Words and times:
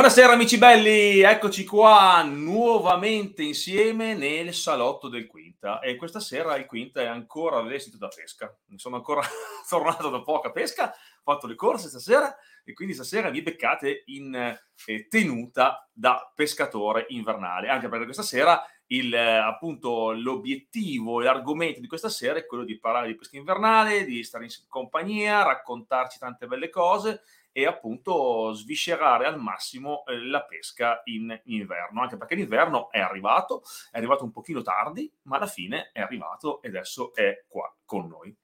Buonasera 0.00 0.32
amici 0.32 0.56
belli, 0.56 1.20
eccoci 1.20 1.62
qua 1.66 2.22
nuovamente 2.22 3.42
insieme 3.42 4.14
nel 4.14 4.54
salotto 4.54 5.10
del 5.10 5.26
Quinta. 5.26 5.78
E 5.80 5.96
questa 5.96 6.20
sera 6.20 6.56
il 6.56 6.64
Quinta 6.64 7.02
è 7.02 7.04
ancora 7.04 7.60
vestito 7.60 7.98
da 7.98 8.08
pesca, 8.08 8.50
sono 8.76 8.96
ancora 8.96 9.20
tornato 9.68 10.08
da 10.08 10.22
poca 10.22 10.52
pesca, 10.52 10.88
ho 10.88 11.32
fatto 11.32 11.46
le 11.46 11.54
corse 11.54 11.88
stasera 11.88 12.34
e 12.64 12.72
quindi 12.72 12.94
stasera 12.94 13.28
vi 13.28 13.42
beccate 13.42 14.04
in 14.06 14.34
eh, 14.34 15.06
tenuta 15.06 15.86
da 15.92 16.32
pescatore 16.34 17.04
invernale, 17.10 17.68
anche 17.68 17.90
perché 17.90 18.04
questa 18.04 18.22
sera 18.22 18.64
il, 18.86 19.14
eh, 19.14 19.36
appunto 19.36 20.12
l'obiettivo 20.12 21.20
l'argomento 21.20 21.78
di 21.78 21.86
questa 21.86 22.08
sera 22.08 22.38
è 22.38 22.46
quello 22.46 22.64
di 22.64 22.78
parlare 22.78 23.08
di 23.08 23.16
pesca 23.16 23.36
invernale, 23.36 24.06
di 24.06 24.24
stare 24.24 24.44
in 24.44 24.50
compagnia, 24.66 25.42
raccontarci 25.42 26.18
tante 26.18 26.46
belle 26.46 26.70
cose 26.70 27.20
e 27.52 27.66
appunto 27.66 28.52
sviscerare 28.52 29.26
al 29.26 29.38
massimo 29.40 30.04
eh, 30.06 30.18
la 30.18 30.44
pesca 30.44 31.00
in 31.04 31.38
inverno, 31.44 32.02
anche 32.02 32.16
perché 32.16 32.34
l'inverno 32.34 32.90
è 32.90 33.00
arrivato, 33.00 33.62
è 33.90 33.98
arrivato 33.98 34.24
un 34.24 34.30
pochino 34.30 34.62
tardi, 34.62 35.12
ma 35.22 35.36
alla 35.36 35.46
fine 35.46 35.90
è 35.92 36.00
arrivato 36.00 36.62
e 36.62 36.68
adesso 36.68 37.14
è 37.14 37.44
qua 37.48 37.74
con 37.84 38.06
noi. 38.06 38.36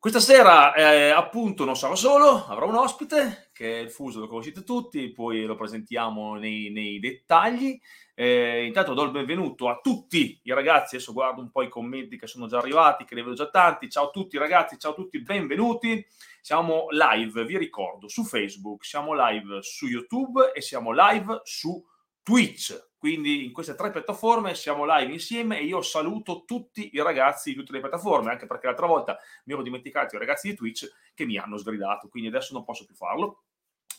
Questa 0.00 0.20
sera 0.20 0.74
eh, 0.74 1.10
appunto 1.10 1.64
non 1.64 1.76
sarò 1.76 1.96
solo, 1.96 2.46
avrò 2.46 2.68
un 2.68 2.76
ospite 2.76 3.48
che 3.52 3.78
è 3.78 3.82
il 3.82 3.90
Fuso, 3.90 4.20
lo 4.20 4.28
conoscete 4.28 4.62
tutti, 4.62 5.10
poi 5.10 5.44
lo 5.44 5.56
presentiamo 5.56 6.36
nei, 6.36 6.70
nei 6.70 7.00
dettagli. 7.00 7.76
Eh, 8.20 8.64
intanto 8.66 8.94
do 8.94 9.04
il 9.04 9.12
benvenuto 9.12 9.68
a 9.68 9.78
tutti 9.80 10.40
i 10.42 10.52
ragazzi, 10.52 10.96
adesso 10.96 11.12
guardo 11.12 11.40
un 11.40 11.52
po' 11.52 11.62
i 11.62 11.68
commenti 11.68 12.18
che 12.18 12.26
sono 12.26 12.48
già 12.48 12.58
arrivati, 12.58 13.04
che 13.04 13.14
ne 13.14 13.22
vedo 13.22 13.36
già 13.36 13.48
tanti. 13.48 13.88
Ciao 13.88 14.08
a 14.08 14.10
tutti 14.10 14.36
ragazzi, 14.36 14.76
ciao 14.76 14.90
a 14.90 14.94
tutti, 14.94 15.22
benvenuti. 15.22 16.04
Siamo 16.40 16.88
live, 16.90 17.44
vi 17.44 17.56
ricordo, 17.56 18.08
su 18.08 18.24
Facebook, 18.24 18.84
siamo 18.84 19.14
live 19.14 19.62
su 19.62 19.86
YouTube 19.86 20.50
e 20.52 20.60
siamo 20.60 20.90
live 20.92 21.42
su 21.44 21.80
Twitch. 22.20 22.88
Quindi 22.98 23.44
in 23.44 23.52
queste 23.52 23.76
tre 23.76 23.92
piattaforme 23.92 24.56
siamo 24.56 24.84
live 24.84 25.12
insieme 25.12 25.60
e 25.60 25.64
io 25.66 25.80
saluto 25.80 26.42
tutti 26.44 26.90
i 26.94 27.00
ragazzi 27.00 27.50
di 27.50 27.56
tutte 27.56 27.70
le 27.70 27.78
piattaforme, 27.78 28.32
anche 28.32 28.46
perché 28.46 28.66
l'altra 28.66 28.86
volta 28.86 29.16
mi 29.44 29.52
ero 29.52 29.62
dimenticato 29.62 30.16
i 30.16 30.18
ragazzi 30.18 30.48
di 30.48 30.56
Twitch 30.56 30.90
che 31.14 31.24
mi 31.24 31.38
hanno 31.38 31.56
sgridato, 31.56 32.08
quindi 32.08 32.30
adesso 32.30 32.52
non 32.52 32.64
posso 32.64 32.84
più 32.84 32.96
farlo. 32.96 33.44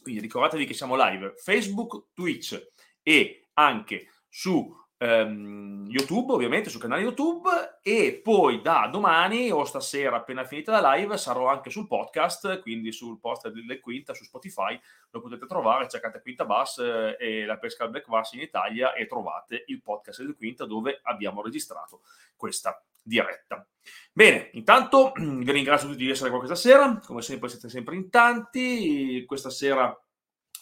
Quindi 0.01 0.19
ricordatevi 0.19 0.65
che 0.65 0.73
siamo 0.73 0.97
live 0.97 1.35
Facebook, 1.37 2.07
Twitch 2.13 2.71
e 3.01 3.48
anche 3.59 4.07
su 4.27 4.75
ehm, 4.97 5.88
YouTube, 5.88 6.33
ovviamente 6.33 6.69
sul 6.69 6.81
canale 6.81 7.02
YouTube 7.02 7.49
e 7.81 8.19
poi 8.23 8.61
da 8.61 8.88
domani 8.91 9.49
o 9.49 9.63
stasera 9.63 10.17
appena 10.17 10.43
finita 10.43 10.79
la 10.79 10.93
live 10.93 11.17
sarò 11.17 11.47
anche 11.47 11.69
sul 11.69 11.87
podcast, 11.87 12.61
quindi 12.61 12.91
sul 12.91 13.19
post 13.19 13.49
del 13.49 13.80
Quinta 13.80 14.13
su 14.13 14.23
Spotify, 14.23 14.80
lo 15.11 15.21
potete 15.21 15.45
trovare, 15.45 15.87
cercate 15.87 16.21
Quinta 16.21 16.45
Bass 16.45 16.80
eh, 16.80 17.17
e 17.19 17.45
la 17.45 17.57
pesca 17.57 17.85
al 17.85 17.89
Black 17.89 18.07
Bass 18.07 18.33
in 18.33 18.41
Italia 18.41 18.93
e 18.93 19.07
trovate 19.07 19.63
il 19.67 19.81
podcast 19.81 20.21
del 20.21 20.35
Quinta 20.35 20.65
dove 20.65 20.99
abbiamo 21.03 21.41
registrato 21.41 22.02
questa 22.35 22.81
diretta. 23.02 23.65
Bene, 24.11 24.49
intanto 24.53 25.13
vi 25.17 25.52
ringrazio 25.52 25.89
tutti 25.89 26.03
di 26.03 26.11
essere 26.11 26.30
qua 26.30 26.39
questa 26.39 26.55
sera, 26.55 26.99
come 27.05 27.21
sempre 27.21 27.49
siete 27.49 27.69
sempre 27.69 27.95
in 27.95 28.09
tanti, 28.09 29.23
questa 29.26 29.49
sera 29.49 29.97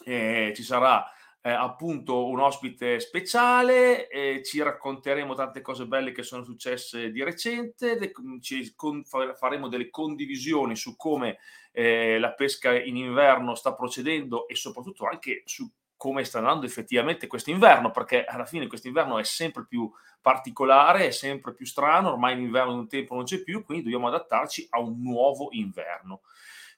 eh, 0.05 0.53
ci 0.55 0.63
sarà 0.63 1.03
eh, 1.41 1.51
appunto 1.51 2.27
un 2.27 2.39
ospite 2.39 2.99
speciale, 2.99 4.09
eh, 4.09 4.41
ci 4.43 4.61
racconteremo 4.61 5.33
tante 5.33 5.61
cose 5.61 5.85
belle 5.85 6.11
che 6.11 6.23
sono 6.23 6.43
successe 6.43 7.11
di 7.11 7.23
recente, 7.23 7.97
de- 7.97 8.11
ci 8.41 8.73
con- 8.75 9.03
faremo 9.05 9.67
delle 9.69 9.89
condivisioni 9.89 10.75
su 10.75 10.95
come 10.95 11.37
eh, 11.71 12.17
la 12.19 12.33
pesca 12.33 12.73
in 12.77 12.97
inverno 12.97 13.55
sta 13.55 13.73
procedendo 13.73 14.47
e 14.47 14.55
soprattutto 14.55 15.05
anche 15.05 15.43
su 15.45 15.69
come 15.95 16.23
sta 16.23 16.37
andando 16.37 16.65
effettivamente 16.65 17.27
questo 17.27 17.49
inverno, 17.49 17.91
perché 17.91 18.23
alla 18.23 18.45
fine 18.45 18.67
questo 18.67 18.87
inverno 18.87 19.17
è 19.17 19.23
sempre 19.23 19.65
più 19.67 19.91
particolare, 20.21 21.07
è 21.07 21.11
sempre 21.11 21.53
più 21.53 21.65
strano, 21.65 22.11
ormai 22.11 22.35
l'inverno 22.35 22.73
di 22.73 22.79
un 22.79 22.87
tempo 22.87 23.15
non 23.15 23.23
c'è 23.23 23.41
più, 23.41 23.63
quindi 23.63 23.85
dobbiamo 23.85 24.07
adattarci 24.07 24.67
a 24.69 24.79
un 24.79 25.01
nuovo 25.01 25.47
inverno. 25.51 26.21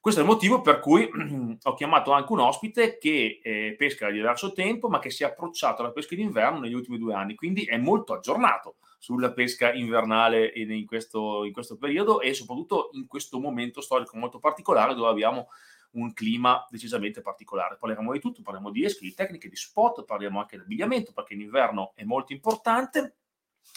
Questo 0.01 0.21
è 0.21 0.23
il 0.23 0.29
motivo 0.29 0.61
per 0.61 0.79
cui 0.79 1.09
ho 1.61 1.73
chiamato 1.73 2.13
anche 2.13 2.31
un 2.31 2.39
ospite 2.39 2.97
che 2.97 3.41
eh, 3.43 3.75
pesca 3.77 4.05
da 4.05 4.13
diverso 4.13 4.53
tempo, 4.53 4.87
ma 4.87 4.99
che 4.99 5.09
si 5.09 5.23
è 5.23 5.25
approcciato 5.25 5.81
alla 5.81 5.91
pesca 5.91 6.15
d'inverno 6.15 6.59
negli 6.59 6.73
ultimi 6.73 6.97
due 6.97 7.13
anni, 7.13 7.35
quindi 7.35 7.65
è 7.65 7.77
molto 7.77 8.13
aggiornato 8.13 8.77
sulla 8.97 9.33
pesca 9.33 9.73
invernale 9.73 10.47
in 10.55 10.85
questo, 10.85 11.43
in 11.43 11.51
questo 11.51 11.77
periodo 11.77 12.21
e 12.21 12.33
soprattutto 12.33 12.89
in 12.93 13.07
questo 13.07 13.39
momento 13.39 13.81
storico 13.81 14.17
molto 14.17 14.39
particolare 14.39 14.93
dove 14.93 15.09
abbiamo 15.09 15.47
un 15.91 16.13
clima 16.13 16.65
decisamente 16.69 17.21
particolare. 17.21 17.77
Parleremo 17.77 18.13
di 18.13 18.19
tutto, 18.19 18.41
parliamo 18.41 18.69
di 18.71 18.85
eschi, 18.85 19.05
di 19.05 19.13
tecniche, 19.13 19.49
di 19.49 19.55
spot, 19.55 20.05
parliamo 20.05 20.39
anche 20.39 20.55
di 20.55 20.63
abbigliamento 20.63 21.11
perché 21.13 21.33
in 21.33 21.41
inverno 21.41 21.91
è 21.95 22.03
molto 22.03 22.31
importante. 22.31 23.15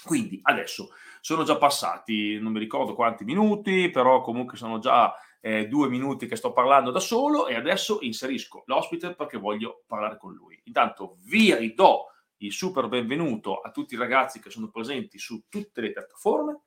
Quindi 0.04 0.39
adesso 0.43 0.91
sono 1.21 1.44
già 1.44 1.56
passati, 1.56 2.39
non 2.39 2.53
mi 2.53 2.59
ricordo 2.59 2.94
quanti 2.94 3.25
minuti, 3.25 3.91
però 3.91 4.21
comunque 4.21 4.56
sono 4.56 4.78
già 4.78 5.15
eh, 5.44 5.66
due 5.66 5.88
minuti 5.88 6.26
che 6.26 6.36
sto 6.36 6.53
parlando 6.53 6.92
da 6.92 7.00
solo 7.00 7.48
e 7.48 7.56
adesso 7.56 7.98
inserisco 8.00 8.62
l'ospite 8.66 9.14
perché 9.14 9.36
voglio 9.38 9.82
parlare 9.86 10.16
con 10.16 10.32
lui. 10.32 10.58
Intanto 10.64 11.16
vi 11.25 11.53
ridò 11.54 12.06
il 12.38 12.53
super 12.53 12.88
benvenuto 12.88 13.58
a 13.60 13.70
tutti 13.70 13.94
i 13.94 13.98
ragazzi 13.98 14.41
che 14.41 14.50
sono 14.50 14.70
presenti 14.70 15.19
su 15.19 15.42
tutte 15.48 15.80
le 15.80 15.92
piattaforme 15.92 16.60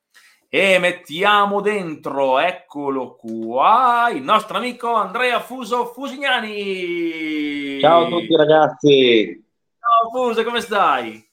e 0.50 0.78
mettiamo 0.78 1.62
dentro, 1.62 2.38
eccolo 2.40 3.16
qua, 3.16 4.10
il 4.14 4.22
nostro 4.22 4.58
amico 4.58 4.94
Andrea 4.94 5.40
Fuso 5.40 5.86
Fusignani. 5.86 7.80
Ciao 7.80 8.06
a 8.06 8.10
tutti 8.10 8.36
ragazzi. 8.36 9.44
Ciao 9.80 10.10
Fuso, 10.12 10.44
come 10.44 10.60
stai? 10.62 11.26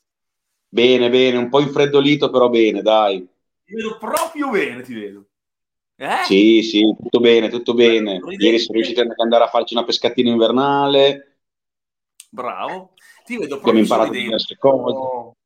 Bene, 0.68 1.10
bene, 1.10 1.38
un 1.38 1.48
po' 1.48 1.60
infreddolito 1.60 2.30
però 2.30 2.48
bene, 2.48 2.82
dai. 2.82 3.28
Ti 3.64 3.74
vedo 3.74 3.98
proprio 3.98 4.50
bene, 4.50 4.82
ti 4.82 4.94
vedo. 4.94 5.26
Eh? 6.02 6.24
Sì, 6.24 6.62
sì, 6.62 6.96
tutto 7.00 7.20
bene, 7.20 7.48
tutto 7.48 7.74
bene. 7.74 8.18
Ieri 8.36 8.58
sono 8.58 8.78
riuscito 8.78 9.02
ad 9.02 9.12
andare 9.18 9.44
a 9.44 9.46
farci 9.46 9.74
una 9.74 9.84
pescatina 9.84 10.30
invernale. 10.30 11.36
Bravo. 12.28 12.94
Ti 13.24 13.36
vedo 13.36 13.60
proprio 13.60 13.70
Abbiamo 13.70 13.78
imparato 13.78 14.10
diverse 14.10 14.56
cose. 14.56 15.36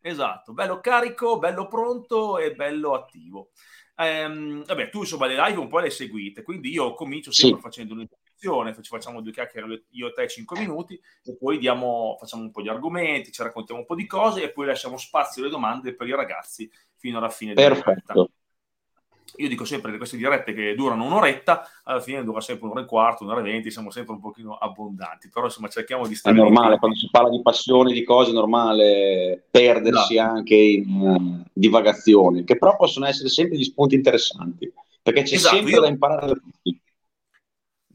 Esatto, 0.00 0.54
bello 0.54 0.80
carico, 0.80 1.38
bello 1.38 1.66
pronto 1.66 2.38
e 2.38 2.54
bello 2.54 2.94
attivo. 2.94 3.50
Ehm, 3.96 4.64
vabbè, 4.64 4.88
tu 4.88 5.00
insomma 5.00 5.26
le 5.26 5.34
live 5.34 5.60
un 5.60 5.68
po' 5.68 5.80
le 5.80 5.90
seguite, 5.90 6.42
quindi 6.42 6.70
io 6.70 6.94
comincio 6.94 7.30
sempre 7.30 7.58
sì. 7.58 7.62
facendo 7.62 7.92
un'introduzione, 7.92 8.74
ci 8.80 8.88
facciamo 8.88 9.20
due 9.20 9.32
chiacchiere 9.32 9.84
io 9.90 10.06
e 10.06 10.12
te 10.14 10.26
5 10.26 10.58
minuti 10.58 10.98
e 11.24 11.36
poi 11.36 11.58
diamo, 11.58 12.16
facciamo 12.18 12.44
un 12.44 12.50
po' 12.50 12.62
di 12.62 12.70
argomenti, 12.70 13.30
ci 13.30 13.42
raccontiamo 13.42 13.80
un 13.80 13.86
po' 13.86 13.94
di 13.94 14.06
cose 14.06 14.42
e 14.42 14.52
poi 14.52 14.64
lasciamo 14.64 14.96
spazio 14.96 15.42
alle 15.42 15.50
domande 15.50 15.94
per 15.94 16.06
i 16.06 16.14
ragazzi 16.14 16.70
fino 16.96 17.18
alla 17.18 17.28
fine 17.28 17.52
Perfetto. 17.52 18.30
Io 19.38 19.48
dico 19.48 19.64
sempre 19.64 19.92
che 19.92 19.98
queste 19.98 20.16
dirette 20.16 20.52
che 20.52 20.74
durano 20.74 21.04
un'oretta, 21.04 21.68
alla 21.84 22.00
fine 22.00 22.24
dura 22.24 22.40
sempre 22.40 22.66
un'ora 22.66 22.82
e 22.82 22.86
quarto, 22.86 23.22
un'ora 23.22 23.40
e 23.40 23.44
venti, 23.44 23.70
siamo 23.70 23.90
sempre 23.90 24.14
un 24.14 24.20
pochino 24.20 24.54
abbondanti, 24.54 25.30
però 25.32 25.46
insomma 25.46 25.68
cerchiamo 25.68 26.06
di 26.06 26.16
stare... 26.16 26.36
È 26.36 26.38
normale, 26.38 26.78
quando 26.78 26.96
si 26.96 27.08
parla 27.10 27.30
di 27.30 27.40
passioni, 27.40 27.92
di 27.92 28.02
cose, 28.02 28.30
è 28.30 28.34
normale 28.34 29.44
perdersi 29.50 30.16
no. 30.16 30.20
Esatto. 30.22 30.36
anche 30.36 30.54
in 30.54 31.00
uh, 31.00 31.44
divagazioni, 31.52 32.42
che 32.42 32.58
però 32.58 32.76
possono 32.76 33.06
essere 33.06 33.28
sempre 33.28 33.56
gli 33.56 33.64
spunti 33.64 33.94
interessanti, 33.94 34.72
perché 35.02 35.22
c'è 35.22 35.36
esatto, 35.36 35.54
sempre 35.54 35.72
io... 35.72 35.80
da 35.80 35.88
imparare 35.88 36.26
da 36.26 36.34
tutti. 36.34 36.80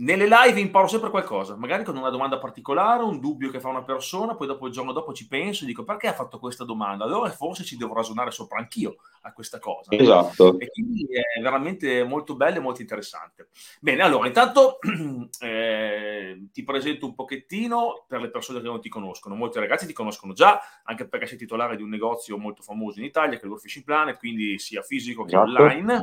Nelle 0.04 0.28
live 0.28 0.60
imparo 0.60 0.88
sempre 0.88 1.10
qualcosa, 1.10 1.56
magari 1.56 1.86
con 1.86 1.96
una 1.96 2.10
domanda 2.10 2.38
particolare, 2.38 3.04
un 3.04 3.22
dubbio 3.22 3.50
che 3.50 3.62
fa 3.62 3.70
una 3.70 3.84
persona, 3.84 4.36
poi 4.36 4.48
dopo 4.48 4.68
il 4.68 4.74
giorno 4.74 4.92
dopo 4.92 5.14
ci 5.14 5.28
penso 5.28 5.64
e 5.64 5.68
dico 5.68 5.86
perché 5.86 6.08
ha 6.08 6.14
fatto 6.14 6.40
questa 6.40 6.66
domanda? 6.66 7.06
Allora 7.06 7.30
forse 7.30 7.64
ci 7.64 7.78
devo 7.78 7.94
ragionare 7.94 8.30
sopra 8.32 8.58
anch'io 8.58 8.98
a 9.22 9.32
questa 9.32 9.60
cosa. 9.60 9.92
Esatto. 9.96 10.60
E 10.60 10.70
quindi 10.72 11.08
è 11.10 11.40
veramente 11.40 12.04
molto 12.04 12.36
bello 12.36 12.58
e 12.58 12.60
molto 12.60 12.82
interessante. 12.82 13.48
Bene, 13.80 14.04
allora 14.04 14.28
intanto 14.28 14.80
eh, 15.40 16.48
ti 16.52 16.64
presento 16.64 17.06
un 17.06 17.16
pochettino 17.16 18.04
per 18.06 18.20
le 18.20 18.30
persone 18.30 18.60
che 18.60 18.68
non 18.68 18.82
ti 18.82 18.90
conoscono. 18.90 19.36
Molti 19.36 19.60
ragazzi 19.60 19.86
ti 19.88 19.94
conoscono 19.94 20.34
già, 20.34 20.60
anche 20.84 21.08
perché 21.08 21.28
sei 21.28 21.38
titolare 21.38 21.78
di 21.78 21.82
un 21.82 21.90
negozio 21.90 22.38
molto 22.38 22.62
famoso 22.62 23.00
in 23.00 23.06
Italia, 23.06 23.40
che 23.40 23.46
è 23.46 23.50
il 23.50 23.58
Fishing 23.58 23.86
Planet, 23.86 24.18
quindi 24.18 24.60
sia 24.60 24.82
fisico 24.82 25.24
che 25.24 25.36
esatto. 25.36 25.50
online 25.50 26.02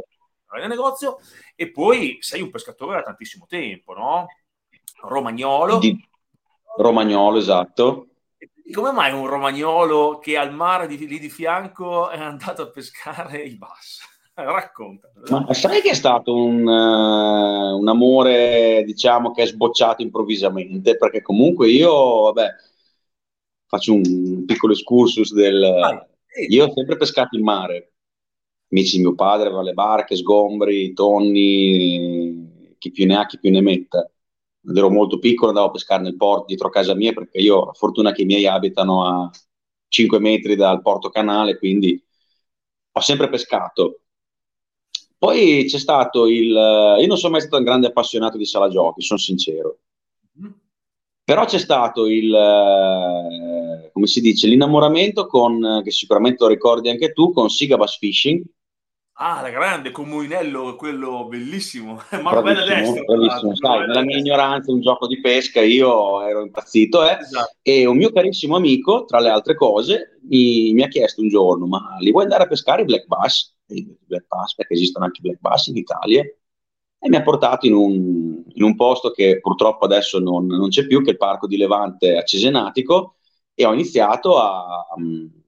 nel 0.58 0.68
negozio 0.68 1.18
e 1.54 1.70
poi 1.70 2.18
sei 2.20 2.42
un 2.42 2.50
pescatore 2.50 2.96
da 2.96 3.02
tantissimo 3.02 3.46
tempo, 3.48 3.94
no? 3.94 4.26
Romagnolo. 5.02 5.78
Di... 5.78 5.96
Romagnolo, 6.76 7.38
esatto. 7.38 8.06
E 8.38 8.72
come 8.72 8.92
mai 8.92 9.12
un 9.12 9.26
romagnolo 9.26 10.18
che 10.18 10.36
al 10.36 10.52
mare 10.52 10.86
di, 10.86 11.06
lì 11.06 11.18
di 11.18 11.28
fianco 11.28 12.08
è 12.10 12.18
andato 12.18 12.62
a 12.62 12.70
pescare 12.70 13.42
i 13.42 13.56
bass? 13.56 14.00
Racconta. 14.34 15.10
Ma 15.28 15.52
sai 15.52 15.80
che 15.80 15.90
è 15.90 15.94
stato 15.94 16.34
un, 16.34 16.66
uh, 16.66 17.78
un, 17.78 17.88
amore, 17.88 18.82
diciamo, 18.84 19.32
che 19.32 19.42
è 19.42 19.46
sbocciato 19.46 20.02
improvvisamente? 20.02 20.96
Perché 20.96 21.20
comunque 21.20 21.68
io, 21.68 22.22
vabbè, 22.32 22.48
faccio 23.66 23.94
un 23.94 24.44
piccolo 24.46 24.72
excursus 24.72 25.32
del... 25.32 25.62
Ah, 25.62 26.06
io 26.48 26.66
ho 26.66 26.72
sempre 26.72 26.96
pescato 26.96 27.36
in 27.36 27.42
mare, 27.42 27.89
amici 28.70 28.96
di 28.96 29.02
mio 29.02 29.14
padre 29.14 29.48
aveva 29.48 29.62
le 29.62 29.72
barche, 29.72 30.16
sgombri, 30.16 30.92
tonni, 30.92 32.74
chi 32.78 32.90
più 32.90 33.06
ne 33.06 33.16
ha, 33.16 33.26
chi 33.26 33.38
più 33.38 33.50
ne 33.50 33.60
metta. 33.60 34.10
quando 34.60 34.80
ero 34.80 34.90
molto 34.90 35.18
piccolo 35.18 35.48
andavo 35.48 35.68
a 35.68 35.72
pescare 35.72 36.02
nel 36.02 36.16
porto 36.16 36.46
dietro 36.46 36.68
casa 36.70 36.94
mia 36.94 37.12
perché 37.12 37.38
io 37.38 37.56
ho 37.56 37.66
la 37.66 37.72
fortuna 37.72 38.12
che 38.12 38.22
i 38.22 38.26
miei 38.26 38.46
abitano 38.46 39.04
a 39.06 39.30
5 39.88 40.18
metri 40.20 40.56
dal 40.56 40.82
porto 40.82 41.10
canale, 41.10 41.58
quindi 41.58 42.02
ho 42.92 43.00
sempre 43.00 43.28
pescato. 43.28 44.02
Poi 45.18 45.64
c'è 45.66 45.78
stato 45.78 46.26
il... 46.26 46.48
Io 46.48 47.06
non 47.06 47.18
sono 47.18 47.32
mai 47.32 47.40
stato 47.42 47.58
un 47.58 47.64
grande 47.64 47.88
appassionato 47.88 48.38
di 48.38 48.46
sala 48.46 48.68
giochi, 48.68 49.02
sono 49.02 49.18
sincero. 49.18 49.80
Però 51.30 51.44
c'è 51.44 51.58
stato 51.58 52.06
il, 52.06 52.34
eh, 52.34 53.90
come 53.92 54.06
si 54.06 54.20
dice, 54.20 54.48
l'innamoramento 54.48 55.26
con, 55.26 55.80
che 55.84 55.90
sicuramente 55.90 56.42
lo 56.42 56.48
ricordi 56.48 56.88
anche 56.88 57.12
tu, 57.12 57.32
con 57.32 57.48
Sigabas 57.50 57.98
Fishing, 57.98 58.42
Ah, 59.22 59.42
la 59.42 59.50
grande, 59.50 59.90
con 59.90 60.08
Muinello, 60.08 60.76
quello 60.76 61.26
bellissimo. 61.26 62.00
Ma 62.22 62.40
bella 62.40 62.64
destra. 62.64 63.02
Bravissimo, 63.02 63.54
sai, 63.54 63.86
nella 63.86 64.00
mia 64.00 64.16
ignoranza, 64.16 64.72
un 64.72 64.80
gioco 64.80 65.06
di 65.06 65.20
pesca, 65.20 65.60
io 65.60 66.22
ero 66.22 66.40
impazzito, 66.40 67.06
eh? 67.06 67.18
esatto. 67.20 67.56
e 67.60 67.84
un 67.84 67.98
mio 67.98 68.12
carissimo 68.12 68.56
amico, 68.56 69.04
tra 69.04 69.20
le 69.20 69.28
altre 69.28 69.56
cose, 69.56 70.18
mi, 70.22 70.72
mi, 70.72 70.82
ha 70.84 70.88
chiesto 70.88 71.20
un 71.20 71.28
giorno, 71.28 71.66
ma 71.66 71.96
li 71.98 72.10
vuoi 72.10 72.22
andare 72.22 72.44
a 72.44 72.46
pescare 72.46 72.80
i 72.80 72.86
black 72.86 73.06
bass? 73.08 73.54
I 73.66 73.94
black 74.06 74.24
bass, 74.26 74.54
perché 74.54 74.72
esistono 74.72 75.04
anche 75.04 75.18
i 75.18 75.24
black 75.24 75.40
bass 75.40 75.66
in 75.66 75.76
Italia. 75.76 76.22
E 76.22 77.08
mi 77.10 77.16
ha 77.16 77.22
portato 77.22 77.66
in 77.66 77.74
un, 77.74 78.42
in 78.46 78.62
un 78.62 78.74
posto 78.74 79.10
che 79.10 79.38
purtroppo 79.38 79.84
adesso 79.84 80.18
non, 80.18 80.46
non, 80.46 80.70
c'è 80.70 80.86
più, 80.86 81.02
che 81.02 81.10
è 81.10 81.12
il 81.12 81.18
parco 81.18 81.46
di 81.46 81.58
Levante 81.58 82.16
a 82.16 82.22
Cesenatico, 82.22 83.16
e 83.52 83.66
ho 83.66 83.74
iniziato 83.74 84.38
a... 84.38 84.86
Um, 84.96 85.39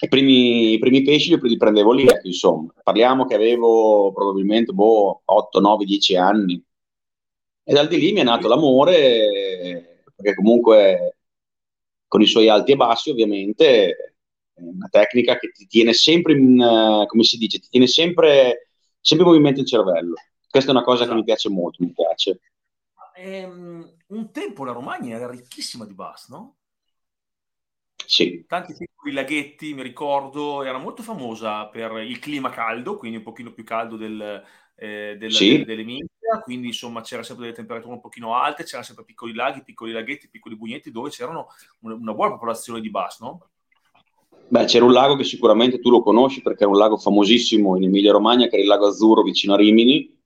i 0.00 0.08
primi, 0.08 0.72
i 0.74 0.78
primi 0.78 1.02
pesci 1.02 1.36
li 1.40 1.56
prendevo 1.56 1.92
lì, 1.92 2.06
ecco, 2.06 2.26
insomma. 2.26 2.72
Parliamo 2.82 3.24
che 3.24 3.34
avevo 3.34 4.12
probabilmente 4.12 4.72
boh, 4.72 5.22
8, 5.24 5.60
9, 5.60 5.84
10 5.84 6.16
anni. 6.16 6.62
E 7.64 7.72
dal 7.72 7.88
di 7.88 7.98
lì 7.98 8.12
mi 8.12 8.20
è 8.20 8.24
nato 8.24 8.48
l'amore, 8.48 10.04
perché 10.14 10.34
comunque 10.34 11.16
con 12.06 12.22
i 12.22 12.26
suoi 12.26 12.48
alti 12.48 12.72
e 12.72 12.76
bassi, 12.76 13.10
ovviamente, 13.10 14.14
è 14.54 14.62
una 14.62 14.88
tecnica 14.88 15.38
che 15.38 15.50
ti 15.50 15.66
tiene 15.66 15.92
sempre 15.92 16.32
in, 16.32 17.04
come 17.06 17.22
si 17.22 17.36
dice, 17.36 17.58
ti 17.58 17.68
tiene 17.68 17.86
sempre, 17.86 18.68
sempre 19.00 19.26
in 19.26 19.32
movimento 19.32 19.60
il 19.60 19.66
cervello. 19.66 20.14
Questa 20.48 20.70
è 20.70 20.74
una 20.74 20.84
cosa 20.84 21.02
esatto. 21.02 21.10
che 21.10 21.18
mi 21.18 21.24
piace 21.24 21.48
molto, 21.50 21.84
mi 21.84 21.92
piace. 21.92 22.40
Ehm, 23.16 23.96
un 24.06 24.30
tempo 24.30 24.64
la 24.64 24.72
Romagna 24.72 25.16
era 25.16 25.28
ricchissima 25.28 25.84
di 25.84 25.92
bass, 25.92 26.28
no? 26.30 26.57
Sì. 28.08 28.42
Tanti 28.48 28.72
piccoli 28.72 29.12
laghetti, 29.12 29.74
mi 29.74 29.82
ricordo, 29.82 30.62
era 30.62 30.78
molto 30.78 31.02
famosa 31.02 31.66
per 31.66 31.92
il 31.98 32.18
clima 32.18 32.48
caldo, 32.48 32.96
quindi 32.96 33.18
un 33.18 33.22
pochino 33.22 33.52
più 33.52 33.64
caldo 33.64 33.96
del, 33.96 34.42
eh, 34.76 35.16
del, 35.18 35.30
sì. 35.30 35.62
dell'Emilia, 35.62 36.08
quindi 36.42 36.68
insomma 36.68 37.02
c'era 37.02 37.22
sempre 37.22 37.44
delle 37.44 37.56
temperature 37.56 37.92
un 37.92 38.00
pochino 38.00 38.34
alte, 38.34 38.64
c'erano 38.64 38.84
sempre 38.84 39.04
piccoli 39.04 39.34
laghi, 39.34 39.62
piccoli 39.62 39.92
laghetti, 39.92 40.30
piccoli 40.30 40.56
bugnetti 40.56 40.90
dove 40.90 41.10
c'erano 41.10 41.48
una, 41.80 41.96
una 41.96 42.14
buona 42.14 42.32
popolazione 42.32 42.80
di 42.80 42.88
bass, 42.88 43.20
no? 43.20 43.50
Beh, 44.48 44.64
c'era 44.64 44.86
un 44.86 44.92
lago 44.92 45.14
che 45.14 45.24
sicuramente 45.24 45.78
tu 45.78 45.90
lo 45.90 46.02
conosci 46.02 46.40
perché 46.40 46.62
era 46.62 46.72
un 46.72 46.78
lago 46.78 46.96
famosissimo 46.96 47.76
in 47.76 47.84
Emilia-Romagna, 47.84 48.46
che 48.46 48.54
era 48.54 48.62
il 48.62 48.68
lago 48.68 48.86
Azzurro 48.86 49.22
vicino 49.22 49.52
a 49.52 49.58
Rimini. 49.58 50.18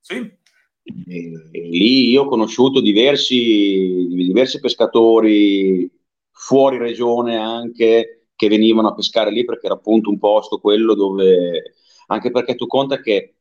Sì. 0.00 0.16
E, 0.16 1.32
e 1.52 1.60
lì 1.68 2.08
io 2.08 2.22
ho 2.22 2.28
conosciuto 2.28 2.80
diversi, 2.80 4.08
diversi 4.08 4.58
pescatori 4.58 5.98
fuori 6.40 6.78
regione 6.78 7.36
anche 7.36 8.28
che 8.34 8.48
venivano 8.48 8.88
a 8.88 8.94
pescare 8.94 9.30
lì 9.30 9.44
perché 9.44 9.66
era 9.66 9.74
appunto 9.74 10.08
un 10.08 10.18
posto 10.18 10.58
quello 10.58 10.94
dove 10.94 11.74
anche 12.06 12.30
perché 12.30 12.54
tu 12.54 12.66
conta 12.66 12.98
che 13.02 13.34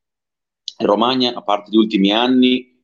in 0.80 0.86
Romagna 0.86 1.34
a 1.34 1.42
parte 1.42 1.72
gli 1.72 1.78
ultimi 1.78 2.12
anni 2.12 2.84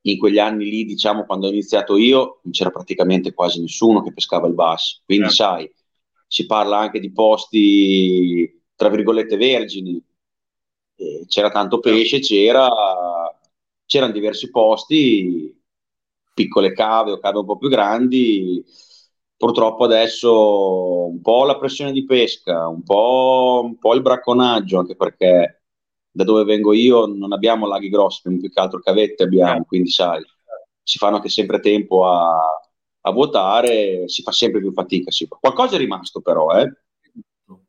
in 0.00 0.16
quegli 0.16 0.38
anni 0.38 0.64
lì 0.70 0.86
diciamo 0.86 1.26
quando 1.26 1.46
ho 1.46 1.50
iniziato 1.50 1.98
io 1.98 2.40
non 2.42 2.52
c'era 2.52 2.70
praticamente 2.70 3.34
quasi 3.34 3.60
nessuno 3.60 4.02
che 4.02 4.14
pescava 4.14 4.46
il 4.46 4.54
basso 4.54 5.02
quindi 5.04 5.26
eh. 5.26 5.30
sai 5.30 5.74
si 6.26 6.46
parla 6.46 6.78
anche 6.78 6.98
di 6.98 7.12
posti 7.12 8.62
tra 8.74 8.88
virgolette 8.88 9.36
vergini. 9.36 10.02
Eh, 10.94 11.26
c'era 11.28 11.50
tanto 11.50 11.80
pesce 11.80 12.20
c'era 12.20 12.68
c'erano 13.84 14.12
diversi 14.12 14.50
posti 14.50 15.54
piccole 16.32 16.72
cave 16.72 17.12
o 17.12 17.18
cave 17.18 17.38
un 17.38 17.44
po' 17.44 17.58
più 17.58 17.68
grandi 17.68 18.64
purtroppo 19.38 19.84
adesso 19.84 21.06
un 21.06 21.20
po' 21.22 21.44
la 21.44 21.56
pressione 21.56 21.92
di 21.92 22.04
pesca, 22.04 22.66
un 22.66 22.82
po', 22.82 23.62
un 23.64 23.78
po', 23.78 23.94
il 23.94 24.02
bracconaggio, 24.02 24.80
anche 24.80 24.96
perché 24.96 25.62
da 26.10 26.24
dove 26.24 26.42
vengo 26.42 26.72
io 26.72 27.06
non 27.06 27.32
abbiamo 27.32 27.66
laghi 27.66 27.88
grossi, 27.88 28.20
più 28.22 28.50
che 28.50 28.60
altro 28.60 28.80
cavette 28.80 29.22
abbiamo, 29.22 29.64
quindi 29.64 29.90
sai, 29.90 30.20
si 30.82 30.98
fanno 30.98 31.16
anche 31.16 31.28
sempre 31.28 31.60
tempo 31.60 32.06
a, 32.06 32.36
a 33.02 33.12
vuotare, 33.12 34.08
si 34.08 34.22
fa 34.22 34.32
sempre 34.32 34.60
più 34.60 34.72
fatica. 34.72 35.12
Sì. 35.12 35.28
Qualcosa 35.28 35.76
è 35.76 35.78
rimasto 35.78 36.20
però, 36.20 36.50
eh. 36.58 36.70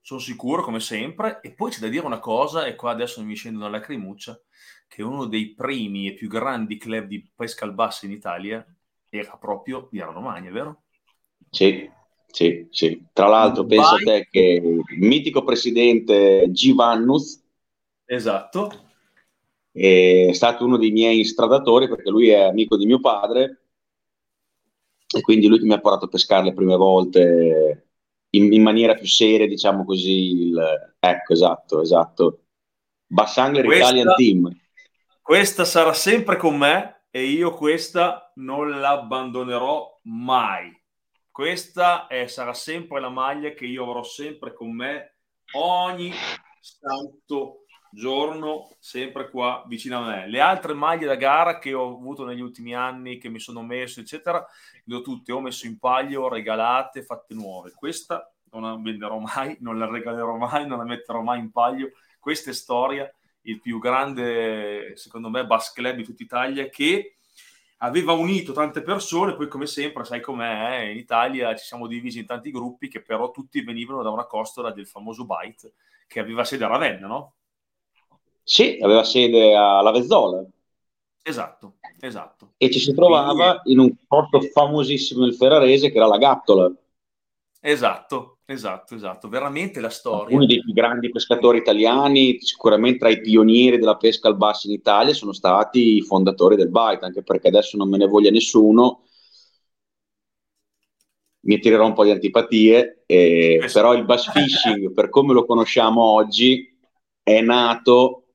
Sono 0.02 0.20
sicuro, 0.20 0.64
come 0.64 0.80
sempre. 0.80 1.40
E 1.42 1.54
poi 1.54 1.70
c'è 1.70 1.80
da 1.80 1.88
dire 1.88 2.06
una 2.06 2.20
cosa, 2.20 2.66
e 2.66 2.76
qua 2.76 2.90
adesso 2.90 3.24
mi 3.24 3.36
scende 3.36 3.60
una 3.60 3.70
lacrimuccia, 3.70 4.42
che 4.88 5.04
uno 5.04 5.26
dei 5.26 5.54
primi 5.54 6.08
e 6.08 6.14
più 6.16 6.28
grandi 6.28 6.78
club 6.78 7.06
di 7.06 7.30
pesca 7.36 7.66
al 7.66 7.76
basso 7.76 8.06
in 8.06 8.12
Italia 8.12 8.66
era 9.08 9.38
proprio 9.38 9.88
di 9.92 10.00
Romagna, 10.00 10.50
vero? 10.50 10.84
Sì, 11.50 11.90
sì, 12.28 12.68
sì. 12.70 13.06
Tra 13.12 13.28
l'altro, 13.28 13.66
pensa 13.66 13.96
a 13.96 13.98
te 13.98 14.28
che 14.30 14.62
il 14.62 15.00
mitico 15.00 15.44
presidente 15.44 16.48
Givannus 16.52 17.42
esatto. 18.06 18.72
è 19.72 20.30
stato 20.34 20.66
uno 20.66 20.78
dei 20.78 20.92
miei 20.92 21.24
stradatori 21.24 21.88
perché 21.88 22.10
lui 22.10 22.30
è 22.30 22.42
amico 22.42 22.78
di 22.78 22.86
mio 22.86 23.00
padre 23.00 23.62
e 25.12 25.22
quindi 25.22 25.48
lui 25.48 25.60
mi 25.62 25.74
ha 25.74 25.80
portato 25.80 26.06
a 26.06 26.10
pescare 26.10 26.44
le 26.44 26.54
prime 26.54 26.76
volte 26.76 27.88
in, 28.32 28.54
in 28.54 28.62
maniera 28.62 28.94
più 28.94 29.08
seria, 29.08 29.48
diciamo 29.48 29.84
così. 29.84 30.42
Il, 30.42 30.94
ecco, 31.00 31.34
esatto, 31.34 31.82
esatto. 31.82 32.44
Bassangler 33.08 33.66
questa, 33.66 33.86
Italian 33.86 34.16
Team. 34.16 34.60
Questa 35.22 35.66
sarà 35.66 35.94
sempre 35.94 36.38
con 36.38 36.58
me 36.58 37.06
e 37.10 37.24
io 37.24 37.54
questa 37.56 38.32
non 38.36 38.80
l'abbandonerò 38.80 40.00
mai. 40.04 40.79
Questa 41.40 42.08
è, 42.08 42.28
sarà 42.28 42.54
sempre 42.54 43.00
la 43.00 43.08
maglia 43.08 43.52
che 43.52 43.66
io 43.66 43.86
avrò 43.86 44.04
sempre 44.04 44.54
con 44.54 44.76
me 44.76 45.20
ogni 45.54 46.12
santo 46.60 47.64
giorno, 47.90 48.76
sempre 48.78 49.30
qua 49.30 49.64
vicino 49.66 50.00
a 50.00 50.06
me. 50.06 50.28
Le 50.28 50.42
altre 50.42 50.74
maglie 50.74 51.06
da 51.06 51.16
gara 51.16 51.58
che 51.58 51.74
ho 51.74 51.96
avuto 51.96 52.26
negli 52.26 52.42
ultimi 52.42 52.76
anni, 52.76 53.20
che 53.20 53.30
mi 53.30 53.40
sono 53.40 53.64
messo, 53.64 54.02
eccetera, 54.02 54.46
le 54.84 54.96
ho 54.96 55.00
tutte 55.00 55.32
ho 55.32 55.40
messo 55.40 55.66
in 55.66 55.80
paglio, 55.80 56.28
regalate, 56.28 57.06
fatte 57.06 57.34
nuove. 57.36 57.72
Questa 57.74 58.30
non 58.52 58.64
la 58.64 58.76
venderò 58.76 59.18
mai, 59.20 59.56
non 59.62 59.80
la 59.80 59.90
regalerò 59.90 60.36
mai, 60.36 60.68
non 60.68 60.80
la 60.80 60.84
metterò 60.84 61.22
mai 61.22 61.40
in 61.40 61.54
paglio. 61.54 61.92
Questa 62.20 62.50
è 62.50 62.54
storia, 62.54 63.10
il 63.44 63.62
più 63.62 63.80
grande, 63.80 64.98
secondo 64.98 65.30
me, 65.30 65.46
bass 65.46 65.72
club 65.72 65.96
di 65.96 66.04
tutta 66.04 66.22
Italia 66.22 66.68
che 66.68 67.19
aveva 67.82 68.14
unito 68.14 68.52
tante 68.52 68.82
persone, 68.82 69.36
poi 69.36 69.48
come 69.48 69.66
sempre, 69.66 70.04
sai 70.04 70.22
com'è, 70.22 70.82
eh? 70.82 70.92
in 70.92 70.98
Italia 70.98 71.56
ci 71.56 71.66
siamo 71.66 71.88
divisi 71.88 72.20
in 72.20 72.26
tanti 72.26 72.52
gruppi 72.52 72.88
che 72.88 73.02
però 73.02 73.32
tutti 73.32 73.62
venivano 73.62 74.02
da 74.02 74.10
una 74.10 74.26
costola 74.26 74.72
del 74.72 74.88
famoso 74.88 75.26
Byte 75.26 75.74
che 76.08 76.20
aveva 76.20 76.44
sede 76.44 76.66
a 76.66 76.68
Ravenna, 76.68 77.08
no? 77.08 77.34
Sì, 78.44 78.80
aveva 78.82 79.04
sede 79.04 79.56
a 79.56 79.82
Lavezzola. 79.82 80.44
Esatto, 81.22 81.76
esatto. 82.00 82.54
E 82.58 82.72
ci 82.72 82.80
si 82.80 82.94
trovava 82.94 83.60
Quindi... 83.60 83.72
in 83.72 83.80
un 83.80 83.96
posto 84.08 84.42
famosissimo 84.42 85.24
del 85.24 85.36
Ferrarese 85.36 85.92
che 85.92 85.98
era 85.98 86.08
la 86.08 86.18
Gattola. 86.18 86.72
Esatto, 87.62 88.39
Esatto, 88.52 88.96
esatto, 88.96 89.30
veramente 89.30 89.80
la 89.80 89.92
storia. 89.92 90.36
Uno 90.36 90.48
dei 90.48 90.60
più 90.60 90.74
grandi 90.74 91.12
pescatori 91.12 91.60
italiani, 91.60 92.42
sicuramente 92.42 92.98
tra 92.98 93.10
i 93.10 93.22
pionieri 93.22 93.78
della 93.78 93.96
pesca 93.96 94.28
al 94.28 94.38
basso 94.38 94.66
in 94.66 94.74
Italia, 94.74 95.14
sono 95.14 95.34
stati 95.34 95.98
i 95.98 96.02
fondatori 96.02 96.56
del 96.56 96.72
bite, 96.72 97.06
anche 97.06 97.22
perché 97.22 97.50
adesso 97.50 97.78
non 97.78 97.88
me 97.88 97.98
ne 97.98 98.08
voglia 98.08 98.32
nessuno, 98.32 99.04
mi 101.42 101.54
attirerò 101.54 101.86
un 101.86 101.94
po' 101.94 102.04
di 102.04 102.10
antipatie, 102.10 103.04
eh, 103.06 103.70
però 103.72 103.94
il 103.94 104.06
bass 104.06 104.32
fishing, 104.32 104.94
per 104.94 105.10
come 105.10 105.34
lo 105.34 105.46
conosciamo 105.46 106.02
oggi, 106.02 106.76
è 107.22 107.42
nato 107.42 108.30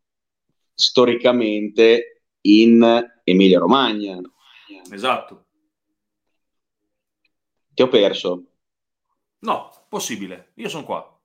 storicamente 0.73 2.23
in 2.43 3.05
Emilia 3.25 3.59
Romagna. 3.59 4.21
Esatto. 4.93 5.47
Ti 7.75 7.83
ho 7.83 7.89
perso. 7.89 8.45
No, 9.41 9.71
Possibile, 9.95 10.51
io 10.55 10.69
sono 10.69 10.83
qua. 10.83 11.23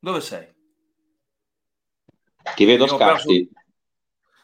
Dove 0.00 0.20
sei? 0.20 0.52
Ti 2.56 2.64
vedo 2.64 2.82
a 2.82 2.88
scatti. 2.88 3.48
Perso... 3.48 3.62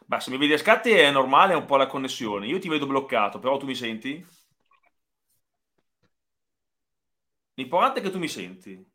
Beh, 0.06 0.20
se 0.20 0.30
mi 0.30 0.36
vedi 0.36 0.52
a 0.52 0.58
scatti 0.58 0.92
è 0.92 1.10
normale, 1.10 1.54
è 1.54 1.56
un 1.56 1.64
po' 1.64 1.74
la 1.74 1.88
connessione. 1.88 2.46
Io 2.46 2.60
ti 2.60 2.68
vedo 2.68 2.86
bloccato, 2.86 3.40
però 3.40 3.56
tu 3.56 3.66
mi 3.66 3.74
senti? 3.74 4.24
L'importante 7.54 7.98
è 7.98 8.02
che 8.04 8.10
tu 8.10 8.18
mi 8.18 8.28
senti. 8.28 8.92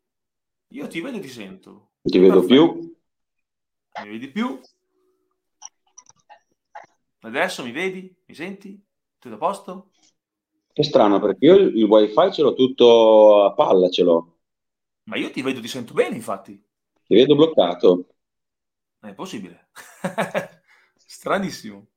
Io 0.68 0.88
ti 0.88 1.02
vedo 1.02 1.18
e 1.18 1.20
ti 1.20 1.28
sento. 1.28 1.90
Ti 2.00 2.18
vedo 2.18 2.42
più. 2.42 2.96
Mi 4.02 4.08
vedi 4.08 4.30
più. 4.30 4.58
Adesso 7.18 7.62
mi 7.62 7.70
vedi? 7.70 8.16
Mi 8.24 8.34
senti? 8.34 8.82
Tutto 9.18 9.34
a 9.34 9.38
posto? 9.38 9.90
Che 10.80 10.86
strano, 10.86 11.20
perché 11.20 11.44
io 11.44 11.56
il 11.56 11.84
wifi 11.84 12.32
ce 12.32 12.40
l'ho 12.40 12.54
tutto 12.54 13.44
a 13.44 13.52
palla, 13.52 13.90
ce 13.90 14.02
l'ho. 14.02 14.38
Ma 15.04 15.16
io 15.16 15.30
ti 15.30 15.42
vedo, 15.42 15.60
ti 15.60 15.68
sento 15.68 15.92
bene, 15.92 16.16
infatti. 16.16 16.52
Ti 17.04 17.14
vedo 17.14 17.34
bloccato. 17.34 18.06
È 18.98 19.12
possibile. 19.12 19.68
Stranissimo. 20.96 21.88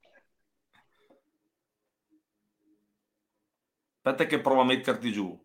Aspetta 4.02 4.26
che 4.26 4.42
provo 4.42 4.60
a 4.60 4.66
metterti 4.66 5.14
giù. 5.14 5.42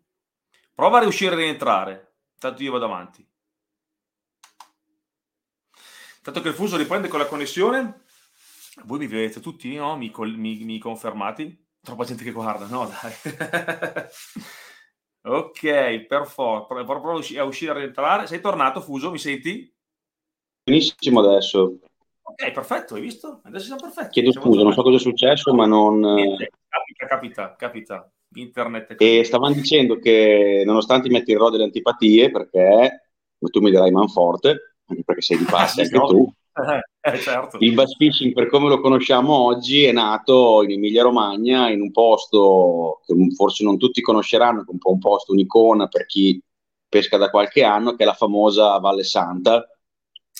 Prova 0.74 0.98
a 0.98 1.02
riuscire 1.02 1.36
a 1.36 1.38
rientrare. 1.38 2.14
Tanto 2.40 2.60
io 2.64 2.72
vado 2.72 2.86
avanti. 2.86 3.24
Tanto 6.22 6.40
che 6.40 6.48
il 6.48 6.54
fuso 6.54 6.76
riprende 6.76 7.06
con 7.06 7.20
la 7.20 7.26
connessione. 7.26 8.02
Voi 8.82 8.98
mi 8.98 9.06
vedete 9.06 9.38
tutti, 9.38 9.76
no? 9.76 9.96
Mi, 9.96 10.12
mi, 10.16 10.64
mi 10.64 10.78
confermati? 10.80 11.66
Troppa 11.80 12.04
gente 12.04 12.24
che 12.24 12.32
guarda, 12.32 12.66
no 12.66 12.86
dai. 12.86 13.12
ok, 15.22 16.06
per 16.06 16.26
forza. 16.26 16.84
Provo 16.84 17.18
a 17.18 17.44
uscire 17.44 17.70
a 17.70 17.74
rientrare. 17.74 18.26
Sei 18.26 18.40
tornato, 18.40 18.80
Fuso? 18.80 19.10
Mi 19.10 19.18
senti? 19.18 19.72
Benissimo 20.62 21.20
adesso. 21.20 21.78
Ok, 22.22 22.52
perfetto, 22.52 22.94
hai 22.94 23.00
visto? 23.00 23.40
Adesso 23.42 23.64
siamo 23.64 23.80
perfetti. 23.80 24.10
Chiedo 24.10 24.32
siamo 24.32 24.46
scusa, 24.46 24.62
non 24.62 24.72
so 24.72 24.82
cosa 24.82 24.96
è 24.96 25.00
successo, 25.00 25.54
ma 25.54 25.66
non... 25.66 26.02
Capita, 26.68 27.06
capita, 27.06 27.56
capita. 27.56 28.12
Internet. 28.34 28.94
E 28.98 29.24
stavano 29.24 29.54
dicendo 29.54 29.98
che 29.98 30.62
nonostante 30.66 31.08
mi 31.08 31.16
attirerò 31.16 31.48
delle 31.48 31.64
antipatie, 31.64 32.30
perché 32.30 33.12
tu 33.38 33.60
mi 33.60 33.70
dirai 33.70 33.90
manforte, 33.90 34.76
anche 34.86 35.02
perché 35.04 35.22
sei 35.22 35.38
di 35.38 35.44
parte 35.44 35.82
anche 35.82 35.98
tu, 35.98 36.30
eh, 37.00 37.18
certo. 37.18 37.56
il 37.60 37.74
bass 37.74 37.96
fishing 37.96 38.32
per 38.32 38.48
come 38.48 38.68
lo 38.68 38.80
conosciamo 38.80 39.32
oggi 39.32 39.84
è 39.84 39.92
nato 39.92 40.62
in 40.62 40.72
Emilia 40.72 41.02
Romagna 41.02 41.70
in 41.70 41.80
un 41.80 41.90
posto 41.90 43.00
che 43.06 43.14
forse 43.34 43.64
non 43.64 43.78
tutti 43.78 44.00
conosceranno, 44.00 44.62
che 44.62 44.70
è 44.70 44.72
un 44.72 44.78
po' 44.78 44.92
un 44.92 44.98
posto, 44.98 45.32
un'icona 45.32 45.88
per 45.88 46.06
chi 46.06 46.42
pesca 46.88 47.16
da 47.16 47.30
qualche 47.30 47.62
anno, 47.62 47.94
che 47.94 48.02
è 48.02 48.06
la 48.06 48.14
famosa 48.14 48.78
Valle 48.78 49.04
Santa. 49.04 49.66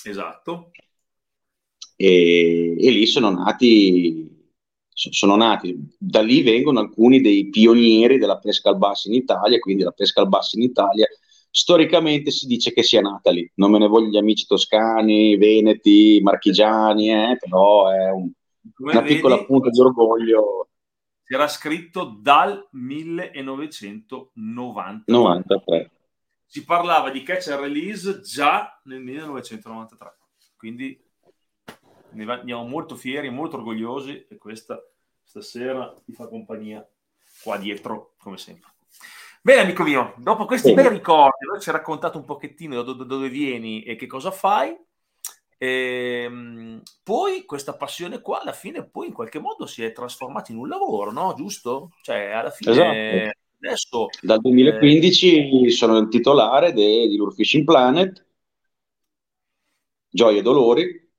Esatto. 0.03 0.71
E, 1.95 2.75
e 2.79 2.91
lì 2.91 3.05
sono 3.05 3.29
nati 3.29 4.37
sono 4.93 5.37
nati, 5.37 5.95
da 5.97 6.21
lì 6.21 6.41
vengono 6.41 6.81
alcuni 6.81 7.21
dei 7.21 7.47
pionieri 7.49 8.17
della 8.17 8.37
pesca 8.37 8.69
al 8.69 8.77
basso 8.77 9.07
in 9.07 9.13
Italia, 9.13 9.57
quindi 9.59 9.83
la 9.83 9.91
pesca 9.91 10.19
al 10.19 10.27
basso 10.27 10.57
in 10.57 10.63
Italia 10.63 11.07
storicamente 11.49 12.31
si 12.31 12.47
dice 12.47 12.73
che 12.73 12.83
sia 12.83 13.01
nata 13.01 13.31
lì, 13.31 13.49
non 13.55 13.71
me 13.71 13.79
ne 13.79 13.87
voglio 13.87 14.09
gli 14.09 14.17
amici 14.17 14.45
toscani, 14.45 15.37
veneti, 15.37 16.19
marchigiani, 16.21 17.11
eh, 17.11 17.37
però 17.39 17.89
è 17.89 18.11
un, 18.11 18.29
una 18.77 19.01
vedi, 19.01 19.15
piccola 19.15 19.43
punta 19.43 19.69
di 19.69 19.79
orgoglio. 19.79 20.67
Era 21.25 21.47
scritto 21.47 22.17
dal 22.21 22.67
1993. 22.71 25.03
93. 25.05 25.91
Si 26.45 26.65
parlava 26.65 27.11
di 27.11 27.21
catch 27.21 27.49
and 27.49 27.61
release 27.61 28.21
già 28.21 28.81
nel 28.85 29.01
1993, 29.01 30.17
quindi 30.57 30.99
ne 32.11 32.31
andiamo 32.31 32.65
molto 32.65 32.95
fieri, 32.95 33.29
molto 33.29 33.57
orgogliosi 33.57 34.25
e 34.27 34.37
questa 34.37 34.81
stasera 35.21 35.93
ti 36.03 36.11
fa 36.11 36.27
compagnia 36.27 36.83
qua 37.43 37.57
dietro, 37.57 38.15
come 38.17 38.37
sempre. 38.37 38.71
Bene, 39.49 39.61
amico 39.61 39.81
mio, 39.81 40.13
dopo 40.17 40.45
questi 40.45 40.75
bei 40.75 40.87
ricordi, 40.89 41.47
noi 41.47 41.59
ci 41.59 41.69
hai 41.69 41.75
raccontato 41.75 42.19
un 42.19 42.23
pochettino 42.23 42.83
da 42.83 42.93
dove 42.93 43.29
vieni 43.29 43.81
e 43.81 43.95
che 43.95 44.05
cosa 44.05 44.29
fai. 44.29 44.77
E, 45.57 46.21
ehm, 46.23 46.83
poi 47.01 47.45
questa 47.45 47.75
passione 47.75 48.21
qua 48.21 48.41
alla 48.41 48.51
fine 48.51 48.87
poi 48.87 49.07
in 49.07 49.13
qualche 49.13 49.39
modo 49.39 49.65
si 49.65 49.83
è 49.83 49.91
trasformata 49.91 50.51
in 50.51 50.59
un 50.59 50.67
lavoro, 50.67 51.11
no? 51.11 51.33
Giusto? 51.35 51.93
Cioè 52.03 52.29
alla 52.29 52.51
fine 52.51 52.71
esatto. 52.71 53.39
adesso 53.63 54.05
dal 54.21 54.39
2015 54.39 55.65
eh, 55.65 55.71
sono 55.71 55.97
il 55.97 56.09
titolare 56.09 56.71
de, 56.71 57.07
di 57.07 57.15
Lure 57.17 57.33
Fishing 57.33 57.65
Planet 57.65 58.23
Gioia 60.09 60.37
e 60.37 60.41
Dolori 60.43 61.09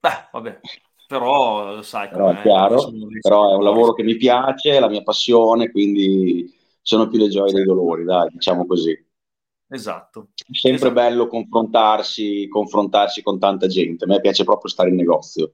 Beh, 0.00 0.28
vabbè, 0.32 0.60
però 1.06 1.82
sai 1.82 2.08
però 2.08 2.30
è 2.30 2.40
chiaro, 2.40 2.90
però 3.20 3.52
è 3.52 3.56
un 3.56 3.62
lavoro 3.62 3.92
che 3.92 4.04
mi 4.04 4.16
piace, 4.16 4.70
è 4.70 4.80
la 4.80 4.88
mia 4.88 5.02
passione, 5.02 5.70
quindi 5.70 6.56
sono 6.88 7.06
più 7.06 7.18
le 7.18 7.28
gioie 7.28 7.52
dei 7.52 7.64
dolori, 7.64 8.02
dai, 8.02 8.30
diciamo 8.30 8.64
così. 8.64 8.98
Esatto. 9.68 10.30
È 10.34 10.56
sempre 10.56 10.88
esatto. 10.88 10.94
bello 10.94 11.26
confrontarsi, 11.26 12.48
confrontarsi 12.48 13.20
con 13.20 13.38
tanta 13.38 13.66
gente, 13.66 14.04
a 14.04 14.06
me 14.06 14.22
piace 14.22 14.42
proprio 14.42 14.70
stare 14.70 14.88
in 14.88 14.96
negozio. 14.96 15.52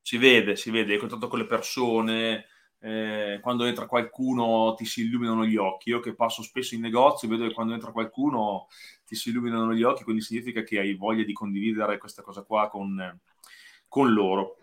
Si 0.00 0.16
vede, 0.16 0.56
si 0.56 0.70
vede, 0.70 0.94
hai 0.94 0.98
contatto 0.98 1.28
con 1.28 1.40
le 1.40 1.44
persone, 1.44 2.46
eh, 2.80 3.38
quando 3.42 3.64
entra 3.64 3.84
qualcuno 3.84 4.72
ti 4.74 4.86
si 4.86 5.02
illuminano 5.02 5.44
gli 5.44 5.56
occhi. 5.56 5.90
Io 5.90 6.00
che 6.00 6.14
passo 6.14 6.40
spesso 6.40 6.74
in 6.74 6.80
negozio 6.80 7.28
vedo 7.28 7.46
che 7.46 7.52
quando 7.52 7.74
entra 7.74 7.92
qualcuno 7.92 8.68
ti 9.04 9.14
si 9.14 9.28
illuminano 9.28 9.74
gli 9.74 9.82
occhi, 9.82 10.04
quindi 10.04 10.22
significa 10.22 10.62
che 10.62 10.78
hai 10.78 10.94
voglia 10.94 11.22
di 11.22 11.34
condividere 11.34 11.98
questa 11.98 12.22
cosa 12.22 12.44
qua 12.44 12.70
con, 12.70 13.20
con 13.88 14.10
loro. 14.10 14.56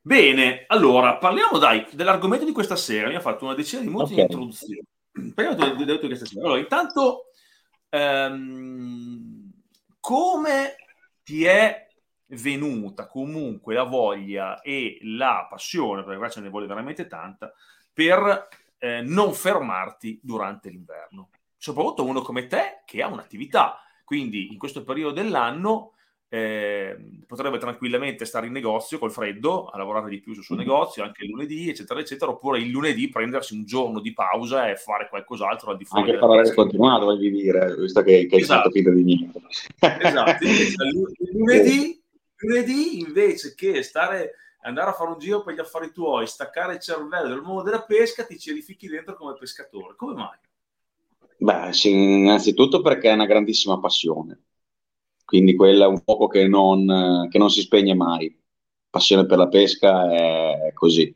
Bene, 0.00 0.64
allora 0.66 1.16
parliamo 1.16 1.58
dai 1.58 1.86
dell'argomento 1.92 2.44
di 2.44 2.50
questa 2.50 2.74
sera. 2.74 3.06
Mi 3.06 3.14
ha 3.14 3.20
fatto 3.20 3.44
una 3.44 3.54
decina 3.54 3.82
di 3.82 3.86
minuti 3.86 4.14
okay. 4.14 4.16
di 4.16 4.22
introduzione. 4.22 4.82
Parliamo 5.34 5.84
di 5.84 5.98
questa 5.98 6.26
sera. 6.26 6.44
Allora, 6.44 6.60
intanto, 6.60 7.26
ehm, 7.88 9.52
come 10.00 10.74
ti 11.22 11.44
è 11.44 11.86
venuta 12.26 13.06
comunque 13.06 13.74
la 13.74 13.84
voglia 13.84 14.60
e 14.62 14.98
la 15.02 15.46
passione, 15.48 16.02
perché 16.02 16.18
qua 16.18 16.28
ce 16.28 16.40
ne 16.40 16.48
vuole 16.48 16.66
veramente 16.66 17.06
tanta, 17.06 17.52
per 17.92 18.48
eh, 18.78 19.02
non 19.02 19.32
fermarti 19.34 20.20
durante 20.22 20.70
l'inverno? 20.70 21.30
Soprattutto 21.56 22.04
uno 22.04 22.22
come 22.22 22.46
te 22.46 22.82
che 22.84 23.02
ha 23.02 23.06
un'attività, 23.06 23.78
quindi 24.04 24.50
in 24.50 24.58
questo 24.58 24.82
periodo 24.82 25.14
dell'anno 25.14 25.91
eh, 26.32 26.96
potrebbe 27.26 27.58
tranquillamente 27.58 28.24
stare 28.24 28.46
in 28.46 28.52
negozio 28.52 28.98
col 28.98 29.10
freddo, 29.10 29.66
a 29.66 29.76
lavorare 29.76 30.08
di 30.08 30.18
più 30.18 30.32
sul 30.32 30.42
suo 30.42 30.54
mm. 30.54 30.58
negozio, 30.58 31.02
anche 31.02 31.24
il 31.24 31.30
lunedì, 31.30 31.68
eccetera, 31.68 32.00
eccetera, 32.00 32.30
oppure 32.30 32.58
il 32.58 32.70
lunedì 32.70 33.10
prendersi 33.10 33.52
un 33.52 33.66
giorno 33.66 34.00
di 34.00 34.14
pausa 34.14 34.70
e 34.70 34.76
fare 34.76 35.10
qualcos'altro 35.10 35.72
al 35.72 35.76
di 35.76 35.84
fuori. 35.84 36.08
Anche 36.08 36.18
parlare 36.18 36.54
continuato, 36.54 37.04
voglio 37.04 37.28
dire, 37.28 37.76
visto 37.76 38.00
che, 38.00 38.24
che 38.24 38.36
esatto. 38.36 38.70
è 38.70 38.80
stato 38.80 38.94
di 38.94 39.02
niente. 39.02 39.42
Esatto, 39.78 40.44
il 40.48 41.36
lunedì, 41.36 42.02
lunedì 42.36 43.00
invece 43.00 43.54
che 43.54 43.82
stare 43.82 44.36
andare 44.62 44.88
a 44.88 44.94
fare 44.94 45.10
un 45.10 45.18
giro 45.18 45.42
per 45.42 45.54
gli 45.54 45.60
affari 45.60 45.92
tuoi, 45.92 46.26
staccare 46.26 46.72
il 46.72 46.80
cervello 46.80 47.28
del 47.28 47.42
mondo 47.42 47.60
della 47.60 47.82
pesca, 47.82 48.24
ti 48.24 48.38
ci 48.38 48.52
edifichi 48.52 48.88
dentro 48.88 49.16
come 49.16 49.34
pescatore. 49.38 49.96
Come 49.96 50.14
mai? 50.14 50.38
Beh, 51.36 51.74
sì, 51.74 51.90
innanzitutto 51.90 52.80
perché 52.80 53.10
è 53.10 53.12
una 53.12 53.26
grandissima 53.26 53.78
passione 53.78 54.44
quindi 55.24 55.54
quella 55.54 55.84
è 55.84 55.88
un 55.88 55.98
fuoco 55.98 56.26
che 56.28 56.46
non, 56.46 57.28
che 57.30 57.38
non 57.38 57.50
si 57.50 57.60
spegne 57.62 57.94
mai. 57.94 58.36
Passione 58.90 59.26
per 59.26 59.38
la 59.38 59.48
pesca 59.48 60.10
è 60.12 60.72
così. 60.74 61.14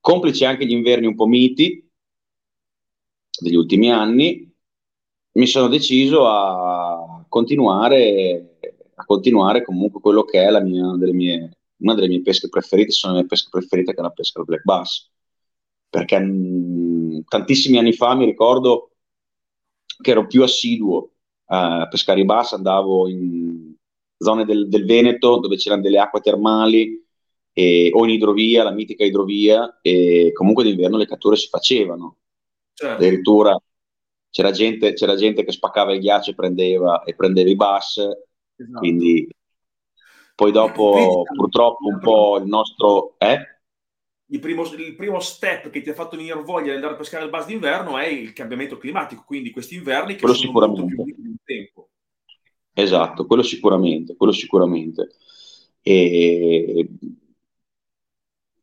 Complici 0.00 0.44
anche 0.44 0.66
gli 0.66 0.72
inverni 0.72 1.06
un 1.06 1.14
po' 1.14 1.26
miti 1.26 1.88
degli 3.40 3.54
ultimi 3.56 3.90
anni, 3.90 4.52
mi 5.32 5.46
sono 5.46 5.68
deciso 5.68 6.26
a 6.26 7.24
continuare, 7.28 8.58
a 8.94 9.04
continuare 9.04 9.62
comunque 9.62 10.00
quello 10.00 10.24
che 10.24 10.44
è 10.44 10.60
mia, 10.62 10.92
delle 10.96 11.12
mie, 11.12 11.58
una 11.78 11.94
delle 11.94 12.08
mie 12.08 12.22
pesche 12.22 12.48
preferite, 12.48 12.90
sono 12.90 13.14
le 13.14 13.20
mie 13.20 13.28
pesche 13.28 13.48
preferite 13.50 13.94
che 13.94 14.00
è 14.00 14.02
la 14.02 14.10
pesca 14.10 14.38
del 14.38 14.46
black 14.46 14.64
bass. 14.64 15.10
Perché 15.88 16.18
mh, 16.18 17.16
mm, 17.18 17.20
tantissimi 17.28 17.78
anni 17.78 17.92
fa 17.92 18.14
mi 18.14 18.24
ricordo 18.24 18.92
che 20.00 20.10
ero 20.10 20.26
più 20.26 20.42
assiduo 20.42 21.12
a 21.46 21.88
pescare 21.88 22.20
i 22.20 22.24
bass, 22.24 22.52
andavo 22.52 23.08
in 23.08 23.74
zone 24.16 24.44
del, 24.44 24.68
del 24.68 24.84
Veneto 24.84 25.38
dove 25.38 25.56
c'erano 25.56 25.82
delle 25.82 25.98
acque 25.98 26.20
termali 26.20 27.04
e, 27.52 27.90
o 27.92 28.04
in 28.04 28.10
idrovia, 28.10 28.62
la 28.62 28.70
mitica 28.70 29.04
idrovia, 29.04 29.78
e 29.82 30.30
comunque 30.32 30.64
d'inverno 30.64 30.96
le 30.96 31.06
catture 31.06 31.36
si 31.36 31.48
facevano. 31.48 32.16
Certo. 32.72 32.94
Addirittura 32.94 33.60
c'era 34.30 34.50
gente, 34.50 34.94
c'era 34.94 35.14
gente, 35.14 35.44
che 35.44 35.52
spaccava 35.52 35.92
il 35.92 36.00
ghiaccio 36.00 36.30
e 36.30 36.34
prendeva, 36.34 37.02
e 37.02 37.14
prendeva 37.14 37.50
i 37.50 37.56
bass, 37.56 37.98
esatto. 37.98 38.78
quindi 38.78 39.28
poi 40.34 40.50
dopo 40.50 41.22
purtroppo 41.34 41.86
un 41.86 41.98
po' 42.00 42.38
il 42.38 42.46
nostro... 42.46 43.14
Eh? 43.18 43.50
il 44.32 44.40
primo, 44.40 44.62
il 44.62 44.94
primo, 44.94 45.20
step 45.20 45.68
che 45.68 45.82
ti 45.82 45.90
ha 45.90 45.94
fatto 45.94 46.16
venire 46.16 46.40
voglia 46.40 46.70
di 46.70 46.76
andare 46.76 46.94
a 46.94 46.96
pescare 46.96 47.24
il 47.24 47.30
bus 47.30 47.44
d'inverno 47.44 47.98
è 47.98 48.06
il 48.06 48.32
cambiamento 48.32 48.78
climatico, 48.78 49.24
quindi 49.26 49.50
questi 49.50 49.74
inverni 49.74 50.14
che 50.14 50.20
quello 50.20 50.34
sono 50.34 50.52
molto 50.52 50.84
più. 50.86 51.04
Esatto, 52.74 53.26
quello 53.26 53.42
sicuramente, 53.42 54.16
quello 54.16 54.32
sicuramente. 54.32 55.10
E 55.82 56.88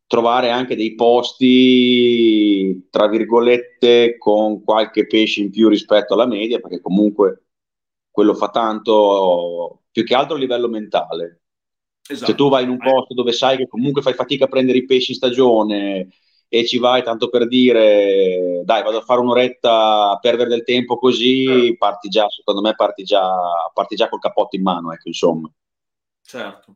trovare 0.06 0.50
anche 0.50 0.74
dei 0.74 0.94
posti, 0.96 2.88
tra 2.90 3.06
virgolette, 3.06 4.16
con 4.18 4.64
qualche 4.64 5.06
pesce 5.06 5.40
in 5.42 5.50
più 5.50 5.68
rispetto 5.68 6.14
alla 6.14 6.26
media, 6.26 6.58
perché 6.58 6.80
comunque 6.80 7.44
quello 8.10 8.34
fa 8.34 8.48
tanto, 8.48 9.82
più 9.92 10.02
che 10.02 10.14
altro 10.14 10.34
a 10.34 10.38
livello 10.38 10.68
mentale. 10.68 11.42
Esatto. 12.08 12.32
Se 12.32 12.36
tu 12.36 12.48
vai 12.48 12.64
in 12.64 12.70
un 12.70 12.78
posto 12.78 13.14
dove 13.14 13.30
sai 13.30 13.56
che 13.56 13.68
comunque 13.68 14.02
fai 14.02 14.14
fatica 14.14 14.46
a 14.46 14.48
prendere 14.48 14.78
i 14.78 14.84
pesci 14.84 15.12
in 15.12 15.16
stagione 15.16 16.08
e 16.52 16.66
ci 16.66 16.78
vai 16.78 17.04
tanto 17.04 17.30
per 17.30 17.46
dire 17.46 18.62
dai 18.64 18.82
vado 18.82 18.98
a 18.98 19.02
fare 19.02 19.20
un'oretta 19.20 20.10
a 20.10 20.18
perdere 20.18 20.48
del 20.48 20.64
tempo 20.64 20.98
così, 20.98 21.46
certo. 21.46 21.76
parti 21.78 22.08
già, 22.08 22.28
secondo 22.28 22.60
me 22.60 22.74
parti 22.74 23.04
già, 23.04 23.30
parti 23.72 23.94
già 23.94 24.08
col 24.08 24.18
cappotto 24.18 24.56
in 24.56 24.62
mano, 24.62 24.92
ecco 24.92 25.06
insomma. 25.06 25.48
Certo. 26.20 26.74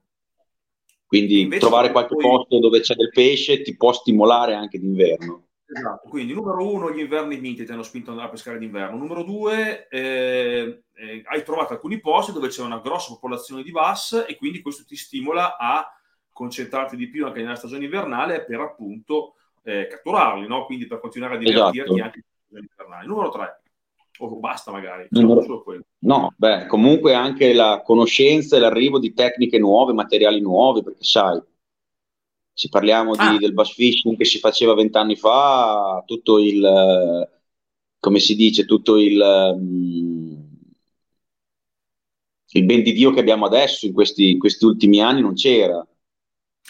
Quindi 1.05 1.49
trovare 1.59 1.91
qualche 1.91 2.15
poi... 2.15 2.23
posto 2.23 2.61
dove 2.61 2.81
c'è 2.81 2.95
del 2.95 3.11
pesce 3.11 3.63
ti 3.63 3.77
può 3.77 3.93
stimolare 3.93 4.55
anche 4.55 4.79
d'inverno. 4.79 5.47
Esatto, 5.67 6.09
quindi 6.09 6.35
numero 6.35 6.73
uno, 6.73 6.93
gli 6.93 7.01
inverni 7.01 7.41
miti 7.41 7.65
ti 7.65 7.73
hanno 7.73 7.83
spinto 7.83 8.11
ad 8.11 8.13
andare 8.13 8.29
a 8.29 8.33
pescare 8.33 8.59
d'inverno. 8.59 8.97
Numero 8.97 9.25
due, 9.25 9.89
eh, 9.89 10.85
eh, 10.93 11.23
hai 11.25 11.43
trovato 11.43 11.73
alcuni 11.73 11.99
posti 11.99 12.31
dove 12.31 12.47
c'è 12.47 12.63
una 12.63 12.79
grossa 12.79 13.13
popolazione 13.13 13.65
di 13.65 13.73
bass 13.73 14.25
e 14.29 14.37
quindi 14.37 14.63
questo 14.63 14.85
ti 14.85 14.95
stimola 14.95 15.57
a 15.57 15.85
concentrarti 16.31 16.95
di 16.95 17.09
più 17.09 17.27
anche 17.27 17.43
nella 17.43 17.57
stagione 17.57 17.85
invernale 17.85 18.45
per 18.45 18.61
appunto 18.61 19.35
eh, 19.65 19.87
catturarli, 19.89 20.47
no? 20.47 20.67
quindi 20.67 20.87
per 20.87 21.01
continuare 21.01 21.35
a 21.35 21.39
divertirti 21.39 21.79
esatto. 21.79 22.03
anche 22.03 22.25
invernale. 22.51 23.07
Numero 23.07 23.31
tre, 23.31 23.63
o 24.19 24.37
basta 24.37 24.71
magari. 24.71 25.07
Numero... 25.11 25.65
No, 26.01 26.33
beh, 26.37 26.67
comunque 26.67 27.15
anche 27.15 27.53
la 27.53 27.83
conoscenza 27.85 28.57
e 28.57 28.61
l'arrivo 28.61 28.99
di 28.99 29.13
tecniche 29.13 29.59
nuove, 29.59 29.93
materiali 29.93 30.41
nuovi, 30.41 30.83
perché 30.83 31.03
sai, 31.03 31.41
se 32.53 32.69
parliamo 32.69 33.13
ah. 33.13 33.33
di, 33.33 33.39
del 33.39 33.53
bass 33.53 33.73
fishing 33.73 34.17
che 34.17 34.25
si 34.25 34.39
faceva 34.39 34.75
vent'anni 34.75 35.17
fa, 35.17 36.03
tutto 36.07 36.39
il, 36.39 37.29
come 37.99 38.19
si 38.21 38.37
dice, 38.37 38.65
tutto 38.65 38.97
il, 38.97 39.21
um, 39.21 40.49
il 42.51 42.65
ben 42.65 42.83
di 42.83 42.93
Dio 42.93 43.13
che 43.13 43.21
abbiamo 43.21 43.47
adesso 43.47 43.87
in 43.87 43.93
questi, 43.93 44.31
in 44.31 44.39
questi 44.39 44.65
ultimi 44.65 45.01
anni 45.01 45.21
non 45.21 45.35
c'era. 45.35 45.85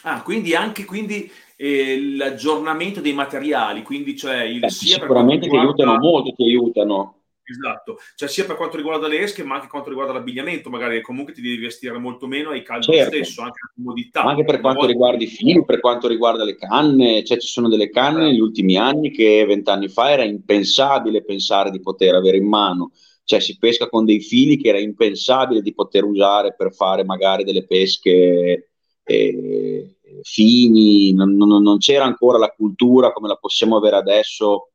Ah, 0.05 0.23
quindi 0.23 0.55
anche 0.55 0.85
quindi, 0.85 1.31
l'aggiornamento 1.57 3.01
dei 3.01 3.13
materiali, 3.13 3.83
quindi 3.83 4.17
cioè 4.17 4.43
il, 4.43 4.65
eh, 4.65 4.71
sicuramente 4.71 5.49
ti 5.49 5.57
aiutano 5.57 5.99
molto, 5.99 6.33
ti 6.33 6.45
aiutano. 6.45 7.19
Esatto, 7.47 7.99
cioè 8.15 8.27
sia 8.27 8.47
per 8.47 8.57
quanto 8.57 8.79
riguarda 8.79 9.07
le 9.07 9.21
esche, 9.21 9.45
ma 9.45 9.57
anche 9.57 9.69
quanto 9.69 9.91
riguarda 9.91 10.15
l'abbigliamento, 10.15 10.71
magari 10.71 11.03
comunque 11.03 11.35
ti 11.35 11.43
devi 11.43 11.59
vestire 11.59 11.99
molto 11.99 12.27
meno 12.27 12.51
hai 12.51 12.63
caldo 12.63 12.91
certo. 12.91 13.17
stesso, 13.17 13.43
anche 13.43 13.59
la 13.61 13.73
comodità. 13.75 14.25
Ma 14.25 14.31
anche 14.31 14.45
per 14.45 14.61
quanto 14.61 14.79
volta... 14.81 14.93
riguarda 14.93 15.23
i 15.23 15.27
fili, 15.27 15.63
per 15.63 15.81
quanto 15.81 16.09
riguarda 16.09 16.43
le 16.43 16.57
canne, 16.57 17.23
cioè 17.23 17.39
ci 17.39 17.49
sono 17.49 17.69
delle 17.69 17.91
canne 17.91 18.23
eh. 18.23 18.31
negli 18.31 18.41
ultimi 18.41 18.79
anni 18.79 19.11
che 19.11 19.45
vent'anni 19.47 19.89
fa 19.89 20.11
era 20.11 20.25
impensabile 20.25 21.23
pensare 21.23 21.71
di 21.71 21.81
poter 21.81 22.15
avere 22.15 22.39
in 22.39 22.49
mano, 22.49 22.93
cioè 23.25 23.41
si 23.41 23.59
pesca 23.59 23.91
con 23.91 24.07
dei 24.07 24.21
fili 24.21 24.57
che 24.57 24.69
era 24.69 24.79
impensabile 24.79 25.61
di 25.61 25.75
poter 25.75 26.05
usare 26.05 26.55
per 26.57 26.73
fare 26.73 27.05
magari 27.05 27.45
delle 27.45 27.67
pesche 27.67 28.71
eh, 29.05 29.97
fini, 30.23 31.13
non, 31.13 31.35
non, 31.37 31.63
non 31.63 31.79
c'era 31.79 32.05
ancora 32.05 32.39
la 32.39 32.49
cultura 32.49 33.13
come 33.13 33.29
la 33.29 33.37
possiamo 33.37 33.77
avere 33.77 33.97
adesso 33.97 34.71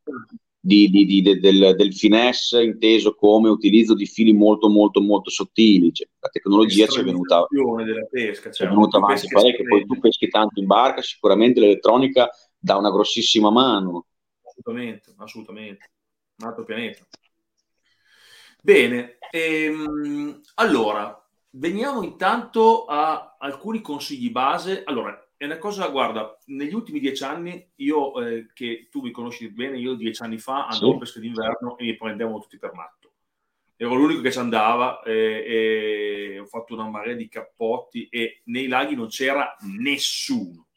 di, 0.59 0.89
di, 0.89 1.05
di, 1.05 1.21
de, 1.21 1.39
del, 1.39 1.75
del, 1.75 1.93
finesse 1.93 2.61
inteso 2.61 3.15
come 3.15 3.49
utilizzo 3.49 3.95
di 3.95 4.05
fili 4.05 4.33
molto 4.33 4.69
molto 4.69 5.01
molto 5.01 5.29
sottili. 5.29 5.93
Cioè, 5.93 6.07
la 6.19 6.29
tecnologia 6.29 6.85
ci 6.87 6.99
è 6.99 7.03
venuta, 7.03 7.45
della 7.49 8.05
pesca, 8.09 8.51
cioè, 8.51 8.67
è 8.67 8.69
venuta 8.69 8.97
avanti 8.97 9.27
parecchio 9.27 9.65
poi 9.65 9.85
tu 9.85 9.99
peschi 9.99 10.27
tanto 10.27 10.59
in 10.59 10.65
barca 10.65 11.01
sicuramente 11.01 11.59
l'elettronica 11.59 12.29
dà 12.57 12.75
una 12.75 12.91
grossissima 12.91 13.49
mano. 13.49 14.05
Assolutamente 14.43 15.13
assolutamente. 15.17 15.91
Un 16.39 16.47
altro 16.47 16.65
pianeta. 16.65 17.05
Bene 18.61 19.17
ehm, 19.31 20.41
allora 20.55 21.15
veniamo 21.51 22.03
intanto 22.03 22.85
a 22.85 23.37
alcuni 23.39 23.81
consigli 23.81 24.29
base. 24.29 24.83
Allora 24.83 25.17
è 25.39 25.45
una 25.45 25.57
cosa, 25.57 25.87
guarda, 25.87 26.37
negli 26.47 26.73
ultimi 26.73 26.99
dieci 26.99 27.23
anni, 27.23 27.65
io 27.75 28.21
eh, 28.21 28.47
che 28.53 28.89
tu 28.91 28.99
mi 28.99 29.09
conosci 29.09 29.49
bene, 29.49 29.77
io 29.79 29.93
dieci 29.93 30.21
anni 30.21 30.37
fa 30.37 30.67
andavo 30.67 30.89
sì. 30.89 30.95
a 30.95 30.99
pesca 30.99 31.19
d'inverno 31.21 31.77
e 31.77 31.85
mi 31.85 31.95
prendevano 31.95 32.39
tutti 32.39 32.57
per 32.57 32.73
matto. 32.73 33.13
Ero 33.77 33.95
l'unico 33.95 34.19
che 34.19 34.33
ci 34.33 34.37
andava 34.37 35.01
e, 35.01 35.45
e 35.47 36.39
ho 36.39 36.45
fatto 36.45 36.73
una 36.73 36.89
marea 36.89 37.13
di 37.15 37.29
cappotti 37.29 38.09
e 38.09 38.41
nei 38.47 38.67
laghi 38.67 38.95
non 38.95 39.07
c'era 39.07 39.55
nessuno. 39.61 40.67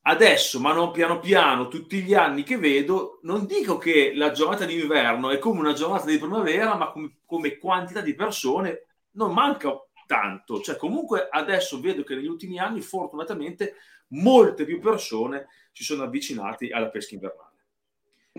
Adesso, 0.00 0.58
ma 0.58 0.72
non 0.72 0.90
piano 0.90 1.18
piano, 1.18 1.68
tutti 1.68 2.00
gli 2.00 2.14
anni 2.14 2.44
che 2.44 2.56
vedo, 2.56 3.18
non 3.24 3.44
dico 3.44 3.76
che 3.76 4.14
la 4.14 4.30
giornata 4.30 4.64
d'inverno 4.64 5.28
è 5.28 5.38
come 5.38 5.60
una 5.60 5.74
giornata 5.74 6.06
di 6.06 6.16
primavera, 6.16 6.74
ma 6.74 6.90
come, 6.90 7.18
come 7.26 7.58
quantità 7.58 8.00
di 8.00 8.14
persone 8.14 8.86
non 9.10 9.34
manca 9.34 9.78
tanto. 10.12 10.60
Cioè, 10.60 10.76
comunque 10.76 11.28
adesso 11.30 11.80
vedo 11.80 12.04
che 12.04 12.14
negli 12.14 12.26
ultimi 12.26 12.58
anni, 12.58 12.82
fortunatamente, 12.82 13.76
molte 14.08 14.66
più 14.66 14.78
persone 14.78 15.46
si 15.72 15.84
sono 15.84 16.02
avvicinate 16.02 16.68
alla 16.68 16.90
pesca 16.90 17.14
invernale. 17.14 17.56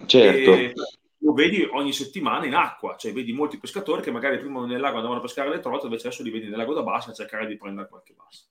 Certo. 0.06 0.54
E 0.54 0.74
lo 1.18 1.34
vedi 1.34 1.64
ogni 1.64 1.94
settimana 1.94 2.46
in 2.46 2.54
acqua, 2.54 2.96
cioè 2.96 3.12
vedi 3.12 3.34
molti 3.34 3.58
pescatori 3.58 4.04
che 4.04 4.12
magari 4.12 4.38
prima 4.38 4.64
nel 4.66 4.80
lago 4.80 4.98
andavano 4.98 5.20
a 5.20 5.24
pescare 5.24 5.50
le 5.50 5.62
trote, 5.62 5.86
invece 5.86 6.08
adesso 6.08 6.22
li 6.22 6.30
vedi 6.30 6.48
nel 6.48 6.58
lago 6.58 6.74
da 6.74 6.84
bassa 6.84 7.10
a 7.10 7.14
cercare 7.14 7.48
di 7.48 7.58
prendere 7.58 7.88
qualche 7.88 8.14
bassa. 8.14 8.44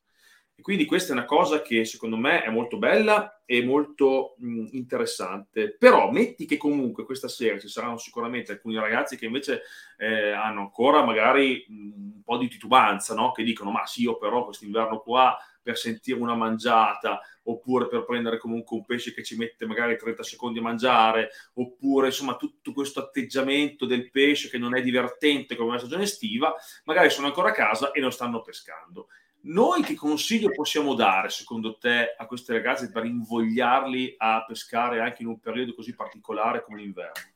Quindi 0.63 0.87
questa 0.87 1.13
è 1.13 1.17
una 1.17 1.25
cosa 1.25 1.61
che 1.61 1.85
secondo 1.85 2.17
me 2.17 2.43
è 2.43 2.51
molto 2.51 2.79
bella 2.79 3.43
e 3.45 3.65
molto 3.65 4.37
mh, 4.39 4.69
interessante. 4.73 5.77
Però 5.77 6.11
metti 6.11 6.47
che 6.47 6.57
comunque 6.57 7.05
questa 7.05 7.29
sera 7.29 7.59
ci 7.59 7.69
saranno 7.69 7.99
sicuramente 7.99 8.53
alcuni 8.53 8.77
ragazzi 8.77 9.17
che 9.17 9.27
invece 9.27 9.63
eh, 9.99 10.31
hanno 10.31 10.61
ancora 10.61 11.05
magari 11.05 11.67
un 11.69 12.23
po' 12.25 12.39
di 12.39 12.49
titubanza, 12.49 13.15
no? 13.15 13.33
che 13.33 13.43
dicono 13.43 13.71
ma 13.71 13.85
sì, 13.87 14.03
io 14.03 14.17
però 14.17 14.45
quest'inverno 14.45 15.01
qua 15.01 15.37
per 15.63 15.77
sentire 15.79 16.19
una 16.19 16.35
mangiata, 16.35 17.21
oppure 17.45 17.87
per 17.87 18.05
prendere 18.05 18.39
comunque 18.39 18.77
un 18.77 18.85
pesce 18.85 19.15
che 19.15 19.23
ci 19.23 19.37
mette 19.37 19.65
magari 19.65 19.97
30 19.97 20.23
secondi 20.23 20.59
a 20.59 20.63
mangiare, 20.63 21.31
oppure 21.55 22.09
insomma 22.09 22.37
tutto 22.37 22.73
questo 22.73 23.01
atteggiamento 23.01 23.87
del 23.87 24.11
pesce 24.11 24.49
che 24.51 24.59
non 24.59 24.75
è 24.75 24.83
divertente 24.83 25.55
come 25.55 25.71
una 25.71 25.79
stagione 25.79 26.03
estiva, 26.03 26.55
magari 26.85 27.11
sono 27.11 27.29
ancora 27.29 27.51
a 27.51 27.53
casa 27.53 27.93
e 27.93 28.01
non 28.01 28.13
stanno 28.13 28.43
pescando. 28.43 29.09
Noi 29.45 29.83
che 29.83 29.97
consiglio 29.97 30.51
possiamo 30.53 30.95
dare, 30.95 31.29
secondo 31.29 31.77
te, 31.77 32.15
a 32.17 32.27
questi 32.27 32.53
ragazzi 32.53 32.93
per 32.93 33.05
invogliarli 33.05 34.15
a 34.19 34.45
pescare 34.47 35.01
anche 35.01 35.23
in 35.23 35.29
un 35.29 35.41
periodo 35.41 35.75
così 35.75 35.97
particolare 35.97 36.63
come 36.63 36.81
l'inverno? 36.81 37.31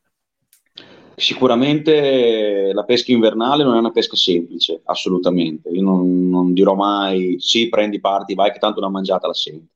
Sicuramente 1.17 2.71
la 2.71 2.85
pesca 2.85 3.11
invernale 3.11 3.65
non 3.65 3.75
è 3.75 3.79
una 3.79 3.91
pesca 3.91 4.15
semplice, 4.15 4.81
assolutamente. 4.85 5.69
Io 5.69 5.81
non, 5.81 6.29
non 6.29 6.53
dirò 6.53 6.75
mai 6.75 7.35
sì, 7.39 7.67
prendi 7.67 7.99
parti, 7.99 8.35
vai 8.35 8.51
che 8.51 8.59
tanto 8.59 8.79
una 8.79 8.89
mangiata 8.89 9.27
la 9.27 9.33
senti. 9.33 9.67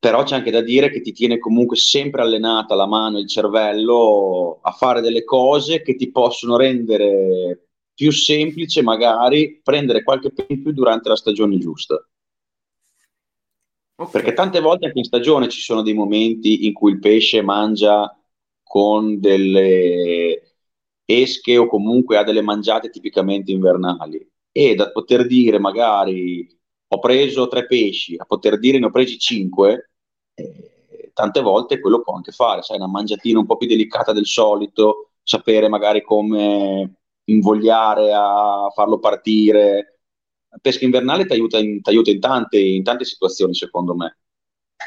Però 0.00 0.24
c'è 0.24 0.34
anche 0.34 0.50
da 0.50 0.62
dire 0.62 0.90
che 0.90 1.00
ti 1.00 1.12
tiene 1.12 1.38
comunque 1.38 1.76
sempre 1.76 2.22
allenata 2.22 2.74
la 2.74 2.86
mano 2.86 3.18
e 3.18 3.20
il 3.20 3.28
cervello 3.28 4.58
a 4.62 4.72
fare 4.72 5.00
delle 5.00 5.22
cose 5.22 5.82
che 5.82 5.94
ti 5.94 6.10
possono 6.10 6.56
rendere 6.56 7.65
più 7.96 8.12
semplice 8.12 8.82
magari 8.82 9.58
prendere 9.62 10.02
qualche 10.02 10.30
pelo 10.30 10.48
in 10.50 10.62
più 10.62 10.72
durante 10.72 11.08
la 11.08 11.16
stagione 11.16 11.58
giusta. 11.58 11.94
Okay. 13.98 14.12
Perché 14.12 14.34
tante 14.34 14.60
volte 14.60 14.86
anche 14.86 14.98
in 14.98 15.04
stagione 15.04 15.48
ci 15.48 15.60
sono 15.60 15.80
dei 15.80 15.94
momenti 15.94 16.66
in 16.66 16.74
cui 16.74 16.92
il 16.92 16.98
pesce 16.98 17.40
mangia 17.40 18.14
con 18.62 19.18
delle 19.18 20.56
esche 21.06 21.56
o 21.56 21.66
comunque 21.66 22.18
ha 22.18 22.24
delle 22.24 22.42
mangiate 22.42 22.90
tipicamente 22.90 23.52
invernali 23.52 24.28
e 24.52 24.74
da 24.74 24.90
poter 24.90 25.26
dire 25.26 25.58
magari 25.58 26.46
ho 26.88 26.98
preso 26.98 27.48
tre 27.48 27.66
pesci, 27.66 28.16
a 28.18 28.26
poter 28.26 28.58
dire 28.58 28.78
ne 28.78 28.86
ho 28.86 28.90
presi 28.90 29.18
cinque, 29.18 29.92
eh, 30.34 31.10
tante 31.14 31.40
volte 31.40 31.80
quello 31.80 32.02
può 32.02 32.14
anche 32.14 32.32
fare, 32.32 32.60
sai, 32.62 32.76
una 32.76 32.88
mangiatina 32.88 33.38
un 33.38 33.46
po' 33.46 33.56
più 33.56 33.66
delicata 33.66 34.12
del 34.12 34.26
solito, 34.26 35.12
sapere 35.22 35.68
magari 35.68 36.02
come 36.02 36.96
invogliare 37.26 38.12
a 38.12 38.70
farlo 38.74 38.98
partire. 38.98 40.00
La 40.48 40.58
pesca 40.60 40.84
invernale 40.84 41.26
ti 41.26 41.32
aiuta, 41.32 41.58
in, 41.58 41.80
in, 41.82 42.20
tante, 42.20 42.58
in 42.58 42.82
tante 42.82 43.04
situazioni, 43.04 43.54
secondo 43.54 43.94
me. 43.94 44.18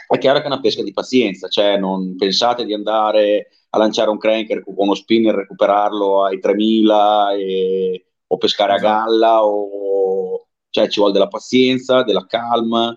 È 0.08 0.18
chiaro 0.18 0.40
che 0.40 0.46
è 0.46 0.48
una 0.48 0.60
pesca 0.60 0.84
di 0.84 0.92
pazienza, 0.92 1.48
cioè 1.48 1.78
non 1.78 2.16
pensate 2.16 2.66
di 2.66 2.74
andare 2.74 3.50
a 3.70 3.78
lanciare 3.78 4.10
un 4.10 4.18
cranker 4.18 4.64
con 4.64 4.74
uno 4.78 4.96
spinner, 4.96 5.36
recuperarlo 5.36 6.24
ai 6.26 6.40
3000 6.40 7.34
e, 7.34 8.06
o 8.28 8.38
pescare 8.38 8.74
a 8.74 8.76
esatto. 8.76 9.10
galla, 9.10 9.46
o, 9.46 10.48
cioè 10.70 10.88
ci 10.90 11.00
vuole 11.00 11.14
della 11.14 11.28
pazienza, 11.28 12.04
della 12.04 12.26
calma. 12.26 12.96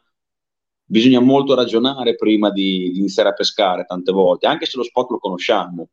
Bisogna 0.85 1.21
molto 1.21 1.55
ragionare 1.55 2.15
prima 2.17 2.51
di, 2.51 2.91
di 2.93 2.99
iniziare 2.99 3.31
a 3.31 3.35
pescare 3.35 3.85
tante 3.85 4.13
volte, 4.13 4.47
anche 4.47 4.67
se 4.67 4.77
lo 4.77 4.83
spot 4.83 5.11
lo 5.11 5.19
conosciamo 5.19 5.89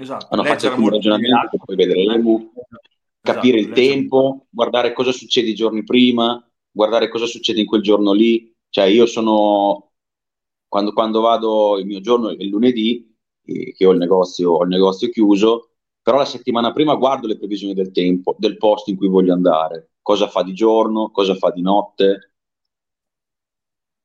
Esatto. 0.00 0.28
Hanno 0.30 0.44
fatto 0.44 0.68
alcuni 0.68 0.90
ragionamenti 0.90 1.48
che 1.50 1.58
poi 1.64 1.74
vedremo, 1.74 2.52
esatto. 2.54 2.80
capire 3.20 3.58
il 3.58 3.70
tempo, 3.70 4.46
guardare 4.48 4.92
cosa 4.92 5.10
succede 5.10 5.48
i 5.48 5.54
giorni 5.54 5.82
prima, 5.82 6.40
guardare 6.70 7.08
cosa 7.08 7.26
succede 7.26 7.60
in 7.60 7.66
quel 7.66 7.82
giorno 7.82 8.12
lì. 8.12 8.54
Cioè 8.68 8.84
io 8.84 9.06
sono, 9.06 9.90
quando, 10.68 10.92
quando 10.92 11.20
vado, 11.20 11.78
il 11.78 11.86
mio 11.86 12.00
giorno 12.00 12.28
è 12.28 12.36
il 12.38 12.48
lunedì, 12.48 13.12
eh, 13.44 13.72
che 13.72 13.86
ho 13.86 13.90
il, 13.90 13.98
negozio, 13.98 14.52
ho 14.52 14.62
il 14.62 14.68
negozio 14.68 15.08
chiuso, 15.08 15.70
però 16.00 16.18
la 16.18 16.24
settimana 16.24 16.72
prima 16.72 16.94
guardo 16.94 17.26
le 17.26 17.36
previsioni 17.36 17.74
del 17.74 17.90
tempo, 17.90 18.36
del 18.38 18.56
posto 18.56 18.90
in 18.90 18.96
cui 18.96 19.08
voglio 19.08 19.32
andare 19.32 19.90
cosa 20.00 20.28
fa 20.28 20.44
di 20.44 20.54
giorno, 20.54 21.10
cosa 21.10 21.34
fa 21.34 21.50
di 21.50 21.60
notte. 21.60 22.34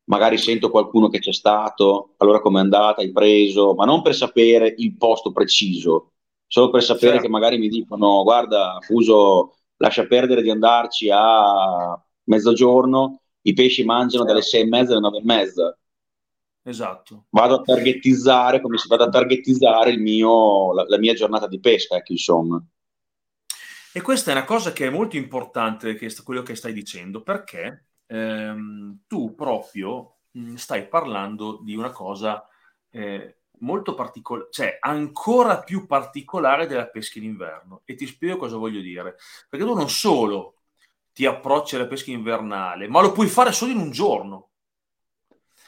Magari 0.06 0.38
sento 0.38 0.70
qualcuno 0.70 1.08
che 1.08 1.20
c'è 1.20 1.32
stato, 1.32 2.16
allora 2.18 2.42
com'è 2.42 2.60
andata, 2.60 3.02
hai 3.02 3.12
preso, 3.12 3.74
ma 3.74 3.86
non 3.86 4.02
per 4.02 4.13
sapere 4.13 4.74
il 4.78 4.98
posto 4.98 5.32
preciso, 5.32 6.12
solo 6.46 6.70
per 6.70 6.84
sapere 6.84 7.13
certo. 7.13 7.24
che 7.24 7.30
magari 7.30 7.58
mi 7.58 7.70
dicono 7.70 8.24
guarda 8.24 8.78
Fuso 8.82 9.56
lascia 9.78 10.06
perdere 10.06 10.42
di 10.42 10.50
andarci 10.50 11.10
a 11.12 12.02
mezzogiorno, 12.26 13.22
i 13.44 13.54
pesci 13.54 13.84
mangiano 13.84 14.24
certo. 14.24 14.28
dalle 14.28 14.42
sei 14.42 14.62
e 14.62 14.66
mezza 14.66 14.92
alle 14.92 15.02
nove 15.02 15.18
e 15.18 15.24
mezza. 15.24 15.78
Esatto. 16.66 17.26
Vado 17.30 17.56
a 17.56 17.62
targetizzare 17.62 18.62
come 18.62 18.78
si 18.78 18.88
vada 18.88 19.06
a 19.06 19.10
targetizzare 19.10 19.98
mio, 19.98 20.74
la, 20.74 20.86
la, 20.88 20.98
mia 20.98 21.13
giornata 21.13 21.48
di 21.48 21.60
pesca, 21.60 21.98
ecco, 21.98 22.13
insomma. 22.13 22.63
E 23.92 24.02
questa 24.02 24.32
è 24.32 24.34
una 24.34 24.46
cosa 24.46 24.72
che 24.72 24.88
è 24.88 24.89
molto 24.89 25.18
importante, 25.18 25.96
che 25.96 26.10
quello 26.24 26.42
che 26.42 26.56
stai 26.56 26.72
dicendo, 26.72 27.22
perché 27.22 27.88
ehm, 28.13 28.99
tu 29.08 29.34
proprio 29.36 30.17
mh, 30.32 30.56
stai 30.56 30.88
parlando 30.88 31.60
di 31.63 31.76
una 31.76 31.91
cosa 31.91 32.47
eh, 32.89 33.38
molto 33.60 33.93
particolare, 33.95 34.49
cioè 34.52 34.78
ancora 34.80 35.63
più 35.63 35.86
particolare 35.88 36.67
della 36.67 36.88
pesca 36.88 37.19
in 37.19 37.26
inverno. 37.26 37.82
E 37.86 37.95
ti 37.95 38.06
spiego 38.06 38.38
cosa 38.38 38.58
voglio 38.58 38.82
dire. 38.82 39.15
Perché 39.49 39.65
tu 39.65 39.73
non 39.73 39.89
solo 39.89 40.56
ti 41.13 41.26
approcci 41.26 41.76
alla 41.76 41.88
pesca 41.88 42.12
invernale, 42.12 42.88
ma 42.88 43.02
lo 43.02 43.12
puoi 43.12 43.28
fare 43.28 43.52
solo 43.52 43.71
in 43.71 43.78
un 43.78 43.91
giorno. 43.91 44.49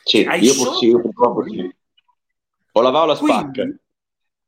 Sì, 0.03 0.23
Hai 0.23 0.41
io, 0.41 0.53
sì, 0.53 0.88
io 0.88 1.01
purtroppo 1.01 1.43
sì. 1.43 1.73
Ho 2.73 2.81
lavato 2.81 3.05
la 3.08 3.15
spacca. 3.15 3.67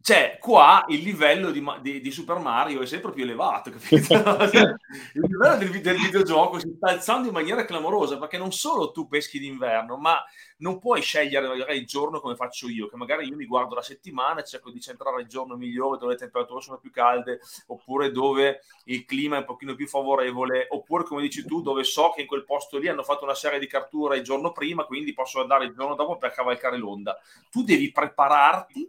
Cioè, 0.08 0.38
qua 0.40 0.86
il 0.88 1.02
livello 1.02 1.52
di, 1.52 1.62
di, 1.82 2.00
di, 2.00 2.12
Super 2.12 2.38
Mario 2.38 2.80
è 2.80 2.86
sempre 2.86 3.12
più 3.12 3.24
elevato, 3.24 3.72
capito? 3.72 4.14
il 4.16 5.22
livello 5.22 5.58
del, 5.58 5.82
del, 5.82 5.98
videogioco 5.98 6.60
si 6.60 6.74
sta 6.78 6.92
alzando 6.92 7.28
in 7.28 7.34
maniera 7.34 7.66
clamorosa 7.66 8.18
perché 8.18 8.38
non 8.38 8.54
solo 8.54 8.94
tu 8.94 9.10
peschi 9.10 9.38
d'inverno, 9.38 9.98
ma 9.98 10.24
non 10.60 10.80
puoi 10.80 11.02
scegliere 11.02 11.50
magari 11.50 11.80
il 11.80 11.86
giorno 11.86 12.22
come 12.22 12.38
faccio 12.38 12.70
io, 12.70 12.88
che 12.88 12.96
magari 12.96 13.28
io 13.28 13.36
mi 13.36 13.46
guardo 13.46 13.76
la 13.76 13.82
settimana 13.82 14.44
cerco 14.44 14.72
di 14.72 14.80
centrare 14.80 15.20
il 15.20 15.28
giorno 15.28 15.58
migliore 15.58 15.98
dove 15.98 16.14
le 16.14 16.20
temperature 16.20 16.62
sono 16.62 16.78
più 16.78 16.90
calde, 16.90 17.42
oppure 17.66 18.10
dove 18.10 18.62
il 18.86 19.04
clima 19.04 19.36
è 19.36 19.40
un 19.40 19.46
pochino 19.46 19.76
più 19.76 19.90
favorevole, 19.90 20.68
oppure 20.70 21.04
come 21.04 21.22
dici 21.22 21.44
tu, 21.46 21.62
dove 21.62 21.84
so 21.84 22.14
che 22.16 22.22
in 22.22 22.28
quel 22.28 22.46
posto 22.46 22.78
lì 22.78 22.88
hanno 22.88 23.04
fatto 23.04 23.26
una 23.26 23.36
serie 23.36 23.60
di 23.60 23.68
catture 23.68 24.16
il 24.16 24.24
giorno 24.24 24.54
prima, 24.54 24.86
quindi 24.86 25.14
posso 25.14 25.42
andare 25.42 25.66
il 25.66 25.74
giorno 25.74 25.96
dopo 25.96 26.16
per 26.18 26.32
cavalcare 26.32 26.78
l'onda. 26.78 27.20
Tu 27.52 27.62
devi 27.62 27.92
prepararti 27.92 28.88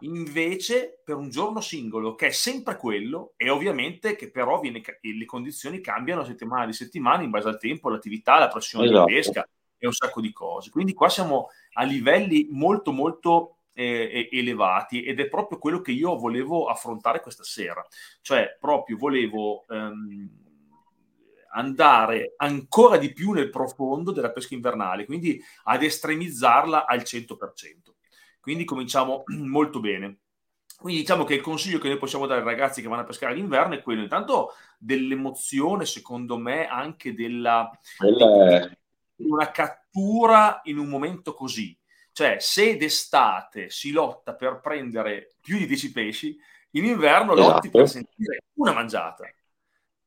invece 0.00 1.00
per 1.04 1.16
un 1.16 1.30
giorno 1.30 1.60
singolo 1.60 2.14
che 2.14 2.28
è 2.28 2.30
sempre 2.30 2.76
quello 2.76 3.32
e 3.36 3.50
ovviamente 3.50 4.16
che 4.16 4.30
però 4.30 4.60
viene, 4.60 4.82
le 5.00 5.24
condizioni 5.24 5.80
cambiano 5.80 6.24
settimana 6.24 6.66
di 6.66 6.72
settimana 6.72 7.22
in 7.22 7.30
base 7.30 7.48
al 7.48 7.58
tempo, 7.58 7.88
all'attività, 7.88 8.34
alla 8.34 8.48
pressione 8.48 8.86
esatto. 8.86 9.04
di 9.06 9.12
pesca 9.14 9.48
e 9.76 9.86
un 9.86 9.92
sacco 9.92 10.20
di 10.20 10.32
cose. 10.32 10.70
Quindi 10.70 10.92
qua 10.92 11.08
siamo 11.08 11.48
a 11.74 11.84
livelli 11.84 12.48
molto 12.50 12.92
molto 12.92 13.56
eh, 13.72 14.28
elevati 14.30 15.02
ed 15.02 15.20
è 15.20 15.28
proprio 15.28 15.58
quello 15.58 15.80
che 15.80 15.92
io 15.92 16.16
volevo 16.16 16.66
affrontare 16.66 17.20
questa 17.20 17.44
sera, 17.44 17.84
cioè 18.20 18.56
proprio 18.60 18.96
volevo 18.96 19.64
ehm, 19.68 20.28
andare 21.52 22.34
ancora 22.36 22.96
di 22.96 23.12
più 23.12 23.32
nel 23.32 23.50
profondo 23.50 24.12
della 24.12 24.32
pesca 24.32 24.54
invernale, 24.54 25.04
quindi 25.04 25.40
ad 25.64 25.82
estremizzarla 25.82 26.86
al 26.86 27.00
100%. 27.00 27.94
Quindi 28.40 28.64
cominciamo 28.64 29.22
molto 29.36 29.80
bene. 29.80 30.18
Quindi 30.80 31.00
diciamo 31.00 31.24
che 31.24 31.34
il 31.34 31.42
consiglio 31.42 31.78
che 31.78 31.88
noi 31.88 31.98
possiamo 31.98 32.26
dare 32.26 32.40
ai 32.40 32.46
ragazzi 32.46 32.80
che 32.80 32.88
vanno 32.88 33.02
a 33.02 33.04
pescare 33.04 33.34
d'inverno 33.34 33.74
è 33.74 33.82
quello 33.82 34.00
intanto 34.00 34.54
dell'emozione, 34.78 35.84
secondo 35.84 36.38
me, 36.38 36.66
anche 36.66 37.12
della 37.12 37.70
Quella... 37.98 38.70
una 39.16 39.50
cattura 39.50 40.60
in 40.64 40.78
un 40.78 40.88
momento 40.88 41.34
così. 41.34 41.76
Cioè, 42.12 42.36
se 42.40 42.76
d'estate 42.76 43.68
si 43.68 43.92
lotta 43.92 44.34
per 44.34 44.60
prendere 44.60 45.34
più 45.40 45.58
di 45.58 45.66
10 45.66 45.92
pesci, 45.92 46.38
in 46.70 46.84
inverno 46.84 47.34
esatto. 47.34 47.48
lotti 47.50 47.70
per 47.70 47.88
sentire 47.88 48.38
una 48.54 48.72
mangiata. 48.72 49.28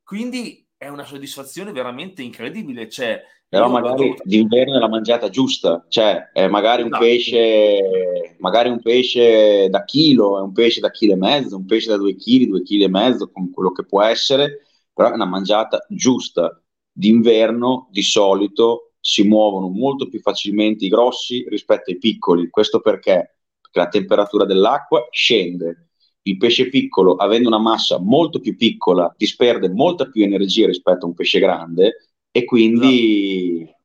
Quindi 0.03 0.67
è 0.83 0.89
una 0.89 1.05
soddisfazione 1.05 1.71
veramente 1.71 2.21
incredibile. 2.21 2.89
Cioè, 2.89 3.21
però 3.47 3.69
magari 3.69 4.09
vado... 4.09 4.21
d'inverno 4.23 4.75
è 4.75 4.79
la 4.79 4.89
mangiata 4.89 5.29
giusta, 5.29 5.85
cioè 5.87 6.29
è 6.33 6.47
magari 6.47 6.81
un 6.81 6.87
esatto. 6.87 7.03
pesce, 7.03 8.35
magari 8.39 8.69
un 8.69 8.81
pesce 8.81 9.69
da 9.69 9.85
chilo, 9.85 10.37
è 10.37 10.41
un 10.41 10.51
pesce 10.51 10.81
da 10.81 10.91
chilo 10.91 11.13
e 11.13 11.17
mezzo, 11.17 11.55
un 11.55 11.65
pesce 11.65 11.89
da 11.89 11.97
due 11.97 12.15
chili, 12.15 12.47
due 12.47 12.63
chili 12.63 12.83
e 12.83 12.89
mezzo, 12.89 13.31
come 13.31 13.49
quello 13.51 13.71
che 13.71 13.85
può 13.85 14.01
essere, 14.01 14.65
però 14.93 15.09
è 15.09 15.13
una 15.13 15.25
mangiata 15.25 15.85
giusta. 15.87 16.61
D'inverno 16.91 17.87
di 17.89 18.01
solito 18.01 18.93
si 18.99 19.23
muovono 19.23 19.69
molto 19.69 20.07
più 20.09 20.19
facilmente 20.19 20.85
i 20.85 20.89
grossi 20.89 21.45
rispetto 21.47 21.91
ai 21.91 21.97
piccoli. 21.97 22.49
Questo 22.49 22.81
perché? 22.81 23.37
Perché 23.61 23.79
la 23.79 23.87
temperatura 23.87 24.45
dell'acqua 24.45 25.07
scende. 25.11 25.89
Il 26.23 26.37
pesce 26.37 26.69
piccolo, 26.69 27.15
avendo 27.15 27.49
una 27.49 27.59
massa 27.59 27.99
molto 27.99 28.39
più 28.39 28.55
piccola, 28.55 29.13
disperde 29.17 29.69
molta 29.69 30.09
più 30.09 30.23
energia 30.23 30.67
rispetto 30.67 31.05
a 31.05 31.09
un 31.09 31.13
pesce 31.13 31.39
grande 31.39 32.13
e 32.31 32.45
quindi 32.45 33.61
esatto. 33.63 33.77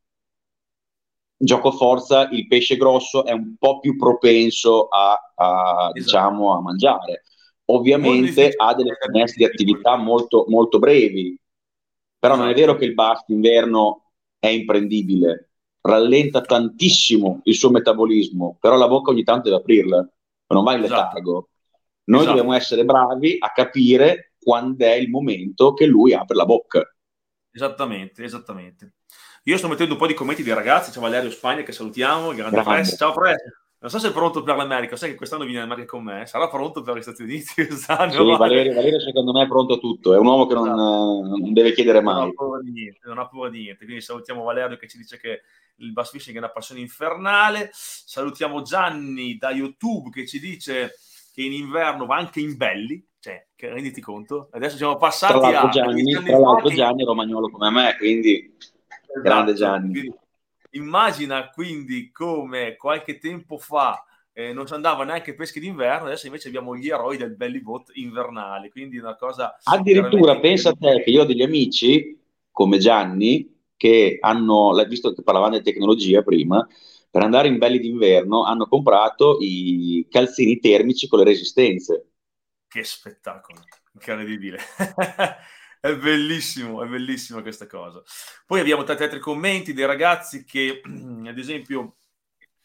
gioco 1.37 1.73
forza 1.73 2.29
il 2.31 2.47
pesce 2.47 2.77
grosso 2.77 3.25
è 3.25 3.33
un 3.33 3.57
po' 3.59 3.81
più 3.81 3.97
propenso 3.97 4.87
a, 4.89 5.13
a, 5.35 5.91
esatto. 5.93 5.93
diciamo, 5.93 6.57
a 6.57 6.61
mangiare. 6.61 7.25
Ovviamente 7.71 8.53
ha 8.57 8.75
delle 8.75 8.97
finestre 8.99 9.45
di 9.45 9.53
attività 9.53 9.97
molto, 9.97 10.47
molto 10.49 10.79
brevi, 10.79 11.39
però 12.19 12.37
non 12.37 12.49
è 12.49 12.55
vero 12.55 12.77
che 12.77 12.85
il 12.85 12.95
basso 12.95 13.25
d'inverno 13.27 14.13
è 14.39 14.49
imprendibile, 14.49 15.51
rallenta 15.81 16.41
tantissimo 16.41 17.41
il 17.45 17.55
suo 17.55 17.71
metabolismo, 17.71 18.57
però 18.61 18.77
la 18.77 18.89
bocca 18.89 19.11
ogni 19.11 19.23
tanto 19.23 19.49
deve 19.49 19.57
aprirla, 19.61 20.09
non 20.49 20.65
va 20.65 20.75
in 20.75 20.85
esatto. 20.85 21.03
letargo. 21.03 21.49
Noi 22.09 22.21
esatto. 22.21 22.37
dobbiamo 22.37 22.57
essere 22.57 22.85
bravi 22.85 23.37
a 23.39 23.53
capire 23.53 24.33
quando 24.41 24.85
è 24.85 24.95
il 24.95 25.11
momento 25.11 25.75
che 25.75 25.87
lui 25.87 26.15
apre 26.15 26.37
la 26.37 26.47
bocca. 26.47 26.83
Esattamente, 27.51 28.25
esattamente. 28.25 28.95
Io 29.45 29.57
sto 29.57 29.69
mettendo 29.69 29.93
un 29.93 29.99
po' 29.99 30.07
di 30.07 30.15
commenti 30.15 30.43
dei 30.43 30.55
ragazzi, 30.55 30.91
c'è 30.91 31.01
Valerio 31.01 31.31
Spagna 31.31 31.63
che 31.63 31.73
salutiamo, 31.73 32.33
grande 32.33 32.63
Press. 32.63 32.97
Ciao 32.97 33.13
Press. 33.13 33.43
Non 33.81 33.91
so 33.91 33.99
se 33.99 34.09
è 34.09 34.13
pronto 34.13 34.43
per 34.43 34.57
l'America, 34.57 34.97
sai 34.97 35.11
che 35.11 35.17
quest'anno 35.17 35.45
viene 35.45 35.59
in 35.59 35.65
America 35.65 35.87
con 35.87 36.03
me, 36.03 36.27
sarà 36.27 36.49
pronto 36.49 36.83
per 36.83 36.97
gli 36.97 37.03
Stati 37.03 37.23
Uniti 37.23 37.53
quest'anno? 37.67 38.11
Sì, 38.11 38.37
Valerio, 38.37 38.75
Valerio, 38.75 39.01
secondo 39.01 39.33
me 39.33 39.45
è 39.45 39.47
pronto 39.47 39.75
a 39.75 39.79
tutto, 39.79 40.15
è 40.15 40.19
un 40.19 40.27
uomo 40.27 40.47
che 40.47 40.55
non, 40.55 40.67
esatto. 40.67 41.37
non 41.37 41.53
deve 41.53 41.73
chiedere 41.73 42.01
mai. 42.01 42.15
Non 42.17 42.29
ha 42.29 42.33
paura 42.33 42.61
di 42.61 42.73
niente, 42.73 43.01
non 43.05 43.19
ha 43.19 43.29
paura 43.29 43.51
di 43.51 43.59
niente, 43.61 43.85
quindi 43.85 44.03
salutiamo 44.03 44.43
Valerio 44.43 44.77
che 44.79 44.89
ci 44.89 44.99
dice 44.99 45.19
che 45.19 45.43
il 45.77 45.93
bass 45.93 46.11
fishing 46.11 46.35
è 46.35 46.41
una 46.41 46.51
passione 46.51 46.81
infernale, 46.81 47.71
salutiamo 47.73 48.63
Gianni 48.63 49.37
da 49.37 49.51
YouTube 49.51 50.11
che 50.11 50.27
ci 50.27 50.41
dice 50.41 50.95
che 51.39 51.45
in 51.45 51.53
inverno 51.53 52.05
va 52.05 52.17
anche 52.17 52.41
in 52.41 52.57
belli, 52.57 53.01
cioè, 53.21 53.47
renditi 53.55 54.01
conto? 54.01 54.49
Adesso 54.51 54.77
siamo 54.77 54.97
passati 54.97 55.39
tra 55.39 55.61
a... 55.61 55.69
Gianni, 55.69 56.11
tra 56.11 56.37
l'altro 56.37 56.69
Gianni 56.69 57.03
è 57.03 57.07
romagnolo 57.07 57.49
come 57.49 57.71
me, 57.71 57.95
quindi 57.97 58.57
esatto, 58.59 59.21
grande 59.23 59.55
Gianni. 59.55 59.93
Quindi, 59.93 60.17
immagina 60.71 61.49
quindi 61.51 62.11
come 62.11 62.75
qualche 62.75 63.19
tempo 63.19 63.57
fa 63.57 64.05
eh, 64.33 64.53
non 64.53 64.67
si 64.67 64.75
andava 64.75 65.05
neanche 65.05 65.37
pesche 65.37 65.61
d'inverno, 65.61 66.07
adesso 66.07 66.27
invece 66.27 66.49
abbiamo 66.49 66.75
gli 66.75 66.89
eroi 66.89 67.17
del 67.17 67.37
belly 67.37 67.63
boat 67.63 67.93
invernale, 67.93 68.69
quindi 68.69 68.99
una 68.99 69.15
cosa... 69.15 69.57
Addirittura 69.63 70.41
pensa 70.41 70.71
a 70.71 70.77
te 70.77 71.05
che 71.05 71.11
io 71.11 71.23
ho 71.23 71.25
degli 71.25 71.43
amici 71.43 72.21
come 72.51 72.79
Gianni 72.79 73.63
che 73.77 74.19
hanno, 74.21 74.73
visto 74.89 75.13
che 75.13 75.23
parlavamo 75.23 75.57
di 75.57 75.63
tecnologia 75.63 76.21
prima, 76.23 76.67
per 77.11 77.23
andare 77.23 77.49
in 77.49 77.59
belli 77.59 77.79
d'inverno 77.79 78.45
hanno 78.45 78.67
comprato 78.67 79.39
i 79.41 80.07
calzini 80.11 80.59
termici 80.59 81.09
con 81.09 81.19
le 81.19 81.25
resistenze 81.25 82.09
che 82.69 82.85
spettacolo, 82.85 83.61
incredibile. 83.95 84.59
è 85.81 85.97
bellissimo, 85.97 86.85
è 86.85 86.87
bellissima 86.87 87.41
questa 87.41 87.67
cosa. 87.67 88.03
Poi 88.47 88.61
abbiamo 88.61 88.85
tanti 88.85 89.05
altri 89.05 89.21
commenti 89.21 89.73
dei 89.73 89.87
ragazzi 89.87 90.45
che, 90.45 90.83
ad 90.85 91.39
esempio, 91.39 91.97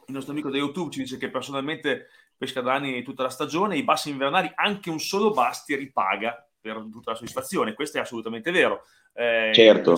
il 0.07 0.13
nostro 0.13 0.33
amico 0.33 0.49
da 0.49 0.57
YouTube 0.57 0.91
ci 0.91 0.99
dice 0.99 1.17
che 1.17 1.29
personalmente 1.29 2.07
pesca 2.35 2.59
da 2.59 2.73
anni 2.73 3.01
tutta 3.03 3.23
la 3.23 3.29
stagione, 3.29 3.77
i 3.77 3.83
bassi 3.83 4.09
invernali, 4.09 4.51
anche 4.55 4.89
un 4.89 4.99
solo 4.99 5.31
basti 5.31 5.75
ripaga 5.75 6.45
per 6.59 6.85
tutta 6.91 7.11
la 7.11 7.15
soddisfazione. 7.15 7.73
Questo 7.73 7.97
è 7.97 8.01
assolutamente 8.01 8.51
vero. 8.51 8.83
Eh, 9.13 9.51
certo 9.53 9.95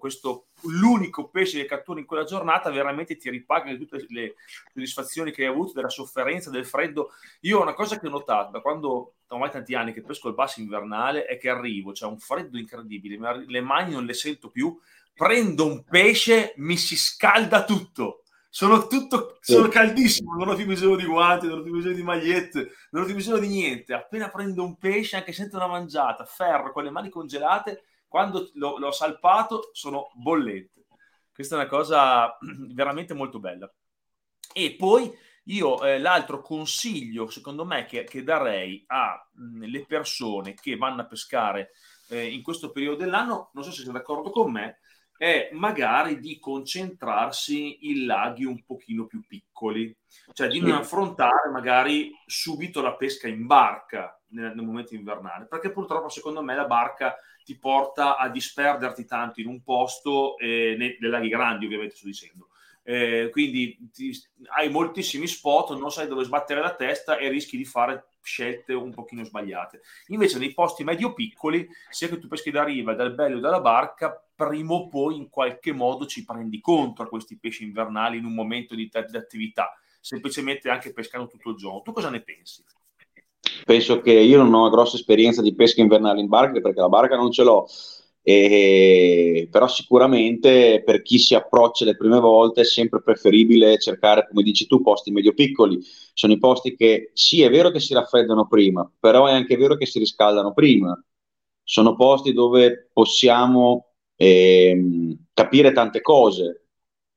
questo 0.00 0.46
l'unico 0.62 1.28
pesce 1.28 1.60
che 1.60 1.66
catturi 1.66 2.00
in 2.00 2.06
quella 2.06 2.24
giornata 2.24 2.70
veramente 2.70 3.16
ti 3.16 3.30
ripaga 3.30 3.70
di 3.70 3.78
tutte 3.78 4.04
le 4.08 4.34
soddisfazioni 4.72 5.30
che 5.30 5.42
hai 5.42 5.48
avuto, 5.48 5.74
della 5.74 5.88
sofferenza, 5.88 6.50
del 6.50 6.66
freddo. 6.66 7.10
Io 7.42 7.62
una 7.62 7.74
cosa 7.74 8.00
che 8.00 8.08
ho 8.08 8.10
notato 8.10 8.50
da 8.50 8.60
quando 8.60 9.14
ormai 9.28 9.50
tanti 9.50 9.76
anni 9.76 9.92
che 9.92 10.02
pesco 10.02 10.26
il 10.26 10.34
basso 10.34 10.60
invernale 10.60 11.26
è 11.26 11.38
che 11.38 11.48
arrivo, 11.48 11.92
c'è 11.92 12.06
un 12.06 12.18
freddo 12.18 12.58
incredibile, 12.58 13.44
le 13.46 13.60
mani 13.60 13.92
non 13.92 14.04
le 14.04 14.14
sento 14.14 14.50
più, 14.50 14.76
prendo 15.14 15.66
un 15.66 15.84
pesce, 15.84 16.54
mi 16.56 16.76
si 16.76 16.96
scalda 16.96 17.64
tutto. 17.64 18.22
Sono 18.52 18.88
tutto 18.88 19.38
sono 19.40 19.68
caldissimo, 19.68 20.34
non 20.34 20.48
ho 20.48 20.56
più 20.56 20.66
bisogno 20.66 20.96
di 20.96 21.04
guanti, 21.04 21.46
non 21.46 21.60
ho 21.60 21.62
più 21.62 21.72
bisogno 21.72 21.94
di 21.94 22.02
magliette, 22.02 22.72
non 22.90 23.02
ho 23.02 23.06
più 23.06 23.14
bisogno 23.14 23.38
di 23.38 23.46
niente. 23.46 23.94
Appena 23.94 24.28
prendo 24.28 24.64
un 24.64 24.76
pesce, 24.76 25.16
anche 25.16 25.32
senza 25.32 25.56
una 25.56 25.68
mangiata, 25.68 26.24
ferro 26.24 26.72
con 26.72 26.82
le 26.82 26.90
mani 26.90 27.10
congelate, 27.10 27.84
quando 28.10 28.50
l'ho, 28.54 28.76
l'ho 28.76 28.90
salpato 28.90 29.70
sono 29.72 30.10
bollente. 30.14 30.86
Questa 31.32 31.54
è 31.54 31.58
una 31.60 31.68
cosa 31.68 32.36
veramente 32.74 33.14
molto 33.14 33.38
bella. 33.38 33.72
E 34.52 34.74
poi 34.74 35.08
io 35.44 35.80
eh, 35.84 36.00
l'altro 36.00 36.42
consiglio, 36.42 37.30
secondo 37.30 37.64
me, 37.64 37.84
che, 37.84 38.02
che 38.02 38.24
darei 38.24 38.84
alle 38.88 39.86
persone 39.86 40.54
che 40.54 40.76
vanno 40.76 41.02
a 41.02 41.06
pescare 41.06 41.70
eh, 42.08 42.26
in 42.26 42.42
questo 42.42 42.72
periodo 42.72 42.96
dell'anno, 42.96 43.50
non 43.52 43.62
so 43.62 43.70
se 43.70 43.82
siete 43.82 43.92
d'accordo 43.92 44.30
con 44.30 44.50
me, 44.50 44.80
è 45.16 45.50
magari 45.52 46.18
di 46.18 46.40
concentrarsi 46.40 47.90
in 47.90 48.06
laghi 48.06 48.44
un 48.44 48.64
pochino 48.64 49.06
più 49.06 49.24
piccoli, 49.24 49.96
cioè 50.32 50.48
di 50.48 50.60
non 50.60 50.72
affrontare 50.72 51.48
magari 51.52 52.10
subito 52.26 52.80
la 52.80 52.96
pesca 52.96 53.28
in 53.28 53.46
barca 53.46 54.20
nel, 54.30 54.52
nel 54.54 54.64
momento 54.64 54.96
invernale, 54.96 55.46
perché 55.46 55.70
purtroppo 55.70 56.08
secondo 56.08 56.42
me 56.42 56.56
la 56.56 56.64
barca 56.64 57.14
ti 57.44 57.58
porta 57.58 58.16
a 58.16 58.28
disperderti 58.28 59.04
tanto 59.04 59.40
in 59.40 59.46
un 59.46 59.62
posto, 59.62 60.36
eh, 60.38 60.74
nei, 60.78 60.96
nei 61.00 61.10
laghi 61.10 61.28
grandi 61.28 61.66
ovviamente 61.66 61.96
sto 61.96 62.06
dicendo, 62.06 62.48
eh, 62.82 63.28
quindi 63.30 63.90
ti, 63.92 64.10
hai 64.56 64.68
moltissimi 64.70 65.26
spot, 65.26 65.76
non 65.76 65.92
sai 65.92 66.08
dove 66.08 66.24
sbattere 66.24 66.60
la 66.60 66.74
testa 66.74 67.18
e 67.18 67.28
rischi 67.28 67.56
di 67.56 67.64
fare 67.64 68.06
scelte 68.22 68.72
un 68.72 68.92
pochino 68.92 69.24
sbagliate. 69.24 69.82
Invece 70.08 70.38
nei 70.38 70.52
posti 70.52 70.84
medio-piccoli, 70.84 71.68
sia 71.88 72.08
che 72.08 72.18
tu 72.18 72.28
peschi 72.28 72.50
da 72.50 72.64
riva, 72.64 72.94
dal 72.94 73.14
bello 73.14 73.36
o 73.36 73.40
dalla 73.40 73.60
barca, 73.60 74.22
prima 74.34 74.72
o 74.72 74.88
poi 74.88 75.16
in 75.16 75.28
qualche 75.28 75.72
modo 75.72 76.06
ci 76.06 76.24
prendi 76.24 76.60
contro 76.60 77.04
a 77.04 77.08
questi 77.08 77.38
pesci 77.38 77.64
invernali 77.64 78.18
in 78.18 78.24
un 78.24 78.34
momento 78.34 78.74
di, 78.74 78.88
di 78.88 79.16
attività, 79.16 79.78
semplicemente 80.00 80.70
anche 80.70 80.92
pescando 80.92 81.28
tutto 81.28 81.50
il 81.50 81.56
giorno. 81.56 81.82
Tu 81.82 81.92
cosa 81.92 82.10
ne 82.10 82.22
pensi? 82.22 82.64
Penso 83.64 84.00
che 84.00 84.12
io 84.12 84.38
non 84.38 84.52
ho 84.54 84.60
una 84.60 84.70
grossa 84.70 84.96
esperienza 84.96 85.42
di 85.42 85.54
pesca 85.54 85.80
invernale 85.80 86.20
in 86.20 86.28
barca 86.28 86.60
perché 86.60 86.80
la 86.80 86.88
barca 86.88 87.16
non 87.16 87.30
ce 87.30 87.42
l'ho 87.42 87.66
e, 88.22 89.48
però 89.50 89.66
sicuramente 89.66 90.82
per 90.84 91.02
chi 91.02 91.18
si 91.18 91.34
approccia 91.34 91.84
le 91.84 91.96
prime 91.96 92.20
volte 92.20 92.60
è 92.62 92.64
sempre 92.64 93.02
preferibile 93.02 93.78
cercare, 93.78 94.26
come 94.28 94.42
dici 94.42 94.66
tu, 94.66 94.82
posti 94.82 95.10
medio-piccoli. 95.10 95.80
Sono 96.12 96.32
i 96.32 96.38
posti 96.38 96.76
che 96.76 97.10
sì, 97.14 97.42
è 97.42 97.50
vero 97.50 97.70
che 97.70 97.80
si 97.80 97.94
raffreddano 97.94 98.46
prima, 98.46 98.90
però 98.98 99.26
è 99.26 99.32
anche 99.32 99.56
vero 99.56 99.76
che 99.76 99.86
si 99.86 99.98
riscaldano 99.98 100.52
prima. 100.52 101.02
Sono 101.62 101.94
posti 101.96 102.32
dove 102.32 102.90
possiamo 102.92 103.92
ehm, 104.16 105.26
capire 105.32 105.72
tante 105.72 106.00
cose. 106.00 106.66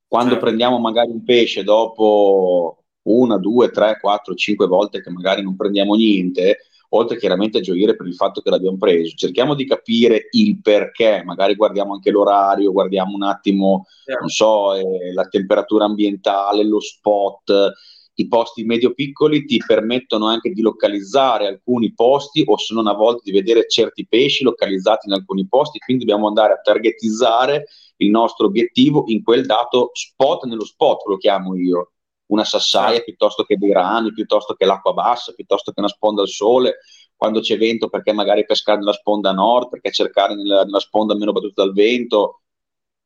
Quando 0.08 0.32
certo. 0.32 0.46
prendiamo 0.46 0.80
magari 0.80 1.10
un 1.12 1.24
pesce 1.24 1.64
dopo 1.64 2.83
una, 3.04 3.38
due, 3.38 3.70
tre, 3.70 3.98
quattro, 4.00 4.36
cinque 4.36 4.68
volte 4.68 5.02
che 5.02 5.10
magari 5.10 5.42
non 5.42 5.56
prendiamo 5.56 5.96
niente, 5.96 6.60
oltre 6.90 7.18
chiaramente 7.18 7.58
a 7.58 7.62
gioire 7.62 7.96
per 7.96 8.08
il 8.08 8.16
fatto 8.16 8.42
che 8.42 8.50
l'abbiamo 8.50 8.78
preso, 8.78 9.16
cerchiamo 9.16 9.56
di 9.56 9.66
capire 9.66 10.28
il 10.32 10.62
perché, 10.62 11.24
magari 11.26 11.56
guardiamo 11.56 11.94
anche 11.94 12.12
l'orario, 12.12 12.72
guardiamo 12.72 13.16
un 13.16 13.24
attimo, 13.24 13.88
yeah. 14.06 14.20
non 14.20 14.30
so, 14.30 14.74
eh, 14.74 15.12
la 15.14 15.28
temperatura 15.28 15.86
ambientale, 15.86 16.64
lo 16.64 16.80
spot, 16.80 17.74
i 18.16 18.28
posti 18.28 18.64
medio-piccoli 18.64 19.46
ti 19.46 19.58
permettono 19.66 20.28
anche 20.28 20.52
di 20.52 20.62
localizzare 20.62 21.48
alcuni 21.48 21.94
posti 21.94 22.44
o 22.46 22.58
se 22.58 22.76
non 22.76 22.86
a 22.86 22.94
volte 22.94 23.22
di 23.26 23.32
vedere 23.32 23.68
certi 23.68 24.06
pesci 24.08 24.44
localizzati 24.44 25.08
in 25.08 25.14
alcuni 25.14 25.48
posti, 25.48 25.80
quindi 25.80 26.06
dobbiamo 26.06 26.28
andare 26.28 26.54
a 26.54 26.62
targetizzare 26.62 27.66
il 27.98 28.10
nostro 28.12 28.46
obiettivo 28.46 29.06
in 29.08 29.24
quel 29.24 29.46
dato 29.48 29.90
spot 29.94 30.44
nello 30.46 30.66
spot, 30.66 31.06
lo 31.08 31.18
chiamo 31.18 31.56
io 31.56 31.93
una 32.34 32.44
sassaia 32.44 32.96
certo. 32.96 33.04
piuttosto 33.06 33.44
che 33.44 33.58
dei 33.58 33.72
rami, 33.72 34.12
piuttosto 34.12 34.56
che 34.56 34.66
l'acqua 34.66 34.94
bassa, 34.94 35.34
piuttosto 35.34 35.72
che 35.72 35.80
una 35.80 35.90
sponda 35.90 36.22
al 36.22 36.28
sole, 36.28 36.80
quando 37.16 37.40
c'è 37.40 37.58
vento 37.58 37.90
perché 37.90 38.12
magari 38.12 38.46
pescare 38.46 38.80
nella 38.80 38.92
sponda 38.94 39.32
nord, 39.32 39.70
perché 39.70 39.92
cercare 39.92 40.36
nella, 40.36 40.64
nella 40.64 40.80
sponda 40.80 41.16
meno 41.16 41.32
battuta 41.32 41.64
dal 41.64 41.74
vento. 41.74 42.42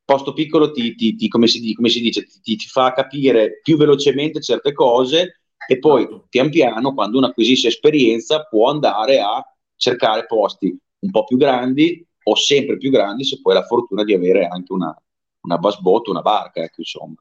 Posto 0.04 0.32
piccolo 0.32 0.70
ti, 0.72 0.94
ti, 0.94 1.14
ti 1.14 1.28
come, 1.28 1.46
si, 1.46 1.74
come, 1.74 1.90
si, 1.90 2.00
dice, 2.00 2.24
ti, 2.24 2.56
ti, 2.56 2.66
fa 2.66 2.92
capire 2.92 3.60
più 3.62 3.76
velocemente 3.76 4.40
certe 4.40 4.72
cose 4.72 5.42
e 5.68 5.78
poi 5.78 6.02
certo. 6.02 6.26
pian 6.30 6.48
piano, 6.48 6.94
quando 6.94 7.18
uno 7.18 7.26
acquisisce 7.26 7.68
esperienza, 7.68 8.44
può 8.44 8.70
andare 8.70 9.20
a 9.20 9.44
cercare 9.76 10.24
posti 10.24 10.74
un 11.00 11.10
po' 11.10 11.24
più 11.24 11.36
grandi 11.36 12.04
o 12.24 12.34
sempre 12.34 12.78
più 12.78 12.90
grandi 12.90 13.24
se 13.24 13.40
poi 13.40 13.54
ha 13.54 13.60
la 13.60 13.66
fortuna 13.66 14.02
di 14.02 14.14
avere 14.14 14.46
anche 14.46 14.72
una, 14.72 14.94
una 15.42 15.58
basbotto, 15.58 16.10
una 16.10 16.22
barca, 16.22 16.62
ecco, 16.62 16.80
insomma. 16.80 17.14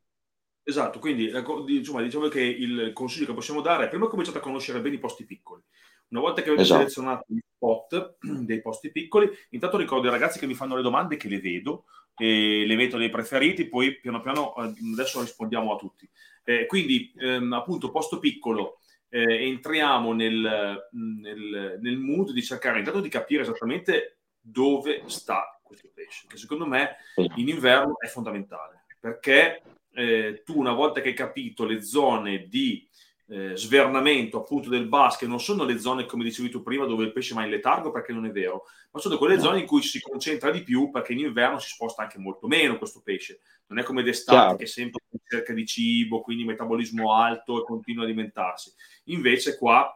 Esatto, 0.70 1.00
quindi 1.00 1.32
insomma, 1.68 2.02
diciamo 2.02 2.28
che 2.28 2.42
il 2.42 2.92
consiglio 2.92 3.28
che 3.28 3.34
possiamo 3.34 3.62
dare 3.62 3.86
è 3.86 3.88
prima 3.88 4.08
cominciate 4.08 4.40
a 4.40 4.42
conoscere 4.42 4.82
bene 4.82 4.96
i 4.96 5.00
posti 5.00 5.24
piccoli. 5.24 5.62
Una 6.10 6.20
volta 6.20 6.42
che 6.42 6.50
avete 6.50 6.64
esatto. 6.64 6.82
selezionato 6.82 7.24
gli 7.30 7.40
spot 7.56 8.18
dei 8.44 8.60
posti 8.60 8.92
piccoli, 8.92 9.30
intanto 9.52 9.78
ricordo 9.78 10.08
ai 10.08 10.12
ragazzi 10.12 10.40
che 10.40 10.46
mi 10.46 10.56
fanno 10.56 10.76
le 10.76 10.82
domande 10.82 11.16
che 11.16 11.30
le 11.30 11.40
vedo, 11.40 11.86
e 12.18 12.66
le 12.66 12.76
vedo 12.76 12.98
nei 12.98 13.10
preferiti, 13.10 13.70
poi 13.70 13.98
piano 13.98 14.20
piano 14.20 14.54
eh, 14.58 14.74
adesso 14.92 15.22
rispondiamo 15.22 15.74
a 15.74 15.78
tutti. 15.78 16.10
Eh, 16.44 16.66
quindi, 16.66 17.14
ehm, 17.18 17.54
appunto, 17.54 17.90
posto 17.90 18.20
piccolo, 18.20 18.80
eh, 19.08 19.48
entriamo 19.48 20.12
nel, 20.12 20.90
nel, 20.92 21.80
nel 21.82 21.98
mood 21.98 22.32
di 22.32 22.44
cercare 22.44 22.80
intanto 22.80 23.00
di 23.00 23.08
capire 23.08 23.44
esattamente 23.44 24.18
dove 24.42 25.04
sta 25.06 25.58
questo 25.64 25.90
pesce, 25.94 26.28
che 26.28 26.36
secondo 26.36 26.66
me 26.66 26.98
in 27.38 27.48
inverno 27.48 27.98
è 28.02 28.08
fondamentale, 28.08 28.84
perché 29.00 29.62
eh, 29.98 30.44
tu 30.46 30.60
una 30.60 30.74
volta 30.74 31.02
che 31.02 31.10
hai 31.10 31.16
capito 31.16 31.66
le 31.66 31.82
zone 31.82 32.48
di 32.48 32.88
eh, 33.30 33.58
svernamento 33.58 34.38
appunto 34.38 34.70
del 34.70 34.88
che 35.18 35.26
non 35.26 35.40
sono 35.40 35.66
le 35.66 35.80
zone 35.80 36.06
come 36.06 36.24
dicevi 36.24 36.52
tu 36.52 36.62
prima 36.62 36.86
dove 36.86 37.04
il 37.04 37.12
pesce 37.12 37.34
va 37.34 37.44
in 37.44 37.50
letargo 37.50 37.90
perché 37.90 38.14
non 38.14 38.28
è 38.28 38.32
vero, 38.32 38.66
ma 38.92 39.00
sono 39.00 39.18
quelle 39.18 39.36
no. 39.38 39.42
zone 39.42 39.60
in 39.62 39.66
cui 39.66 39.82
si 39.82 40.00
concentra 40.00 40.52
di 40.52 40.62
più 40.62 40.92
perché 40.92 41.14
in 41.14 41.20
inverno 41.20 41.58
si 41.58 41.70
sposta 41.70 42.04
anche 42.04 42.20
molto 42.20 42.48
meno 42.48 42.78
questo 42.78 43.02
pesce. 43.04 43.40
Non 43.68 43.80
è 43.80 43.84
come 43.84 44.04
d'estate 44.04 44.38
Chiaro. 44.38 44.56
che 44.56 44.64
è 44.66 44.68
sempre 44.68 45.02
in 45.10 45.20
cerca 45.28 45.54
di 45.54 45.66
cibo, 45.66 46.22
quindi 46.22 46.46
metabolismo 46.46 47.14
alto 47.14 47.60
e 47.60 47.66
continua 47.66 48.04
a 48.04 48.06
alimentarsi. 48.06 48.72
Invece 49.06 49.58
qua 49.58 49.92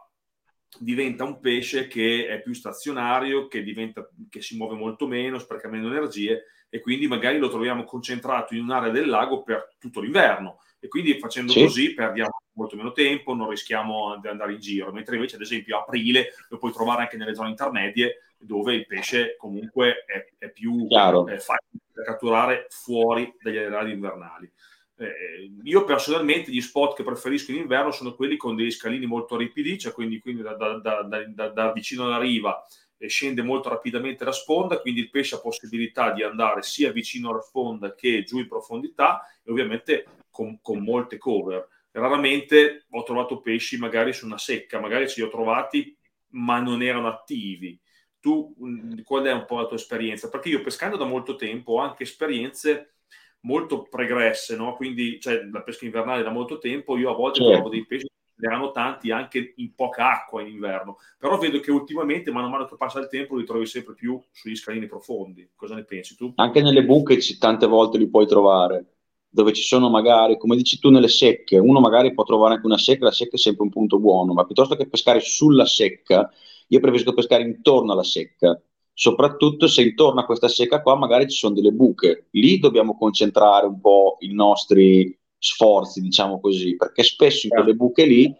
diventa 0.78 1.22
un 1.22 1.38
pesce 1.38 1.86
che 1.86 2.26
è 2.26 2.42
più 2.42 2.54
stazionario, 2.54 3.46
che, 3.46 3.62
diventa, 3.62 4.06
che 4.28 4.42
si 4.42 4.56
muove 4.56 4.74
molto 4.74 5.06
meno, 5.06 5.38
spreca 5.38 5.68
meno 5.68 5.86
energie 5.86 6.42
e 6.74 6.80
quindi 6.80 7.06
magari 7.06 7.36
lo 7.36 7.50
troviamo 7.50 7.84
concentrato 7.84 8.54
in 8.54 8.62
un'area 8.62 8.90
del 8.90 9.06
lago 9.06 9.42
per 9.42 9.74
tutto 9.78 10.00
l'inverno 10.00 10.60
e 10.80 10.88
quindi 10.88 11.18
facendo 11.18 11.52
sì. 11.52 11.60
così 11.60 11.92
perdiamo 11.92 12.40
molto 12.54 12.76
meno 12.76 12.92
tempo, 12.92 13.34
non 13.34 13.50
rischiamo 13.50 14.18
di 14.18 14.28
andare 14.28 14.54
in 14.54 14.58
giro, 14.58 14.90
mentre 14.90 15.16
invece 15.16 15.36
ad 15.36 15.42
esempio 15.42 15.76
a 15.76 15.80
aprile 15.80 16.28
lo 16.48 16.56
puoi 16.56 16.72
trovare 16.72 17.02
anche 17.02 17.18
nelle 17.18 17.34
zone 17.34 17.50
intermedie 17.50 18.22
dove 18.38 18.74
il 18.74 18.86
pesce 18.86 19.36
comunque 19.36 20.04
è, 20.06 20.32
è 20.38 20.50
più 20.50 20.86
è 20.88 21.36
facile 21.36 21.82
da 21.92 22.04
catturare 22.04 22.68
fuori 22.70 23.36
dagli 23.42 23.58
aerei 23.58 23.92
invernali. 23.92 24.50
Eh, 24.96 25.50
io 25.64 25.84
personalmente 25.84 26.50
gli 26.50 26.60
spot 26.62 26.96
che 26.96 27.02
preferisco 27.02 27.50
in 27.50 27.58
inverno 27.58 27.90
sono 27.90 28.14
quelli 28.14 28.38
con 28.38 28.56
degli 28.56 28.70
scalini 28.70 29.04
molto 29.04 29.36
ripidi, 29.36 29.78
cioè 29.78 29.92
quindi, 29.92 30.20
quindi 30.20 30.40
da, 30.40 30.54
da, 30.54 30.78
da, 30.78 31.48
da, 31.48 31.72
vicino 31.72 32.06
alla 32.06 32.18
riva 32.18 32.64
scende 33.08 33.42
molto 33.42 33.68
rapidamente 33.68 34.24
la 34.24 34.32
sponda, 34.32 34.80
quindi 34.80 35.00
il 35.00 35.10
pesce 35.10 35.34
ha 35.34 35.40
possibilità 35.40 36.12
di 36.12 36.22
andare 36.22 36.62
sia 36.62 36.92
vicino 36.92 37.30
alla 37.30 37.40
sponda 37.40 37.94
che 37.94 38.22
giù 38.22 38.38
in 38.38 38.48
profondità 38.48 39.20
e 39.42 39.50
ovviamente 39.50 40.06
con, 40.30 40.60
con 40.60 40.82
molte 40.82 41.18
cover. 41.18 41.68
Raramente 41.90 42.86
ho 42.90 43.02
trovato 43.02 43.40
pesci 43.40 43.76
magari 43.76 44.12
su 44.12 44.24
una 44.24 44.38
secca, 44.38 44.80
magari 44.80 45.08
ci 45.08 45.20
ho 45.20 45.28
trovati 45.28 45.96
ma 46.30 46.60
non 46.60 46.82
erano 46.82 47.08
attivi. 47.08 47.78
Tu 48.20 48.54
mm, 48.62 49.00
qual 49.02 49.24
è 49.24 49.32
un 49.32 49.44
po' 49.44 49.58
la 49.58 49.66
tua 49.66 49.76
esperienza? 49.76 50.28
Perché 50.28 50.48
io 50.48 50.62
pescando 50.62 50.96
da 50.96 51.04
molto 51.04 51.36
tempo 51.36 51.72
ho 51.72 51.78
anche 51.78 52.04
esperienze 52.04 52.94
molto 53.40 53.82
pregresse, 53.82 54.56
no? 54.56 54.76
quindi 54.76 55.20
cioè, 55.20 55.42
la 55.50 55.62
pesca 55.62 55.84
invernale 55.84 56.22
da 56.22 56.30
molto 56.30 56.58
tempo, 56.58 56.96
io 56.96 57.10
a 57.10 57.14
volte 57.14 57.40
certo. 57.40 57.54
trovo 57.54 57.68
dei 57.68 57.84
pesci 57.84 58.06
erano 58.46 58.72
tanti 58.72 59.10
anche 59.10 59.54
in 59.56 59.74
poca 59.74 60.10
acqua 60.10 60.42
in 60.42 60.48
inverno, 60.48 60.96
però 61.18 61.38
vedo 61.38 61.60
che 61.60 61.70
ultimamente, 61.70 62.32
mano 62.32 62.46
a 62.46 62.50
mano 62.50 62.64
che 62.64 62.76
passa 62.76 62.98
il 62.98 63.08
tempo, 63.08 63.36
li 63.36 63.44
trovi 63.44 63.66
sempre 63.66 63.94
più 63.94 64.20
sugli 64.32 64.56
scalini 64.56 64.86
profondi. 64.86 65.50
Cosa 65.54 65.74
ne 65.74 65.84
pensi 65.84 66.16
tu? 66.16 66.32
Anche 66.36 66.60
nelle 66.60 66.84
buche 66.84 67.18
tante 67.38 67.66
volte 67.66 67.98
li 67.98 68.08
puoi 68.08 68.26
trovare, 68.26 68.94
dove 69.28 69.52
ci 69.52 69.62
sono 69.62 69.88
magari, 69.88 70.36
come 70.38 70.56
dici 70.56 70.78
tu, 70.78 70.90
nelle 70.90 71.08
secche. 71.08 71.58
Uno 71.58 71.80
magari 71.80 72.12
può 72.14 72.24
trovare 72.24 72.54
anche 72.54 72.66
una 72.66 72.78
secca, 72.78 73.04
la 73.04 73.12
secca 73.12 73.36
è 73.36 73.38
sempre 73.38 73.62
un 73.62 73.70
punto 73.70 73.98
buono, 73.98 74.32
ma 74.32 74.44
piuttosto 74.44 74.74
che 74.74 74.88
pescare 74.88 75.20
sulla 75.20 75.66
secca, 75.66 76.28
io 76.66 76.80
preferisco 76.80 77.14
pescare 77.14 77.44
intorno 77.44 77.92
alla 77.92 78.02
secca. 78.02 78.60
Soprattutto 78.94 79.68
se 79.68 79.82
intorno 79.82 80.20
a 80.20 80.24
questa 80.24 80.48
secca 80.48 80.82
qua 80.82 80.96
magari 80.96 81.28
ci 81.28 81.36
sono 81.36 81.54
delle 81.54 81.70
buche. 81.70 82.26
Lì 82.32 82.58
dobbiamo 82.58 82.96
concentrare 82.96 83.66
un 83.66 83.80
po' 83.80 84.16
i 84.20 84.34
nostri 84.34 85.18
sforzi, 85.42 86.00
diciamo 86.00 86.38
così, 86.38 86.76
perché 86.76 87.02
spesso 87.02 87.46
in 87.46 87.52
quelle 87.52 87.74
buche 87.74 88.04
lì 88.04 88.32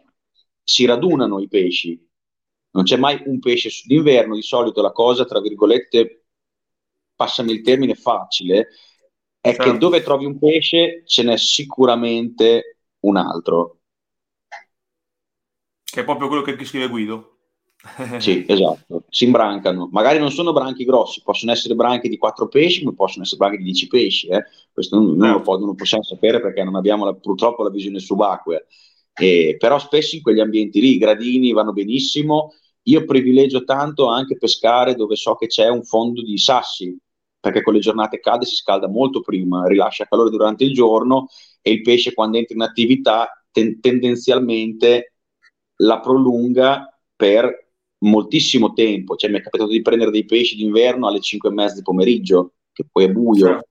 si 0.63 0.85
radunano 0.85 1.41
i 1.41 1.49
pesci. 1.49 2.01
Non 2.71 2.85
c'è 2.85 2.97
mai 2.97 3.21
un 3.27 3.41
pesce 3.41 3.71
d'inverno, 3.85 4.37
di 4.37 4.43
solito 4.43 4.81
la 4.81 4.93
cosa, 4.93 5.25
tra 5.25 5.41
virgolette, 5.41 6.27
passami 7.17 7.53
il 7.53 7.63
termine 7.63 7.97
facile, 7.97 8.69
è 9.41 9.49
certo. 9.49 9.63
che 9.65 9.79
dove 9.79 10.03
trovi 10.03 10.27
un 10.27 10.39
pesce 10.39 11.03
ce 11.05 11.25
n'è 11.25 11.37
sicuramente 11.37 12.79
un 13.01 13.17
altro. 13.17 13.81
Che 15.83 16.01
è 16.01 16.05
proprio 16.05 16.29
quello 16.29 16.43
che 16.43 16.65
scrive 16.65 16.89
Guido. 16.89 17.32
Sì, 18.19 18.45
esatto, 18.49 19.05
si 19.09 19.25
imbrancano. 19.25 19.89
Magari 19.91 20.19
non 20.19 20.31
sono 20.31 20.53
branchi 20.53 20.85
grossi, 20.85 21.23
possono 21.23 21.53
essere 21.53 21.75
branchi 21.75 22.09
di 22.09 22.17
4 22.17 22.49
pesci, 22.49 22.85
ma 22.85 22.93
possono 22.93 23.25
essere 23.25 23.39
branchi 23.39 23.59
di 23.59 23.65
10 23.65 23.87
pesci. 23.89 24.27
Eh? 24.29 24.45
Questo 24.73 24.97
non, 24.97 25.17
non, 25.17 25.31
lo 25.31 25.37
certo. 25.37 25.59
non, 25.59 25.67
lo 25.69 25.75
possiamo 25.75 26.05
sapere 26.05 26.41
perché 26.41 26.63
non 26.63 26.77
abbiamo 26.77 27.05
la, 27.05 27.15
purtroppo 27.15 27.63
la 27.63 27.71
visione 27.71 27.99
subacquea. 27.99 28.63
Eh, 29.15 29.57
però 29.59 29.79
spesso 29.79 30.17
in 30.17 30.23
quegli 30.23 30.41
ambienti 30.41 30.81
lì 30.81 30.95
i 30.95 30.99
gradini 30.99 31.53
vanno 31.53 31.73
benissimo. 31.73 32.55
Io 32.85 33.05
privilegio 33.05 33.65
tanto 33.65 34.07
anche 34.07 34.37
pescare 34.37 34.95
dove 34.95 35.17
so 35.17 35.35
che 35.35 35.47
c'è 35.47 35.69
un 35.69 35.83
fondo 35.85 36.23
di 36.23 36.39
sassi, 36.39 36.97
perché 37.39 37.63
con 37.63 37.75
le 37.75 37.81
giornate 37.81 38.21
calde 38.21 38.45
si 38.45 38.57
scalda 38.57 38.89
molto 38.89 39.21
prima, 39.21 39.67
rilascia 39.67 40.07
calore 40.07 40.31
durante 40.31 40.65
il 40.65 40.73
giorno 40.73 41.29
e 41.61 41.73
il 41.73 41.83
pesce 41.83 42.15
quando 42.15 42.39
entra 42.39 42.55
in 42.55 42.63
attività 42.63 43.45
ten- 43.53 43.81
tendenzialmente 43.81 45.15
la 45.77 46.01
prolunga 46.01 46.87
per 47.15 47.62
moltissimo 48.03 48.73
tempo. 48.73 49.17
Cioè, 49.17 49.31
mi 49.31 49.39
è 49.39 49.43
capitato 49.43 49.71
di 49.71 49.83
prendere 49.83 50.11
dei 50.11 50.25
pesci 50.25 50.57
d'inverno 50.57 51.07
alle 51.07 51.21
5 51.21 51.49
e 51.49 51.53
mezza 51.53 51.75
di 51.75 51.83
pomeriggio, 51.83 52.55
che 52.73 52.85
poi 52.91 53.05
è 53.05 53.11
buio. 53.11 53.47
Certo. 53.47 53.67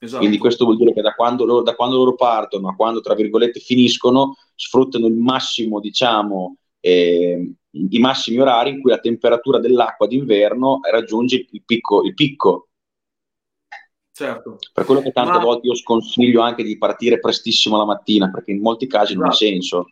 Esatto. 0.00 0.18
Quindi 0.18 0.38
questo 0.38 0.64
vuol 0.64 0.76
dire 0.76 0.92
che 0.92 1.00
da 1.00 1.14
quando, 1.14 1.44
loro, 1.44 1.62
da 1.62 1.74
quando, 1.74 1.96
loro, 1.96 2.14
partono 2.14 2.68
a 2.68 2.74
quando, 2.74 3.00
tra 3.00 3.14
virgolette, 3.14 3.58
finiscono, 3.58 4.36
sfruttano 4.54 5.06
il 5.06 5.14
massimo, 5.14 5.80
diciamo, 5.80 6.56
eh, 6.80 7.52
i 7.70 7.98
massimi 7.98 8.38
orari 8.38 8.70
in 8.70 8.80
cui 8.80 8.90
la 8.90 9.00
temperatura 9.00 9.58
dell'acqua 9.58 10.06
d'inverno 10.06 10.80
raggiunge 10.90 11.46
il 11.50 11.62
picco. 11.64 12.04
Il 12.04 12.14
picco. 12.14 12.68
Certo. 14.12 14.58
Per 14.72 14.84
quello 14.84 15.00
che 15.00 15.12
tante 15.12 15.38
Ma... 15.38 15.44
volte 15.44 15.66
io 15.66 15.74
sconsiglio 15.74 16.42
anche 16.42 16.62
di 16.62 16.78
partire 16.78 17.18
prestissimo 17.18 17.76
la 17.76 17.84
mattina, 17.84 18.30
perché 18.30 18.52
in 18.52 18.60
molti 18.60 18.86
casi 18.86 19.12
esatto. 19.12 19.20
non 19.20 19.28
ha 19.28 19.32
esatto. 19.32 19.50
senso. 19.50 19.86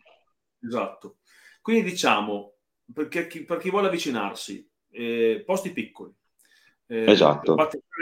Esatto. 0.65 1.17
Quindi 1.61 1.89
diciamo, 1.89 2.53
per 2.93 3.07
chi, 3.27 3.43
per 3.43 3.57
chi 3.57 3.69
vuole 3.69 3.87
avvicinarsi, 3.87 4.67
eh, 4.91 5.43
posti 5.45 5.71
piccoli. 5.71 6.13
Eh, 6.89 7.11
esatto. 7.11 7.53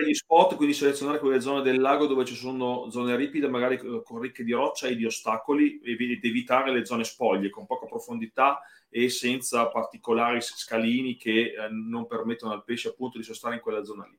gli 0.06 0.14
spot, 0.14 0.56
quindi 0.56 0.76
selezionare 0.76 1.18
quelle 1.18 1.42
zone 1.42 1.64
del 1.64 1.80
lago 1.80 2.06
dove 2.06 2.24
ci 2.24 2.36
sono 2.36 2.88
zone 2.92 3.16
ripide, 3.16 3.48
magari 3.48 3.80
con 4.04 4.20
ricche 4.20 4.44
di 4.44 4.52
roccia 4.52 4.88
e 4.88 4.96
di 4.96 5.06
ostacoli, 5.06 5.80
ed 5.84 6.24
evitare 6.24 6.72
le 6.72 6.86
zone 6.86 7.04
spoglie 7.04 7.50
con 7.50 7.66
poca 7.66 7.88
profondità 7.88 8.62
e 8.90 9.10
senza 9.10 9.68
particolari 9.70 10.40
scalini 10.40 11.18
che 11.18 11.54
eh, 11.54 11.68
non 11.70 12.06
permettono 12.06 12.54
al 12.54 12.64
pesce 12.64 12.90
appunto 12.90 13.18
di 13.18 13.24
sostare 13.24 13.56
in 13.56 13.62
quella 13.62 13.84
zona 13.84 14.06
lì. 14.08 14.18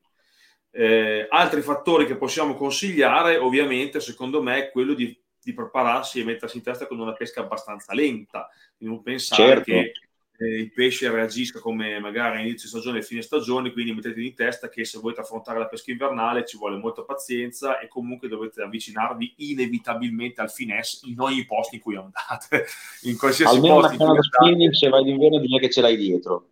Eh, 0.69 1.25
altri 1.29 1.61
fattori 1.61 2.05
che 2.05 2.17
possiamo 2.17 2.53
consigliare, 2.53 3.37
ovviamente, 3.37 4.01
secondo 4.01 4.41
me, 4.41 4.65
è 4.65 4.71
quello 4.71 4.93
di, 4.93 5.17
di, 5.41 5.53
prepararsi 5.53 6.19
e 6.19 6.25
mettersi 6.25 6.57
in 6.57 6.63
testa 6.63 6.87
con 6.87 6.99
una 6.99 7.13
pesca 7.13 7.39
abbastanza 7.39 7.93
lenta, 7.93 8.49
di 8.75 8.85
non 8.85 9.01
pensare 9.01 9.43
certo. 9.43 9.71
che 9.71 9.93
eh, 10.39 10.59
il 10.59 10.71
pesce 10.71 11.09
reagisca 11.09 11.59
come 11.59 11.99
magari 11.99 12.41
inizio 12.41 12.69
stagione 12.69 12.99
e 12.99 13.03
fine 13.03 13.21
stagione, 13.21 13.71
quindi 13.71 13.93
mettete 13.93 14.21
in 14.21 14.35
testa 14.35 14.69
che 14.69 14.85
se 14.85 14.99
volete 14.99 15.21
affrontare 15.21 15.57
la 15.57 15.67
pesca 15.67 15.91
invernale 15.91 16.45
ci 16.45 16.57
vuole 16.57 16.77
molta 16.77 17.01
pazienza 17.01 17.79
e 17.79 17.87
comunque 17.87 18.27
dovete 18.27 18.61
avvicinarvi 18.61 19.33
inevitabilmente 19.37 20.41
al 20.41 20.51
finesse 20.51 21.07
in 21.07 21.19
ogni 21.19 21.43
posto 21.45 21.75
in 21.75 21.81
cui 21.81 21.95
andate. 21.95 22.65
In 23.03 23.17
qualsiasi 23.17 23.55
Almeno 23.55 23.79
posto. 23.79 24.03
Almeno 24.03 24.21
spinning 24.21 24.71
se 24.73 24.89
vai 24.89 25.03
d'inverno 25.03 25.39
bisogna 25.39 25.59
che 25.59 25.71
ce 25.71 25.81
l'hai 25.81 25.97
dietro. 25.97 26.49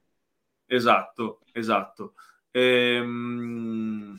Esatto, 0.65 1.41
esatto. 1.51 2.13
Ehm, 2.49 4.17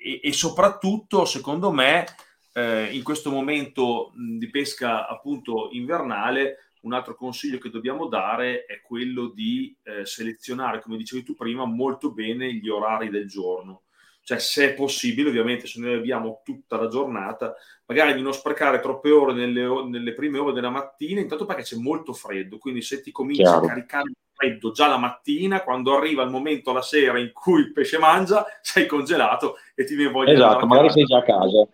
e, 0.00 0.20
e, 0.22 0.32
soprattutto, 0.32 1.24
secondo 1.24 1.72
me, 1.72 2.04
eh, 2.52 2.90
in 2.92 3.02
questo 3.02 3.30
momento 3.30 4.12
di 4.14 4.48
pesca 4.48 5.08
appunto 5.08 5.70
invernale, 5.72 6.65
un 6.86 6.92
altro 6.92 7.16
consiglio 7.16 7.58
che 7.58 7.68
dobbiamo 7.68 8.06
dare 8.06 8.64
è 8.64 8.80
quello 8.80 9.26
di 9.26 9.76
eh, 9.82 10.06
selezionare, 10.06 10.80
come 10.80 10.96
dicevi 10.96 11.24
tu 11.24 11.34
prima, 11.34 11.64
molto 11.64 12.12
bene 12.12 12.52
gli 12.54 12.68
orari 12.68 13.10
del 13.10 13.26
giorno. 13.26 13.82
Cioè, 14.22 14.38
se 14.38 14.70
è 14.70 14.74
possibile, 14.74 15.28
ovviamente, 15.28 15.66
se 15.66 15.80
noi 15.80 15.94
abbiamo 15.94 16.42
tutta 16.44 16.76
la 16.76 16.88
giornata, 16.88 17.54
magari 17.86 18.14
di 18.14 18.22
non 18.22 18.32
sprecare 18.32 18.80
troppe 18.80 19.10
ore 19.10 19.34
nelle, 19.34 19.88
nelle 19.88 20.14
prime 20.14 20.38
ore 20.38 20.52
della 20.52 20.70
mattina, 20.70 21.20
intanto 21.20 21.44
perché 21.44 21.62
c'è 21.62 21.76
molto 21.76 22.12
freddo, 22.12 22.58
quindi 22.58 22.82
se 22.82 23.00
ti 23.00 23.12
cominci 23.12 23.42
Chiaro. 23.42 23.64
a 23.64 23.68
caricare 23.68 24.08
il 24.08 24.16
freddo 24.32 24.70
già 24.70 24.86
la 24.88 24.98
mattina, 24.98 25.62
quando 25.62 25.96
arriva 25.96 26.22
il 26.22 26.30
momento 26.30 26.72
la 26.72 26.82
sera 26.82 27.18
in 27.18 27.32
cui 27.32 27.60
il 27.60 27.72
pesce 27.72 27.98
mangia, 27.98 28.44
sei 28.62 28.86
congelato 28.86 29.56
e 29.74 29.84
ti 29.84 29.94
viene 29.94 30.12
voglia 30.12 30.32
esatto, 30.32 30.48
di 30.48 30.56
Esatto, 30.56 30.66
magari 30.66 30.90
sei 30.90 31.04
già 31.04 31.18
a 31.18 31.22
casa. 31.22 31.68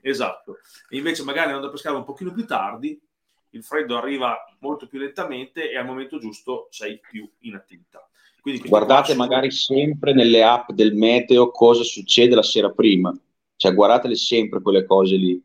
Esatto. 0.00 0.58
E 0.88 0.96
invece 0.98 1.22
magari 1.22 1.46
andando 1.46 1.68
a 1.68 1.70
pescare 1.70 1.96
un 1.96 2.04
pochino 2.04 2.32
più 2.32 2.44
tardi, 2.44 3.00
il 3.54 3.62
freddo 3.62 3.96
arriva 3.96 4.36
molto 4.60 4.86
più 4.86 4.98
lentamente 4.98 5.70
e 5.70 5.78
al 5.78 5.86
momento 5.86 6.18
giusto 6.18 6.66
sei 6.70 6.98
più 6.98 7.28
in 7.40 7.54
attività. 7.54 8.06
Quindi 8.40 8.68
guardate 8.68 9.12
sono... 9.12 9.24
magari 9.24 9.50
sempre 9.50 10.12
nelle 10.12 10.42
app 10.42 10.70
del 10.72 10.94
meteo 10.94 11.50
cosa 11.50 11.82
succede 11.82 12.34
la 12.34 12.42
sera 12.42 12.70
prima, 12.70 13.16
cioè 13.56 13.72
guardatele 13.72 14.16
sempre 14.16 14.60
quelle 14.60 14.84
cose 14.84 15.16
lì, 15.16 15.42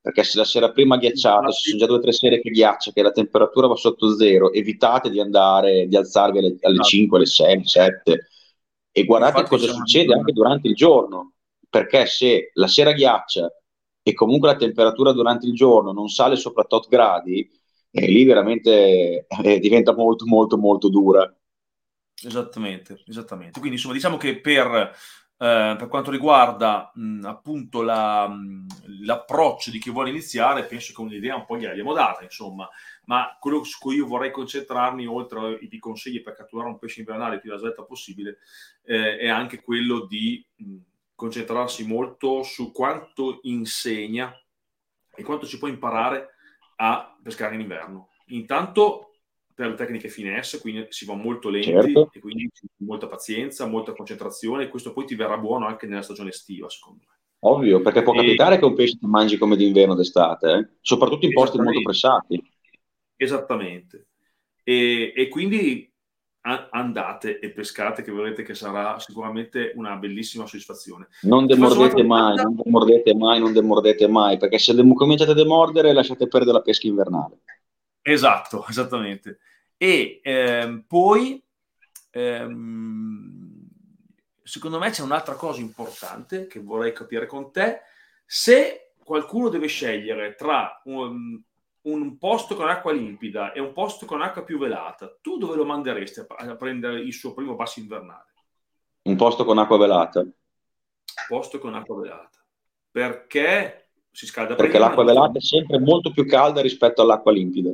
perché 0.00 0.22
se 0.22 0.38
la 0.38 0.44
sera 0.44 0.70
prima 0.70 0.96
ghiacciata, 0.96 1.50
se 1.50 1.70
sono 1.70 1.80
già 1.80 1.86
due 1.86 1.96
o 1.96 2.00
tre 2.00 2.12
sere 2.12 2.40
che 2.40 2.50
ghiaccia, 2.50 2.92
che 2.92 3.02
la 3.02 3.10
temperatura 3.10 3.66
va 3.66 3.74
sotto 3.74 4.16
zero, 4.16 4.52
evitate 4.52 5.10
di 5.10 5.20
andare, 5.20 5.86
di 5.86 5.96
alzarvi 5.96 6.38
alle, 6.38 6.56
alle 6.60 6.82
5, 6.82 7.16
alle 7.16 7.26
6, 7.26 7.52
alle 7.52 7.64
7 7.64 8.28
e 8.96 9.04
guardate 9.04 9.40
Infatti 9.40 9.56
cosa 9.56 9.72
succede 9.72 10.14
anche 10.14 10.32
durante 10.32 10.68
il 10.68 10.74
giorno, 10.74 11.32
perché 11.68 12.06
se 12.06 12.52
la 12.54 12.68
sera 12.68 12.92
ghiaccia 12.92 13.50
e 14.06 14.12
comunque 14.12 14.48
la 14.48 14.56
temperatura 14.56 15.12
durante 15.12 15.46
il 15.46 15.54
giorno 15.54 15.90
non 15.92 16.08
sale 16.08 16.36
sopra 16.36 16.62
8 16.62 16.86
gradi, 16.88 17.50
e 17.90 18.06
lì 18.06 18.24
veramente 18.24 19.26
eh, 19.26 19.58
diventa 19.60 19.94
molto 19.94 20.26
molto 20.26 20.58
molto 20.58 20.88
dura. 20.90 21.32
Esattamente, 22.22 23.02
esattamente. 23.06 23.58
Quindi 23.58 23.76
insomma 23.76 23.94
diciamo 23.94 24.16
che 24.16 24.40
per, 24.40 24.66
eh, 24.66 25.74
per 25.78 25.88
quanto 25.88 26.10
riguarda 26.10 26.90
mh, 26.94 27.24
appunto 27.24 27.82
la, 27.82 28.28
mh, 28.28 28.66
l'approccio 29.04 29.70
di 29.70 29.78
chi 29.78 29.90
vuole 29.90 30.10
iniziare, 30.10 30.64
penso 30.64 30.92
che 30.92 31.00
un'idea 31.00 31.36
un 31.36 31.46
po' 31.46 31.56
gliel'abbiamo 31.56 31.92
data, 31.92 32.22
insomma, 32.22 32.68
ma 33.06 33.36
quello 33.40 33.64
su 33.64 33.78
cui 33.78 33.96
io 33.96 34.06
vorrei 34.06 34.30
concentrarmi, 34.30 35.06
oltre 35.06 35.58
ai 35.60 35.78
consigli 35.78 36.22
per 36.22 36.34
catturare 36.34 36.68
un 36.68 36.78
pesce 36.78 37.00
invernale 37.00 37.38
più 37.40 37.50
da 37.50 37.58
svelta 37.58 37.84
possibile, 37.84 38.38
eh, 38.84 39.18
è 39.18 39.28
anche 39.28 39.62
quello 39.62 40.06
di... 40.06 40.44
Mh, 40.56 40.76
concentrarsi 41.14 41.86
molto 41.86 42.42
su 42.42 42.72
quanto 42.72 43.38
insegna 43.42 44.32
e 45.14 45.22
quanto 45.22 45.46
ci 45.46 45.58
può 45.58 45.68
imparare 45.68 46.30
a 46.76 47.16
pescare 47.22 47.54
in 47.54 47.60
inverno. 47.60 48.08
Intanto 48.28 49.10
per 49.54 49.68
le 49.68 49.74
tecniche 49.74 50.08
finesse, 50.08 50.60
quindi 50.60 50.86
si 50.88 51.04
va 51.04 51.14
molto 51.14 51.48
lenti 51.48 51.70
certo. 51.70 52.10
e 52.12 52.18
quindi 52.18 52.50
molta 52.78 53.06
pazienza, 53.06 53.66
molta 53.66 53.92
concentrazione 53.92 54.64
e 54.64 54.68
questo 54.68 54.92
poi 54.92 55.06
ti 55.06 55.14
verrà 55.14 55.38
buono 55.38 55.66
anche 55.66 55.86
nella 55.86 56.02
stagione 56.02 56.30
estiva, 56.30 56.68
secondo 56.68 57.04
me. 57.06 57.12
Ovvio, 57.46 57.80
perché 57.80 58.02
può 58.02 58.14
e... 58.14 58.16
capitare 58.16 58.58
che 58.58 58.64
un 58.64 58.74
pesce 58.74 58.98
ti 58.98 59.06
mangi 59.06 59.38
come 59.38 59.54
d'inverno 59.54 59.94
d'estate, 59.94 60.52
eh? 60.52 60.68
soprattutto 60.80 61.26
in 61.26 61.32
posti 61.32 61.58
molto 61.58 61.82
pressati. 61.82 62.42
Esattamente. 63.16 64.08
E, 64.64 65.12
e 65.14 65.28
quindi 65.28 65.93
andate 66.44 67.38
e 67.38 67.50
pescate 67.50 68.02
che 68.02 68.12
vedrete 68.12 68.42
che 68.42 68.54
sarà 68.54 68.98
sicuramente 68.98 69.72
una 69.76 69.96
bellissima 69.96 70.46
soddisfazione. 70.46 71.08
Non 71.22 71.46
demordete 71.46 72.02
mai, 72.02 72.36
non 72.36 72.54
demordete 72.54 73.14
mai, 73.14 73.40
non 73.40 73.52
demordete 73.52 74.06
mai, 74.06 74.36
perché 74.36 74.58
se 74.58 74.74
dem- 74.74 74.92
cominciate 74.92 75.30
a 75.30 75.34
demordere 75.34 75.92
lasciate 75.94 76.28
perdere 76.28 76.58
la 76.58 76.62
pesca 76.62 76.86
invernale. 76.86 77.38
Esatto, 78.02 78.66
esattamente. 78.68 79.38
E 79.78 80.20
ehm, 80.22 80.84
poi 80.86 81.42
ehm, 82.10 83.68
secondo 84.42 84.78
me 84.78 84.90
c'è 84.90 85.02
un'altra 85.02 85.34
cosa 85.34 85.60
importante 85.60 86.46
che 86.46 86.60
vorrei 86.60 86.92
capire 86.92 87.26
con 87.26 87.50
te. 87.50 87.80
Se 88.26 88.92
qualcuno 89.02 89.48
deve 89.48 89.66
scegliere 89.66 90.34
tra 90.34 90.82
un, 90.84 91.40
un 91.84 92.16
posto 92.18 92.54
con 92.54 92.68
acqua 92.68 92.92
limpida 92.92 93.52
e 93.52 93.60
un 93.60 93.72
posto 93.72 94.06
con 94.06 94.22
acqua 94.22 94.42
più 94.42 94.58
velata, 94.58 95.18
tu 95.20 95.36
dove 95.36 95.56
lo 95.56 95.64
manderesti 95.64 96.20
a, 96.20 96.56
prendere 96.56 97.00
il 97.00 97.12
suo 97.12 97.34
primo 97.34 97.56
passo 97.56 97.80
invernale? 97.80 98.32
Un 99.02 99.16
posto 99.16 99.44
con 99.44 99.58
acqua 99.58 99.76
velata. 99.76 100.24
Posto 101.28 101.58
con 101.58 101.74
acqua 101.74 102.00
velata. 102.00 102.42
Perché 102.90 103.90
si 104.10 104.26
scalda 104.26 104.54
Perché 104.54 104.72
prima, 104.72 104.86
l'acqua 104.86 105.04
velata 105.04 105.38
è 105.38 105.42
sempre 105.42 105.78
molto 105.78 106.10
più 106.10 106.26
calda 106.26 106.60
rispetto 106.62 107.02
all'acqua 107.02 107.32
limpida. 107.32 107.70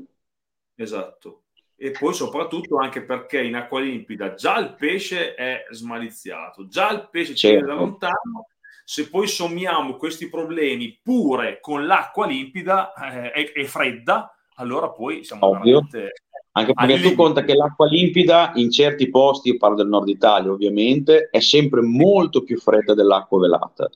Esatto. 0.74 1.42
E 1.76 1.92
poi 1.92 2.12
soprattutto 2.12 2.78
anche 2.78 3.02
perché 3.04 3.42
in 3.42 3.54
acqua 3.54 3.80
limpida 3.80 4.34
già 4.34 4.58
il 4.58 4.74
pesce 4.74 5.34
è 5.34 5.66
smaliziato, 5.70 6.66
già 6.66 6.90
il 6.90 7.08
pesce 7.10 7.34
certo. 7.34 7.64
viene 7.64 7.72
da 7.72 7.80
lontano 7.80 8.48
se 8.90 9.08
poi 9.08 9.28
sommiamo 9.28 9.94
questi 9.94 10.28
problemi 10.28 10.98
pure 11.00 11.60
con 11.60 11.86
l'acqua 11.86 12.26
limpida 12.26 12.92
eh, 12.94 13.40
e, 13.40 13.52
e, 13.54 13.64
fredda, 13.64 14.34
allora 14.56 14.90
poi 14.90 15.22
siamo 15.22 15.46
Ovvio. 15.46 15.86
veramente... 15.88 16.12
Anche 16.52 16.72
perché 16.74 17.00
tu 17.00 17.14
conta 17.14 17.44
che 17.44 17.54
l'acqua 17.54 17.86
limpida 17.86 18.50
in 18.56 18.68
certi 18.68 19.08
posti, 19.08 19.50
io 19.50 19.58
parlo 19.58 19.76
del 19.76 19.86
nord 19.86 20.08
Italia 20.08 20.50
ovviamente, 20.50 21.28
è 21.30 21.38
sempre 21.38 21.82
molto 21.82 22.42
più 22.42 22.58
fredda 22.58 22.92
dell'acqua 22.92 23.38
velata. 23.38 23.88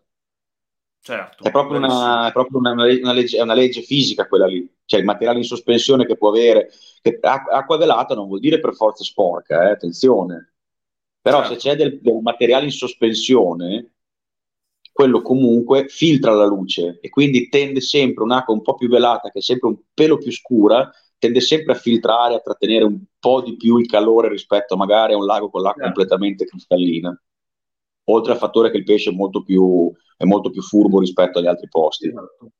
Certo, 1.01 1.43
è 1.43 1.51
proprio, 1.51 1.79
una, 1.79 2.29
è 2.29 2.33
proprio 2.33 2.61
una, 2.61 2.71
una, 2.71 3.13
legge, 3.13 3.41
una, 3.41 3.55
legge, 3.55 3.83
fisica 3.83 4.29
quella 4.29 4.47
lì, 4.47 4.65
cioè 4.85 5.01
il 5.01 5.07
materiale 5.07 5.39
in 5.39 5.45
sospensione 5.45 6.07
che 6.07 6.17
può 6.17 6.29
avere, 6.29 6.71
che 7.03 7.19
acqua 7.21 7.77
velata 7.77 8.15
non 8.15 8.29
vuol 8.29 8.39
dire 8.39 8.61
per 8.61 8.75
forza 8.75 9.03
sporca, 9.03 9.65
eh, 9.65 9.73
attenzione, 9.73 10.55
però 11.21 11.41
certo. 11.41 11.55
se 11.55 11.59
c'è 11.59 11.77
del, 11.77 11.99
del, 12.01 12.21
materiale 12.23 12.67
in 12.67 12.71
sospensione, 12.71 13.94
quello 14.95 15.23
comunque 15.23 15.89
filtra 15.89 16.33
la 16.33 16.47
luce 16.47 16.99
e 17.01 17.09
quindi 17.09 17.49
tende 17.49 17.81
sempre 17.81 18.23
un'acqua 18.23 18.55
un 18.55 18.63
po' 18.63 18.75
più 18.75 18.89
velata, 18.89 19.29
che 19.29 19.41
è 19.41 19.43
sempre 19.43 19.71
un 19.71 19.77
pelo 19.93 20.19
più 20.19 20.31
scura, 20.31 20.89
tende 21.19 21.41
sempre 21.41 21.73
a 21.73 21.77
filtrare, 21.77 22.37
a 22.37 22.41
trattenere 22.41 22.85
un 22.85 23.03
po' 23.19 23.43
di 23.43 23.57
più 23.57 23.79
il 23.79 23.89
calore 23.89 24.29
rispetto 24.29 24.77
magari 24.77 25.15
a 25.15 25.17
un 25.17 25.27
lago 25.27 25.51
con 25.51 25.63
l'acqua 25.63 25.83
certo. 25.83 25.99
completamente 25.99 26.45
cristallina 26.45 27.21
oltre 28.05 28.33
al 28.33 28.39
fattore 28.39 28.71
che 28.71 28.77
il 28.77 28.85
pesce 28.85 29.11
è 29.11 29.15
molto 29.15 29.43
più, 29.43 29.93
è 30.17 30.25
molto 30.25 30.51
più 30.51 30.63
furbo 30.63 31.01
rispetto 31.01 31.39
agli 31.39 31.47
altri 31.47 31.69
posti. 31.69 32.09
Esatto. 32.09 32.51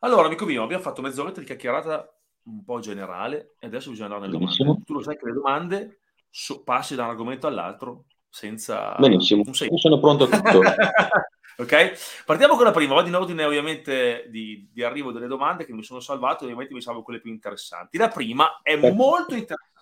Allora, 0.00 0.26
amico 0.26 0.44
mio, 0.44 0.62
abbiamo 0.62 0.82
fatto 0.82 1.02
mezz'oretta 1.02 1.40
di 1.40 1.46
chiacchierata 1.46 2.14
un 2.44 2.62
po' 2.64 2.78
generale 2.78 3.56
e 3.58 3.66
adesso 3.66 3.90
bisogna 3.90 4.14
andare 4.14 4.26
nelle 4.26 4.38
Benissimo. 4.38 4.68
domande. 4.68 4.84
Tu 4.84 4.92
lo 4.92 5.02
sai 5.02 5.16
che 5.16 5.26
le 5.26 5.32
domande 5.32 6.00
so, 6.30 6.62
passi 6.62 6.94
da 6.94 7.04
un 7.04 7.10
argomento 7.10 7.46
all'altro 7.46 8.04
senza... 8.28 8.94
Benissimo, 8.98 9.42
Io 9.44 9.78
sono 9.78 9.98
pronto 10.00 10.24
a 10.24 10.28
tutto. 10.28 10.60
ok? 11.62 12.22
Partiamo 12.24 12.56
con 12.56 12.64
la 12.64 12.72
prima, 12.72 12.94
vado 12.94 13.08
in 13.08 13.14
ordine 13.14 13.44
ovviamente 13.44 14.26
di, 14.30 14.68
di, 14.72 14.82
arrivo 14.82 15.12
delle 15.12 15.26
domande 15.26 15.64
che 15.64 15.72
mi 15.72 15.82
sono 15.82 16.00
salvato, 16.00 16.44
ovviamente 16.44 16.74
mi 16.74 16.82
salvo 16.82 17.02
quelle 17.02 17.20
più 17.20 17.30
interessanti. 17.30 17.98
La 17.98 18.08
prima 18.08 18.60
è 18.62 18.74
eh. 18.74 18.92
molto 18.92 19.34
interessante 19.34 19.76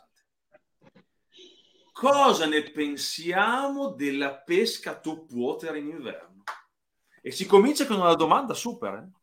cosa 1.97 2.45
ne 2.45 2.63
pensiamo 2.63 3.89
della 3.89 4.35
pesca 4.35 4.99
top 4.99 5.31
water 5.33 5.77
in 5.77 5.89
inverno? 5.89 6.43
E 7.23 7.31
si 7.31 7.47
comincia 7.47 7.87
con 7.87 7.97
una 7.97 8.15
domanda 8.15 8.53
super. 8.53 8.93
Eh? 8.93 9.16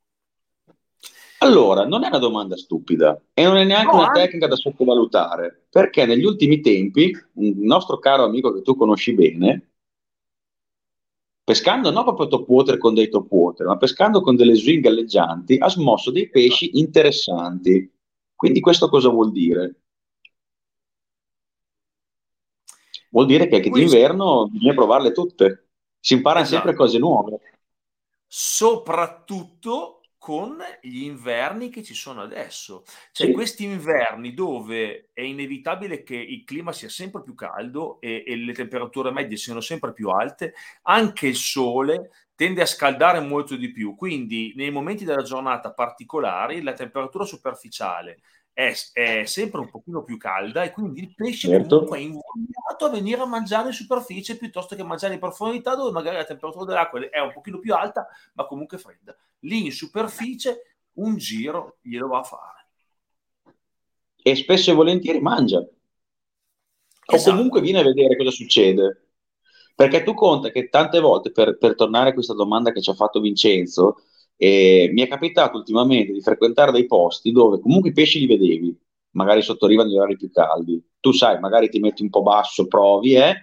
Allora, 1.43 1.85
non 1.85 2.05
è 2.05 2.07
una 2.07 2.19
domanda 2.19 2.55
stupida 2.55 3.21
e 3.33 3.43
non 3.43 3.57
è 3.57 3.65
neanche 3.65 3.95
no, 3.95 4.03
una 4.03 4.11
tecnica 4.11 4.47
da 4.47 4.55
sottovalutare, 4.55 5.65
perché 5.69 6.05
negli 6.05 6.23
ultimi 6.23 6.61
tempi 6.61 7.11
un 7.33 7.55
nostro 7.59 7.99
caro 7.99 8.23
amico 8.23 8.53
che 8.53 8.61
tu 8.61 8.77
conosci 8.77 9.13
bene, 9.13 9.71
pescando 11.43 11.91
non 11.91 12.03
proprio 12.05 12.27
top 12.27 12.47
water 12.47 12.77
con 12.77 12.93
dei 12.93 13.09
top 13.09 13.29
water, 13.29 13.67
ma 13.67 13.75
pescando 13.75 14.21
con 14.21 14.37
delle 14.37 14.55
swing 14.55 14.81
galleggianti, 14.81 15.57
ha 15.59 15.67
smosso 15.67 16.11
dei 16.11 16.29
pesci 16.29 16.79
interessanti. 16.79 17.91
Quindi 18.35 18.61
questo 18.61 18.87
cosa 18.87 19.09
vuol 19.09 19.31
dire? 19.31 19.75
vuol 23.13 23.27
dire 23.27 23.47
che 23.47 23.57
anche 23.57 23.69
d'inverno 23.69 24.47
bisogna 24.49 24.73
provarle 24.73 25.11
tutte. 25.11 25.67
Si 25.99 26.13
imparano 26.13 26.45
esatto. 26.45 26.61
sempre 26.61 26.75
cose 26.75 26.97
nuove. 26.97 27.39
Soprattutto 28.25 30.02
con 30.23 30.57
gli 30.79 31.03
inverni 31.03 31.67
che 31.67 31.83
ci 31.83 31.93
sono 31.93 32.21
adesso. 32.21 32.85
Cioè, 33.11 33.27
sì. 33.27 33.33
questi 33.33 33.65
inverni 33.65 34.33
dove 34.33 35.09
è 35.11 35.19
inevitabile 35.19 36.01
che 36.01 36.15
il 36.15 36.45
clima 36.45 36.71
sia 36.71 36.87
sempre 36.87 37.21
più 37.21 37.35
caldo 37.35 37.99
e, 37.99 38.23
e, 38.25 38.37
le 38.37 38.53
temperature 38.53 39.11
medie 39.11 39.35
siano 39.35 39.59
sempre 39.59 39.91
più 39.91 40.07
alte, 40.07 40.53
anche 40.83 41.27
il 41.27 41.35
sole 41.35 42.11
tende 42.35 42.61
a 42.61 42.65
scaldare 42.65 43.19
molto 43.19 43.57
di 43.57 43.69
più. 43.73 43.95
Quindi, 43.95 44.53
nei 44.55 44.71
momenti 44.71 45.03
della 45.03 45.23
giornata 45.23 45.73
particolari, 45.73 46.61
la 46.61 46.71
temperatura 46.71 47.25
superficiale 47.25 48.21
è, 48.53 48.73
è, 48.93 49.25
sempre 49.25 49.59
un 49.59 49.69
pochino 49.69 50.03
più 50.03 50.17
calda 50.17 50.63
e 50.63 50.71
quindi 50.71 51.01
il 51.01 51.13
pesce 51.15 51.47
certo. 51.47 51.85
comunque 51.85 51.97
è 51.97 52.01
invogliato 52.01 52.85
a 52.85 52.89
venire 52.89 53.21
a 53.21 53.25
mangiare 53.25 53.67
in 53.67 53.73
superficie 53.73 54.37
piuttosto 54.37 54.75
che 54.75 54.83
mangiare 54.83 55.15
in 55.15 55.19
profondità 55.19 55.75
dove 55.75 55.91
magari 55.91 56.17
la 56.17 56.23
temperatura 56.23 56.65
dell'acqua 56.65 57.09
è 57.09 57.19
un 57.19 57.33
pochino 57.33 57.57
più 57.57 57.73
alta 57.73 58.07
ma 58.33 58.45
comunque 58.45 58.77
fredda. 58.77 59.15
Lì 59.39 59.65
in 59.65 59.71
superficie 59.71 60.77
un 60.93 61.17
giro 61.17 61.77
glielo 61.81 62.07
va 62.07 62.19
a 62.19 62.23
fare. 62.23 62.67
E 64.21 64.35
spesso 64.35 64.71
e 64.71 64.75
volentieri 64.75 65.19
mangia. 65.19 65.65
Esatto. 67.05 67.29
O 67.29 67.33
comunque 67.33 67.61
viene 67.61 67.79
a 67.79 67.83
vedere 67.83 68.15
cosa 68.15 68.31
succede. 68.31 69.07
Perché 69.75 70.03
tu 70.03 70.13
conta 70.13 70.51
che 70.51 70.69
tante 70.69 70.99
volte, 70.99 71.31
per, 71.31 71.57
per 71.57 71.75
tornare 71.75 72.11
a 72.11 72.13
questa 72.13 72.33
domanda 72.33 72.71
che 72.71 72.81
ci 72.81 72.91
ha 72.91 72.93
fatto 72.93 73.19
Vincenzo, 73.19 74.03
e 74.43 74.89
mi 74.91 75.01
è 75.01 75.07
capitato 75.07 75.55
ultimamente 75.55 76.11
di 76.11 76.19
frequentare 76.19 76.73
dei 76.73 76.85
posti 76.85 77.31
dove 77.31 77.61
comunque 77.61 77.91
i 77.91 77.93
pesci 77.93 78.19
li 78.19 78.25
vedevi, 78.25 78.77
magari 79.11 79.41
sotto 79.41 79.67
riva 79.67 79.85
negli 79.85 79.95
orari 79.95 80.17
più 80.17 80.29
caldi. 80.29 80.83
Tu 80.99 81.13
sai, 81.13 81.39
magari 81.39 81.69
ti 81.69 81.79
metti 81.79 82.01
un 82.01 82.09
po' 82.09 82.23
basso, 82.23 82.67
provi, 82.67 83.13
eh? 83.13 83.35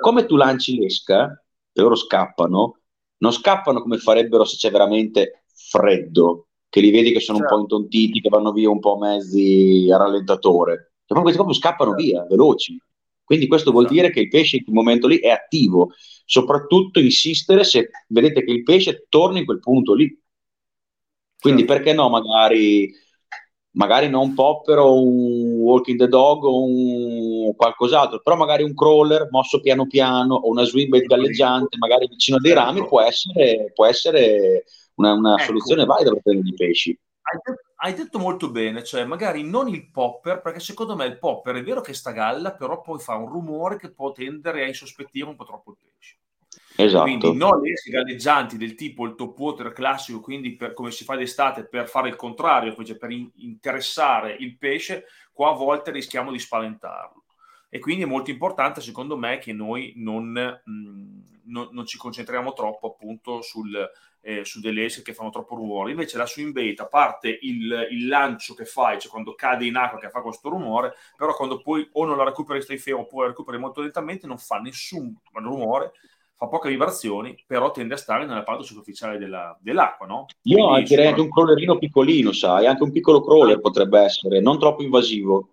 Come 0.00 0.24
tu 0.24 0.36
lanci 0.36 0.78
l'esca 0.78 1.32
e 1.72 1.80
loro 1.80 1.96
scappano, 1.96 2.78
non 3.18 3.32
scappano 3.32 3.82
come 3.82 3.98
farebbero 3.98 4.44
se 4.44 4.56
c'è 4.56 4.70
veramente 4.70 5.42
freddo, 5.52 6.46
che 6.68 6.80
li 6.80 6.92
vedi 6.92 7.10
che 7.10 7.18
sono 7.18 7.38
certo. 7.38 7.54
un 7.54 7.60
po' 7.60 7.68
certo. 7.68 7.76
intontiti, 7.76 8.20
che 8.20 8.28
vanno 8.28 8.52
via 8.52 8.70
un 8.70 8.78
po' 8.78 8.98
mezzi 8.98 9.88
a 9.92 9.96
rallentatore. 9.96 10.92
Cioè, 11.06 11.18
questi 11.22 11.38
proprio 11.38 11.58
scappano 11.58 11.90
certo. 11.90 12.04
via, 12.04 12.26
veloci. 12.28 12.80
Quindi 13.24 13.48
questo 13.48 13.72
vuol 13.72 13.88
certo. 13.88 14.00
dire 14.00 14.12
che 14.12 14.20
il 14.20 14.28
pesce 14.28 14.58
in 14.58 14.62
quel 14.62 14.76
momento 14.76 15.08
lì 15.08 15.18
è 15.18 15.30
attivo. 15.30 15.90
Soprattutto 16.24 17.00
insistere 17.00 17.64
se 17.64 17.90
vedete 18.06 18.44
che 18.44 18.52
il 18.52 18.62
pesce 18.62 19.06
torna 19.08 19.40
in 19.40 19.44
quel 19.44 19.58
punto 19.58 19.92
lì. 19.92 20.16
Quindi 21.46 21.66
certo. 21.66 21.74
perché 21.74 21.92
no, 21.92 22.08
magari, 22.08 22.92
magari 23.72 24.08
non 24.08 24.28
un 24.28 24.34
popper 24.34 24.78
o 24.78 25.00
un 25.00 25.58
walking 25.60 25.98
the 25.98 26.08
dog 26.08 26.42
o 26.44 26.64
un 26.64 27.54
qualcos'altro, 27.54 28.20
però 28.20 28.36
magari 28.36 28.62
un 28.62 28.74
crawler 28.74 29.28
mosso 29.30 29.60
piano 29.60 29.86
piano 29.86 30.34
o 30.34 30.50
una 30.50 30.64
swimbait 30.64 31.06
galleggiante, 31.06 31.76
magari 31.78 32.08
vicino 32.08 32.38
a 32.38 32.40
dei 32.40 32.52
rami, 32.52 32.86
può 32.86 33.00
essere, 33.00 33.70
può 33.74 33.86
essere 33.86 34.64
una, 34.94 35.12
una 35.12 35.34
ecco. 35.34 35.44
soluzione 35.44 35.84
valida 35.84 36.10
per 36.10 36.22
prendere 36.22 36.48
i 36.48 36.54
pesci. 36.54 36.98
Hai 37.28 37.40
detto, 37.42 37.62
hai 37.76 37.94
detto, 37.94 38.18
molto 38.18 38.50
bene, 38.50 38.84
cioè 38.84 39.04
magari 39.04 39.42
non 39.42 39.68
il 39.68 39.90
popper, 39.90 40.40
perché 40.40 40.60
secondo 40.60 40.94
me 40.94 41.06
il 41.06 41.18
popper 41.18 41.56
è 41.56 41.62
vero 41.62 41.80
che 41.80 41.92
sta 41.92 42.12
galla, 42.12 42.54
però 42.54 42.80
poi 42.80 42.98
fa 42.98 43.16
un 43.16 43.28
rumore 43.28 43.78
che 43.78 43.92
può 43.92 44.12
tendere 44.12 44.62
a 44.62 44.66
insospettire 44.68 45.26
un 45.26 45.34
po' 45.34 45.44
troppo 45.44 45.72
il 45.72 45.76
pesce. 45.80 46.18
Esatto. 46.76 47.04
Quindi 47.04 47.34
non 47.34 47.60
le 47.60 47.72
esche 47.72 47.90
galleggianti 47.90 48.58
del 48.58 48.74
tipo 48.74 49.06
il 49.06 49.14
top 49.14 49.38
water 49.38 49.72
classico, 49.72 50.20
quindi 50.20 50.56
per, 50.56 50.74
come 50.74 50.90
si 50.90 51.04
fa 51.04 51.16
d'estate 51.16 51.64
per 51.64 51.88
fare 51.88 52.08
il 52.08 52.16
contrario, 52.16 52.74
cioè 52.84 52.96
per 52.96 53.10
in, 53.10 53.30
interessare 53.36 54.36
il 54.38 54.56
pesce, 54.58 55.06
qua 55.32 55.50
a 55.50 55.54
volte 55.54 55.90
rischiamo 55.90 56.30
di 56.30 56.38
spaventarlo. 56.38 57.24
E 57.68 57.78
quindi 57.78 58.04
è 58.04 58.06
molto 58.06 58.30
importante, 58.30 58.80
secondo 58.80 59.16
me, 59.16 59.38
che 59.38 59.52
noi 59.52 59.94
non, 59.96 60.28
mh, 60.32 60.70
mm, 60.70 61.20
non, 61.46 61.68
non 61.72 61.86
ci 61.86 61.98
concentriamo 61.98 62.52
troppo 62.52 62.88
appunto 62.88 63.42
sul, 63.42 63.74
eh, 64.20 64.44
su 64.44 64.60
delle 64.60 64.84
esche 64.84 65.02
che 65.02 65.14
fanno 65.14 65.30
troppo 65.30 65.56
rumore. 65.56 65.90
Invece 65.90 66.18
la 66.18 66.26
swim 66.26 66.52
bait, 66.52 66.78
a 66.80 66.86
parte 66.86 67.38
il, 67.40 67.88
il, 67.90 68.06
lancio 68.06 68.54
che 68.54 68.66
fai, 68.66 69.00
cioè 69.00 69.10
quando 69.10 69.34
cade 69.34 69.64
in 69.64 69.76
acqua 69.76 69.98
che 69.98 70.10
fa 70.10 70.20
questo 70.20 70.48
rumore, 70.48 70.94
però 71.16 71.34
quando 71.34 71.60
poi 71.60 71.88
o 71.92 72.04
non 72.04 72.16
la 72.16 72.24
recuperi 72.24 72.62
stai 72.62 72.78
fermo 72.78 73.00
oppure 73.00 73.24
la 73.24 73.30
recuperi 73.30 73.58
molto 73.58 73.80
lentamente, 73.80 74.26
non 74.26 74.38
fa 74.38 74.58
nessun 74.58 75.14
rumore 75.32 75.92
fa 76.36 76.48
poche 76.48 76.68
vibrazioni, 76.68 77.42
però 77.46 77.70
tende 77.70 77.94
a 77.94 77.98
stare 77.98 78.26
nella 78.26 78.42
parte 78.42 78.64
superficiale 78.64 79.18
della, 79.18 79.56
dell'acqua, 79.60 80.06
no? 80.06 80.26
Io 80.42 80.68
Quindi, 80.68 80.84
direi 80.84 81.06
anche 81.06 81.20
un 81.22 81.30
crawlerino 81.30 81.78
piccolino, 81.78 82.32
sai, 82.32 82.66
anche 82.66 82.82
un 82.82 82.92
piccolo 82.92 83.22
crawler 83.22 83.60
potrebbe 83.60 84.00
essere, 84.00 84.40
non 84.40 84.58
troppo 84.58 84.82
invasivo. 84.82 85.50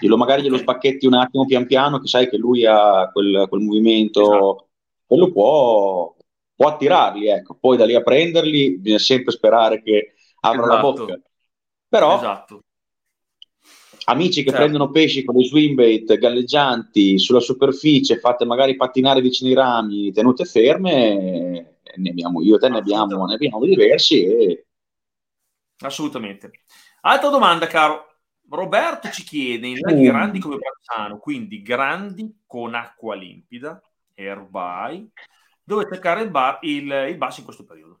Glielo, 0.00 0.16
magari 0.16 0.42
glielo 0.42 0.56
spacchetti 0.56 1.06
un 1.06 1.14
attimo 1.14 1.46
pian 1.46 1.66
piano, 1.66 1.98
che 1.98 2.08
sai 2.08 2.28
che 2.28 2.36
lui 2.36 2.64
ha 2.66 3.08
quel, 3.12 3.46
quel 3.48 3.60
movimento, 3.60 4.20
esatto. 4.20 4.68
quello 5.06 5.30
può, 5.30 6.16
può, 6.54 6.68
attirarli, 6.68 7.28
ecco. 7.28 7.56
Poi 7.58 7.76
da 7.76 7.84
lì 7.84 7.94
a 7.94 8.02
prenderli 8.02 8.78
bisogna 8.78 9.00
sempre 9.00 9.32
sperare 9.32 9.82
che 9.82 10.14
apra 10.40 10.62
esatto. 10.62 10.74
la 10.74 10.80
bocca. 10.80 11.20
Però 11.88 12.16
esatto 12.16 12.62
amici 14.04 14.42
che 14.42 14.50
certo. 14.50 14.64
prendono 14.64 14.90
pesci 14.90 15.24
con 15.24 15.36
le 15.36 15.44
swimbait 15.44 16.18
galleggianti 16.18 17.18
sulla 17.18 17.40
superficie, 17.40 18.18
fatte 18.18 18.44
magari 18.44 18.76
pattinare 18.76 19.20
vicino 19.20 19.48
ai 19.50 19.56
rami, 19.56 20.12
tenute 20.12 20.44
ferme, 20.44 21.78
ne 21.96 22.10
abbiamo 22.10 22.42
io 22.42 22.56
e 22.56 22.58
te 22.58 22.68
ne 22.68 22.78
abbiamo, 22.78 23.26
ne 23.26 23.34
abbiamo 23.34 23.64
diversi. 23.64 24.24
E... 24.24 24.66
Assolutamente. 25.80 26.50
Altra 27.02 27.28
domanda, 27.28 27.66
caro. 27.66 28.06
Roberto 28.48 29.08
ci 29.10 29.22
chiede 29.22 29.68
in 29.68 29.78
laghi 29.78 30.08
uh. 30.08 30.10
grandi 30.10 30.40
come 30.40 30.56
Brazzano, 30.56 31.18
quindi 31.18 31.62
grandi 31.62 32.40
con 32.46 32.74
acqua 32.74 33.14
limpida, 33.14 33.80
erbai, 34.12 35.08
dove 35.62 35.86
cercare 35.88 36.22
il, 36.22 36.30
bar, 36.30 36.58
il, 36.62 37.06
il 37.08 37.16
basso 37.16 37.38
in 37.38 37.44
questo 37.44 37.64
periodo. 37.64 38.00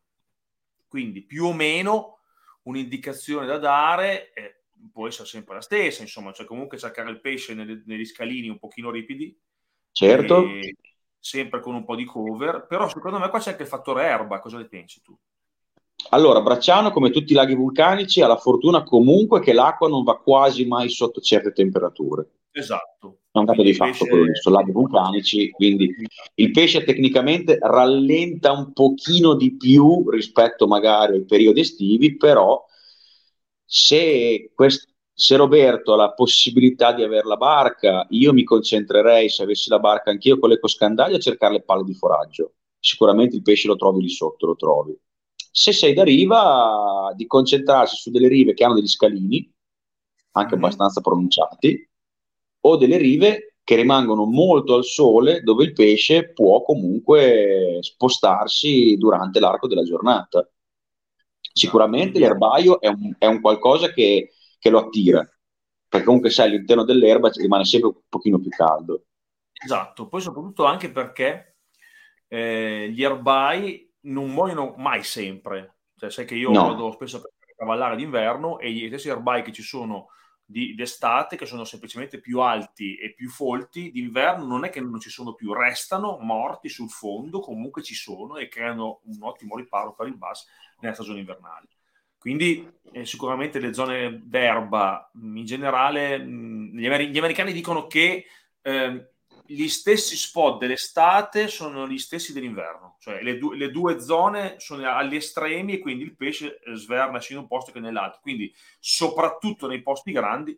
Quindi 0.88 1.22
più 1.22 1.44
o 1.44 1.52
meno 1.52 2.18
un'indicazione 2.64 3.46
da 3.46 3.58
dare 3.58 4.32
è 4.32 4.59
può 4.92 5.06
essere 5.06 5.28
sempre 5.28 5.54
la 5.54 5.60
stessa, 5.60 6.02
insomma, 6.02 6.32
cioè 6.32 6.46
comunque 6.46 6.78
cercare 6.78 7.10
il 7.10 7.20
pesce 7.20 7.54
nelle, 7.54 7.82
negli 7.86 8.04
scalini 8.04 8.48
un 8.48 8.58
pochino 8.58 8.90
ripidi. 8.90 9.36
Certo. 9.92 10.46
Sempre 11.18 11.60
con 11.60 11.74
un 11.74 11.84
po' 11.84 11.96
di 11.96 12.04
cover, 12.04 12.66
però 12.66 12.88
secondo 12.88 13.18
me 13.18 13.28
qua 13.28 13.38
c'è 13.38 13.50
anche 13.50 13.62
il 13.62 13.68
fattore 13.68 14.04
erba, 14.04 14.38
cosa 14.38 14.56
ne 14.56 14.66
pensi 14.66 15.02
tu? 15.02 15.16
Allora, 16.10 16.40
Bracciano, 16.40 16.90
come 16.90 17.10
tutti 17.10 17.32
i 17.32 17.34
laghi 17.34 17.54
vulcanici, 17.54 18.22
ha 18.22 18.26
la 18.26 18.38
fortuna 18.38 18.82
comunque 18.82 19.40
che 19.40 19.52
l'acqua 19.52 19.88
non 19.88 20.02
va 20.02 20.18
quasi 20.18 20.66
mai 20.66 20.88
sotto 20.88 21.20
certe 21.20 21.52
temperature. 21.52 22.26
Esatto. 22.52 23.18
È 23.30 23.38
un 23.38 23.44
dato 23.44 23.62
di 23.62 23.74
fatto 23.74 23.90
pesce... 23.90 24.08
quello 24.08 24.24
lì, 24.24 24.34
sono 24.34 24.56
laghi 24.56 24.72
vulcanici, 24.72 25.50
quindi 25.50 25.94
il 26.34 26.50
pesce 26.50 26.84
tecnicamente 26.84 27.58
rallenta 27.60 28.50
un 28.50 28.72
pochino 28.72 29.34
di 29.34 29.56
più 29.56 30.08
rispetto 30.10 30.66
magari 30.66 31.16
ai 31.16 31.24
periodi 31.24 31.60
estivi, 31.60 32.16
però 32.16 32.64
se, 33.72 34.50
quest- 34.52 34.88
se 35.12 35.36
Roberto 35.36 35.92
ha 35.92 35.96
la 35.96 36.12
possibilità 36.12 36.92
di 36.92 37.04
avere 37.04 37.28
la 37.28 37.36
barca, 37.36 38.04
io 38.10 38.32
mi 38.32 38.42
concentrerei, 38.42 39.28
se 39.28 39.44
avessi 39.44 39.70
la 39.70 39.78
barca 39.78 40.10
anch'io 40.10 40.40
con 40.40 40.48
l'ecoscandaglia, 40.48 41.16
a 41.16 41.20
cercare 41.20 41.52
le 41.52 41.62
palle 41.62 41.84
di 41.84 41.94
foraggio. 41.94 42.54
Sicuramente 42.80 43.36
il 43.36 43.42
pesce 43.42 43.68
lo 43.68 43.76
trovi 43.76 44.02
lì 44.02 44.08
sotto, 44.08 44.46
lo 44.46 44.56
trovi. 44.56 44.98
Se 45.52 45.72
sei 45.72 45.94
da 45.94 46.02
riva, 46.02 47.12
di 47.14 47.28
concentrarsi 47.28 47.94
su 47.94 48.10
delle 48.10 48.26
rive 48.26 48.54
che 48.54 48.64
hanno 48.64 48.74
degli 48.74 48.88
scalini, 48.88 49.48
anche 50.32 50.54
mm-hmm. 50.54 50.64
abbastanza 50.64 51.00
pronunciati, 51.00 51.88
o 52.62 52.76
delle 52.76 52.96
rive 52.96 53.54
che 53.62 53.76
rimangono 53.76 54.24
molto 54.24 54.74
al 54.74 54.84
sole, 54.84 55.42
dove 55.42 55.62
il 55.62 55.72
pesce 55.74 56.32
può 56.32 56.60
comunque 56.62 57.78
spostarsi 57.82 58.96
durante 58.96 59.38
l'arco 59.38 59.68
della 59.68 59.84
giornata. 59.84 60.44
Sicuramente 61.52 62.18
l'erbaio 62.18 62.80
è 62.80 62.88
un, 62.88 63.14
è 63.18 63.26
un 63.26 63.40
qualcosa 63.40 63.92
che, 63.92 64.32
che, 64.58 64.70
lo 64.70 64.78
attira, 64.78 65.28
perché 65.88 66.06
comunque 66.06 66.30
sai 66.30 66.48
all'interno 66.48 66.84
dell'erba 66.84 67.30
rimane 67.34 67.64
sempre 67.64 67.88
un 67.88 67.96
pochino 68.08 68.38
più 68.38 68.50
caldo. 68.50 69.04
Esatto, 69.52 70.08
poi 70.08 70.20
soprattutto 70.20 70.64
anche 70.64 70.90
perché 70.90 71.56
eh, 72.28 72.88
gli 72.92 73.02
erbai 73.02 73.92
non 74.02 74.30
muoiono 74.30 74.74
mai 74.78 75.02
sempre. 75.02 75.78
Cioè, 75.96 76.10
sai 76.10 76.24
che 76.24 76.34
io 76.34 76.50
no. 76.50 76.68
vado 76.68 76.92
spesso 76.92 77.20
per 77.20 77.54
cavallare 77.56 77.96
d'inverno 77.96 78.58
e 78.58 78.72
gli 78.72 78.86
stessi 78.86 79.08
erbai 79.08 79.42
che 79.42 79.52
ci 79.52 79.62
sono 79.62 80.08
di, 80.50 80.74
d'estate, 80.74 81.36
che 81.36 81.46
sono 81.46 81.64
semplicemente 81.64 82.20
più 82.20 82.40
alti 82.40 82.96
e 82.96 83.12
più 83.12 83.28
folti, 83.28 83.90
d'inverno 83.90 84.44
non 84.44 84.64
è 84.64 84.70
che 84.70 84.80
non 84.80 84.98
ci 84.98 85.10
sono 85.10 85.34
più, 85.34 85.52
restano 85.52 86.18
morti 86.18 86.68
sul 86.68 86.90
fondo, 86.90 87.40
comunque 87.40 87.82
ci 87.82 87.94
sono 87.94 88.36
e 88.36 88.48
creano 88.48 89.00
un 89.04 89.18
ottimo 89.20 89.56
riparo 89.56 89.94
per 89.94 90.08
il 90.08 90.16
bus 90.16 90.46
nella 90.80 90.94
stagione 90.94 91.20
invernale. 91.20 91.68
Quindi 92.18 92.70
eh, 92.92 93.06
sicuramente 93.06 93.58
le 93.58 93.72
zone 93.72 94.20
d'erba 94.24 95.10
in 95.14 95.44
generale, 95.46 96.18
mh, 96.18 96.78
gli, 96.78 96.86
amer- 96.86 97.08
gli, 97.08 97.18
americani 97.18 97.52
dicono 97.52 97.86
che 97.86 98.26
eh, 98.60 99.10
gli 99.46 99.68
stessi 99.68 100.16
spot 100.16 100.58
dell'estate 100.58 101.48
sono 101.48 101.88
gli 101.88 101.98
stessi 101.98 102.32
dell'inverno, 102.32 102.96
cioè 103.00 103.22
le, 103.22 103.38
du- 103.38 103.52
le, 103.52 103.70
due 103.70 104.00
zone 104.00 104.56
sono 104.58 104.86
agli 104.88 105.16
estremi 105.16 105.72
e 105.72 105.78
quindi 105.78 106.04
il 106.04 106.14
pesce 106.14 106.60
eh, 106.60 106.74
sverna 106.74 107.20
sia 107.20 107.36
in 107.36 107.42
un 107.42 107.48
posto 107.48 107.72
che 107.72 107.80
nell'altro. 107.80 108.20
Quindi, 108.20 108.54
soprattutto 108.78 109.66
nei 109.66 109.82
posti 109.82 110.12
grandi, 110.12 110.56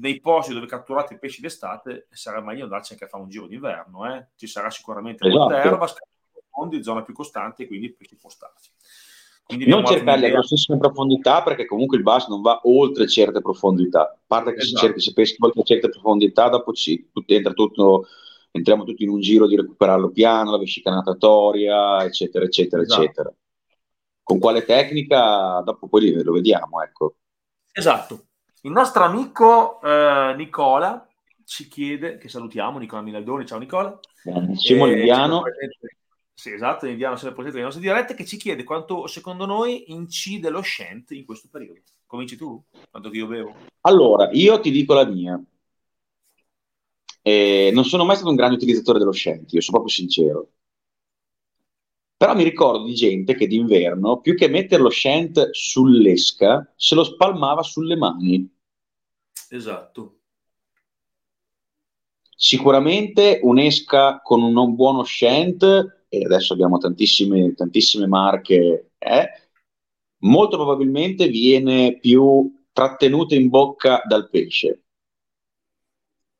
nei 0.00 0.20
posti 0.20 0.52
dove 0.52 0.66
catturate 0.66 1.14
i 1.14 1.18
pesci 1.18 1.40
d'estate, 1.40 2.08
sarà 2.10 2.40
meglio 2.40 2.64
andarci 2.64 2.92
anche 2.92 3.06
a 3.06 3.08
fare 3.08 3.22
un 3.22 3.30
giro 3.30 3.46
d'inverno. 3.46 4.14
Eh? 4.14 4.26
Ci 4.36 4.46
sarà 4.46 4.70
sicuramente 4.70 5.26
esatto. 5.26 5.40
molta 5.40 5.62
erba, 5.62 5.86
fondi, 6.50 6.82
zona 6.82 7.02
più 7.02 7.14
costante 7.14 7.62
e 7.62 7.66
quindi 7.66 7.86
il 7.86 7.94
pesce 7.94 8.16
può 8.16 8.28
starci. 8.28 8.70
Quindi 9.50 9.68
non 9.68 9.84
cercare 9.84 10.20
le 10.20 10.30
grossissime 10.30 10.78
profondità 10.78 11.42
perché 11.42 11.66
comunque 11.66 11.96
il 11.96 12.04
bass 12.04 12.28
non 12.28 12.40
va 12.40 12.60
oltre 12.64 13.08
certe 13.08 13.40
profondità. 13.40 14.02
A 14.02 14.18
parte 14.24 14.52
che 14.52 14.60
esatto. 14.60 14.78
se, 14.78 14.86
cerchi, 14.86 15.00
se 15.00 15.12
peschi 15.12 15.36
oltre 15.40 15.64
certe 15.64 15.88
profondità, 15.88 16.48
dopo 16.48 16.72
ci, 16.72 17.10
entra 17.26 17.52
tutto, 17.52 18.06
entriamo 18.52 18.84
tutti 18.84 19.02
in 19.02 19.10
un 19.10 19.20
giro 19.20 19.48
di 19.48 19.56
recuperarlo 19.56 20.10
piano, 20.10 20.52
la 20.52 20.58
vescica 20.58 20.92
natatoria, 20.92 22.04
eccetera, 22.04 22.44
eccetera, 22.44 22.82
esatto. 22.82 23.02
eccetera. 23.02 23.34
Con 24.22 24.38
quale 24.38 24.64
tecnica? 24.64 25.60
Dopo 25.64 25.88
poi 25.88 26.22
lo 26.22 26.32
vediamo, 26.32 26.80
ecco. 26.80 27.16
Esatto. 27.72 28.26
Il 28.62 28.70
nostro 28.70 29.02
amico 29.02 29.80
eh, 29.82 30.34
Nicola 30.36 31.08
ci 31.44 31.66
chiede, 31.66 32.18
che 32.18 32.28
salutiamo, 32.28 32.78
Nicola 32.78 33.02
Minaldoni, 33.02 33.44
ciao 33.44 33.58
Nicola. 33.58 33.98
Buonissimo, 34.22 34.86
eh, 34.86 34.92
Indiano. 34.92 35.42
Sì, 36.40 36.52
esatto, 36.52 36.86
indiano 36.86 37.16
sempre 37.16 37.34
presente 37.34 37.58
nelle 37.58 37.70
nostre 37.70 37.86
dirette, 37.86 38.14
che 38.14 38.24
ci 38.24 38.38
chiede 38.38 38.64
quanto 38.64 39.06
secondo 39.06 39.44
noi 39.44 39.92
incide 39.92 40.48
lo 40.48 40.62
Shant 40.62 41.10
in 41.10 41.26
questo 41.26 41.48
periodo. 41.50 41.82
Cominci 42.06 42.34
tu? 42.34 42.64
Quanto 42.90 43.10
che 43.10 43.18
io 43.18 43.26
bevo? 43.26 43.54
Allora, 43.82 44.30
io 44.32 44.58
ti 44.58 44.70
dico 44.70 44.94
la 44.94 45.04
mia. 45.04 45.38
Eh, 47.20 47.70
non 47.74 47.84
sono 47.84 48.06
mai 48.06 48.16
stato 48.16 48.30
un 48.30 48.36
grande 48.36 48.56
utilizzatore 48.56 48.98
dello 48.98 49.12
Shant, 49.12 49.52
io 49.52 49.60
sono 49.60 49.80
proprio 49.80 49.94
sincero. 49.94 50.50
Però 52.16 52.34
mi 52.34 52.42
ricordo 52.42 52.86
di 52.86 52.94
gente 52.94 53.34
che 53.34 53.46
d'inverno, 53.46 54.22
più 54.22 54.34
che 54.34 54.48
mettere 54.48 54.82
lo 54.82 54.88
Shant 54.88 55.50
sull'esca, 55.50 56.72
se 56.74 56.94
lo 56.94 57.04
spalmava 57.04 57.62
sulle 57.62 57.96
mani. 57.96 58.50
Esatto. 59.50 60.20
Sicuramente 62.34 63.40
un'esca 63.42 64.22
con 64.22 64.42
un 64.42 64.74
buono 64.74 65.04
Shant 65.04 65.98
e 66.12 66.24
adesso 66.24 66.52
abbiamo 66.52 66.78
tantissime, 66.78 67.54
tantissime 67.54 68.06
marche, 68.08 68.90
eh, 68.98 69.28
molto 70.22 70.56
probabilmente 70.56 71.28
viene 71.28 71.98
più 71.98 72.52
trattenuto 72.72 73.34
in 73.34 73.48
bocca 73.48 74.02
dal 74.04 74.28
pesce. 74.28 74.82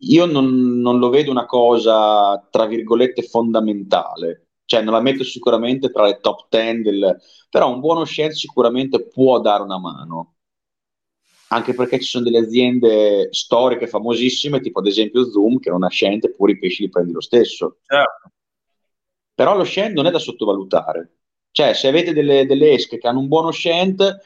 Io 0.03 0.25
non, 0.27 0.81
non, 0.81 0.99
lo 0.99 1.09
vedo 1.09 1.31
una 1.31 1.47
cosa, 1.47 2.45
tra 2.51 2.67
virgolette, 2.67 3.23
fondamentale, 3.23 4.49
cioè 4.65 4.83
non 4.83 4.95
la 4.95 5.01
metto 5.01 5.23
sicuramente 5.23 5.91
tra 5.91 6.05
le 6.07 6.19
top 6.21 6.49
10, 6.49 6.83
del, 6.83 7.17
però 7.49 7.73
un 7.73 7.81
buono 7.81 8.05
share 8.05 8.33
sicuramente 8.33 9.07
può 9.07 9.41
dare 9.41 9.63
una 9.63 9.79
mano, 9.79 10.37
anche 11.49 11.75
perché 11.75 12.01
ci 12.01 12.09
sono 12.09 12.25
delle 12.25 12.39
aziende 12.39 13.29
storiche 13.31 13.87
famosissime, 13.87 14.61
tipo 14.61 14.81
ad 14.81 14.87
esempio 14.87 15.31
Zoom, 15.31 15.59
che 15.59 15.71
non 15.71 15.85
ha 15.85 15.89
sciente, 15.89 16.29
eppure 16.29 16.53
i 16.53 16.59
pesci 16.59 16.83
li 16.85 16.89
prendi 16.89 17.13
lo 17.13 17.21
stesso. 17.21 17.79
Certo 17.85 18.33
però 19.41 19.57
lo 19.57 19.65
Shant 19.65 19.95
non 19.95 20.05
è 20.05 20.11
da 20.11 20.19
sottovalutare. 20.19 21.13
Cioè, 21.51 21.73
se 21.73 21.89
avete 21.89 22.13
delle, 22.13 22.45
delle 22.45 22.73
esche 22.73 22.99
che 22.99 23.09
hanno 23.09 23.21
un 23.21 23.29
buono 23.29 23.51
Shant, 23.51 24.21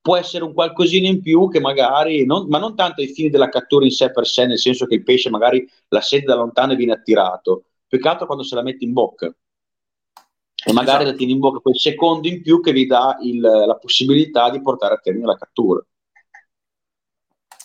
può 0.00 0.16
essere 0.16 0.42
un 0.42 0.52
qualcosina 0.52 1.06
in 1.06 1.22
più 1.22 1.48
che 1.48 1.60
magari, 1.60 2.26
non, 2.26 2.48
ma 2.48 2.58
non 2.58 2.74
tanto 2.74 3.00
ai 3.00 3.06
fini 3.06 3.30
della 3.30 3.50
cattura 3.50 3.84
in 3.84 3.92
sé 3.92 4.10
per 4.10 4.26
sé, 4.26 4.46
nel 4.46 4.58
senso 4.58 4.86
che 4.86 4.96
il 4.96 5.04
pesce 5.04 5.30
magari 5.30 5.64
la 5.90 6.00
sente 6.00 6.26
da 6.26 6.34
lontano 6.34 6.72
e 6.72 6.74
viene 6.74 6.94
attirato, 6.94 7.66
più 7.86 8.00
che 8.00 8.08
altro 8.08 8.26
quando 8.26 8.42
se 8.42 8.56
la 8.56 8.62
mette 8.62 8.84
in 8.84 8.92
bocca. 8.92 9.26
E 9.26 10.72
magari 10.72 11.02
esatto. 11.02 11.10
la 11.12 11.16
tiene 11.16 11.32
in 11.34 11.38
bocca 11.38 11.60
quel 11.60 11.78
secondo 11.78 12.26
in 12.26 12.42
più 12.42 12.60
che 12.60 12.72
vi 12.72 12.86
dà 12.86 13.16
il, 13.22 13.38
la 13.38 13.76
possibilità 13.76 14.50
di 14.50 14.60
portare 14.60 14.94
a 14.94 14.98
termine 14.98 15.26
la 15.26 15.36
cattura. 15.36 15.80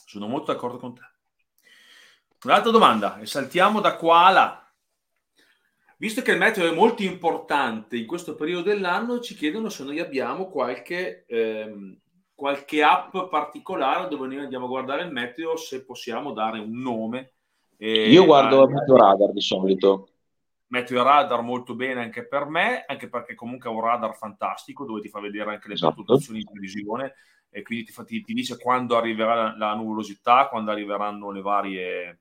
Sono 0.05 0.27
molto 0.27 0.51
d'accordo 0.51 0.77
con 0.77 0.93
te. 0.93 1.01
Un'altra 2.43 2.69
domanda, 2.69 3.17
e 3.17 3.25
saltiamo 3.25 3.81
da 3.81 3.95
qua 3.95 4.25
a 4.27 4.29
là. 4.29 4.62
Visto 6.03 6.21
che 6.21 6.31
il 6.33 6.37
meteo 6.37 6.69
è 6.69 6.75
molto 6.75 7.01
importante 7.01 7.95
in 7.95 8.05
questo 8.05 8.35
periodo 8.35 8.63
dell'anno, 8.63 9.21
ci 9.21 9.35
chiedono 9.35 9.69
se 9.69 9.85
noi 9.85 10.01
abbiamo 10.01 10.49
qualche, 10.49 11.23
ehm, 11.25 11.97
qualche 12.35 12.83
app 12.83 13.15
particolare 13.29 14.09
dove 14.09 14.27
noi 14.27 14.39
andiamo 14.39 14.65
a 14.65 14.67
guardare 14.67 15.03
il 15.03 15.13
meteo, 15.13 15.55
se 15.55 15.85
possiamo 15.85 16.33
dare 16.33 16.59
un 16.59 16.77
nome. 16.77 17.35
Eh, 17.77 18.09
Io 18.09 18.25
guardo 18.25 18.65
il 18.65 18.73
Meteo 18.73 18.97
Radar 18.97 19.31
di 19.31 19.39
solito. 19.39 20.09
Meteo 20.67 21.03
Radar 21.03 21.41
molto 21.41 21.73
bene 21.73 22.01
anche 22.01 22.27
per 22.27 22.47
me, 22.47 22.83
anche 22.85 23.07
perché 23.07 23.33
comunque 23.33 23.69
è 23.69 23.73
un 23.73 23.79
radar 23.79 24.13
fantastico 24.17 24.83
dove 24.83 24.99
ti 24.99 25.07
fa 25.07 25.21
vedere 25.21 25.51
anche 25.51 25.69
le 25.69 25.75
esatto. 25.75 26.03
di 26.03 26.43
previsione 26.43 27.13
e 27.49 27.61
quindi 27.61 27.85
ti, 27.85 27.91
fa, 27.93 28.03
ti, 28.03 28.21
ti 28.21 28.33
dice 28.33 28.57
quando 28.57 28.97
arriverà 28.97 29.35
la, 29.35 29.55
la 29.57 29.73
nuvolosità, 29.75 30.49
quando 30.49 30.71
arriveranno 30.71 31.31
le 31.31 31.41
varie 31.41 32.19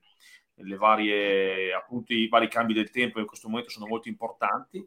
le 0.63 0.75
varie, 0.75 1.73
appunto, 1.73 2.13
i 2.13 2.27
vari 2.27 2.47
cambi 2.47 2.73
del 2.73 2.89
tempo 2.89 3.19
in 3.19 3.25
questo 3.25 3.47
momento 3.47 3.69
sono 3.69 3.87
molto 3.87 4.07
importanti 4.07 4.85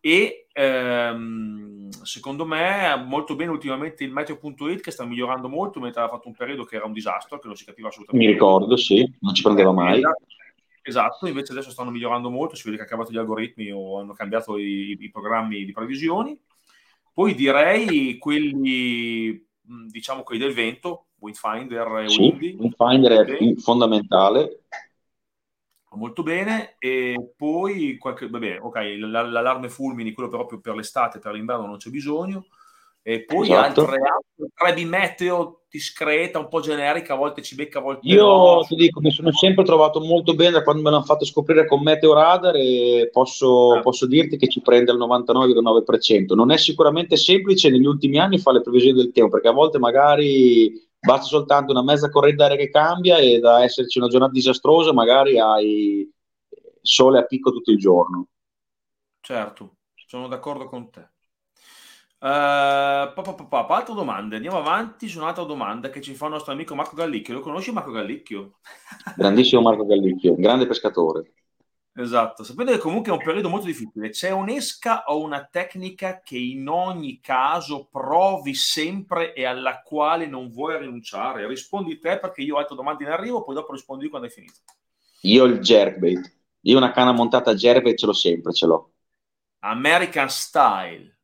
e 0.00 0.46
ehm, 0.52 1.88
secondo 2.02 2.44
me 2.44 2.94
molto 3.04 3.34
bene 3.34 3.50
ultimamente 3.50 4.04
il 4.04 4.12
meteo.it 4.12 4.80
che 4.80 4.92
sta 4.92 5.04
migliorando 5.04 5.48
molto 5.48 5.80
mentre 5.80 6.00
aveva 6.00 6.16
fatto 6.16 6.28
un 6.28 6.36
periodo 6.36 6.64
che 6.64 6.76
era 6.76 6.86
un 6.86 6.92
disastro 6.92 7.38
che 7.40 7.48
non 7.48 7.56
si 7.56 7.64
capiva 7.64 7.88
assolutamente 7.88 8.24
mi 8.24 8.32
ricordo 8.32 8.76
sì 8.76 9.04
non 9.20 9.34
ci 9.34 9.42
prendeva 9.42 9.72
mai. 9.72 9.98
esatto, 9.98 10.24
esatto 10.82 11.26
invece 11.26 11.50
adesso 11.50 11.70
stanno 11.70 11.90
migliorando 11.90 12.30
molto 12.30 12.54
si 12.54 12.70
vede 12.70 12.76
che 12.76 12.82
hanno 12.82 12.90
cambiato 12.90 13.12
gli 13.12 13.18
algoritmi 13.20 13.72
o 13.72 13.98
hanno 13.98 14.12
cambiato 14.12 14.56
i, 14.56 14.96
i 14.98 15.10
programmi 15.10 15.64
di 15.64 15.72
previsioni. 15.72 16.38
Poi 17.12 17.34
direi 17.34 18.16
quelli 18.18 19.44
diciamo 19.90 20.22
quelli 20.22 20.40
del 20.40 20.54
vento 20.54 21.06
Windfinder 21.18 22.04
e 22.04 22.08
sì, 22.08 22.20
Windy. 22.20 22.56
Windfinder 22.56 23.26
è 23.26 23.54
fondamentale 23.56 24.62
molto 25.92 26.22
bene 26.22 26.76
e 26.78 27.32
poi 27.36 27.96
qualche, 27.96 28.28
vabbè, 28.28 28.58
ok, 28.60 28.76
l'allarme 28.98 29.68
fulmini, 29.68 30.12
quello 30.12 30.28
proprio 30.28 30.60
per 30.60 30.74
l'estate, 30.74 31.18
per 31.18 31.32
l'inverno 31.32 31.66
non 31.66 31.78
c'è 31.78 31.90
bisogno 31.90 32.46
e 33.08 33.24
poi 33.24 33.50
esatto. 33.50 33.86
altre 33.86 33.96
app, 33.96 34.78
meteo 34.84 35.62
discreta, 35.70 36.38
un 36.38 36.48
po' 36.48 36.60
generica, 36.60 37.14
a 37.14 37.16
volte 37.16 37.42
ci 37.42 37.54
becca, 37.54 37.78
a 37.78 37.82
volte 37.82 38.06
Io 38.06 38.26
no. 38.26 38.64
ti 38.66 38.74
dico, 38.74 39.00
mi 39.00 39.10
sono 39.10 39.32
sempre 39.32 39.64
trovato 39.64 40.00
molto 40.00 40.34
bene 40.34 40.62
quando 40.62 40.82
me 40.82 40.90
l'hanno 40.90 41.04
fatto 41.04 41.24
scoprire 41.24 41.66
con 41.66 41.82
Meteo 41.82 42.12
Radar 42.12 42.56
e 42.56 43.08
posso, 43.10 43.76
ah. 43.76 43.80
posso 43.80 44.06
dirti 44.06 44.36
che 44.36 44.48
ci 44.48 44.60
prende 44.60 44.90
al 44.90 44.98
99,9%. 44.98 46.34
Non 46.34 46.50
è 46.50 46.58
sicuramente 46.58 47.16
semplice 47.16 47.70
negli 47.70 47.86
ultimi 47.86 48.18
anni 48.18 48.38
fare 48.38 48.58
le 48.58 48.62
previsioni 48.62 48.98
del 48.98 49.12
tempo, 49.12 49.30
perché 49.30 49.48
a 49.48 49.52
volte 49.52 49.78
magari 49.78 50.87
basta 51.00 51.26
soltanto 51.26 51.72
una 51.72 51.82
mezza 51.82 52.10
corrente 52.10 52.36
d'aria 52.36 52.56
che 52.56 52.70
cambia 52.70 53.18
e 53.18 53.38
da 53.38 53.62
esserci 53.62 53.98
una 53.98 54.08
giornata 54.08 54.32
disastrosa 54.32 54.92
magari 54.92 55.38
hai 55.38 56.10
sole 56.80 57.18
a 57.18 57.24
picco 57.24 57.50
tutto 57.52 57.70
il 57.70 57.78
giorno. 57.78 58.28
Certo, 59.20 59.76
sono 60.06 60.28
d'accordo 60.28 60.66
con 60.68 60.90
te. 60.90 61.10
Uh, 62.20 63.14
pa, 63.14 63.22
pa, 63.22 63.64
pa, 63.64 63.76
altre 63.76 63.94
domande, 63.94 64.36
andiamo 64.36 64.58
avanti 64.58 65.06
su 65.06 65.18
un'altra 65.18 65.44
domanda 65.44 65.88
che 65.88 66.00
ci 66.00 66.14
fa 66.14 66.26
il 66.26 66.32
nostro 66.32 66.52
amico 66.52 66.74
Marco 66.74 66.96
Gallicchio. 66.96 67.34
Lo 67.34 67.40
conosci 67.40 67.70
Marco 67.70 67.92
Gallicchio? 67.92 68.58
Grandissimo 69.14 69.60
Marco 69.60 69.86
Gallicchio, 69.86 70.34
grande 70.34 70.66
pescatore. 70.66 71.34
Esatto, 72.00 72.44
sapete 72.44 72.74
che 72.74 72.78
comunque 72.78 73.10
è 73.10 73.14
un 73.16 73.20
periodo 73.20 73.48
molto 73.48 73.66
difficile. 73.66 74.10
C'è 74.10 74.30
un'esca 74.30 75.06
o 75.06 75.20
una 75.20 75.48
tecnica 75.50 76.20
che 76.22 76.38
in 76.38 76.68
ogni 76.68 77.18
caso 77.18 77.88
provi 77.90 78.54
sempre 78.54 79.32
e 79.34 79.44
alla 79.44 79.82
quale 79.82 80.28
non 80.28 80.48
vuoi 80.48 80.78
rinunciare? 80.78 81.48
Rispondi 81.48 81.98
te 81.98 82.20
perché 82.20 82.42
io 82.42 82.54
ho 82.54 82.58
altre 82.58 82.76
domande 82.76 83.02
in 83.02 83.10
arrivo, 83.10 83.42
poi 83.42 83.56
dopo 83.56 83.72
rispondi 83.72 84.08
quando 84.08 84.28
hai 84.28 84.32
finito. 84.32 84.60
Io 85.22 85.42
il 85.42 85.58
jerkbait. 85.58 86.36
Io 86.60 86.76
una 86.76 86.92
canna 86.92 87.10
montata 87.10 87.50
a 87.50 87.54
jerkbait 87.54 87.98
ce 87.98 88.06
l'ho 88.06 88.12
sempre, 88.12 88.52
ce 88.52 88.66
l'ho. 88.66 88.92
American 89.58 90.28
Style. 90.28 91.18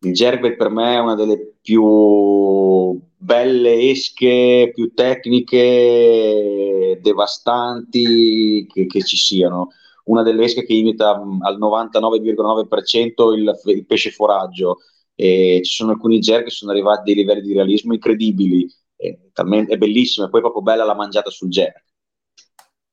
Il 0.00 0.12
jerkbait 0.12 0.56
per 0.56 0.68
me 0.68 0.96
è 0.96 0.98
una 0.98 1.14
delle 1.14 1.54
più 1.62 3.00
belle 3.22 3.90
esche, 3.90 4.70
più 4.74 4.94
tecniche, 4.94 6.98
devastanti 7.02 8.66
che, 8.72 8.86
che 8.86 9.04
ci 9.04 9.16
siano. 9.16 9.68
Una 10.04 10.22
delle 10.22 10.44
esche 10.44 10.64
che 10.64 10.72
imita 10.72 11.10
al 11.10 11.58
99,9% 11.58 13.32
il, 13.34 13.60
il 13.66 13.86
pesce 13.86 14.10
foraggio. 14.10 14.78
E 15.14 15.60
ci 15.62 15.74
sono 15.74 15.92
alcuni 15.92 16.18
jerk 16.18 16.44
che 16.44 16.50
sono 16.50 16.70
arrivati 16.70 17.00
a 17.00 17.02
dei 17.02 17.14
livelli 17.14 17.42
di 17.42 17.52
realismo 17.52 17.92
incredibili. 17.92 18.66
È, 18.96 19.18
talmente, 19.32 19.74
è 19.74 19.76
bellissimo, 19.76 20.26
e 20.26 20.30
poi 20.30 20.40
è 20.40 20.42
proprio 20.42 20.62
bella 20.62 20.84
la 20.84 20.94
mangiata 20.94 21.28
sul 21.28 21.50
jerk. 21.50 21.84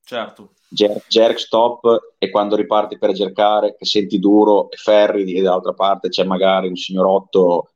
Certo. 0.04 0.52
Jerk, 0.68 1.06
jerk, 1.08 1.38
stop 1.38 2.14
e 2.18 2.28
quando 2.28 2.54
riparti 2.54 2.98
per 2.98 3.14
cercare 3.14 3.74
che 3.76 3.86
senti 3.86 4.18
duro 4.18 4.70
e 4.70 4.76
ferri 4.76 5.32
e 5.32 5.40
dall'altra 5.40 5.72
parte 5.72 6.10
c'è 6.10 6.24
magari 6.24 6.68
un 6.68 6.76
signorotto 6.76 7.70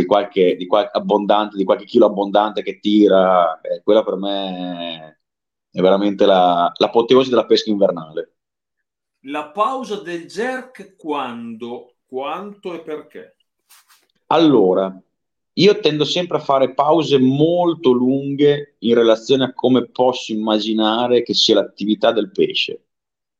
di 0.00 0.06
qualche, 0.06 0.56
di 0.56 0.66
qualche 0.66 0.96
abbondante, 0.96 1.56
di 1.56 1.64
qualche 1.64 1.84
chilo 1.84 2.06
abbondante 2.06 2.62
che 2.62 2.80
tira, 2.80 3.60
eh, 3.60 3.82
quella 3.82 4.02
per 4.02 4.16
me 4.16 5.20
è 5.70 5.80
veramente 5.80 6.26
la, 6.26 6.72
l'apoteosi 6.76 7.30
della 7.30 7.46
pesca 7.46 7.70
invernale. 7.70 8.34
La 9.24 9.50
pausa 9.50 10.00
del 10.00 10.26
jerk 10.26 10.96
quando, 10.96 11.94
quanto 12.06 12.74
e 12.74 12.80
perché? 12.80 13.36
Allora, 14.26 15.00
io 15.52 15.80
tendo 15.80 16.04
sempre 16.04 16.38
a 16.38 16.40
fare 16.40 16.72
pause 16.72 17.18
molto 17.18 17.92
lunghe 17.92 18.76
in 18.78 18.94
relazione 18.94 19.44
a 19.44 19.52
come 19.52 19.88
posso 19.88 20.32
immaginare 20.32 21.22
che 21.22 21.34
sia 21.34 21.56
l'attività 21.56 22.12
del 22.12 22.30
pesce. 22.30 22.84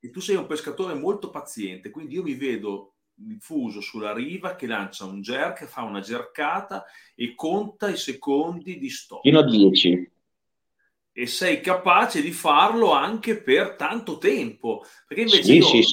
E 0.01 0.11
tu 0.11 0.21
sei 0.21 0.37
un 0.37 0.47
pescatore 0.47 0.95
molto 0.95 1.31
paziente, 1.31 1.91
quindi 1.91 2.15
io 2.15 2.23
mi 2.23 2.35
vedo 2.35 2.95
diffuso 3.23 3.81
sulla 3.81 4.13
riva 4.13 4.55
che 4.55 4.67
lancia 4.67 5.05
un 5.05 5.21
jerk, 5.21 5.67
fa 5.67 5.83
una 5.83 6.01
jerkata 6.01 6.85
e 7.15 7.35
conta 7.35 7.89
i 7.89 7.97
secondi 7.97 8.79
di 8.79 8.89
stop. 8.89 9.23
Fino 9.23 9.39
a 9.39 9.45
10 9.45 10.19
e 11.13 11.27
sei 11.27 11.61
capace 11.61 12.23
di 12.23 12.31
farlo 12.31 12.93
anche 12.93 13.43
per 13.43 13.75
tanto 13.75 14.19
tempo. 14.19 14.85
Perché 15.07 15.25
invece 15.25 15.43
sì, 15.43 15.57
io 15.57 15.65
sì, 15.65 15.83
sì, 15.83 15.93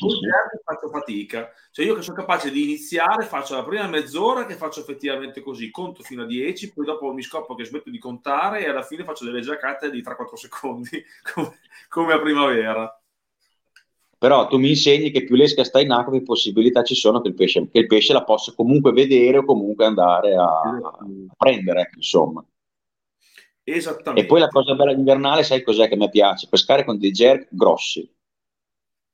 faccio 0.64 0.90
fatica. 0.90 1.52
Cioè 1.72 1.86
io 1.86 1.96
che 1.96 2.02
sono 2.02 2.16
capace 2.16 2.52
di 2.52 2.64
iniziare, 2.64 3.26
faccio 3.26 3.56
la 3.56 3.64
prima 3.66 3.88
mezz'ora 3.88 4.46
che 4.46 4.56
faccio 4.56 4.80
effettivamente 4.80 5.42
così, 5.42 5.72
conto 5.72 6.04
fino 6.04 6.24
a 6.24 6.26
10, 6.26 6.72
poi 6.72 6.86
dopo 6.86 7.12
mi 7.12 7.22
scopro 7.22 7.56
che 7.56 7.66
smetto 7.66 7.90
di 7.90 8.00
contare 8.00 8.64
e 8.64 8.70
alla 8.70 8.84
fine 8.84 9.04
faccio 9.04 9.26
delle 9.26 9.42
giacate 9.42 9.90
di 9.90 10.02
3-4 10.02 10.36
secondi, 10.36 11.04
come, 11.34 11.60
come 11.90 12.14
a 12.14 12.22
primavera. 12.22 13.02
Però 14.20 14.48
tu 14.48 14.58
mi 14.58 14.70
insegni 14.70 15.12
che 15.12 15.24
più 15.24 15.36
l'esca 15.36 15.64
sta 15.64 15.80
in 15.80 15.92
acqua, 15.92 16.12
più 16.12 16.24
possibilità 16.24 16.82
ci 16.82 16.96
sono 16.96 17.22
che 17.22 17.28
il 17.28 17.36
pesce, 17.36 17.70
che 17.70 17.80
il 17.80 17.86
pesce 17.86 18.14
la 18.14 18.24
possa 18.24 18.54
comunque 18.56 18.92
vedere 18.92 19.38
o 19.38 19.46
comunque 19.46 19.86
andare 19.86 20.36
a, 20.36 20.44
a 20.44 21.06
prendere, 21.38 21.92
insomma. 21.96 22.44
Esattamente. 23.64 24.22
E 24.22 24.26
poi 24.26 24.40
la 24.40 24.48
cosa 24.48 24.74
bella 24.76 24.92
invernale, 24.92 25.44
sai 25.44 25.62
cos'è 25.62 25.88
che 25.88 25.98
mi 25.98 26.10
piace? 26.10 26.48
Pescare 26.50 26.86
con 26.86 26.98
dei 26.98 27.12
jerk 27.12 27.50
grossi. 27.52 28.10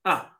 Ah. 0.01 0.39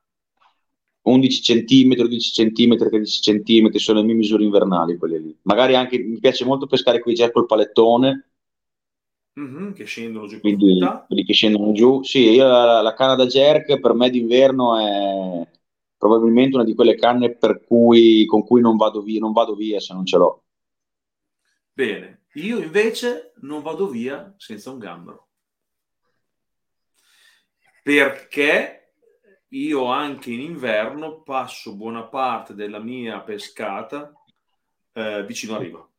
11 1.01 1.41
cm, 1.41 1.95
12 1.95 2.31
cm, 2.31 2.77
13 2.77 3.41
cm 3.41 3.71
sono 3.75 3.99
le 3.99 4.05
mie 4.05 4.15
misure 4.15 4.43
invernali 4.43 4.97
quelle 4.97 5.19
lì. 5.19 5.37
Magari 5.41 5.75
anche 5.75 5.97
mi 5.97 6.19
piace 6.19 6.45
molto 6.45 6.67
pescare 6.67 6.99
con 6.99 7.11
i 7.11 7.15
jerk 7.15 7.33
col 7.33 7.45
palettone. 7.45 8.32
Mm-hmm, 9.39 9.71
che 9.71 9.85
scendono 9.85 10.27
giù. 10.27 10.39
Quindi 10.39 10.79
quelli 11.07 11.23
che 11.23 11.33
scendono 11.33 11.71
giù. 11.71 12.03
Sì, 12.03 12.29
io 12.29 12.45
la, 12.45 12.81
la 12.81 12.93
canna 12.93 13.15
da 13.15 13.25
jerk 13.25 13.79
per 13.79 13.93
me 13.93 14.09
d'inverno 14.09 14.77
è 14.77 15.47
probabilmente 15.97 16.55
una 16.55 16.65
di 16.65 16.75
quelle 16.75 16.95
canne 16.95 17.35
per 17.35 17.63
cui, 17.65 18.25
con 18.25 18.45
cui 18.45 18.61
non 18.61 18.75
vado, 18.75 19.01
via, 19.01 19.19
non 19.19 19.31
vado 19.31 19.55
via 19.55 19.79
se 19.79 19.93
non 19.93 20.05
ce 20.05 20.17
l'ho. 20.17 20.43
Bene, 21.71 22.25
io 22.33 22.59
invece 22.59 23.33
non 23.37 23.61
vado 23.61 23.87
via 23.87 24.33
senza 24.37 24.69
un 24.69 24.77
gambero. 24.77 25.29
Perché 27.81 28.93
io 29.49 29.85
anche 29.85 30.31
in 30.31 30.41
inverno 30.41 31.21
passo 31.21 31.75
buona 31.75 32.03
parte 32.03 32.53
della 32.53 32.79
mia 32.79 33.19
pescata 33.21 34.11
eh, 34.93 35.25
vicino 35.25 35.55
a 35.55 35.59
riva. 35.59 35.92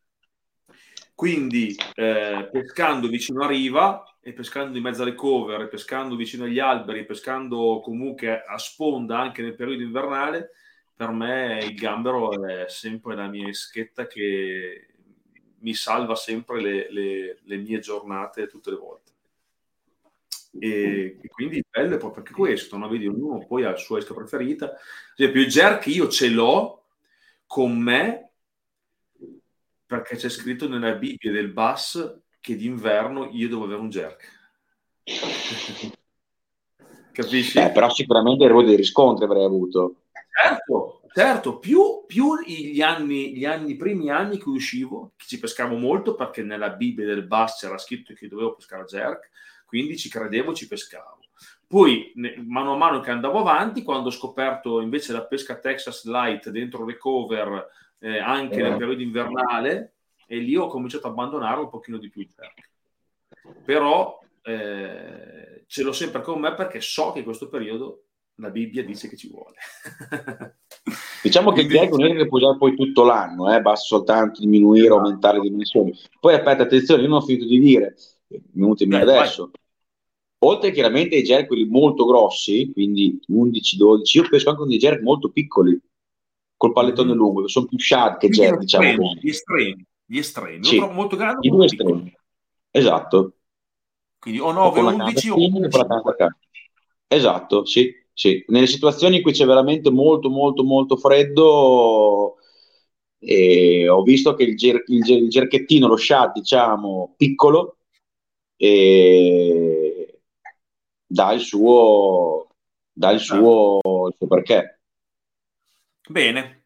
Quindi 1.14 1.76
eh, 1.94 2.48
pescando 2.50 3.06
vicino 3.06 3.44
a 3.44 3.46
riva 3.46 4.16
e 4.20 4.32
pescando 4.32 4.76
in 4.76 4.82
mezzo 4.82 5.02
alle 5.02 5.14
cover, 5.14 5.68
pescando 5.68 6.16
vicino 6.16 6.44
agli 6.44 6.58
alberi, 6.58 7.04
pescando 7.04 7.80
comunque 7.84 8.42
a 8.42 8.58
sponda 8.58 9.20
anche 9.20 9.42
nel 9.42 9.54
periodo 9.54 9.82
invernale, 9.82 10.50
per 10.96 11.10
me 11.10 11.60
il 11.62 11.74
gambero 11.74 12.44
è 12.44 12.68
sempre 12.68 13.14
la 13.14 13.28
mia 13.28 13.48
eschetta 13.48 14.06
che 14.06 14.88
mi 15.58 15.74
salva 15.74 16.14
sempre 16.16 16.60
le, 16.60 16.90
le, 16.90 17.38
le 17.42 17.56
mie 17.56 17.78
giornate 17.78 18.48
tutte 18.48 18.70
le 18.70 18.76
volte. 18.76 19.12
E, 20.58 21.18
e 21.20 21.28
quindi 21.28 21.58
il 21.58 21.66
bello 21.68 21.94
è 21.94 21.98
proprio 21.98 22.22
anche 22.22 22.32
questo, 22.32 22.76
no? 22.76 22.88
vedi, 22.88 23.06
ognuno 23.06 23.44
poi 23.46 23.64
ha 23.64 23.70
la 23.70 23.76
sua 23.76 23.98
esca 23.98 24.14
preferita. 24.14 24.66
Ad 24.66 24.78
esempio, 25.16 25.40
il 25.40 25.48
jerk 25.48 25.86
io 25.86 26.08
ce 26.08 26.28
l'ho 26.28 26.84
con 27.46 27.76
me 27.78 28.30
perché 29.86 30.16
c'è 30.16 30.28
scritto 30.28 30.68
nella 30.68 30.94
Bibbia 30.94 31.30
del 31.30 31.52
Bass 31.52 32.20
che 32.40 32.56
d'inverno 32.56 33.30
io 33.32 33.48
devo 33.48 33.64
avere 33.64 33.80
un 33.80 33.88
jerk. 33.88 34.42
Capisci? 37.12 37.58
Eh, 37.58 37.70
però 37.70 37.88
sicuramente 37.90 38.44
ero 38.44 38.62
dei 38.62 38.76
riscontri 38.76 39.24
avrei 39.24 39.44
avuto. 39.44 40.02
Certo, 40.42 41.02
certo, 41.14 41.58
più, 41.58 42.04
più 42.06 42.40
gli, 42.40 42.82
anni, 42.82 43.36
gli 43.36 43.44
anni, 43.44 43.70
i 43.70 43.76
primi 43.76 44.10
anni 44.10 44.36
che 44.36 44.48
uscivo, 44.48 45.12
che 45.16 45.24
ci 45.26 45.38
pescavo 45.38 45.76
molto 45.76 46.16
perché 46.16 46.42
nella 46.42 46.70
Bibbia 46.70 47.06
del 47.06 47.24
Bass 47.24 47.60
c'era 47.60 47.78
scritto 47.78 48.12
che 48.14 48.26
dovevo 48.26 48.54
pescare 48.54 48.84
jerk, 48.84 49.30
quindi 49.64 49.96
ci 49.96 50.08
credevo, 50.08 50.54
ci 50.54 50.66
pescavo. 50.66 51.20
Poi, 51.66 52.12
mano 52.46 52.74
a 52.74 52.76
mano 52.76 53.00
che 53.00 53.10
andavo 53.10 53.38
avanti, 53.38 53.82
quando 53.82 54.08
ho 54.08 54.12
scoperto 54.12 54.80
invece 54.80 55.12
la 55.12 55.24
pesca 55.24 55.58
Texas 55.58 56.04
Light 56.04 56.50
dentro 56.50 56.84
le 56.84 56.96
cover, 56.96 57.68
eh, 58.04 58.18
anche 58.18 58.60
nel 58.60 58.76
periodo 58.76 59.00
invernale, 59.00 59.94
e 60.26 60.36
lì 60.36 60.54
ho 60.56 60.66
cominciato 60.66 61.06
a 61.06 61.10
abbandonare 61.10 61.60
un 61.60 61.70
pochino 61.70 61.96
di 61.96 62.10
più 62.10 62.20
il 62.20 62.28
jerk. 62.36 62.70
Però 63.64 64.20
eh, 64.42 65.64
ce 65.66 65.82
l'ho 65.82 65.92
sempre 65.92 66.20
con 66.20 66.38
me 66.38 66.54
perché 66.54 66.82
so 66.82 67.12
che 67.12 67.20
in 67.20 67.24
questo 67.24 67.48
periodo 67.48 68.04
la 68.36 68.50
Bibbia 68.50 68.84
dice 68.84 69.08
che 69.08 69.16
ci 69.16 69.30
vuole. 69.30 69.56
diciamo 71.22 71.52
che 71.52 71.62
il 71.62 71.68
jerk 71.68 71.92
non 71.92 72.10
è 72.10 72.16
che 72.16 72.28
puoi 72.28 72.42
usare 72.42 72.58
poi 72.58 72.76
tutto 72.76 73.04
l'anno, 73.04 73.54
eh? 73.54 73.62
basta 73.62 73.86
soltanto 73.86 74.40
diminuire 74.40 74.90
o 74.90 74.96
aumentare 74.98 75.38
le 75.38 75.48
dimensioni. 75.48 75.98
Poi 76.20 76.34
aspetta, 76.34 76.64
attenzione, 76.64 77.02
io 77.02 77.08
non 77.08 77.18
ho 77.18 77.24
finito 77.24 77.46
di 77.46 77.58
dire, 77.58 77.96
minuti 78.52 78.84
in 78.84 78.94
adesso. 78.94 79.50
Vai. 79.50 79.62
Oltre 80.50 80.72
chiaramente 80.72 81.16
ai 81.16 81.22
jerk 81.22 81.46
quelli 81.46 81.64
molto 81.64 82.04
grossi, 82.04 82.70
quindi 82.70 83.18
11-12, 83.30 84.00
io 84.12 84.28
pesco 84.28 84.50
anche 84.50 84.60
con 84.60 84.68
dei 84.68 84.76
jerk 84.76 85.00
molto 85.00 85.30
piccoli, 85.30 85.80
col 86.56 86.72
pallettone 86.72 87.10
mm-hmm. 87.10 87.18
lungo, 87.18 87.48
sono 87.48 87.66
più 87.66 87.78
shad 87.78 88.18
che 88.18 88.28
jerk, 88.28 88.58
diciamo 88.58 88.84
estremi, 88.84 89.18
Gli 89.20 89.28
estremi, 89.28 89.86
gli 90.04 90.18
estremi. 90.18 90.64
Sì, 90.64 90.78
molto 90.78 91.16
grande, 91.16 91.46
i 91.46 91.50
due 91.50 91.64
estremi. 91.66 92.16
Esatto. 92.70 93.34
Quindi 94.18 94.40
o 94.40 94.52
9 94.52 94.80
o 94.80 94.88
11 94.88 95.30
o 95.30 95.36
11. 95.36 95.78
Esatto, 97.06 97.64
sì. 97.64 98.02
Sì, 98.16 98.44
nelle 98.48 98.68
situazioni 98.68 99.16
in 99.16 99.22
cui 99.22 99.32
c'è 99.32 99.44
veramente 99.44 99.90
molto, 99.90 100.30
molto, 100.30 100.62
molto 100.62 100.96
freddo, 100.96 102.36
eh, 103.18 103.88
ho 103.88 104.02
visto 104.02 104.34
che 104.34 104.44
il, 104.44 104.56
ger- 104.56 104.84
il, 104.86 105.02
ger- 105.02 105.20
il, 105.20 105.28
gerchettino, 105.28 105.88
lo 105.88 105.96
shad, 105.96 106.32
diciamo, 106.32 107.14
piccolo, 107.16 107.78
eh, 108.56 110.20
dà 111.06 111.32
il 111.32 111.40
suo, 111.40 112.48
dà 112.92 113.10
il 113.10 113.20
suo, 113.20 113.80
il 113.82 114.14
suo 114.16 114.26
perché. 114.28 114.80
Bene. 116.08 116.64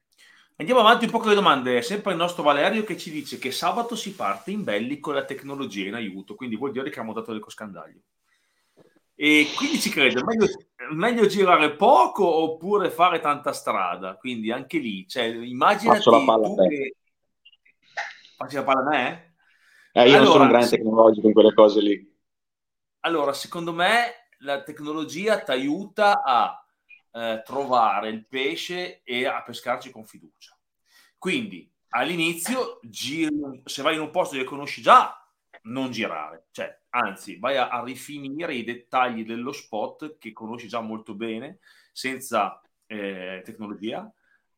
Andiamo 0.56 0.80
avanti 0.80 1.04
un 1.04 1.12
po' 1.12 1.18
con 1.18 1.28
le 1.28 1.36
domande. 1.36 1.82
Sempre 1.82 2.12
il 2.12 2.18
nostro 2.18 2.42
Valerio 2.42 2.82
che 2.82 2.96
ci 2.96 3.10
dice 3.10 3.38
che 3.38 3.52
sabato 3.52 3.94
si 3.94 4.14
parte 4.14 4.50
in 4.50 4.64
belli 4.64 4.98
con 4.98 5.14
la 5.14 5.24
tecnologia 5.24 5.86
in 5.86 5.94
aiuto, 5.94 6.34
quindi 6.34 6.56
vuol 6.56 6.72
dire 6.72 6.84
che 6.84 6.98
abbiamo 6.98 7.12
dato 7.12 7.30
del 7.30 7.40
coscandaglio. 7.40 8.00
E 9.14 9.48
quindi 9.56 9.80
ci 9.80 9.90
credo, 9.90 10.24
meglio, 10.24 10.46
meglio, 10.90 11.26
girare 11.26 11.74
poco 11.74 12.24
oppure 12.24 12.90
fare 12.90 13.20
tanta 13.20 13.52
strada. 13.52 14.16
Quindi 14.16 14.50
anche 14.50 14.78
lì, 14.78 15.06
cioè, 15.08 15.24
immaginati 15.24 15.98
Faccio 15.98 16.10
la 16.10 16.24
palla 16.24 16.46
tu 16.46 16.68
che... 16.68 16.96
Facci 18.36 18.54
la 18.56 18.62
palla 18.64 18.80
a 18.80 18.88
me? 18.88 19.34
Eh, 19.92 20.08
io 20.08 20.16
allora, 20.16 20.18
non 20.18 20.26
sono 20.26 20.42
un 20.42 20.48
grande 20.50 20.68
tecnologico 20.68 21.26
in 21.26 21.32
quelle 21.32 21.54
cose 21.54 21.80
lì. 21.80 22.16
Allora, 23.00 23.32
secondo 23.32 23.72
me 23.72 24.28
la 24.38 24.62
tecnologia 24.62 25.40
ti 25.40 25.50
aiuta 25.50 26.22
a 26.22 26.67
eh, 27.12 27.42
trovare 27.44 28.08
il 28.08 28.26
pesce 28.26 29.02
e 29.02 29.26
a 29.26 29.42
pescarci 29.42 29.90
con 29.90 30.06
fiducia. 30.06 30.56
Quindi 31.16 31.70
all'inizio, 31.90 32.80
giri, 32.82 33.62
se 33.64 33.82
vai 33.82 33.94
in 33.94 34.00
un 34.00 34.10
posto 34.10 34.36
che 34.36 34.44
conosci 34.44 34.82
già, 34.82 35.14
non 35.62 35.90
girare, 35.90 36.46
cioè, 36.50 36.78
anzi, 36.90 37.38
vai 37.38 37.56
a, 37.56 37.68
a 37.68 37.82
rifinire 37.82 38.54
i 38.54 38.64
dettagli 38.64 39.24
dello 39.24 39.52
spot 39.52 40.18
che 40.18 40.32
conosci 40.32 40.68
già 40.68 40.80
molto 40.80 41.14
bene, 41.14 41.58
senza 41.92 42.60
eh, 42.86 43.42
tecnologia, 43.44 44.10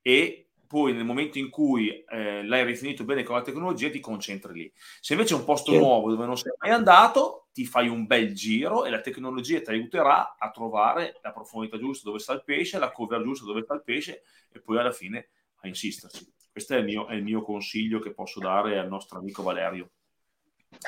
e 0.02 0.49
poi 0.70 0.92
nel 0.92 1.04
momento 1.04 1.38
in 1.38 1.50
cui 1.50 1.90
eh, 2.04 2.44
l'hai 2.44 2.64
rifinito 2.64 3.02
bene 3.02 3.24
con 3.24 3.34
la 3.34 3.42
tecnologia 3.42 3.90
ti 3.90 3.98
concentri 3.98 4.52
lì. 4.52 4.72
Se 5.00 5.14
invece 5.14 5.34
è 5.34 5.36
un 5.36 5.42
posto 5.42 5.72
sì. 5.72 5.78
nuovo 5.78 6.10
dove 6.10 6.26
non 6.26 6.36
sei 6.36 6.52
mai 6.60 6.70
andato, 6.70 7.48
ti 7.52 7.66
fai 7.66 7.88
un 7.88 8.06
bel 8.06 8.32
giro 8.34 8.84
e 8.84 8.90
la 8.90 9.00
tecnologia 9.00 9.60
ti 9.60 9.70
aiuterà 9.70 10.36
a 10.38 10.50
trovare 10.52 11.18
la 11.22 11.32
profondità 11.32 11.76
giusta 11.76 12.06
dove 12.06 12.20
sta 12.20 12.34
il 12.34 12.44
pesce, 12.44 12.78
la 12.78 12.92
cover 12.92 13.20
giusta 13.20 13.46
dove 13.46 13.62
sta 13.64 13.74
il 13.74 13.82
pesce 13.82 14.22
e 14.48 14.60
poi 14.60 14.78
alla 14.78 14.92
fine 14.92 15.30
a 15.62 15.66
insisterci. 15.66 16.32
Questo 16.52 16.74
è 16.74 16.78
il 16.78 16.84
mio, 16.84 17.08
è 17.08 17.14
il 17.14 17.24
mio 17.24 17.42
consiglio 17.42 17.98
che 17.98 18.14
posso 18.14 18.38
dare 18.38 18.78
al 18.78 18.86
nostro 18.86 19.18
amico 19.18 19.42
Valerio, 19.42 19.90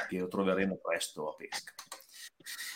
che 0.09 0.17
lo 0.17 0.29
troveremo 0.29 0.79
presto 0.81 1.29
a 1.29 1.35
pesca. 1.35 1.73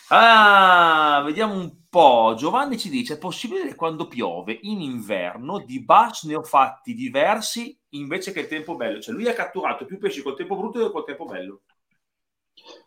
Ah, 0.09 1.23
vediamo 1.25 1.55
un 1.55 1.73
po'. 1.89 2.35
Giovanni 2.37 2.79
ci 2.79 2.89
dice: 2.89 3.15
è 3.15 3.19
possibile 3.19 3.67
che 3.67 3.75
quando 3.75 4.07
piove 4.07 4.59
in 4.63 4.81
inverno 4.81 5.59
di 5.59 5.83
bass 5.83 6.25
ne 6.25 6.37
ho 6.37 6.43
fatti 6.43 6.95
diversi 6.95 7.77
invece 7.91 8.33
che 8.33 8.41
il 8.41 8.47
tempo 8.47 8.77
bello? 8.77 9.01
Cioè, 9.01 9.15
lui 9.15 9.29
ha 9.29 9.33
catturato 9.33 9.85
più 9.85 9.99
pesci 9.99 10.23
col 10.23 10.37
tempo 10.37 10.57
brutto 10.57 10.79
che 10.79 10.91
col 10.91 11.05
tempo 11.05 11.25
bello. 11.25 11.63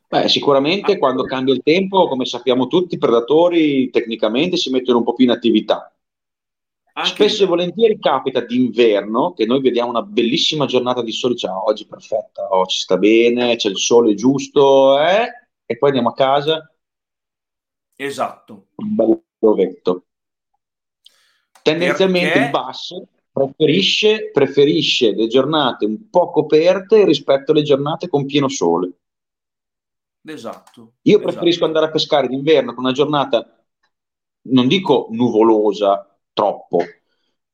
Beh, 0.08 0.28
sicuramente 0.28 0.94
ah, 0.94 0.98
quando 0.98 1.24
cambia 1.24 1.54
il 1.54 1.62
tempo, 1.62 2.08
come 2.08 2.26
sappiamo 2.26 2.68
tutti, 2.68 2.96
i 2.96 3.00
predatori 3.00 3.90
tecnicamente 3.90 4.58
si 4.58 4.72
mettono 4.72 5.00
un 5.00 5.04
po' 5.04 5.14
più 5.14 5.26
in 5.26 5.32
attività. 5.32 5.94
Spesso 7.02 7.44
e 7.44 7.48
volentieri 7.48 7.98
capita 7.98 8.42
d'inverno 8.42 9.34
che 9.34 9.46
noi 9.46 9.62
vediamo 9.62 9.90
una 9.90 10.02
bellissima 10.02 10.66
giornata 10.66 11.02
di 11.02 11.14
sole, 11.14 11.36
cioè 11.36 11.52
oggi 11.52 11.86
perfetta, 11.86 12.48
oh, 12.50 12.66
ci 12.66 12.82
sta 12.82 12.98
bene, 12.98 13.56
c'è 13.56 13.70
il 13.70 13.78
sole 13.78 14.16
giusto, 14.16 15.00
eh? 15.00 15.28
e 15.72 15.78
poi 15.78 15.90
andiamo 15.90 16.10
a 16.10 16.14
casa 16.14 16.69
Esatto. 18.02 18.68
Un 18.76 18.96
bel 18.96 19.22
rovetto. 19.40 20.06
Tendenzialmente 21.62 22.32
Perché... 22.32 22.46
il 22.46 22.50
basso 22.50 23.08
preferisce, 23.30 24.32
preferisce 24.32 25.14
le 25.14 25.28
giornate 25.28 25.84
un 25.86 26.10
po' 26.10 26.32
coperte 26.32 27.04
rispetto 27.04 27.52
alle 27.52 27.64
giornate 27.64 28.08
con 28.08 28.26
pieno 28.26 28.48
sole. 28.48 28.92
Esatto. 30.26 30.94
Io 31.02 31.18
esatto. 31.18 31.32
preferisco 31.32 31.66
andare 31.66 31.88
a 31.88 31.92
pescare 31.92 32.30
d'inverno 32.30 32.74
con 32.74 32.86
una 32.86 32.94
giornata, 32.94 33.66
non 34.44 34.68
dico 34.68 35.08
nuvolosa 35.12 36.18
troppo, 36.32 36.80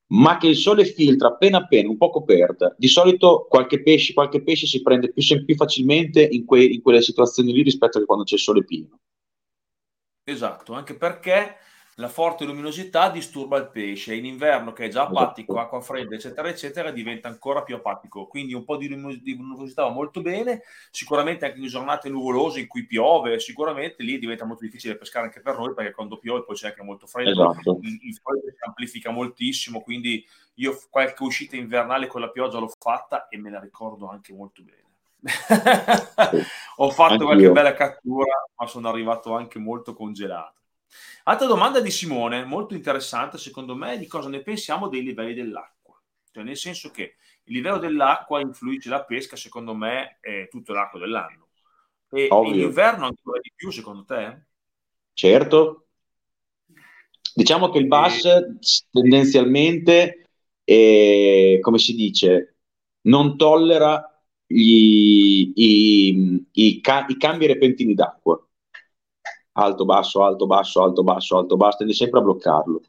ma 0.09 0.37
che 0.37 0.47
il 0.47 0.55
sole 0.55 0.85
filtra 0.85 1.29
appena 1.29 1.57
appena, 1.57 1.89
un 1.89 1.97
po' 1.97 2.11
coperta. 2.11 2.75
Di 2.77 2.87
solito 2.87 3.47
qualche 3.49 3.81
pesce, 3.81 4.13
qualche 4.13 4.43
pesce 4.43 4.67
si 4.67 4.83
prende 4.83 5.11
più, 5.11 5.43
più 5.43 5.55
facilmente 5.55 6.21
in, 6.23 6.45
que, 6.45 6.63
in, 6.63 6.83
quelle 6.83 7.01
situazioni 7.01 7.51
lì 7.51 7.63
rispetto 7.63 7.97
a 7.97 8.05
quando 8.05 8.23
c'è 8.25 8.35
il 8.35 8.41
sole 8.41 8.63
pieno. 8.63 8.99
Esatto, 10.27 10.73
anche 10.73 10.95
perché 10.95 11.57
la 11.97 12.09
forte 12.09 12.43
luminosità 12.45 13.09
disturba 13.09 13.57
il 13.57 13.69
pesce. 13.69 14.15
In 14.15 14.25
inverno, 14.25 14.73
che 14.73 14.85
è 14.85 14.89
già 14.89 15.03
esatto. 15.03 15.17
apatico, 15.17 15.59
acqua 15.59 15.79
fredda, 15.79 16.15
eccetera, 16.15 16.49
eccetera, 16.49 16.91
diventa 16.91 17.29
ancora 17.29 17.63
più 17.63 17.75
apatico. 17.75 18.27
Quindi 18.27 18.53
un 18.53 18.65
po' 18.65 18.75
di 18.75 18.89
luminosità 18.89 19.83
va 19.83 19.91
molto 19.91 20.21
bene. 20.21 20.63
Sicuramente 20.91 21.45
anche 21.45 21.59
in 21.59 21.67
giornate 21.67 22.09
nuvolose 22.09 22.59
in 22.59 22.67
cui 22.67 22.85
piove, 22.85 23.39
sicuramente 23.39 24.03
lì 24.03 24.17
diventa 24.17 24.45
molto 24.45 24.65
difficile 24.65 24.97
pescare 24.97 25.27
anche 25.27 25.41
per 25.41 25.57
noi, 25.57 25.73
perché 25.73 25.93
quando 25.93 26.17
piove 26.17 26.43
poi 26.43 26.55
c'è 26.55 26.67
anche 26.67 26.83
molto 26.83 27.07
freddo. 27.07 27.29
Esatto. 27.29 27.79
Il, 27.81 27.99
il 28.01 28.15
freddo 28.15 28.49
si 28.49 28.63
amplifica 28.65 29.11
moltissimo. 29.11 29.79
Quindi 29.81 30.27
io 30.55 30.77
qualche 30.89 31.23
uscita 31.23 31.55
invernale 31.55 32.07
con 32.07 32.19
la 32.19 32.29
pioggia 32.29 32.59
l'ho 32.59 32.71
fatta 32.77 33.29
e 33.29 33.37
me 33.37 33.49
la 33.51 33.59
ricordo 33.59 34.09
anche 34.09 34.33
molto 34.33 34.63
bene. 34.63 34.84
Ho 36.77 36.89
fatto 36.91 37.13
Anch'io. 37.13 37.25
qualche 37.25 37.51
bella 37.51 37.73
cattura, 37.73 38.47
ma 38.55 38.67
sono 38.67 38.89
arrivato 38.89 39.33
anche 39.33 39.59
molto 39.59 39.93
congelato. 39.93 40.61
Altra 41.23 41.47
domanda 41.47 41.79
di 41.79 41.89
Simone, 41.89 42.45
molto 42.45 42.75
interessante 42.75 43.37
secondo 43.37 43.75
me, 43.75 43.97
di 43.97 44.05
cosa 44.05 44.29
ne 44.29 44.41
pensiamo 44.41 44.87
dei 44.87 45.01
livelli 45.01 45.33
dell'acqua. 45.33 45.99
Cioè, 46.31 46.43
nel 46.43 46.57
senso 46.57 46.91
che 46.91 47.15
il 47.45 47.53
livello 47.53 47.77
dell'acqua 47.77 48.39
influisce 48.39 48.89
la 48.89 49.03
pesca, 49.03 49.35
secondo 49.35 49.73
me, 49.73 50.17
è 50.19 50.47
tutto 50.49 50.73
l'arco 50.73 50.99
dell'anno. 50.99 51.47
E 52.11 52.27
Ovvio. 52.29 52.53
in 52.53 52.59
inverno 52.61 53.05
ancora 53.05 53.39
di 53.41 53.51
più, 53.55 53.71
secondo 53.71 54.05
te? 54.05 54.45
Certo. 55.13 55.87
Diciamo 57.33 57.69
che 57.69 57.79
il 57.79 57.87
bass 57.87 58.25
e... 58.25 58.57
tendenzialmente, 58.91 60.27
è, 60.63 61.57
come 61.61 61.77
si 61.79 61.95
dice, 61.95 62.57
non 63.01 63.35
tollera 63.37 64.14
i, 64.47 65.51
i, 65.55 66.45
i, 66.51 66.81
ca- 66.81 67.05
i 67.07 67.17
cambi 67.17 67.47
repentini 67.47 67.93
d'acqua. 67.93 68.39
Alto, 69.57 69.85
basso, 69.85 70.23
alto, 70.23 70.45
basso, 70.45 70.83
alto, 70.83 71.03
basso, 71.03 71.37
alto, 71.37 71.55
basso, 71.55 71.77
tende 71.77 71.93
sempre 71.93 72.19
a 72.19 72.23
bloccarlo. 72.23 72.81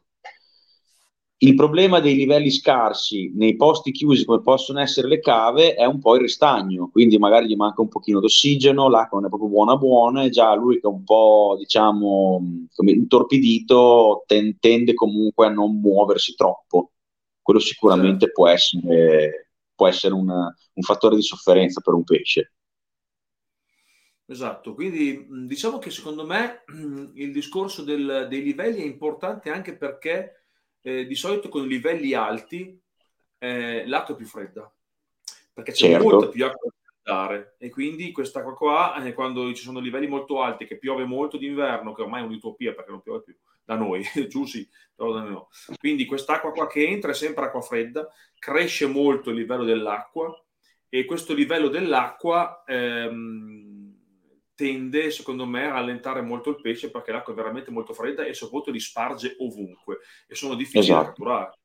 Il 1.39 1.53
problema 1.53 1.99
dei 1.99 2.15
livelli 2.15 2.49
scarsi 2.49 3.31
nei 3.35 3.55
posti 3.55 3.91
chiusi 3.91 4.25
come 4.25 4.41
possono 4.41 4.79
essere 4.79 5.07
le 5.07 5.19
cave 5.19 5.75
è 5.75 5.85
un 5.85 5.99
po' 5.99 6.15
il 6.15 6.21
ristagno, 6.21 6.89
quindi 6.91 7.19
magari 7.19 7.45
gli 7.45 7.55
manca 7.55 7.81
un 7.81 7.89
pochino 7.89 8.19
d'ossigeno, 8.19 8.89
l'acqua 8.89 9.19
non 9.19 9.27
è 9.27 9.29
proprio 9.29 9.49
buona 9.51 9.75
buona 9.77 10.23
e 10.23 10.31
già 10.31 10.55
lui 10.55 10.79
che 10.79 10.87
è 10.87 10.91
un 10.91 11.03
po' 11.03 11.55
diciamo 11.59 12.67
come 12.73 12.91
intorpidito 12.91 14.23
ten- 14.25 14.57
tende 14.59 14.95
comunque 14.95 15.45
a 15.45 15.49
non 15.51 15.79
muoversi 15.79 16.33
troppo. 16.33 16.93
Quello 17.39 17.59
sicuramente 17.59 18.25
sì. 18.25 18.31
può 18.31 18.47
essere 18.47 19.46
può 19.77 19.87
essere 19.87 20.15
una, 20.15 20.53
un 20.73 20.83
fattore 20.83 21.15
di 21.15 21.21
sofferenza 21.21 21.81
per 21.81 21.93
un 21.93 22.03
pesce. 22.03 22.53
Esatto, 24.25 24.73
quindi 24.73 25.25
diciamo 25.45 25.77
che 25.77 25.91
secondo 25.91 26.25
me 26.25 26.63
il 27.13 27.31
discorso 27.31 27.83
del, 27.83 28.25
dei 28.27 28.41
livelli 28.41 28.81
è 28.81 28.85
importante 28.85 29.49
anche 29.51 29.77
perché 29.77 30.43
eh, 30.81 31.05
di 31.05 31.15
solito 31.15 31.47
con 31.47 31.65
livelli 31.65 32.13
alti 32.13 32.77
eh, 33.37 33.87
l'acqua 33.87 34.15
è 34.15 34.17
più 34.17 34.25
fredda, 34.25 34.69
perché 35.53 35.71
c'è 35.71 35.91
certo. 35.91 36.03
molta 36.03 36.27
più 36.27 36.43
acqua 36.43 36.71
da 37.03 37.13
dare 37.13 37.55
e 37.57 37.69
quindi 37.69 38.11
quest'acqua 38.11 38.53
qua, 38.53 39.01
eh, 39.01 39.13
quando 39.13 39.53
ci 39.53 39.63
sono 39.63 39.79
livelli 39.79 40.07
molto 40.07 40.41
alti, 40.41 40.65
che 40.65 40.77
piove 40.77 41.05
molto 41.05 41.37
d'inverno, 41.37 41.93
che 41.93 42.01
ormai 42.01 42.21
è 42.21 42.25
un'utopia 42.25 42.73
perché 42.73 42.91
non 42.91 43.01
piove 43.01 43.21
più, 43.21 43.35
da 43.67 43.75
noi, 43.75 44.01
giù 44.29 44.45
sì, 44.45 44.67
però 44.95 45.11
da 45.11 45.19
noi 45.19 45.31
no. 45.31 45.49
Quindi 45.77 46.05
quest'acqua 46.05 46.51
qua 46.51 46.67
che 46.67 46.87
entra 46.87 47.11
è 47.11 47.13
sempre 47.13 47.45
acqua 47.45 47.59
fredda, 47.61 48.07
cresce 48.39 48.87
molto 48.87 49.29
il 49.29 49.35
livello 49.35 49.65
dell'acqua 49.65 50.33
e 50.87 51.03
questo 51.03 51.33
livello 51.33 51.67
dell'acqua 51.67 52.63
ehm, 52.65 53.93
tende, 54.55 55.11
secondo 55.11 55.45
me, 55.45 55.65
a 55.65 55.73
rallentare 55.73 56.21
molto 56.21 56.49
il 56.49 56.61
pesce 56.61 56.89
perché 56.89 57.11
l'acqua 57.11 57.33
è 57.33 57.35
veramente 57.35 57.69
molto 57.69 57.93
fredda 57.93 58.23
e 58.23 58.33
soprattutto 58.33 58.71
li 58.71 58.79
sparge 58.79 59.35
ovunque 59.39 59.99
e 60.27 60.33
sono 60.33 60.55
difficili 60.55 60.85
esatto. 60.85 61.01
da 61.01 61.07
catturare. 61.07 61.57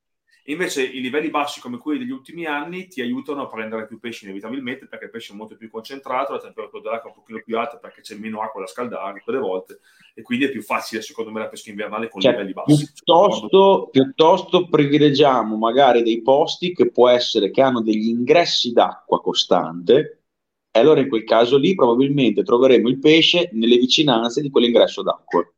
Invece 0.46 0.82
i 0.82 1.00
livelli 1.00 1.30
bassi 1.30 1.60
come 1.60 1.78
quelli 1.78 2.00
degli 2.00 2.10
ultimi 2.10 2.46
anni 2.46 2.88
ti 2.88 3.00
aiutano 3.00 3.42
a 3.42 3.46
prendere 3.46 3.86
più 3.86 4.00
pesci 4.00 4.24
inevitabilmente 4.24 4.86
perché 4.86 5.04
il 5.04 5.10
pesce 5.12 5.32
è 5.32 5.36
molto 5.36 5.56
più 5.56 5.70
concentrato, 5.70 6.32
la 6.32 6.40
temperatura 6.40 6.82
dell'acqua 6.82 7.10
è 7.10 7.12
un 7.12 7.18
pochino 7.20 7.42
più 7.44 7.56
alta 7.56 7.76
perché 7.76 8.00
c'è 8.00 8.16
meno 8.16 8.42
acqua 8.42 8.62
da 8.62 8.66
scaldare 8.66 9.22
quelle 9.22 9.38
volte 9.38 9.78
e 10.14 10.22
quindi 10.22 10.46
è 10.46 10.50
più 10.50 10.62
facile 10.62 11.00
secondo 11.00 11.30
me 11.30 11.40
la 11.40 11.48
pesca 11.48 11.70
invernale 11.70 12.08
con 12.08 12.20
cioè, 12.20 12.32
livelli 12.32 12.52
bassi. 12.54 12.90
Piuttosto, 12.92 13.88
piuttosto, 13.92 14.66
privilegiamo 14.66 15.56
magari 15.56 16.02
dei 16.02 16.22
posti 16.22 16.74
che 16.74 16.90
può 16.90 17.08
essere 17.08 17.52
che 17.52 17.62
hanno 17.62 17.80
degli 17.80 18.08
ingressi 18.08 18.72
d'acqua 18.72 19.20
costante 19.20 20.22
e 20.74 20.78
allora 20.80 21.00
in 21.00 21.08
quel 21.08 21.22
caso 21.22 21.56
lì 21.56 21.74
probabilmente 21.76 22.42
troveremo 22.42 22.88
il 22.88 22.98
pesce 22.98 23.50
nelle 23.52 23.76
vicinanze 23.76 24.40
di 24.40 24.50
quell'ingresso 24.50 25.02
d'acqua. 25.02 25.42
Perché 25.42 25.54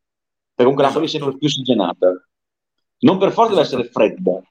comunque 0.56 0.82
l'acqua 0.82 1.02
esatto. 1.02 1.16
è 1.16 1.20
sempre 1.20 1.38
più 1.38 1.46
ossigenata. 1.46 2.28
Non 2.98 3.18
per 3.18 3.32
forza 3.32 3.52
esatto. 3.52 3.76
deve 3.76 3.88
essere 3.88 3.88
fredda, 3.90 4.42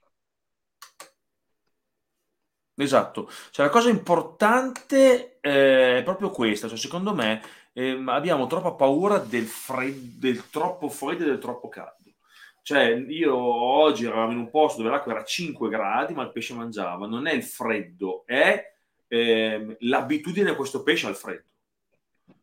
Esatto, 2.75 3.29
cioè 3.51 3.67
la 3.67 3.71
cosa 3.71 3.89
importante 3.89 5.37
eh, 5.41 5.99
è 5.99 6.03
proprio 6.03 6.31
questa, 6.31 6.67
cioè, 6.67 6.77
secondo 6.77 7.13
me 7.13 7.41
eh, 7.73 8.01
abbiamo 8.07 8.47
troppa 8.47 8.71
paura 8.73 9.19
del, 9.19 9.45
fred- 9.45 10.17
del 10.17 10.49
troppo 10.49 10.89
freddo 10.89 11.23
e 11.23 11.27
del 11.27 11.39
troppo 11.39 11.69
caldo. 11.69 12.01
Cioè, 12.63 12.93
io 13.09 13.35
oggi 13.35 14.05
eravamo 14.05 14.31
in 14.31 14.37
un 14.37 14.49
posto 14.49 14.77
dove 14.77 14.89
l'acqua 14.89 15.11
era 15.11 15.23
5 15.23 15.69
gradi, 15.69 16.13
ma 16.13 16.23
il 16.23 16.31
pesce 16.31 16.53
mangiava. 16.53 17.07
Non 17.07 17.27
è 17.27 17.33
il 17.33 17.43
freddo, 17.43 18.23
è 18.25 18.73
eh, 19.07 19.75
l'abitudine 19.81 20.51
a 20.51 20.55
questo 20.55 20.81
pesce 20.81 21.07
al 21.07 21.15
freddo. 21.17 21.43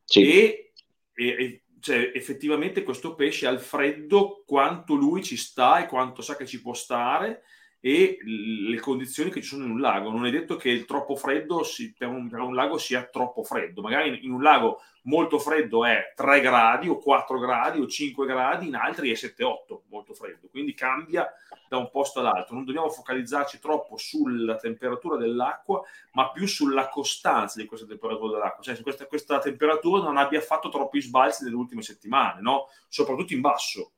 Sì. 0.04 0.22
E, 0.30 0.72
e, 1.14 1.62
cioè, 1.80 2.12
effettivamente 2.14 2.82
questo 2.82 3.14
pesce 3.14 3.46
al 3.46 3.60
freddo, 3.60 4.44
quanto 4.46 4.94
lui 4.94 5.24
ci 5.24 5.38
sta 5.38 5.82
e 5.82 5.88
quanto 5.88 6.20
sa 6.20 6.36
che 6.36 6.46
ci 6.46 6.60
può 6.60 6.74
stare 6.74 7.44
e 7.80 8.18
le 8.22 8.78
condizioni 8.78 9.30
che 9.30 9.40
ci 9.40 9.48
sono 9.48 9.64
in 9.64 9.70
un 9.70 9.80
lago. 9.80 10.10
Non 10.10 10.26
è 10.26 10.30
detto 10.30 10.56
che 10.56 10.68
il 10.68 10.84
troppo 10.84 11.16
freddo 11.16 11.62
si, 11.62 11.94
per, 11.96 12.08
un, 12.08 12.28
per, 12.28 12.40
un, 12.40 12.54
lago 12.54 12.76
sia 12.76 13.04
troppo 13.04 13.42
freddo. 13.42 13.80
Magari 13.80 14.08
in, 14.08 14.18
in, 14.22 14.32
un 14.32 14.42
lago 14.42 14.82
molto 15.04 15.38
freddo 15.38 15.86
è 15.86 16.12
3 16.14 16.40
gradi 16.40 16.88
o 16.88 16.98
4 16.98 17.38
gradi 17.38 17.80
o 17.80 17.86
5 17.86 18.26
gradi, 18.26 18.66
in 18.66 18.74
altri 18.74 19.10
è 19.10 19.14
7-8 19.14 19.80
molto 19.88 20.12
freddo. 20.12 20.48
Quindi 20.50 20.74
cambia 20.74 21.26
da 21.70 21.78
un 21.78 21.90
posto 21.90 22.20
all'altro. 22.20 22.54
Non 22.54 22.66
dobbiamo 22.66 22.90
focalizzarci 22.90 23.58
troppo 23.58 23.96
sulla 23.96 24.56
temperatura 24.56 25.16
dell'acqua, 25.16 25.80
ma 26.12 26.30
più 26.32 26.46
sulla 26.46 26.88
costanza 26.90 27.58
di 27.58 27.66
questa 27.66 27.86
temperatura 27.86 28.32
dell'acqua. 28.32 28.62
Cioè 28.62 28.76
se 28.76 28.82
questa, 28.82 29.06
questa 29.06 29.38
temperatura 29.38 30.02
non 30.02 30.18
abbia 30.18 30.42
fatto 30.42 30.68
troppi 30.68 31.00
sbalzi 31.00 31.44
nelle 31.44 31.56
ultime 31.56 31.80
settimane, 31.80 32.42
no? 32.42 32.68
soprattutto 32.88 33.32
in 33.32 33.40
basso 33.40 33.92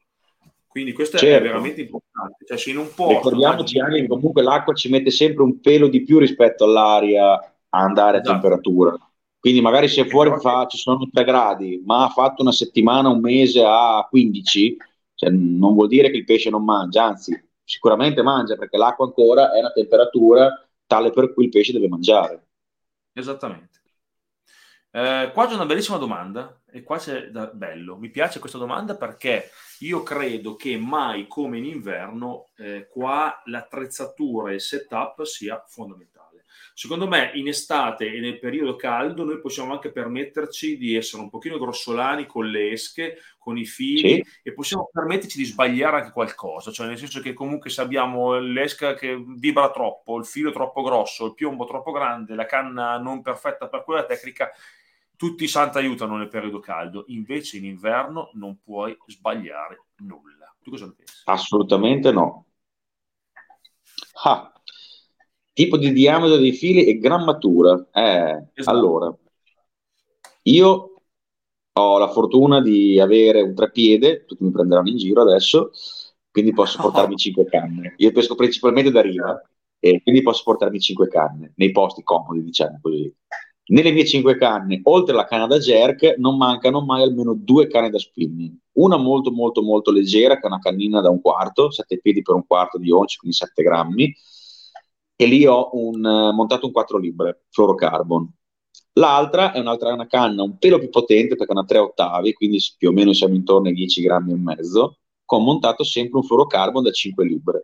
quindi 0.72 0.94
questo 0.94 1.18
certo. 1.18 1.36
è 1.36 1.46
veramente 1.46 1.82
importante. 1.82 2.46
Cioè, 2.46 2.56
se 2.56 2.70
in 2.70 2.78
un 2.78 2.88
posto, 2.94 3.12
Ricordiamoci 3.12 3.78
anche 3.78 4.00
che 4.00 4.06
comunque 4.06 4.42
l'acqua 4.42 4.72
ci 4.72 4.88
mette 4.88 5.10
sempre 5.10 5.42
un 5.42 5.60
pelo 5.60 5.86
di 5.86 6.02
più 6.02 6.18
rispetto 6.18 6.64
all'aria 6.64 7.34
a 7.34 7.44
andare 7.68 8.20
esatto. 8.20 8.30
a 8.30 8.32
temperatura. 8.32 9.12
Quindi 9.38 9.60
magari 9.60 9.88
se 9.88 10.08
fuori 10.08 10.32
fa, 10.40 10.64
ci 10.66 10.78
sono 10.78 11.06
3 11.12 11.24
gradi, 11.24 11.82
ma 11.84 12.04
ha 12.04 12.08
fatto 12.08 12.40
una 12.40 12.52
settimana, 12.52 13.10
un 13.10 13.20
mese 13.20 13.62
a 13.62 14.06
15, 14.08 14.76
cioè 15.14 15.28
non 15.28 15.74
vuol 15.74 15.88
dire 15.88 16.10
che 16.10 16.16
il 16.16 16.24
pesce 16.24 16.48
non 16.48 16.64
mangia, 16.64 17.04
anzi 17.04 17.38
sicuramente 17.62 18.22
mangia 18.22 18.56
perché 18.56 18.78
l'acqua 18.78 19.04
ancora 19.04 19.52
è 19.52 19.58
una 19.58 19.72
temperatura 19.72 20.66
tale 20.86 21.10
per 21.10 21.34
cui 21.34 21.44
il 21.44 21.50
pesce 21.50 21.72
deve 21.72 21.88
mangiare. 21.88 22.46
Esattamente. 23.12 23.81
Eh, 24.94 25.30
qua 25.32 25.46
c'è 25.46 25.54
una 25.54 25.64
bellissima 25.64 25.96
domanda 25.96 26.60
e 26.70 26.82
qua 26.82 26.98
c'è 26.98 27.28
da 27.28 27.46
bello. 27.46 27.96
Mi 27.96 28.10
piace 28.10 28.38
questa 28.38 28.58
domanda 28.58 28.94
perché 28.94 29.50
io 29.78 30.02
credo 30.02 30.54
che 30.54 30.76
mai 30.76 31.26
come 31.26 31.56
in 31.58 31.64
inverno 31.64 32.50
eh, 32.58 32.88
qua 32.90 33.40
l'attrezzatura 33.46 34.50
e 34.50 34.54
il 34.54 34.60
setup 34.60 35.22
sia 35.22 35.64
fondamentale. 35.66 36.44
Secondo 36.74 37.06
me 37.06 37.30
in 37.34 37.48
estate 37.48 38.12
e 38.12 38.20
nel 38.20 38.38
periodo 38.38 38.76
caldo 38.76 39.24
noi 39.24 39.40
possiamo 39.40 39.72
anche 39.72 39.92
permetterci 39.92 40.76
di 40.76 40.94
essere 40.94 41.22
un 41.22 41.30
pochino 41.30 41.58
grossolani 41.58 42.26
con 42.26 42.46
le 42.46 42.70
esche, 42.70 43.18
con 43.38 43.58
i 43.58 43.64
fili 43.64 44.22
sì. 44.22 44.24
e 44.42 44.52
possiamo 44.52 44.88
permetterci 44.92 45.38
di 45.38 45.44
sbagliare 45.44 45.98
anche 45.98 46.12
qualcosa, 46.12 46.70
cioè 46.70 46.86
nel 46.86 46.98
senso 46.98 47.20
che 47.20 47.32
comunque 47.34 47.70
se 47.70 47.80
abbiamo 47.80 48.38
l'esca 48.38 48.94
che 48.94 49.22
vibra 49.36 49.70
troppo, 49.70 50.18
il 50.18 50.24
filo 50.24 50.50
troppo 50.50 50.82
grosso, 50.82 51.26
il 51.26 51.34
piombo 51.34 51.64
troppo 51.64 51.92
grande, 51.92 52.34
la 52.34 52.46
canna 52.46 52.98
non 52.98 53.20
perfetta 53.20 53.68
per 53.68 53.84
quella 53.84 54.04
tecnica, 54.04 54.50
tutti 55.22 55.44
i 55.44 55.48
santi 55.48 55.78
aiutano 55.78 56.16
nel 56.16 56.26
periodo 56.26 56.58
caldo, 56.58 57.04
invece 57.06 57.56
in 57.56 57.64
inverno 57.64 58.30
non 58.32 58.58
puoi 58.60 58.96
sbagliare 59.06 59.84
nulla. 59.98 60.52
Tu 60.60 60.70
cosa 60.70 60.86
ne 60.86 60.94
pensi? 60.96 61.22
Assolutamente 61.26 62.10
no. 62.10 62.46
Ah, 64.24 64.52
tipo 65.52 65.76
di 65.76 65.92
diametro 65.92 66.38
dei 66.38 66.50
fili 66.50 66.86
e 66.86 66.98
grammatura. 66.98 67.86
Eh, 67.92 68.48
esatto. 68.52 68.76
Allora, 68.76 69.16
io 70.42 71.02
ho 71.72 71.98
la 71.98 72.08
fortuna 72.08 72.60
di 72.60 72.98
avere 72.98 73.42
un 73.42 73.54
trepiede, 73.54 74.24
tutti 74.24 74.42
mi 74.42 74.50
prenderanno 74.50 74.88
in 74.88 74.96
giro 74.96 75.22
adesso, 75.22 75.70
quindi 76.32 76.52
posso 76.52 76.78
portarmi 76.82 77.14
5 77.14 77.44
canne. 77.44 77.94
Io 77.98 78.10
pesco 78.10 78.34
principalmente 78.34 78.90
da 78.90 79.02
riva, 79.02 79.40
e 79.78 80.02
quindi 80.02 80.20
posso 80.20 80.42
portarmi 80.42 80.80
5 80.80 81.06
canne, 81.06 81.52
nei 81.54 81.70
posti 81.70 82.02
comodi, 82.02 82.42
diciamo 82.42 82.80
così. 82.82 83.14
Nelle 83.72 83.90
mie 83.90 84.04
cinque 84.04 84.36
canne, 84.36 84.80
oltre 84.84 85.14
alla 85.14 85.24
canna 85.24 85.46
da 85.46 85.58
jerk, 85.58 86.16
non 86.18 86.36
mancano 86.36 86.82
mai 86.82 87.02
almeno 87.02 87.32
due 87.34 87.68
canne 87.68 87.88
da 87.88 87.98
spinning. 87.98 88.54
Una 88.72 88.98
molto 88.98 89.30
molto 89.32 89.62
molto 89.62 89.90
leggera, 89.90 90.34
che 90.34 90.42
è 90.42 90.46
una 90.46 90.58
cannina 90.58 91.00
da 91.00 91.08
un 91.08 91.22
quarto, 91.22 91.70
7 91.70 91.98
piedi 91.98 92.20
per 92.20 92.34
un 92.34 92.46
quarto 92.46 92.76
di 92.76 92.90
once, 92.90 93.16
quindi 93.16 93.34
7 93.34 93.62
grammi, 93.62 94.14
e 95.16 95.24
lì 95.24 95.46
ho 95.46 95.70
un, 95.72 96.04
uh, 96.04 96.34
montato 96.34 96.66
un 96.66 96.72
4 96.72 96.98
libre, 96.98 97.44
fluorocarbon. 97.48 98.30
L'altra 98.94 99.52
è 99.52 99.58
un'altra 99.58 99.94
una 99.94 100.06
canna 100.06 100.42
un 100.42 100.58
pelo 100.58 100.78
più 100.78 100.90
potente, 100.90 101.34
perché 101.34 101.52
è 101.52 101.56
una 101.56 101.64
3 101.64 101.78
ottavi, 101.78 102.34
quindi 102.34 102.58
più 102.76 102.90
o 102.90 102.92
meno 102.92 103.14
siamo 103.14 103.34
intorno 103.34 103.68
ai 103.68 103.74
10 103.74 104.02
grammi 104.02 104.32
e 104.32 104.36
mezzo, 104.36 104.98
con 105.24 105.44
montato 105.44 105.82
sempre 105.82 106.18
un 106.18 106.24
fluorocarbon 106.24 106.82
da 106.82 106.90
5 106.90 107.24
libre 107.24 107.62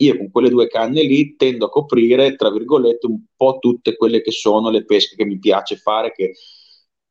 io 0.00 0.16
con 0.16 0.30
quelle 0.30 0.48
due 0.48 0.66
canne 0.66 1.02
lì 1.02 1.36
tendo 1.36 1.66
a 1.66 1.70
coprire, 1.70 2.34
tra 2.36 2.50
virgolette, 2.50 3.06
un 3.06 3.20
po' 3.36 3.58
tutte 3.58 3.96
quelle 3.96 4.22
che 4.22 4.30
sono 4.30 4.70
le 4.70 4.84
pesche 4.84 5.16
che 5.16 5.24
mi 5.24 5.38
piace 5.38 5.76
fare, 5.76 6.12
che 6.12 6.32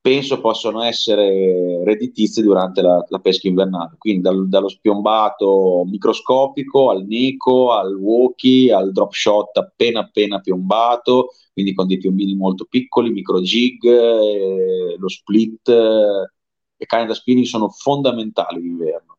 penso 0.02 0.40
possono 0.40 0.82
essere 0.82 1.84
redditizie 1.84 2.42
durante 2.42 2.82
la, 2.82 3.04
la 3.08 3.20
pesca 3.20 3.48
invernale. 3.48 3.96
Quindi 3.98 4.22
dal, 4.22 4.48
dallo 4.48 4.70
spiombato 4.70 5.84
microscopico 5.86 6.90
al 6.90 7.06
neco, 7.06 7.74
al 7.74 7.96
walkie, 7.96 8.74
al 8.74 8.92
drop 8.92 9.12
shot 9.14 9.58
appena 9.58 10.02
appena 10.02 10.40
piombato, 10.40 11.30
quindi 11.54 11.74
con 11.74 11.86
dei 11.88 11.98
piombini 11.98 12.36
molto 12.36 12.66
piccoli, 12.66 13.12
micro 13.12 13.42
jig, 13.42 13.84
eh, 13.86 14.96
lo 14.98 15.10
split. 15.10 15.70
Eh, 15.70 16.32
le 16.80 16.86
canne 16.86 17.08
da 17.08 17.14
spinning 17.14 17.46
sono 17.46 17.70
fondamentali 17.70 18.62
d'inverno. 18.62 19.19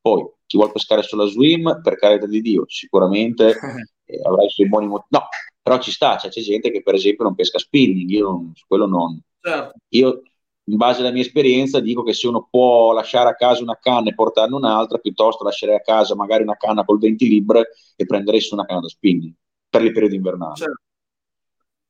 Poi 0.00 0.24
chi 0.46 0.56
vuole 0.56 0.72
pescare 0.72 1.02
sulla 1.02 1.26
swim, 1.26 1.80
per 1.82 1.96
carità 1.96 2.26
di 2.26 2.40
Dio, 2.40 2.64
sicuramente 2.66 3.54
eh, 4.04 4.20
avrà 4.24 4.44
i 4.44 4.50
suoi 4.50 4.68
buoni 4.68 4.86
motivi. 4.86 5.08
No, 5.10 5.28
però 5.62 5.78
ci 5.78 5.92
sta, 5.92 6.16
cioè, 6.16 6.30
c'è 6.30 6.40
gente 6.40 6.70
che 6.70 6.82
per 6.82 6.94
esempio 6.94 7.24
non 7.24 7.34
pesca 7.34 7.58
spinning, 7.58 8.10
io 8.10 8.30
non, 8.30 8.52
quello 8.66 8.86
non. 8.86 9.20
Certo. 9.40 9.78
Io, 9.90 10.22
in 10.64 10.76
base 10.76 11.00
alla 11.00 11.12
mia 11.12 11.22
esperienza, 11.22 11.78
dico 11.80 12.02
che 12.02 12.14
se 12.14 12.26
uno 12.26 12.48
può 12.50 12.92
lasciare 12.92 13.28
a 13.28 13.34
casa 13.34 13.62
una 13.62 13.78
canna 13.80 14.10
e 14.10 14.14
portarne 14.14 14.56
un'altra, 14.56 14.98
piuttosto 14.98 15.44
lascerei 15.44 15.76
a 15.76 15.82
casa 15.82 16.16
magari 16.16 16.42
una 16.42 16.56
canna 16.56 16.84
col 16.84 16.98
20 16.98 17.28
libre 17.28 17.68
e 17.94 18.06
prenderei 18.06 18.40
su 18.40 18.54
una 18.54 18.66
canna 18.66 18.80
da 18.80 18.88
spinning 18.88 19.32
per 19.68 19.84
il 19.84 19.92
periodo 19.92 20.14
invernale. 20.16 20.56
Certo, 20.56 20.82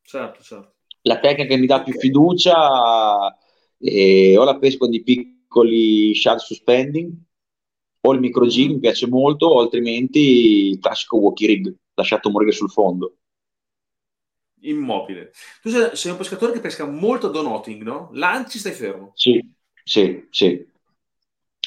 certo. 0.03 0.43
certo. 0.43 0.75
La 1.03 1.19
tecnica 1.19 1.49
che 1.49 1.57
mi 1.57 1.67
dà 1.67 1.83
più 1.83 1.95
fiducia 1.95 3.35
eh, 3.79 4.37
o 4.37 4.45
la 4.45 4.59
pesco 4.59 4.81
con 4.81 4.91
dei 4.91 5.03
piccoli 5.03 6.15
shad 6.15 6.39
suspending 6.39 7.11
o 8.03 8.13
il 8.13 8.21
micro 8.21 8.47
G 8.47 8.67
mi 8.69 8.79
piace 8.79 9.07
molto, 9.07 9.47
o 9.47 9.61
altrimenti 9.61 10.69
il 10.71 10.79
classico 10.79 11.19
walkie 11.19 11.47
rig 11.47 11.75
lasciato 11.95 12.31
morire 12.31 12.53
sul 12.53 12.71
fondo. 12.71 13.17
Immobile. 14.63 15.33
Tu 15.63 15.71
sei, 15.71 15.97
sei 15.97 16.11
un 16.13 16.19
pescatore 16.19 16.53
che 16.53 16.61
pesca 16.61 16.87
molto 16.87 17.29
donoting, 17.29 17.83
no? 17.83 18.11
Lanci, 18.13 18.59
stai 18.59 18.73
fermo. 18.73 19.13
Sì, 19.15 19.43
sì, 19.83 20.27
sì. 20.31 20.69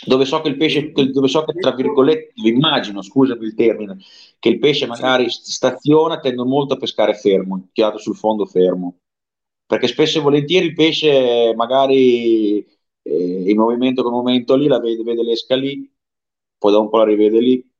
Dove 0.05 0.25
so 0.25 0.41
che 0.41 0.49
il 0.49 0.57
pesce, 0.57 0.91
dove 0.91 1.27
so 1.27 1.43
che 1.45 1.53
tra 1.53 1.71
virgolette, 1.73 2.34
immagino, 2.36 3.01
scusami 3.01 3.45
il 3.45 3.55
termine, 3.55 3.97
che 4.38 4.49
il 4.49 4.59
pesce 4.59 4.86
magari 4.86 5.29
staziona, 5.29 6.19
tendo 6.19 6.45
molto 6.45 6.73
a 6.73 6.77
pescare 6.77 7.13
fermo, 7.13 7.69
tirato 7.71 7.97
sul 7.97 8.15
fondo 8.15 8.45
fermo. 8.45 8.97
Perché 9.65 9.88
spesso 9.88 10.19
e 10.19 10.21
volentieri 10.21 10.65
il 10.67 10.73
pesce 10.73 11.53
magari 11.55 12.57
eh, 13.01 13.49
in 13.49 13.57
movimento 13.57 14.03
con 14.03 14.11
momento 14.11 14.55
lì, 14.55 14.67
la 14.67 14.79
vede, 14.79 15.03
vede 15.03 15.23
l'esca 15.23 15.55
lì, 15.55 15.89
poi 16.64 16.72
dopo 16.72 16.84
un 16.86 16.89
po' 16.89 16.97
la 16.99 17.03
rivede 17.03 17.39
lì, 17.41 17.72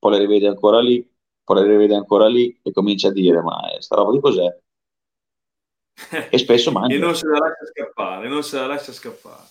poi 0.00 0.10
la 0.10 0.18
rivede 0.18 0.48
ancora 0.48 0.80
lì, 0.80 1.08
poi 1.44 1.60
la 1.60 1.64
rivede 1.64 1.94
ancora 1.94 2.26
lì 2.26 2.58
e 2.60 2.72
comincia 2.72 3.06
a 3.06 3.12
dire 3.12 3.40
ma 3.40 3.70
eh, 3.70 3.80
sta 3.80 3.94
roba 3.94 4.10
di 4.10 4.18
cos'è? 4.18 4.58
e 6.28 6.38
spesso 6.38 6.72
mangia. 6.72 6.96
e 6.96 6.98
non 6.98 7.14
se 7.14 7.28
la 7.28 7.38
lascia 7.38 7.66
scappare, 7.66 8.28
non 8.28 8.42
se 8.42 8.56
la 8.58 8.66
lascia 8.66 8.90
scappare. 8.90 9.44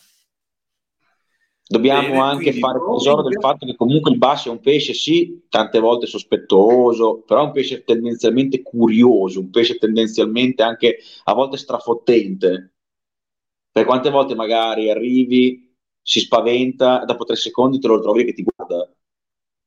Dobbiamo 1.66 2.10
Bene, 2.10 2.20
anche 2.20 2.52
fare 2.52 2.80
tesoro 2.80 3.22
del 3.22 3.40
fatto 3.40 3.66
che 3.66 3.78
comunque 3.78 4.12
il 4.12 4.18
basso 4.18 4.50
è 4.50 4.52
un 4.52 4.60
pesce, 4.60 4.94
sì, 4.94 5.46
tante 5.48 5.80
volte 5.80 6.06
sospettoso, 6.06 7.22
però 7.22 7.44
è 7.44 7.46
un 7.46 7.54
pesce 7.54 7.86
tendenzialmente 7.86 8.62
curioso, 8.62 9.40
un 9.40 9.52
pesce 9.52 9.78
tendenzialmente 9.78 10.64
anche 10.64 10.98
a 11.24 11.34
volte 11.34 11.56
strafottente. 11.56 12.74
Per 13.72 13.86
quante 13.86 14.10
volte 14.10 14.36
magari 14.36 14.92
arrivi, 14.92 15.71
si 16.02 16.20
spaventa, 16.20 17.06
dopo 17.06 17.26
tre 17.26 17.36
secondi 17.36 17.80
te 17.80 17.88
lo 17.88 18.02
trovi 18.02 18.26
che 18.26 18.34
ti 18.34 18.44
guarda. 18.44 18.92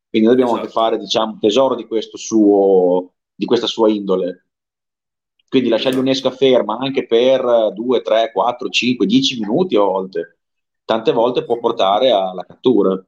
Quindi 0.09 0.29
noi 0.29 0.37
dobbiamo 0.37 0.53
esatto. 0.53 0.61
anche 0.61 0.73
fare, 0.73 0.99
diciamo, 0.99 1.39
tesoro 1.41 1.75
di, 1.75 1.87
questo 1.87 2.17
suo, 2.17 3.15
di 3.35 3.47
questa 3.47 3.67
sua 3.67 3.91
indole. 3.91 4.47
Quindi 5.49 5.69
lasciargli 5.69 5.99
un'esca 5.99 6.31
ferma 6.31 6.79
anche 6.79 7.07
per 7.07 7.73
2, 7.73 8.03
3, 8.03 8.33
4, 8.33 8.69
5, 8.69 9.07
10 9.07 9.41
minuti 9.41 9.77
a 9.77 9.81
volte. 9.81 10.39
Tante 10.85 11.13
volte 11.13 11.45
può 11.45 11.59
portare 11.59 12.11
alla 12.11 12.45
cattura. 12.45 13.05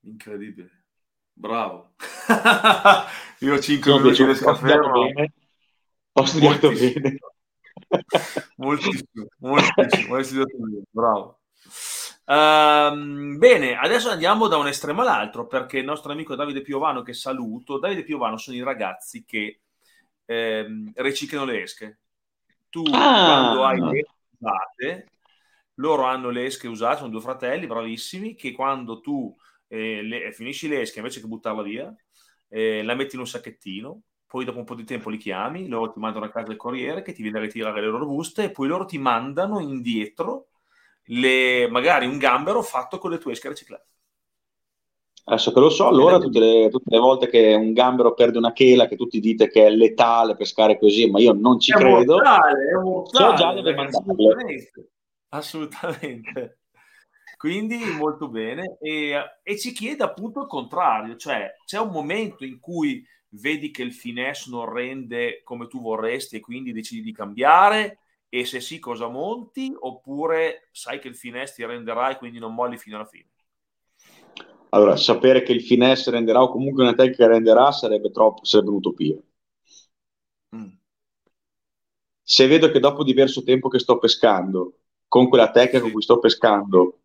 Incredibile. 0.00 0.70
Bravo. 1.32 1.94
Io 3.40 3.54
ho 3.54 3.58
5 3.58 3.92
minuti 3.92 4.24
di 4.24 4.30
esca 4.30 4.54
ferma. 4.54 5.06
Ho 6.12 6.24
studiato 6.24 6.70
bene 6.70 7.18
moltissimo, 8.56 9.26
moltissimo, 9.38 10.44
bravo. 10.90 11.38
Um, 12.26 13.36
bene, 13.36 13.76
adesso 13.76 14.08
andiamo 14.08 14.48
da 14.48 14.56
un 14.56 14.66
estremo 14.66 15.02
all'altro 15.02 15.46
perché 15.46 15.78
il 15.78 15.84
nostro 15.84 16.12
amico 16.12 16.34
Davide 16.34 16.62
Piovano, 16.62 17.02
che 17.02 17.12
saluto, 17.12 17.78
Davide 17.78 18.02
Piovano 18.02 18.38
sono 18.38 18.56
i 18.56 18.62
ragazzi 18.62 19.24
che 19.24 19.60
ehm, 20.24 20.92
riciclano 20.94 21.44
le 21.44 21.62
esche. 21.62 21.98
Tu 22.70 22.82
ah. 22.92 23.24
quando 23.26 23.64
hai 23.64 23.80
le 23.80 24.04
usate, 24.38 25.08
loro 25.74 26.04
hanno 26.04 26.30
le 26.30 26.44
esche 26.46 26.66
usate, 26.66 26.98
sono 26.98 27.10
due 27.10 27.20
fratelli 27.20 27.66
bravissimi 27.66 28.34
che 28.34 28.52
quando 28.52 29.00
tu 29.00 29.34
eh, 29.68 30.02
le, 30.02 30.32
finisci 30.32 30.68
le 30.68 30.80
esche 30.80 30.98
invece 30.98 31.20
che 31.20 31.26
buttarla 31.26 31.62
via, 31.62 31.94
eh, 32.48 32.82
la 32.82 32.94
metti 32.94 33.16
in 33.16 33.20
un 33.20 33.26
sacchettino, 33.26 34.02
poi 34.34 34.44
dopo 34.44 34.58
un 34.58 34.64
po' 34.64 34.74
di 34.74 34.82
tempo 34.82 35.10
li 35.10 35.16
chiami, 35.16 35.68
loro 35.68 35.92
ti 35.92 36.00
mandano 36.00 36.24
a 36.24 36.28
casa 36.28 36.50
il 36.50 36.56
corriere 36.56 37.02
che 37.02 37.12
ti 37.12 37.22
viene 37.22 37.38
a 37.38 37.40
ritirare 37.40 37.80
le 37.80 37.86
loro 37.86 38.04
buste 38.04 38.42
e 38.42 38.50
poi 38.50 38.66
loro 38.66 38.84
ti 38.84 38.98
mandano 38.98 39.60
indietro 39.60 40.48
le, 41.04 41.68
magari 41.70 42.06
un 42.06 42.18
gambero 42.18 42.60
fatto 42.60 42.98
con 42.98 43.12
le 43.12 43.18
tue 43.18 43.30
esche 43.30 43.48
riciclate. 43.48 43.86
Adesso 45.26 45.52
che 45.52 45.60
lo 45.60 45.70
so, 45.70 45.86
allora 45.86 46.18
tutte 46.18 46.40
le, 46.40 46.68
tutte 46.68 46.90
le, 46.90 46.98
volte 46.98 47.28
che 47.28 47.54
un 47.54 47.72
gambero 47.74 48.12
perde 48.14 48.38
una 48.38 48.52
chela, 48.52 48.88
che 48.88 48.96
tutti 48.96 49.20
dite 49.20 49.48
che 49.48 49.66
è 49.66 49.70
letale 49.70 50.34
pescare 50.34 50.80
così, 50.80 51.08
ma 51.08 51.20
io 51.20 51.32
non 51.32 51.60
ci 51.60 51.70
è 51.70 51.76
credo, 51.76 52.14
mortale, 52.14 52.70
è 52.70 52.82
mortale, 52.82 53.30
so 53.30 53.34
già 53.36 53.52
dove 53.52 53.72
mandarle. 53.72 54.70
Assolutamente. 55.28 56.58
Quindi 57.36 57.78
molto 57.96 58.28
bene. 58.28 58.78
E, 58.80 59.14
e, 59.44 59.58
ci 59.58 59.70
chiede 59.70 60.02
appunto 60.02 60.40
il 60.40 60.48
contrario, 60.48 61.14
cioè 61.14 61.54
c'è 61.64 61.78
un 61.78 61.90
momento 61.90 62.44
in 62.44 62.58
cui 62.58 63.06
vedi 63.40 63.70
che 63.70 63.82
il 63.82 63.92
finesse 63.92 64.50
non 64.50 64.70
rende 64.70 65.42
come 65.42 65.66
tu 65.66 65.80
vorresti 65.80 66.36
e 66.36 66.40
quindi 66.40 66.72
decidi 66.72 67.02
di 67.02 67.12
cambiare 67.12 67.98
e 68.28 68.44
se 68.44 68.60
sì 68.60 68.78
cosa 68.78 69.08
monti 69.08 69.72
oppure 69.76 70.68
sai 70.72 70.98
che 70.98 71.08
il 71.08 71.16
finesse 71.16 71.54
ti 71.54 71.64
renderà 71.64 72.10
e 72.10 72.16
quindi 72.16 72.38
non 72.38 72.54
molli 72.54 72.76
fino 72.76 72.96
alla 72.96 73.06
fine? 73.06 73.28
Allora, 74.70 74.96
sapere 74.96 75.42
che 75.42 75.52
il 75.52 75.62
finesse 75.62 76.10
renderà 76.10 76.42
o 76.42 76.50
comunque 76.50 76.82
una 76.82 76.94
tecnica 76.94 77.28
renderà 77.28 77.70
sarebbe 77.70 78.10
troppo, 78.10 78.44
sarebbe 78.44 78.70
un'utopia. 78.70 79.16
Mm. 80.56 80.68
Se 82.20 82.46
vedo 82.48 82.70
che 82.70 82.80
dopo 82.80 83.04
diverso 83.04 83.44
tempo 83.44 83.68
che 83.68 83.78
sto 83.78 83.98
pescando, 83.98 84.80
con 85.06 85.28
quella 85.28 85.52
tecnica 85.52 85.80
con 85.80 85.92
cui 85.92 86.02
sto 86.02 86.18
pescando, 86.18 87.02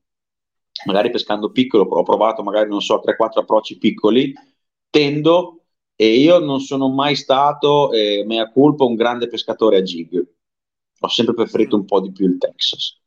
magari 0.86 1.12
pescando 1.12 1.52
piccolo, 1.52 1.84
ho 1.84 2.04
provato 2.04 2.42
magari, 2.42 2.70
non 2.70 2.82
so, 2.82 3.00
3-4 3.00 3.42
approcci 3.42 3.78
piccoli, 3.78 4.34
tendo, 4.90 5.59
e 6.02 6.16
io 6.18 6.40
non 6.40 6.62
sono 6.62 6.88
mai 6.88 7.14
stato, 7.18 7.92
eh, 7.92 8.24
mea 8.26 8.50
culpa, 8.50 8.86
un 8.86 8.96
grande 8.96 9.28
pescatore 9.28 9.80
a 9.80 9.82
jig 9.82 10.28
ho 11.02 11.08
sempre 11.10 11.34
preferito 11.34 11.76
un 11.76 11.84
po' 11.84 12.00
di 12.00 12.14
più 12.14 12.26
il 12.26 12.38
Texas. 12.38 12.98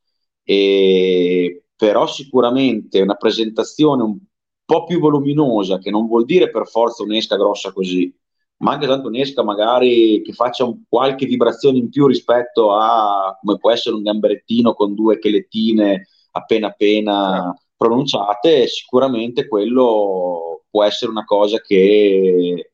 E, 0.45 1.64
però 1.74 2.07
sicuramente 2.07 3.01
una 3.01 3.14
presentazione 3.14 4.03
un 4.03 4.18
po' 4.64 4.84
più 4.84 4.99
voluminosa, 5.01 5.78
che 5.78 5.90
non 5.90 6.07
vuol 6.07 6.26
dire 6.26 6.51
per 6.51 6.66
forza 6.66 7.03
un'esca 7.03 7.36
grossa 7.36 7.72
così, 7.72 8.14
ma 8.59 8.72
anche 8.72 8.86
tanto 8.86 9.09
un'esca 9.09 9.43
magari 9.43 10.20
che 10.22 10.32
faccia 10.34 10.64
un, 10.64 10.82
qualche 10.86 11.24
vibrazione 11.24 11.78
in 11.78 11.88
più 11.88 12.07
rispetto 12.07 12.74
a 12.74 13.38
come 13.40 13.57
può 13.57 13.70
essere 13.70 13.97
un 13.97 14.03
gamberettino 14.03 14.74
con 14.74 14.95
due 14.95 15.18
chelettine 15.18 16.09
appena 16.32 16.66
appena 16.66 17.55
pronunciate, 17.74 18.66
sicuramente 18.68 19.49
quello 19.49 20.64
può 20.70 20.84
essere 20.84 21.11
una 21.11 21.24
cosa 21.24 21.59
che, 21.61 22.71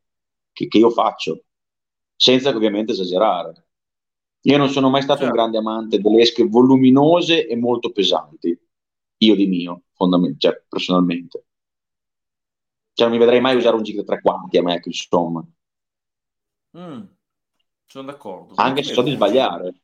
che, 0.59 0.67
che 0.67 0.79
io 0.79 0.91
faccio, 0.91 1.45
senza 2.17 2.49
ovviamente 2.51 2.91
esagerare. 2.91 3.67
Io 4.43 4.57
non 4.57 4.69
sono 4.69 4.91
mai 4.91 5.03
stato 5.03 5.21
certo. 5.21 5.35
un 5.35 5.39
grande 5.39 5.59
amante 5.59 6.01
delle 6.01 6.23
esche 6.23 6.45
voluminose 6.45 7.47
e 7.47 7.55
molto 7.55 7.93
pesanti, 7.93 8.59
io 9.19 9.35
di 9.37 9.47
mio, 9.47 9.85
fondament- 9.93 10.39
cioè, 10.39 10.61
personalmente. 10.69 11.45
Cioè, 12.93 13.07
non 13.07 13.17
mi 13.17 13.23
vedrei 13.23 13.41
mai 13.41 13.55
usare 13.55 13.77
un 13.77 13.83
gig 13.83 13.97
da 13.97 14.03
tre 14.03 14.21
quarti 14.21 14.59
a 14.59 14.63
me, 14.63 14.81
insomma. 14.83 15.47
Mm, 16.77 17.03
sono 17.87 18.07
d'accordo. 18.07 18.55
Anche 18.57 18.83
se 18.83 18.95
so 18.95 19.03
di 19.03 19.13
sbagliare. 19.13 19.75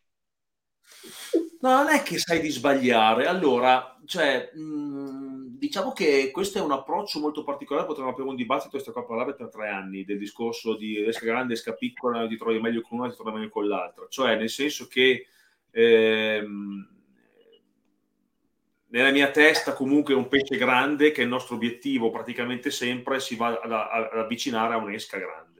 No, 1.60 1.70
non 1.70 1.88
è 1.88 2.02
che 2.02 2.18
sai 2.18 2.40
di 2.40 2.50
sbagliare. 2.50 3.26
Allora, 3.26 3.96
cioè, 4.06 4.50
mh, 4.52 4.60
mm, 4.60 5.33
diciamo 5.64 5.92
che 5.92 6.30
questo 6.30 6.58
è 6.58 6.60
un 6.60 6.72
approccio 6.72 7.20
molto 7.20 7.44
particolare. 7.44 7.86
Potremmo 7.86 8.10
aprire 8.10 8.28
un 8.28 8.36
dibattito 8.36 8.76
e 8.76 8.80
sto 8.80 8.92
qua 8.92 9.02
a 9.02 9.04
parlare 9.04 9.34
per 9.34 9.48
tre 9.48 9.68
anni 9.68 10.04
del 10.04 10.18
discorso 10.18 10.76
di 10.76 11.04
esca 11.04 11.24
grande, 11.24 11.54
esca 11.54 11.72
piccola, 11.72 12.26
ti 12.26 12.36
trovi 12.36 12.60
meglio 12.60 12.80
con 12.80 12.98
una, 12.98 13.10
ti 13.10 13.16
trovi 13.16 13.32
meglio 13.32 13.50
con 13.50 13.66
l'altra. 13.66 14.06
Cioè, 14.08 14.36
nel 14.36 14.50
senso 14.50 14.86
che 14.86 15.26
ehm, 15.70 16.88
nella 18.88 19.10
mia 19.10 19.30
testa, 19.30 19.72
comunque, 19.72 20.14
un 20.14 20.28
pesce 20.28 20.56
grande 20.56 21.10
che 21.10 21.20
è 21.20 21.24
il 21.24 21.30
nostro 21.30 21.56
obiettivo 21.56 22.10
praticamente 22.10 22.70
sempre 22.70 23.18
si 23.18 23.34
va 23.34 23.58
ad, 23.60 23.72
ad 23.72 24.18
avvicinare 24.18 24.74
a 24.74 24.78
un'esca 24.78 25.18
grande 25.18 25.53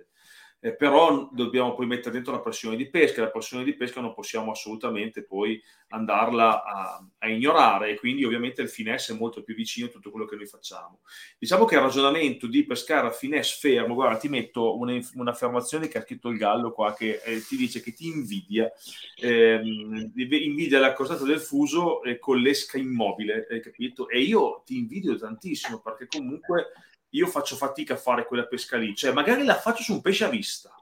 eh, 0.65 0.75
però 0.75 1.29
dobbiamo 1.31 1.75
poi 1.75 1.85
mettere 1.85 2.13
dentro 2.13 2.33
la 2.33 2.41
pressione 2.41 2.75
di 2.75 2.89
pesca, 2.89 3.21
la 3.21 3.31
pressione 3.31 3.65
di 3.65 3.75
pesca 3.75 4.01
non 4.01 4.15
possiamo 4.15 4.51
assolutamente 4.51 5.23
poi 5.23 5.63
andarla 5.89 6.65
a, 6.65 7.07
a, 7.19 7.29
ignorare 7.29 7.91
e 7.91 7.99
quindi 7.99 8.25
ovviamente 8.25 8.63
il 8.63 8.71
finesse 8.71 9.13
è 9.13 9.17
molto 9.19 9.43
più 9.43 9.55
vicino 9.55 9.89
a 9.89 9.91
tutto 9.91 10.11
quello 10.11 10.25
che 10.25 10.37
noi 10.37 10.47
facciamo. 10.47 11.01
Diciamo 11.39 11.67
che 11.67 11.75
il 11.75 11.83
ragionamento 11.83 12.47
di 12.47 12.65
pescare 12.65 13.09
a 13.09 13.11
finesse 13.11 13.59
fermo, 13.61 13.93
guarda 13.93 14.17
ti 14.17 14.31
metto 14.31 14.79
una, 14.79 14.99
un'affermazione 15.13 15.87
che 15.87 15.99
ha 15.99 16.03
scritto 16.03 16.31
il 16.31 16.39
Gallo 16.39 16.73
qua 16.73 16.95
che 16.95 17.21
eh, 17.23 17.43
ti 17.43 17.59
dice 17.59 17.83
che 17.83 17.93
ti 17.93 18.07
invidia, 18.07 18.73
ehm, 19.17 20.13
invidia 20.17 20.81
la 20.81 20.95
costata 20.95 21.25
del 21.25 21.41
fuso 21.41 22.03
eh, 22.03 22.19
con 22.19 22.39
l'esca 22.39 22.79
immobile, 22.79 23.47
capito? 23.63 24.09
E 24.09 24.23
io 24.23 24.63
ti 24.65 24.79
invidio 24.79 25.15
tantissimo 25.17 25.83
perché 25.83 26.07
comunque 26.07 26.73
io 27.15 27.27
faccio 27.27 27.57
fatica 27.57 27.95
a 27.95 27.99
fare 27.99 28.27
quella 28.27 28.47
pesca 28.47 28.77
lì, 28.77 28.95
cioè 28.95 29.13
magari 29.13 29.45
la 29.45 29.59
faccio 29.59 29.83
su 29.83 29.93
un 29.93 30.01
pesce 30.01 30.25
a 30.25 30.29
vista. 30.29 30.75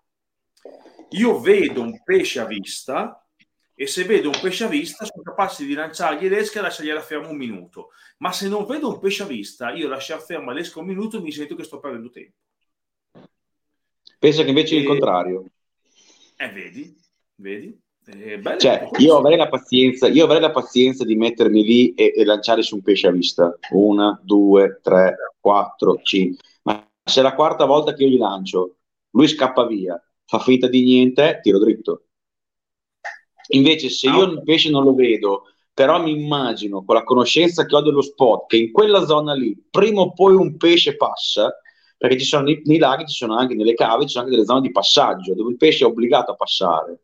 Io 1.11 1.41
vedo 1.41 1.83
un 1.83 2.03
pesce 2.03 2.41
a 2.41 2.47
vista 2.47 3.27
e 3.75 3.87
se 3.87 4.05
vedo 4.05 4.31
un 4.31 4.39
pesce 4.41 4.65
a 4.65 4.69
vista 4.69 5.05
sono 5.05 5.23
capace 5.23 5.65
di 5.65 5.75
lanciargli 5.75 6.29
l'esca 6.29 6.59
e 6.59 6.63
lasciargliela 6.63 7.03
ferma 7.03 7.29
un 7.29 7.37
minuto. 7.37 7.91
Ma 8.19 8.33
se 8.33 8.49
non 8.49 8.65
vedo 8.65 8.89
un 8.89 8.99
pesce 8.99 9.25
a 9.25 9.27
vista, 9.27 9.73
io 9.73 9.89
lasciar 9.89 10.23
ferma 10.23 10.53
l'esca 10.53 10.81
un 10.81 10.87
minuto 10.87 11.21
mi 11.21 11.33
sento 11.33 11.55
che 11.55 11.65
sto 11.65 11.81
perdendo 11.81 12.09
tempo. 12.09 12.37
Penso 14.19 14.43
che 14.43 14.49
invece 14.49 14.77
e... 14.77 14.79
il 14.79 14.87
contrario. 14.87 15.45
Eh, 16.37 16.49
vedi, 16.49 16.97
vedi? 17.35 17.79
Cioè, 18.59 18.89
io 18.99 19.17
avrei, 19.17 19.37
la 19.37 19.49
pazienza, 19.49 20.09
io 20.09 20.25
avrei 20.25 20.41
la 20.41 20.51
pazienza 20.51 21.05
di 21.05 21.15
mettermi 21.15 21.63
lì 21.63 21.95
e, 21.95 22.13
e, 22.17 22.25
lanciare 22.25 22.63
su 22.63 22.75
un 22.75 22.83
pesce 22.83 23.07
a 23.07 23.13
vista. 23.13 23.57
Una, 23.71 24.21
due, 24.25 24.81
tre, 24.83 25.17
quattro, 25.39 26.01
cinque. 26.03 26.43
Ma 26.63 26.85
se 27.05 27.21
è 27.21 27.23
la 27.23 27.35
quarta 27.35 27.65
volta 27.65 27.95
che 27.95 28.03
io 28.03 28.11
gli 28.11 28.19
lancio, 28.19 28.79
lui 29.11 29.29
scappa 29.29 29.67
via, 29.67 30.03
fa 30.25 30.41
finta 30.41 30.67
di 30.67 30.83
niente, 30.83 31.39
tiro 31.43 31.61
dritto. 31.61 32.07
Invece, 33.49 33.89
se 33.89 34.09
io 34.09 34.25
il 34.25 34.43
pesce 34.43 34.71
non 34.71 34.83
lo 34.83 34.95
vedo, 34.95 35.45
però 35.73 36.03
mi 36.03 36.11
immagino 36.11 36.85
con 36.85 36.97
la 36.97 37.05
conoscenza 37.05 37.65
che 37.67 37.77
ho 37.77 37.83
dello 37.83 38.03
spot 38.03 38.47
che 38.47 38.57
in 38.57 38.73
quella 38.73 39.05
zona 39.05 39.33
lì 39.35 39.57
prima 39.71 40.01
o 40.01 40.13
poi 40.13 40.35
un 40.35 40.57
pesce 40.57 40.97
passa, 40.97 41.55
perché 41.97 42.19
ci 42.19 42.25
sono 42.25 42.45
nei, 42.45 42.63
nei 42.65 42.79
laghi, 42.79 43.07
ci 43.07 43.15
sono 43.15 43.37
anche 43.37 43.55
nelle 43.55 43.75
cave, 43.75 44.03
ci 44.03 44.11
sono 44.11 44.25
anche 44.25 44.37
delle 44.37 44.47
zone 44.47 44.61
di 44.63 44.73
passaggio 44.73 45.35
dove 45.35 45.53
il 45.53 45.57
pesce 45.57 45.85
è 45.85 45.87
obbligato 45.87 46.33
a 46.33 46.37
passare 46.37 47.01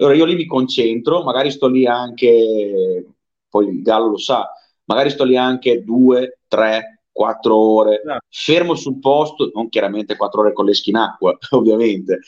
allora 0.00 0.16
io 0.16 0.24
lì 0.24 0.34
mi 0.34 0.46
concentro, 0.46 1.22
magari 1.22 1.50
sto 1.50 1.68
lì 1.68 1.86
anche, 1.86 3.06
poi 3.48 3.68
il 3.68 3.82
Gallo 3.82 4.08
lo 4.10 4.18
sa, 4.18 4.50
magari 4.84 5.10
sto 5.10 5.24
lì 5.24 5.36
anche 5.36 5.84
due, 5.84 6.40
tre, 6.48 7.02
quattro 7.12 7.54
ore, 7.56 8.02
no. 8.04 8.18
fermo 8.28 8.74
sul 8.74 8.98
posto, 8.98 9.50
non 9.54 9.68
chiaramente 9.68 10.16
quattro 10.16 10.40
ore 10.40 10.52
con 10.52 10.64
le 10.64 10.72
in 10.84 10.96
acqua, 10.96 11.36
ovviamente, 11.50 12.20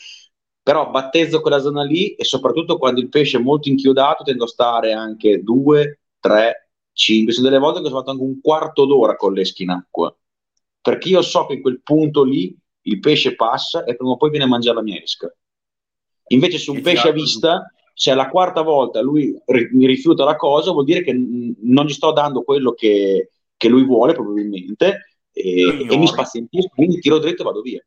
però 0.61 0.89
battezzo 0.91 1.41
quella 1.41 1.59
zona 1.59 1.83
lì 1.83 2.13
e 2.13 2.23
soprattutto 2.23 2.77
quando 2.77 3.01
il 3.01 3.09
pesce 3.09 3.37
è 3.37 3.41
molto 3.41 3.69
inchiodato 3.69 4.23
tendo 4.23 4.43
a 4.45 4.47
stare 4.47 4.93
anche 4.93 5.41
due, 5.41 5.99
tre, 6.19 6.69
cinque, 6.93 7.33
sono 7.33 7.49
delle 7.49 7.59
volte 7.59 7.81
che 7.81 7.87
ho 7.87 7.91
fatto 7.91 8.11
anche 8.11 8.23
un 8.23 8.39
quarto 8.39 8.85
d'ora 8.85 9.15
con 9.15 9.33
le 9.33 9.43
in 9.57 9.69
acqua, 9.71 10.15
perché 10.79 11.09
io 11.09 11.21
so 11.21 11.45
che 11.47 11.55
in 11.55 11.61
quel 11.61 11.81
punto 11.81 12.23
lì 12.23 12.55
il 12.85 12.99
pesce 12.99 13.35
passa 13.35 13.83
e 13.83 13.95
prima 13.95 14.11
o 14.11 14.17
poi 14.17 14.29
viene 14.29 14.45
a 14.45 14.49
mangiare 14.49 14.75
la 14.75 14.83
mia 14.83 15.01
esca. 15.01 15.33
Invece 16.27 16.57
su 16.57 16.73
un 16.73 16.81
pesce 16.81 17.09
a 17.09 17.11
vista, 17.11 17.71
se 17.93 18.11
alla 18.11 18.29
quarta 18.29 18.61
volta 18.61 19.01
lui 19.01 19.35
ri- 19.45 19.69
mi 19.71 19.85
rifiuta 19.85 20.23
la 20.23 20.35
cosa, 20.35 20.71
vuol 20.71 20.85
dire 20.85 21.03
che 21.03 21.13
n- 21.13 21.55
non 21.61 21.85
gli 21.85 21.93
sto 21.93 22.11
dando 22.11 22.43
quello 22.43 22.73
che, 22.73 23.29
che 23.55 23.67
lui 23.69 23.83
vuole 23.83 24.13
probabilmente 24.13 25.19
e, 25.31 25.85
e 25.89 25.97
mi 25.97 26.07
spazientisco, 26.07 26.69
quindi 26.73 26.99
tiro 26.99 27.19
dritto 27.19 27.41
e 27.41 27.45
vado 27.45 27.61
via. 27.61 27.83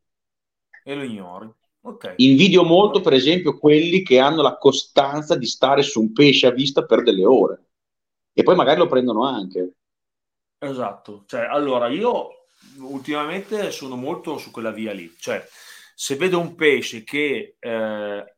E 0.84 0.95
lo 0.95 1.03
ignori. 1.03 1.51
Okay. 1.80 2.14
Invidio 2.16 2.64
molto, 2.64 3.01
per 3.01 3.12
esempio, 3.12 3.59
quelli 3.59 4.03
che 4.03 4.18
hanno 4.18 4.43
la 4.43 4.57
costanza 4.57 5.37
di 5.37 5.47
stare 5.47 5.82
su 5.82 6.01
un 6.01 6.12
pesce 6.12 6.49
a 6.49 6.51
vista 6.51 6.84
per 6.84 7.03
delle 7.03 7.24
ore 7.24 7.66
e 8.32 8.43
poi 8.43 8.57
magari 8.57 8.78
lo 8.78 8.87
prendono 8.87 9.24
anche. 9.24 9.72
Esatto, 10.59 11.24
cioè, 11.26 11.43
allora 11.43 11.89
io 11.89 12.47
ultimamente 12.80 13.70
sono 13.70 13.95
molto 13.95 14.37
su 14.37 14.51
quella 14.51 14.72
via 14.72 14.93
lì, 14.93 15.14
cioè 15.18 15.43
se 15.99 16.16
vedo 16.16 16.38
un 16.38 16.55
pesce 16.55 17.05
che 17.05 17.57
eh, 17.59 18.36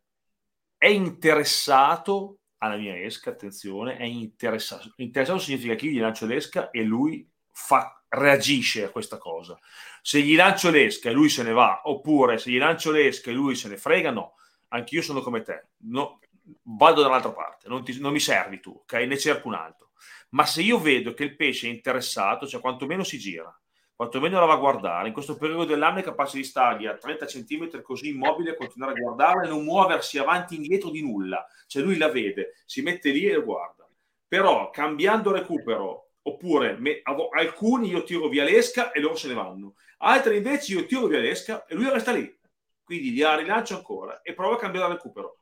è 0.76 0.86
interessato 0.86 2.38
alla 2.58 2.76
mia 2.76 2.96
esca, 2.96 3.30
attenzione, 3.30 3.96
è 3.96 4.04
interessato. 4.04 4.92
Interessato 4.98 5.40
significa 5.40 5.74
che 5.74 5.86
io 5.86 5.90
gli 5.90 6.00
lancio 6.00 6.24
l'esca 6.26 6.70
e 6.70 6.84
lui 6.84 7.28
fa, 7.50 8.00
reagisce 8.10 8.84
a 8.84 8.90
questa 8.90 9.18
cosa. 9.18 9.58
Se 10.02 10.20
gli 10.20 10.36
lancio 10.36 10.70
l'esca 10.70 11.10
e 11.10 11.12
lui 11.12 11.28
se 11.28 11.42
ne 11.42 11.50
va, 11.50 11.82
oppure 11.86 12.38
se 12.38 12.52
gli 12.52 12.58
lancio 12.58 12.92
l'esca 12.92 13.30
e 13.30 13.34
lui 13.34 13.56
se 13.56 13.68
ne 13.68 13.76
frega, 13.76 14.12
no. 14.12 14.36
Anch'io 14.68 15.02
sono 15.02 15.20
come 15.20 15.42
te. 15.42 15.70
No, 15.78 16.20
vado 16.62 17.02
dall'altra 17.02 17.32
parte, 17.32 17.68
non, 17.68 17.82
ti, 17.82 17.98
non 17.98 18.12
mi 18.12 18.20
servi 18.20 18.60
tu, 18.60 18.70
ok? 18.70 18.92
Ne 18.92 19.18
cerco 19.18 19.48
un 19.48 19.54
altro. 19.54 19.90
Ma 20.30 20.46
se 20.46 20.62
io 20.62 20.78
vedo 20.78 21.12
che 21.12 21.24
il 21.24 21.34
pesce 21.34 21.66
è 21.66 21.70
interessato, 21.70 22.46
cioè 22.46 22.60
quantomeno 22.60 23.02
si 23.02 23.18
gira, 23.18 23.52
quantomeno 23.98 24.38
la 24.38 24.46
va 24.46 24.52
a 24.52 24.58
guardare, 24.58 25.08
in 25.08 25.12
questo 25.12 25.36
periodo 25.36 25.64
dell'anno 25.64 25.98
è 25.98 26.02
capace 26.04 26.36
di 26.36 26.44
stargli 26.44 26.86
a 26.86 26.96
30 26.96 27.26
cm 27.26 27.82
così 27.82 28.10
immobile, 28.10 28.54
continuare 28.54 28.92
a 28.92 29.00
guardarla 29.00 29.42
e 29.42 29.48
non 29.48 29.64
muoversi 29.64 30.18
avanti 30.18 30.54
e 30.54 30.58
indietro 30.58 30.90
di 30.90 31.02
nulla. 31.02 31.44
Cioè 31.66 31.82
lui 31.82 31.96
la 31.96 32.08
vede, 32.08 32.62
si 32.64 32.80
mette 32.80 33.10
lì 33.10 33.26
e 33.26 33.42
guarda. 33.42 33.90
Però 34.28 34.70
cambiando 34.70 35.32
recupero, 35.32 36.10
oppure 36.22 36.76
me, 36.78 37.00
alcuni 37.36 37.88
io 37.88 38.04
tiro 38.04 38.28
via 38.28 38.44
l'esca 38.44 38.92
e 38.92 39.00
loro 39.00 39.16
se 39.16 39.26
ne 39.26 39.34
vanno, 39.34 39.74
altri 39.96 40.36
invece 40.36 40.74
io 40.74 40.86
tiro 40.86 41.08
via 41.08 41.18
l'esca 41.18 41.66
e 41.66 41.74
lui 41.74 41.90
resta 41.90 42.12
lì. 42.12 42.38
Quindi 42.84 43.10
gli 43.10 43.24
rilancio 43.24 43.74
ancora 43.74 44.22
e 44.22 44.32
prova 44.32 44.54
a 44.54 44.58
cambiare 44.58 44.92
recupero 44.92 45.38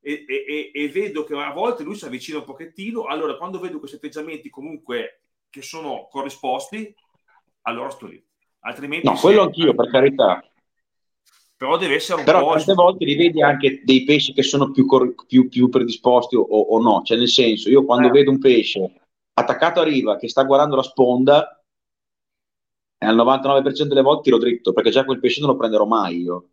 e, 0.00 0.24
e, 0.26 0.70
e, 0.72 0.88
vedo 0.88 1.24
che 1.24 1.34
a 1.34 1.52
volte 1.52 1.82
lui 1.82 1.96
si 1.96 2.06
avvicina 2.06 2.38
un 2.38 2.44
pochettino, 2.44 3.04
allora 3.04 3.36
quando 3.36 3.60
vedo 3.60 3.78
questi 3.78 3.96
atteggiamenti 3.96 4.48
comunque 4.48 5.24
che 5.50 5.60
sono 5.60 6.08
corrisposti, 6.10 6.94
allora 7.62 7.90
sto 7.90 8.06
lì. 8.06 8.22
Altrimenti... 8.60 9.06
No, 9.06 9.14
quello 9.14 9.42
anch'io, 9.42 9.74
per 9.74 9.90
carità. 9.90 10.44
Però 11.56 11.76
deve 11.76 11.96
essere 11.96 12.20
un 12.20 12.24
Però 12.24 12.40
po'... 12.40 12.54
tante 12.54 12.72
volte 12.72 13.04
li 13.04 13.16
vedi 13.16 13.42
anche 13.42 13.82
dei 13.84 14.04
pesci 14.04 14.32
che 14.32 14.42
sono 14.42 14.70
più, 14.70 14.86
più, 15.26 15.48
più 15.48 15.68
predisposti 15.68 16.36
o, 16.36 16.42
o, 16.42 16.80
no. 16.80 17.02
Cioè 17.02 17.18
nel 17.18 17.28
senso, 17.28 17.68
io 17.68 17.84
quando 17.84 18.08
eh. 18.08 18.10
vedo 18.10 18.30
un 18.30 18.38
pesce 18.38 19.00
attaccato 19.34 19.80
a 19.80 19.84
riva 19.84 20.16
che 20.16 20.28
sta 20.28 20.42
guardando 20.44 20.76
la 20.76 20.82
sponda, 20.82 21.62
al 23.02 23.16
99% 23.16 23.82
delle 23.82 24.02
volte 24.02 24.22
tiro 24.22 24.38
dritto, 24.38 24.72
perché 24.72 24.90
già 24.90 25.04
quel 25.04 25.20
pesce 25.20 25.40
non 25.40 25.50
lo 25.50 25.56
prenderò 25.56 25.84
mai 25.84 26.20
io. 26.20 26.48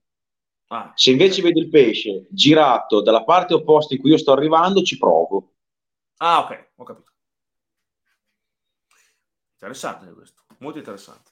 Ah, 0.68 0.92
Se 0.96 1.12
invece 1.12 1.42
vedo 1.42 1.60
il 1.60 1.70
pesce 1.70 2.28
girato 2.30 3.02
dalla 3.02 3.24
parte 3.24 3.54
opposta 3.54 3.94
in 3.94 4.02
cui 4.02 4.10
io 4.10 4.18
sto 4.18 4.34
arrivando, 4.34 4.82
ci 4.82 4.98
provo. 4.98 5.54
Ah, 6.18 6.40
ok, 6.40 6.72
ho 6.76 6.84
capito. 6.84 7.12
Interessante 9.54 10.12
questo, 10.14 10.44
molto 10.60 10.78
interessante. 10.78 11.32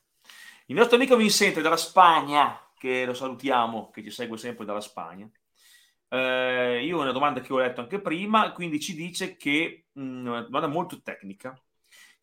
Il 0.68 0.76
nostro 0.76 0.96
amico 0.96 1.16
Vincente 1.16 1.62
dalla 1.62 1.78
Spagna, 1.78 2.60
che 2.78 3.06
lo 3.06 3.14
salutiamo, 3.14 3.90
che 3.92 4.04
ci 4.04 4.12
segue 4.12 4.38
sempre 4.38 4.66
dalla 4.66 4.82
Spagna. 4.82 5.30
Eh, 6.08 6.84
io 6.86 6.98
ho 6.98 7.02
una 7.02 7.12
domanda 7.12 7.42
che 7.42 7.54
ho 7.54 7.58
letto 7.58 7.82
anche 7.82 8.00
prima, 8.00 8.52
quindi 8.52 8.80
ci 8.80 8.96
dice 8.96 9.38
che, 9.38 9.88
mh, 9.94 10.02
mm, 10.02 10.26
una 10.28 10.42
domanda 10.42 10.68
molto 10.68 11.02
tecnica, 11.02 11.60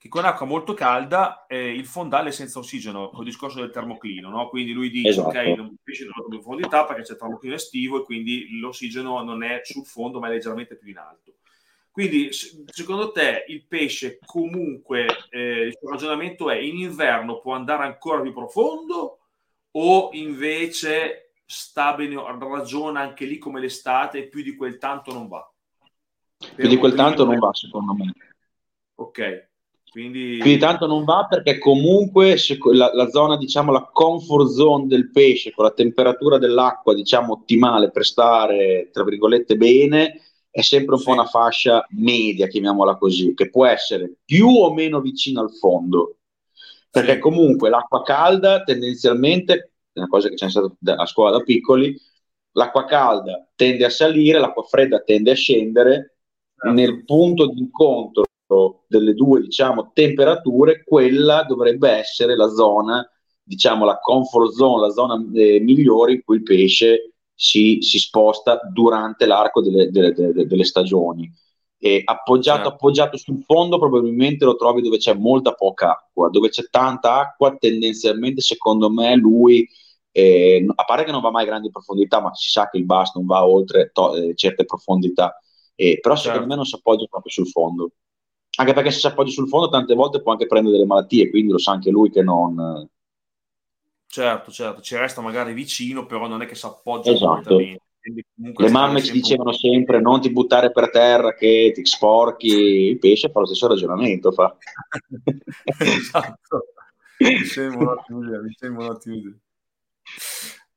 che 0.03 0.09
con 0.09 0.25
acqua 0.25 0.47
molto 0.47 0.75
calda 0.75 1.47
eh, 1.47 1.73
il 1.73 1.87
fondale 1.87 2.31
è 2.31 2.33
senza 2.33 2.59
ossigeno, 2.59 3.11
con 3.11 3.21
il 3.21 3.27
discorso 3.27 3.61
del 3.61 3.71
termoclino, 3.71 4.31
no? 4.31 4.49
quindi 4.49 4.73
lui 4.73 4.91
dice 4.91 5.11
esatto. 5.11 5.29
ok, 5.29 5.57
non 5.57 5.77
pesce 5.81 6.03
in 6.03 6.11
profondità 6.29 6.85
perché 6.85 7.03
c'è 7.03 7.13
il 7.13 7.19
termoclino 7.19 7.55
estivo 7.55 8.01
e 8.01 8.05
quindi 8.05 8.59
l'ossigeno 8.59 9.23
non 9.23 9.45
è 9.45 9.61
sul 9.63 9.87
fondo 9.87 10.19
ma 10.19 10.27
è 10.27 10.31
leggermente 10.31 10.77
più 10.77 10.91
in 10.91 10.99
alto. 10.99 11.35
Quindi 11.93 12.31
secondo 12.33 13.13
te 13.13 13.45
il 13.49 13.67
pesce 13.67 14.19
comunque, 14.25 15.07
eh, 15.29 15.67
il 15.67 15.77
suo 15.79 15.91
ragionamento 15.91 16.49
è 16.51 16.57
in 16.57 16.79
inverno 16.79 17.41
può 17.41 17.53
andare 17.53 17.85
ancora 17.85 18.23
più 18.23 18.33
profondo 18.33 19.19
o 19.73 20.09
invece 20.13 21.33
sta 21.45 21.95
bene, 21.95 22.15
ragiona 22.39 23.01
anche 23.01 23.27
lì 23.27 23.37
come 23.37 23.61
l'estate 23.61 24.21
e 24.21 24.29
più 24.29 24.43
di 24.43 24.57
quel 24.57 24.79
tanto 24.79 25.13
non 25.13 25.29
va? 25.29 25.47
Più 26.55 26.67
di 26.67 26.79
quel 26.79 26.95
tanto 26.95 27.27
non 27.27 27.39
va 27.39 27.53
secondo 27.53 27.93
me. 27.93 28.11
Ok, 28.95 29.51
quindi... 29.91 30.39
Quindi 30.39 30.59
tanto 30.59 30.87
non 30.87 31.05
va 31.05 31.27
perché 31.29 31.59
comunque 31.59 32.37
la, 32.73 32.91
la, 32.95 33.11
zona, 33.11 33.37
diciamo, 33.37 33.71
la 33.71 33.91
comfort 33.93 34.49
zone 34.49 34.87
del 34.87 35.11
pesce 35.11 35.53
con 35.53 35.67
la 35.67 35.73
temperatura 35.73 36.39
dell'acqua, 36.39 36.95
diciamo, 36.95 37.35
ottimale 37.35 37.91
per 37.91 38.07
stare, 38.07 38.89
tra 38.91 39.05
virgolette, 39.05 39.57
bene, 39.57 40.19
è 40.53 40.61
sempre 40.61 40.97
un 40.97 41.03
po' 41.03 41.13
una 41.13 41.25
fascia 41.25 41.87
media, 41.93 42.47
chiamiamola 42.47 42.97
così, 42.97 43.33
che 43.33 43.49
può 43.49 43.65
essere 43.65 44.17
più 44.23 44.49
o 44.49 44.73
meno 44.75 45.01
vicina 45.01 45.41
al 45.41 45.51
fondo. 45.51 46.19
Perché 46.91 47.19
comunque 47.19 47.71
l'acqua 47.71 48.03
calda 48.03 48.63
tendenzialmente, 48.63 49.73
è 49.93 49.99
una 49.99 50.09
cosa 50.09 50.29
che 50.29 50.35
c'è 50.35 50.51
stata 50.51 50.71
a 50.95 51.07
scuola 51.07 51.39
da 51.39 51.43
piccoli, 51.43 51.99
l'acqua 52.53 52.85
calda 52.85 53.49
tende 53.57 53.87
a 53.87 53.89
salire, 53.89 54.39
l'acqua 54.39 54.63
fredda 54.65 55.01
tende 55.01 55.31
a 55.31 55.35
scendere, 55.35 56.17
certo. 56.55 56.77
nel 56.77 57.03
punto 57.07 57.47
di 57.47 57.61
incontro 57.61 58.25
delle 58.87 59.15
due 59.15 59.41
diciamo, 59.41 59.93
temperature, 59.95 60.85
quella 60.85 61.45
dovrebbe 61.45 61.89
essere 61.89 62.37
la 62.37 62.49
zona, 62.49 63.11
diciamo 63.43 63.87
la 63.87 63.99
comfort 63.99 64.53
zone, 64.53 64.87
la 64.87 64.93
zona 64.93 65.15
eh, 65.33 65.61
migliore 65.61 66.13
in 66.13 66.23
cui 66.23 66.37
il 66.37 66.43
pesce 66.43 67.12
si, 67.43 67.79
si 67.81 67.99
sposta 67.99 68.61
durante 68.73 69.27
l'arco 69.27 69.61
delle, 69.61 69.91
delle, 69.91 70.13
delle, 70.13 70.47
delle 70.47 70.65
stagioni. 70.65 71.29
E 71.77 72.03
appoggiato, 72.05 72.59
certo. 72.59 72.75
appoggiato 72.75 73.17
sul 73.17 73.43
fondo 73.43 73.79
probabilmente 73.79 74.45
lo 74.45 74.55
trovi 74.55 74.83
dove 74.83 74.99
c'è 74.99 75.15
molta 75.15 75.53
poca 75.53 75.91
acqua, 75.91 76.29
dove 76.31 76.51
c'è 76.51 76.69
tanta 76.71 77.19
acqua 77.19 77.57
tendenzialmente 77.57 78.41
secondo 78.41 78.89
me 78.89 79.17
lui 79.17 79.69
eh, 80.13 80.65
a 80.73 80.85
parte 80.85 81.05
che 81.05 81.11
non 81.11 81.21
va 81.21 81.33
mai 81.33 81.43
a 81.43 81.47
grandi 81.47 81.71
profondità, 81.71 82.21
ma 82.21 82.33
si 82.35 82.51
sa 82.51 82.69
che 82.69 82.79
il 82.79 82.85
bass 82.85 83.15
non 83.17 83.27
va 83.27 83.45
oltre 83.45 83.91
to- 83.93 84.15
eh, 84.15 84.35
certe 84.37 84.65
profondità, 84.65 85.37
eh, 85.75 85.99
però 86.01 86.15
secondo 86.15 86.39
certo. 86.39 86.49
me 86.49 86.55
non 86.55 86.65
si 86.65 86.77
appoggia 86.77 87.07
proprio 87.07 87.33
sul 87.33 87.49
fondo 87.49 87.91
anche 88.55 88.75
perché 88.75 88.91
se 88.91 88.99
si 88.99 89.07
appoggia 89.07 89.31
sul 89.31 89.49
fondo 89.49 89.69
tante 89.69 89.95
volte 89.95 90.21
può 90.21 90.33
anche 90.33 90.47
prendere 90.47 90.77
delle 90.77 90.87
malattie, 90.87 91.31
quindi 91.31 91.53
lo 91.53 91.59
sa 91.59 91.73
anche 91.73 91.91
lui 91.91 92.11
che 92.11 92.23
non... 92.23 92.87
Certo, 94.13 94.51
certo, 94.51 94.83
ci 94.83 94.95
resta 94.95 95.23
magari 95.23 95.55
vicino, 95.55 96.05
però 96.05 96.29
non 96.29 96.43
è 96.43 96.47
che 96.47 96.55
si 96.55 96.67
appoggia 96.67 97.13
esatto. 97.13 97.57
Le 97.57 98.71
mamme 98.71 99.01
ci 99.01 99.11
dicevano 99.11 99.55
sempre 99.55 100.03
non 100.03 100.21
ti 100.21 100.31
buttare 100.31 100.71
per 100.71 100.91
terra 100.91 101.33
che 101.33 101.73
ti 101.75 101.87
sporchi, 101.87 102.49
il 102.49 102.99
pesce 102.99 103.31
fa 103.31 103.41
lo 103.41 103.47
stesso 103.47 103.69
ragionamento. 103.69 104.31
Fa. 104.31 104.55
esatto, 105.79 106.65
mi 107.21 107.39
sembra 107.45 107.79
un'ottima 107.79 108.27
idea, 108.27 108.43
mi 108.43 108.55
sembra 108.55 108.85
un'ottima 108.85 109.15
idea. 109.15 109.33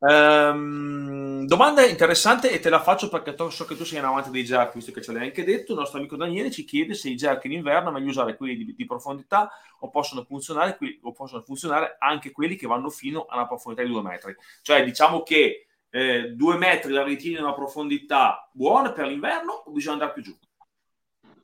Um, 0.07 1.47
domanda 1.47 1.83
interessante 1.83 2.51
e 2.51 2.59
te 2.59 2.69
la 2.69 2.79
faccio 2.79 3.09
perché 3.09 3.35
so 3.49 3.65
che 3.65 3.75
tu 3.75 3.83
sei 3.83 3.97
in 3.97 4.05
avanti 4.05 4.29
dei 4.29 4.43
jerk, 4.43 4.75
visto 4.75 4.91
che 4.91 5.01
ce 5.01 5.11
l'hai 5.11 5.23
anche 5.25 5.43
detto. 5.43 5.71
Il 5.71 5.79
nostro 5.79 5.97
amico 5.97 6.15
Daniele 6.15 6.51
ci 6.51 6.63
chiede 6.63 6.93
se 6.93 7.09
i 7.09 7.15
jerk 7.15 7.45
in 7.45 7.53
inverno 7.53 7.89
è 7.89 7.91
meglio 7.91 8.09
usare 8.09 8.37
quelli 8.37 8.55
di, 8.55 8.75
di 8.75 8.85
profondità 8.85 9.49
o 9.79 9.89
possono, 9.89 10.23
funzionare, 10.23 10.77
o 11.01 11.11
possono 11.11 11.41
funzionare 11.41 11.95
anche 11.97 12.31
quelli 12.31 12.55
che 12.55 12.67
vanno 12.67 12.89
fino 12.89 13.25
a 13.27 13.35
una 13.35 13.47
profondità 13.47 13.83
di 13.83 13.91
due 13.91 14.03
metri. 14.03 14.35
Cioè, 14.61 14.83
diciamo 14.83 15.23
che 15.23 15.65
eh, 15.89 16.35
metri 16.37 16.91
la 16.91 17.03
ritieni 17.03 17.41
una 17.41 17.53
profondità 17.53 18.47
buona 18.53 18.91
per 18.91 19.07
l'inverno 19.07 19.53
o 19.65 19.71
bisogna 19.71 19.93
andare 19.93 20.13
più 20.13 20.21
giù? 20.21 20.37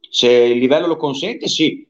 Se 0.07 0.29
il 0.29 0.59
livello 0.59 0.85
lo 0.85 0.97
consente, 0.97 1.47
sì. 1.47 1.89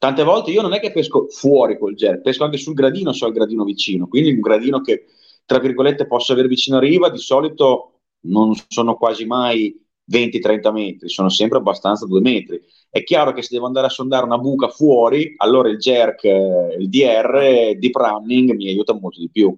Tante 0.00 0.24
volte 0.24 0.50
io 0.50 0.62
non 0.62 0.72
è 0.72 0.80
che 0.80 0.92
pesco 0.92 1.28
fuori 1.28 1.76
col 1.76 1.94
gel, 1.94 2.22
pesco 2.22 2.44
anche 2.44 2.56
sul 2.56 2.72
gradino 2.72 3.12
se 3.12 3.26
ho 3.26 3.28
il 3.28 3.34
gradino 3.34 3.64
vicino, 3.64 4.08
quindi 4.08 4.32
un 4.32 4.40
gradino 4.40 4.80
che 4.80 5.04
tra 5.44 5.58
virgolette 5.58 6.06
posso 6.06 6.32
avere 6.32 6.48
vicino 6.48 6.78
a 6.78 6.80
riva, 6.80 7.10
di 7.10 7.18
solito 7.18 7.98
non 8.20 8.54
sono 8.68 8.96
quasi 8.96 9.26
mai 9.26 9.78
20-30 10.10 10.72
metri, 10.72 11.10
sono 11.10 11.28
sempre 11.28 11.58
abbastanza 11.58 12.06
2 12.06 12.20
metri. 12.22 12.62
È 12.88 13.02
chiaro 13.02 13.34
che 13.34 13.42
se 13.42 13.48
devo 13.52 13.66
andare 13.66 13.88
a 13.88 13.90
sondare 13.90 14.24
una 14.24 14.38
buca 14.38 14.68
fuori, 14.68 15.34
allora 15.36 15.68
il 15.68 15.76
jerk, 15.76 16.24
il 16.24 16.88
DR, 16.88 17.76
deep 17.76 17.94
running 17.94 18.52
mi 18.54 18.68
aiuta 18.68 18.94
molto 18.94 19.20
di 19.20 19.28
più. 19.28 19.54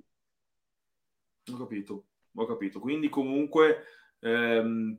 Ho 1.53 1.57
capito, 1.57 2.07
ho 2.35 2.47
capito. 2.47 2.81
Quindi 2.81 3.09
comunque 3.09 3.85
ehm, 4.19 4.99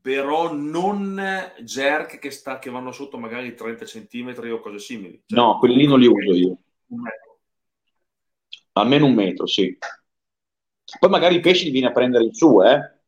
però 0.00 0.52
non 0.52 1.20
jerk 1.60 2.18
che, 2.18 2.30
sta, 2.30 2.58
che 2.58 2.70
vanno 2.70 2.92
sotto 2.92 3.18
magari 3.18 3.54
30 3.54 3.84
cm 3.84 4.34
o 4.52 4.60
cose 4.60 4.78
simili. 4.78 5.22
Cioè, 5.26 5.38
no, 5.38 5.58
quelli 5.58 5.86
non 5.86 5.98
li 5.98 6.06
uso 6.06 6.34
io. 6.34 6.58
Almeno 8.72 9.06
un 9.06 9.14
metro, 9.14 9.46
sì. 9.46 9.76
Poi 10.98 11.10
magari 11.10 11.36
i 11.36 11.40
pesci 11.40 11.64
li 11.64 11.70
vieni 11.70 11.86
a 11.86 11.92
prendere 11.92 12.24
in 12.24 12.32
su, 12.32 12.62
eh? 12.62 13.00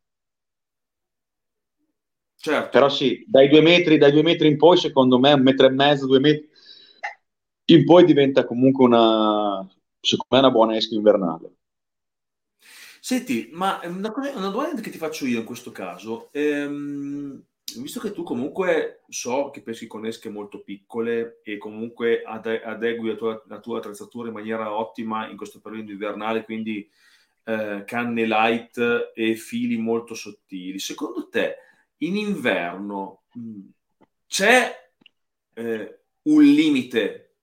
Certo. 2.36 2.68
Però 2.70 2.88
sì, 2.88 3.24
dai 3.26 3.48
due, 3.48 3.62
metri, 3.62 3.96
dai 3.96 4.12
due 4.12 4.22
metri 4.22 4.48
in 4.48 4.56
poi, 4.56 4.76
secondo 4.76 5.18
me, 5.18 5.32
un 5.32 5.42
metro 5.42 5.66
e 5.66 5.70
mezzo, 5.70 6.06
due 6.06 6.20
metri 6.20 6.48
in 7.66 7.84
poi 7.84 8.04
diventa 8.04 8.44
comunque 8.44 8.84
una, 8.84 9.66
secondo 10.00 10.34
me, 10.34 10.38
una 10.38 10.50
buona 10.50 10.76
esca 10.76 10.94
invernale. 10.94 11.54
Senti, 13.06 13.50
ma 13.52 13.80
una, 13.84 14.10
una 14.34 14.48
domanda 14.48 14.80
che 14.80 14.88
ti 14.88 14.96
faccio 14.96 15.26
io 15.26 15.38
in 15.38 15.44
questo 15.44 15.70
caso, 15.70 16.32
ehm, 16.32 17.38
visto 17.76 18.00
che 18.00 18.12
tu 18.12 18.22
comunque 18.22 19.02
so 19.10 19.50
che 19.50 19.60
peschi 19.60 19.86
con 19.86 20.06
esche 20.06 20.30
molto 20.30 20.62
piccole 20.62 21.42
e 21.42 21.58
comunque 21.58 22.22
ade- 22.22 22.62
adegui 22.62 23.08
la 23.08 23.14
tua, 23.14 23.44
la 23.46 23.60
tua, 23.60 23.76
attrezzatura 23.76 24.28
in 24.28 24.32
maniera 24.32 24.74
ottima 24.74 25.28
in 25.28 25.36
questo 25.36 25.60
periodo 25.60 25.92
invernale, 25.92 26.44
quindi 26.44 26.88
eh, 27.44 27.82
canne 27.84 28.24
light 28.24 29.12
e 29.14 29.34
fili 29.34 29.76
molto 29.76 30.14
sottili, 30.14 30.78
secondo 30.78 31.28
te 31.28 31.56
in 31.98 32.16
inverno 32.16 33.24
mm, 33.38 33.66
c'è 34.26 34.74
eh, 35.52 35.98
un 36.22 36.42
limite 36.42 37.34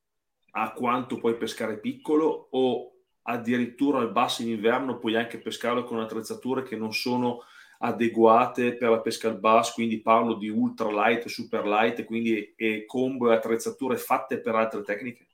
a 0.53 0.71
quanto 0.71 1.19
puoi 1.19 1.37
pescare 1.37 1.77
piccolo 1.77 2.47
o 2.49 2.90
addirittura 3.23 3.99
al 3.99 4.11
basso 4.11 4.41
in 4.41 4.49
inverno 4.49 4.97
puoi 4.97 5.15
anche 5.15 5.39
pescarlo 5.39 5.83
con 5.83 5.99
attrezzature 5.99 6.63
che 6.63 6.75
non 6.75 6.93
sono 6.93 7.43
adeguate 7.83 8.75
per 8.75 8.89
la 8.89 8.99
pesca 8.99 9.27
al 9.27 9.39
bass, 9.39 9.73
quindi 9.73 10.01
parlo 10.01 10.35
di 10.35 10.49
ultra 10.49 10.89
light, 10.91 11.27
super 11.27 11.65
light, 11.65 12.03
quindi 12.05 12.53
e 12.55 12.85
combo 12.85 13.31
e 13.31 13.35
attrezzature 13.35 13.97
fatte 13.97 14.39
per 14.39 14.55
altre 14.55 14.83
tecniche? 14.83 15.27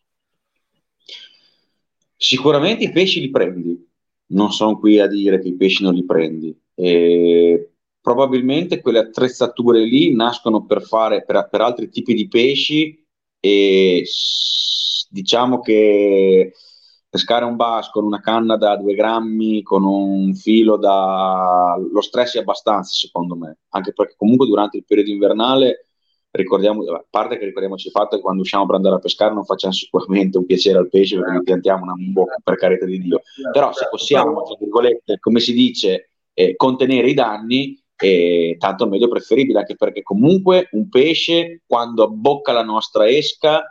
Sicuramente 2.16 2.86
i 2.86 2.92
pesci 2.92 3.20
li 3.20 3.30
prendi, 3.30 3.88
non 4.28 4.52
sono 4.52 4.80
qui 4.80 5.00
a 5.00 5.08
dire 5.08 5.40
che 5.40 5.50
i 5.50 5.56
pesci 5.56 5.84
non 5.84 5.94
li 5.94 6.06
prendi. 6.06 6.58
E 6.74 7.72
probabilmente 8.02 8.82
quelle 8.82 9.00
attrezzature 9.00 9.84
lì 9.84 10.16
nascono 10.16 10.66
per 10.66 10.82
fare 10.82 11.24
per, 11.26 11.48
per 11.52 11.62
altri 11.62 11.90
tipi 11.90 12.14
di 12.14 12.28
pesci 12.28 13.06
e 13.40 14.06
diciamo 15.10 15.60
che 15.60 16.54
pescare 17.10 17.46
un 17.46 17.56
bass 17.56 17.90
con 17.90 18.06
una 18.06 18.20
canna 18.20 18.58
da 18.58 18.76
2 18.78 18.94
grammi, 18.94 19.62
con 19.62 19.84
un 19.84 20.34
filo 20.34 20.78
da... 20.78 21.76
lo 21.78 22.02
stress 22.02 22.36
è 22.36 22.40
abbastanza 22.40 22.94
secondo 22.94 23.36
me, 23.36 23.60
anche 23.70 23.94
perché 23.94 24.16
comunque 24.18 24.48
durante 24.48 24.78
il 24.78 24.86
periodo 24.86 25.12
invernale 25.12 25.88
ricordiamo, 26.32 26.84
a 26.84 27.06
parte 27.10 27.38
che 27.38 27.46
ricordiamoci 27.46 27.88
il 27.88 27.94
fatto 27.94 28.16
che 28.16 28.22
quando 28.22 28.42
usciamo 28.42 28.66
per 28.66 28.76
andare 28.76 28.96
a 28.96 29.00
pescare 29.00 29.34
non 29.34 29.46
facciamo 29.46 29.74
sicuramente 29.74 30.38
un 30.38 30.46
piacere 30.46 30.78
al 30.78 30.90
pesce 30.90 31.18
perché 31.18 31.38
gli 31.38 31.44
piantiamo 31.44 31.84
una 31.84 31.94
bocca 31.96 32.36
per 32.44 32.56
carità 32.56 32.86
di 32.86 33.00
Dio, 33.00 33.22
però 33.52 33.74
se 33.74 33.88
possiamo, 33.90 34.44
tra 34.44 34.56
virgolette, 34.60 35.20
come 35.20 35.40
si 35.40 35.54
dice, 35.54 36.12
eh, 36.34 36.56
contenere 36.56 37.10
i 37.10 37.14
danni, 37.14 37.82
eh, 38.00 38.56
tanto 38.60 38.88
meglio 38.88 39.08
preferibile, 39.08 39.60
anche 39.60 39.76
perché 39.76 40.04
comunque 40.04 40.70
un 40.74 40.88
pesce 40.88 41.64
quando 41.66 42.04
abbocca 42.04 42.52
la 42.52 42.64
nostra 42.64 43.08
esca 43.10 43.64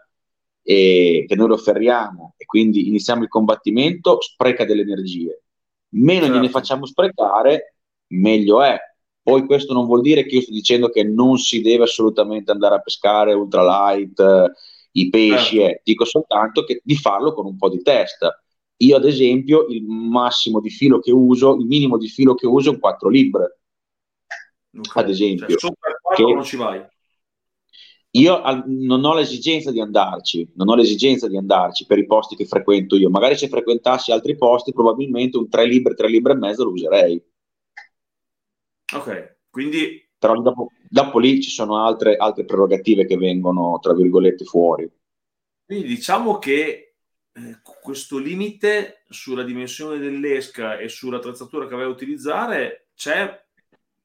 e 0.68 1.26
che 1.28 1.36
noi 1.36 1.47
lo 1.47 1.56
ferriamo 1.56 2.34
e 2.36 2.44
quindi 2.44 2.88
iniziamo 2.88 3.22
il 3.22 3.28
combattimento, 3.28 4.20
spreca 4.20 4.64
delle 4.64 4.82
energie. 4.82 5.44
Meno 5.90 6.22
certo. 6.22 6.34
gliene 6.34 6.48
facciamo 6.48 6.86
sprecare, 6.86 7.76
meglio 8.09 8.60
è. 8.62 8.76
Poi 9.22 9.47
questo 9.47 9.72
non 9.72 9.86
vuol 9.86 10.01
dire 10.01 10.26
che 10.26 10.34
io 10.34 10.40
sto 10.40 10.51
dicendo 10.51 10.88
che 10.88 11.05
non 11.05 11.38
si 11.38 11.60
deve 11.60 11.84
assolutamente 11.84 12.51
andare 12.51 12.74
a 12.74 12.80
pescare 12.80 13.32
ultralight, 13.32 14.18
eh, 14.18 14.52
i 14.93 15.09
pesci, 15.09 15.59
certo. 15.59 15.70
eh. 15.70 15.80
dico 15.84 16.05
soltanto 16.05 16.64
che 16.64 16.80
di 16.82 16.97
farlo 16.97 17.32
con 17.32 17.47
un 17.47 17.56
po' 17.56 17.68
di 17.68 17.80
testa. 17.82 18.36
Io 18.78 18.97
ad 18.97 19.05
esempio 19.05 19.66
il 19.68 19.84
massimo 19.84 20.59
di 20.59 20.70
filo 20.70 20.98
che 20.98 21.12
uso, 21.12 21.55
il 21.55 21.66
minimo 21.66 21.97
di 21.97 22.09
filo 22.09 22.34
che 22.34 22.48
uso 22.48 22.70
è 22.70 22.72
un 22.72 22.80
4 22.80 23.09
libre. 23.09 23.60
Okay. 24.76 25.05
Ad 25.05 25.10
esempio. 25.10 25.47
Cioè, 25.47 25.59
sopra 25.60 25.97
4 26.02 26.26
che... 26.26 26.34
non 26.34 26.43
ci 26.43 26.56
vai 26.56 26.84
io 28.18 28.40
al, 28.40 28.64
non 28.66 29.05
ho 29.05 29.14
l'esigenza 29.14 29.70
di 29.70 29.80
andarci, 29.80 30.51
non 30.55 30.68
ho 30.68 30.74
l'esigenza 30.74 31.28
di 31.28 31.36
andarci 31.36 31.86
per 31.86 31.98
i 31.98 32.06
posti 32.06 32.36
che 32.36 32.47
frequento 32.47 32.97
io. 32.97 33.10
Magari 33.10 33.36
se 33.36 33.48
frequentassi 33.48 34.12
altri 34.12 34.36
posti, 34.36 34.72
probabilmente 34.72 35.36
un 35.36 35.48
3 35.48 35.66
libri, 35.66 35.94
3 35.94 36.09
libri 36.09 36.32
e 36.32 36.36
mezzo 36.36 36.64
lo 36.64 36.70
userei. 36.70 37.22
Ok, 38.94 39.36
quindi... 39.51 40.05
Però 40.18 40.40
dopo, 40.40 40.70
dopo 40.88 41.18
lì 41.18 41.43
ci 41.43 41.51
sono 41.51 41.84
altre, 41.84 42.16
altre, 42.16 42.47
prerogative 42.47 43.05
che 43.05 43.16
vengono, 43.16 43.78
tra 43.82 43.93
virgolette, 43.93 44.44
fuori. 44.44 44.90
Quindi 45.64 45.86
diciamo 45.86 46.38
che 46.38 46.94
eh, 47.32 47.59
questo 47.82 48.16
limite 48.16 49.02
sulla 49.10 49.43
dimensione 49.43 49.98
dell'esca 49.98 50.78
e 50.78 50.88
sull'attrezzatura 50.88 51.66
che 51.66 51.74
vai 51.74 51.84
a 51.84 51.88
utilizzare 51.88 52.88
c'è 52.94 53.44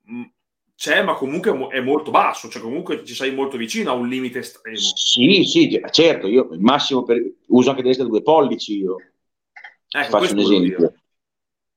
mh, 0.03 0.23
c'è, 0.81 1.03
ma 1.03 1.13
comunque 1.13 1.67
è 1.67 1.79
molto 1.79 2.09
basso, 2.09 2.49
cioè 2.49 2.59
comunque 2.59 3.05
ci 3.05 3.13
sei 3.13 3.31
molto 3.31 3.55
vicino 3.55 3.91
a 3.91 3.93
un 3.93 4.07
limite 4.07 4.39
estremo. 4.39 4.77
Sì, 4.77 5.43
sì, 5.43 5.79
certo, 5.91 6.25
io 6.25 6.49
il 6.53 6.59
massimo 6.59 7.03
per, 7.03 7.23
uso 7.49 7.69
anche 7.69 7.83
destra 7.83 8.07
due 8.07 8.23
pollici 8.23 8.79
io. 8.79 8.95
Ecco, 9.87 10.17
faccio 10.17 10.33
un 10.33 10.39
esempio. 10.39 10.93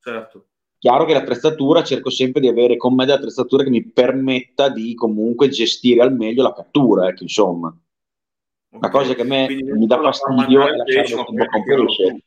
Certo. 0.00 0.46
Chiaro 0.78 1.04
che 1.04 1.12
l'attrezzatura 1.12 1.84
cerco 1.84 2.08
sempre 2.08 2.40
di 2.40 2.48
avere 2.48 2.78
con 2.78 2.94
me 2.94 3.04
dell'attrezzatura 3.04 3.62
che 3.62 3.68
mi 3.68 3.84
permetta 3.84 4.70
di 4.70 4.94
comunque 4.94 5.50
gestire 5.50 6.00
al 6.00 6.16
meglio 6.16 6.42
la 6.42 6.54
cattura, 6.54 7.06
ecco, 7.06 7.24
insomma. 7.24 7.68
Okay. 7.68 8.80
La 8.80 8.88
cosa 8.88 9.14
che 9.14 9.20
a 9.20 9.26
me 9.26 9.44
Quindi 9.44 9.70
mi 9.70 9.86
dà 9.86 10.00
fastidio 10.00 10.66
è 10.66 10.76
lasciare 10.76 11.14
po' 11.14 11.24
con 11.24 11.36
pesce. 11.66 12.23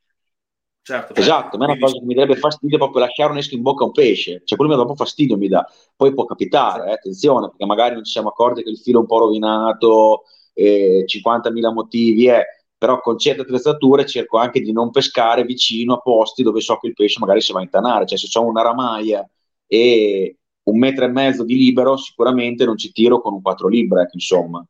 Certo, 0.88 1.16
esatto, 1.16 1.58
a 1.58 1.60
me 1.60 1.66
è 1.66 1.70
una 1.72 1.80
cosa 1.80 2.00
che 2.00 2.06
mi 2.06 2.14
darebbe 2.14 2.38
fastidio 2.38 2.78
proprio 2.78 3.02
lasciare 3.02 3.32
un 3.32 3.38
esco 3.38 3.56
in 3.56 3.62
bocca 3.62 3.84
a 3.84 3.88
un 3.88 3.92
pesce, 3.92 4.42
cioè 4.46 4.58
quello 4.58 4.72
mi 4.72 4.78
dà 4.78 4.86
proprio 4.86 5.06
fastidio, 5.06 5.36
mi 5.36 5.50
dà. 5.50 5.70
Poi 5.94 6.14
può 6.14 6.24
capitare, 6.24 6.90
eh, 6.90 6.94
attenzione, 6.94 7.50
perché 7.50 7.66
magari 7.66 7.96
non 7.96 8.06
ci 8.06 8.14
siamo 8.14 8.30
accorti 8.30 8.64
che 8.64 8.70
il 8.70 8.78
filo 8.78 9.00
è 9.00 9.02
un 9.02 9.08
po' 9.08 9.20
rovinato, 9.20 10.24
eh, 10.54 11.04
50.000 11.06 11.74
motivi, 11.74 12.30
eh, 12.30 12.46
però 12.78 13.02
con 13.02 13.18
certe 13.18 13.42
attrezzature 13.42 14.06
cerco 14.06 14.38
anche 14.38 14.62
di 14.62 14.72
non 14.72 14.90
pescare 14.90 15.44
vicino 15.44 15.96
a 15.96 16.00
posti 16.00 16.42
dove 16.42 16.62
so 16.62 16.78
che 16.78 16.88
il 16.88 16.94
pesce 16.94 17.20
magari 17.20 17.42
si 17.42 17.52
va 17.52 17.60
a 17.60 17.64
intanare, 17.64 18.06
cioè 18.06 18.18
se 18.18 18.40
ho 18.40 18.46
una 18.46 18.62
ramaia 18.62 19.30
e 19.68 20.38
un 20.64 20.78
metro 20.78 21.04
e 21.04 21.10
mezzo 21.10 21.44
di 21.44 21.58
libero, 21.58 21.98
sicuramente 21.98 22.64
non 22.64 22.78
ci 22.78 22.94
tiro 22.94 23.20
con 23.20 23.34
un 23.34 23.42
4 23.42 23.68
libre, 23.68 24.08
insomma. 24.14 24.66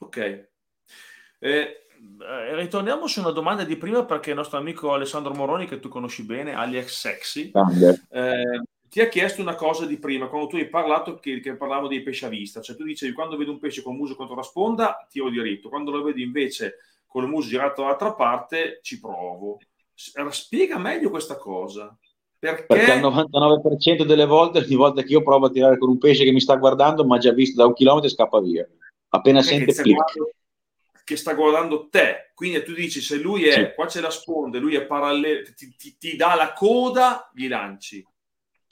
Ok. 0.00 0.48
Eh, 1.38 1.86
eh, 2.20 2.56
ritorniamo 2.56 3.06
su 3.06 3.20
una 3.20 3.30
domanda 3.30 3.64
di 3.64 3.76
prima 3.76 4.04
perché 4.04 4.30
il 4.30 4.36
nostro 4.36 4.58
amico 4.58 4.92
Alessandro 4.92 5.34
Moroni, 5.34 5.66
che 5.66 5.80
tu 5.80 5.88
conosci 5.88 6.24
bene, 6.24 6.54
alias 6.54 6.90
Sexy, 6.90 7.50
eh, 8.10 8.62
ti 8.88 9.00
ha 9.00 9.08
chiesto 9.08 9.40
una 9.40 9.54
cosa 9.54 9.86
di 9.86 9.98
prima, 9.98 10.28
quando 10.28 10.48
tu 10.48 10.56
hai 10.56 10.68
parlato 10.68 11.18
che, 11.18 11.40
che 11.40 11.56
parlavo 11.56 11.88
dei 11.88 12.02
pesci 12.02 12.24
a 12.24 12.28
vista, 12.28 12.60
cioè 12.60 12.76
tu 12.76 12.84
dicevi 12.84 13.12
quando 13.12 13.36
vedo 13.36 13.50
un 13.50 13.58
pesce 13.58 13.82
con 13.82 13.92
il 13.92 13.98
muso 13.98 14.16
contro 14.16 14.34
la 14.34 14.42
sponda 14.42 15.06
tiro 15.10 15.30
diritto, 15.30 15.68
quando 15.68 15.90
lo 15.90 16.02
vedi 16.02 16.22
invece 16.22 16.76
con 17.06 17.24
il 17.24 17.28
muso 17.28 17.48
girato 17.48 17.82
dall'altra 17.82 18.14
parte 18.14 18.80
ci 18.82 19.00
provo. 19.00 19.58
Spiega 19.94 20.78
meglio 20.78 21.10
questa 21.10 21.36
cosa. 21.36 21.96
Perché... 22.38 22.66
perché 22.66 22.92
il 22.92 23.00
99% 23.00 24.04
delle 24.04 24.26
volte, 24.26 24.58
ogni 24.58 24.76
volta 24.76 25.02
che 25.02 25.12
io 25.12 25.22
provo 25.22 25.46
a 25.46 25.50
tirare 25.50 25.76
con 25.76 25.88
un 25.88 25.98
pesce 25.98 26.22
che 26.24 26.30
mi 26.30 26.40
sta 26.40 26.54
guardando, 26.54 27.04
ma 27.04 27.18
già 27.18 27.32
visto 27.32 27.60
da 27.60 27.66
un 27.66 27.74
chilometro 27.74 28.08
scappa 28.08 28.40
via. 28.40 28.66
Appena 29.08 29.40
perché 29.40 29.56
sente 29.56 29.82
clic 29.82 30.36
che 31.08 31.16
sta 31.16 31.32
guardando 31.32 31.88
te. 31.88 32.32
Quindi 32.34 32.62
tu 32.62 32.74
dici 32.74 33.00
se 33.00 33.16
lui 33.16 33.44
è, 33.44 33.52
sì. 33.52 33.72
qua 33.74 33.86
c'è 33.86 34.02
la 34.02 34.10
sponda, 34.10 34.58
lui 34.58 34.74
è 34.74 34.84
parallelo, 34.84 35.42
ti, 35.56 35.74
ti, 35.74 35.96
ti, 35.96 36.16
dà 36.16 36.34
la 36.34 36.52
coda, 36.52 37.30
gli 37.34 37.48
lanci. 37.48 38.06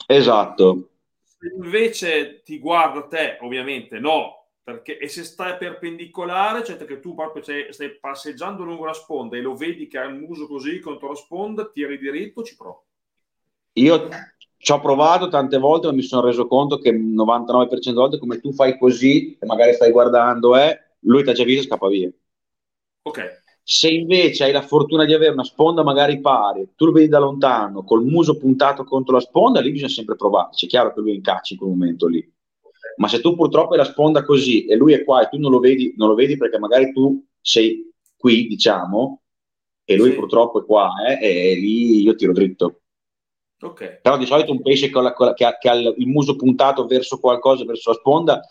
Esatto. 0.05 0.89
Se 1.23 1.51
invece 1.51 2.43
ti 2.43 2.59
guarda 2.59 3.07
te, 3.07 3.39
ovviamente 3.41 3.97
no, 3.97 4.49
perché 4.61 4.99
e 4.99 5.07
se 5.07 5.23
stai 5.23 5.57
perpendicolare, 5.57 6.63
cioè 6.63 6.77
che 6.77 6.99
tu 6.99 7.15
proprio 7.15 7.41
stai, 7.41 7.73
stai 7.73 7.97
passeggiando 7.97 8.63
lungo 8.63 8.85
la 8.85 8.93
sponda 8.93 9.35
e 9.35 9.41
lo 9.41 9.55
vedi 9.55 9.87
che 9.87 9.97
ha 9.97 10.03
il 10.03 10.13
muso 10.13 10.45
così 10.45 10.79
contro 10.79 11.09
la 11.09 11.15
sponda, 11.15 11.67
tiri 11.67 11.97
diritto, 11.97 12.43
ci 12.43 12.55
provo. 12.55 12.85
Io 13.73 14.09
ci 14.57 14.71
ho 14.71 14.79
provato 14.79 15.27
tante 15.27 15.57
volte, 15.57 15.87
ma 15.87 15.93
mi 15.93 16.03
sono 16.03 16.21
reso 16.21 16.45
conto 16.45 16.77
che 16.77 16.89
il 16.89 17.01
99% 17.01 17.79
delle 17.81 17.93
volte 17.95 18.19
come 18.19 18.39
tu 18.39 18.53
fai 18.53 18.77
così 18.77 19.35
e 19.39 19.45
magari 19.47 19.73
stai 19.73 19.91
guardando, 19.91 20.55
eh, 20.55 20.79
lui 20.99 21.23
ti 21.23 21.31
ha 21.31 21.33
già 21.33 21.43
visto 21.43 21.63
e 21.63 21.65
scappa 21.65 21.87
via. 21.87 22.11
Ok. 23.07 23.45
Se 23.63 23.89
invece 23.89 24.45
hai 24.45 24.51
la 24.51 24.61
fortuna 24.61 25.03
di 25.03 25.13
avere 25.13 25.33
una 25.33 25.43
sponda 25.43 25.83
magari 25.83 26.21
pari, 26.21 26.69
tu 26.75 26.85
lo 26.85 26.91
vedi 26.91 27.09
da 27.09 27.19
lontano, 27.19 27.83
col 27.83 28.05
muso 28.05 28.37
puntato 28.37 28.83
contro 28.85 29.15
la 29.15 29.19
sponda, 29.19 29.59
lì 29.59 29.71
bisogna 29.71 29.91
sempre 29.91 30.15
provarci. 30.15 30.65
È 30.65 30.69
chiaro 30.69 30.93
che 30.93 31.01
lui 31.01 31.15
incaccia 31.15 31.53
in 31.53 31.59
quel 31.59 31.71
momento 31.71 32.07
lì. 32.07 32.33
Ma 32.97 33.07
se 33.07 33.19
tu 33.19 33.35
purtroppo 33.35 33.73
hai 33.73 33.79
la 33.79 33.83
sponda 33.85 34.23
così 34.23 34.65
e 34.65 34.75
lui 34.75 34.93
è 34.93 35.03
qua 35.03 35.23
e 35.23 35.29
tu 35.29 35.37
non 35.37 35.51
lo 35.51 35.59
vedi, 35.59 35.93
non 35.97 36.07
lo 36.07 36.15
vedi 36.15 36.37
perché 36.37 36.57
magari 36.57 36.93
tu 36.93 37.23
sei 37.41 37.91
qui, 38.15 38.47
diciamo, 38.47 39.21
e 39.83 39.95
lui 39.95 40.11
sì. 40.11 40.15
purtroppo 40.15 40.61
è 40.61 40.65
qua, 40.65 40.91
eh, 41.05 41.51
e 41.51 41.55
lì 41.55 42.01
io 42.01 42.15
tiro 42.15 42.33
dritto. 42.33 42.81
Okay. 43.59 43.99
Però 44.01 44.17
di 44.17 44.25
solito 44.25 44.51
un 44.51 44.61
pesce 44.61 44.89
con 44.89 45.03
la, 45.03 45.13
con 45.13 45.27
la, 45.27 45.33
che, 45.33 45.45
ha, 45.45 45.57
che, 45.57 45.69
ha, 45.69 45.73
il 45.73 46.07
muso 46.07 46.35
puntato 46.35 46.85
verso 46.85 47.19
qualcosa, 47.19 47.65
verso 47.65 47.91
la 47.91 47.97
sponda, 47.97 48.41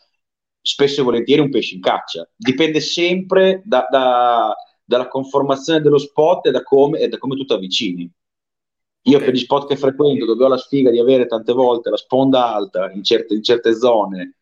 spesso 0.66 1.00
e 1.00 1.04
volentieri 1.04 1.40
un 1.40 1.50
pesce 1.50 1.76
in 1.76 1.80
caccia. 1.80 2.28
Dipende 2.34 2.80
sempre 2.80 3.62
da, 3.64 3.86
da, 3.88 4.52
dalla 4.84 5.06
conformazione 5.06 5.80
dello 5.80 5.98
spot 5.98 6.46
e 6.46 6.50
da 6.50 6.64
come, 6.64 6.98
e 6.98 7.08
da 7.08 7.18
come 7.18 7.36
tu 7.36 7.44
ti 7.44 7.52
avvicini. 7.52 8.10
Io 9.02 9.18
per 9.20 9.32
gli 9.32 9.38
spot 9.38 9.68
che 9.68 9.76
frequento, 9.76 10.24
dove 10.24 10.44
ho 10.44 10.48
la 10.48 10.56
sfiga 10.56 10.90
di 10.90 10.98
avere 10.98 11.26
tante 11.26 11.52
volte 11.52 11.90
la 11.90 11.96
sponda 11.96 12.52
alta 12.52 12.90
in 12.90 13.04
certe, 13.04 13.34
in 13.34 13.44
certe 13.44 13.74
zone 13.74 14.38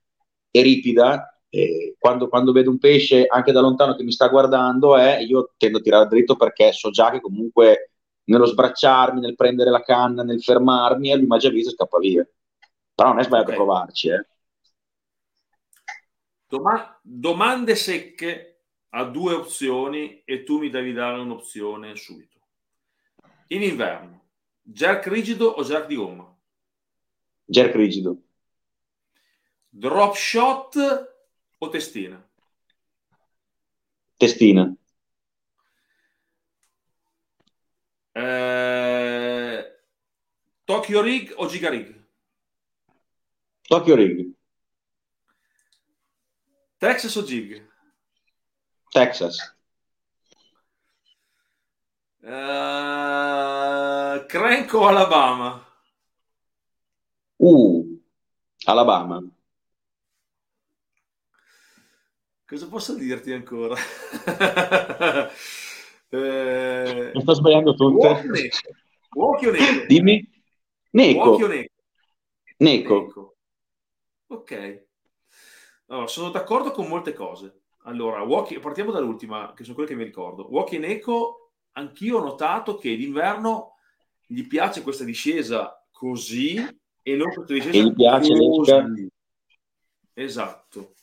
e 0.50 0.62
ripida, 0.62 1.38
eh, 1.50 1.94
quando, 1.98 2.28
quando, 2.28 2.52
vedo 2.52 2.70
un 2.70 2.78
pesce 2.78 3.26
anche 3.26 3.52
da 3.52 3.60
lontano 3.60 3.94
che 3.94 4.02
mi 4.02 4.10
sta 4.10 4.28
guardando, 4.28 4.96
eh, 4.96 5.22
io 5.24 5.52
tendo 5.58 5.76
a 5.76 5.80
tirare 5.82 6.08
dritto 6.08 6.36
perché 6.36 6.72
so 6.72 6.88
già 6.88 7.10
che 7.10 7.20
comunque 7.20 7.90
nello 8.24 8.46
sbracciarmi, 8.46 9.20
nel 9.20 9.34
prendere 9.34 9.68
la 9.68 9.82
canna, 9.82 10.22
nel 10.22 10.42
fermarmi, 10.42 11.10
eh, 11.10 11.16
lui 11.16 11.26
mi 11.26 11.36
ha 11.36 11.38
già 11.38 11.50
visto 11.50 11.68
e 11.68 11.74
scappa 11.74 11.98
via. 11.98 12.26
Però 12.94 13.10
non 13.10 13.18
è 13.18 13.24
sbagliato 13.24 13.50
okay. 13.50 13.62
provarci, 13.62 14.08
eh. 14.08 14.26
Doma- 16.46 16.98
domande 17.02 17.74
secche 17.74 18.62
a 18.90 19.04
due 19.04 19.34
opzioni 19.34 20.22
e 20.24 20.44
tu 20.44 20.58
mi 20.58 20.70
devi 20.70 20.92
dare 20.92 21.20
un'opzione 21.20 21.96
subito. 21.96 22.38
In 23.48 23.62
inverno, 23.62 24.28
jerk 24.62 25.06
rigido 25.06 25.48
o 25.48 25.64
jerk 25.64 25.86
di 25.86 25.96
gomma? 25.96 26.32
Jerk 27.44 27.74
rigido. 27.74 28.22
Drop 29.68 30.14
shot 30.14 30.76
o 31.58 31.68
testina? 31.68 32.24
Testina. 34.16 34.74
Eh, 38.12 39.78
Tokyo 40.64 41.02
Rig 41.02 41.32
o 41.36 41.46
Giga 41.48 41.68
Rig? 41.68 42.06
Tokyo 43.62 43.96
Rig. 43.96 44.33
Texas 46.78 47.16
o 47.16 47.26
Gig? 47.26 47.62
Texas. 48.92 49.36
Uh, 52.22 54.26
Crank 54.28 54.74
o 54.74 54.86
Alabama? 54.86 55.66
Uh, 57.38 58.00
Alabama. 58.66 59.22
Cosa 62.46 62.66
posso 62.68 62.94
dirti 62.94 63.32
ancora? 63.32 63.74
eh, 66.10 67.10
Mi 67.14 67.20
sto 67.20 67.34
sbagliando 67.34 67.74
tutte. 67.74 68.50
Walkie 69.14 69.48
o 69.48 69.50
Neco? 69.50 69.86
Dimmi. 69.86 70.30
Neco? 70.90 71.38
Neco. 71.38 71.68
Neco. 72.58 73.36
Ok. 74.28 74.83
Allora, 75.86 76.06
sono 76.06 76.30
d'accordo 76.30 76.70
con 76.70 76.88
molte 76.88 77.12
cose. 77.12 77.62
Allora, 77.82 78.22
Walkie, 78.22 78.60
partiamo 78.60 78.90
dall'ultima, 78.90 79.52
che 79.54 79.62
sono 79.62 79.74
quelle 79.74 79.90
che 79.90 79.96
mi 79.96 80.04
ricordo. 80.04 80.46
Walkie 80.50 80.78
Neco, 80.78 81.52
anch'io 81.72 82.18
ho 82.18 82.24
notato 82.24 82.76
che 82.76 82.96
d'inverno 82.96 83.74
gli 84.26 84.46
piace 84.46 84.82
questa 84.82 85.04
discesa 85.04 85.84
così 85.90 86.56
e 87.02 87.16
non 87.16 87.30
questa 87.32 87.52
discesa 87.52 87.76
E 87.76 87.82
gli 87.82 87.92
piace 87.92 88.32
così. 88.34 89.08
Esatto. 90.14 90.94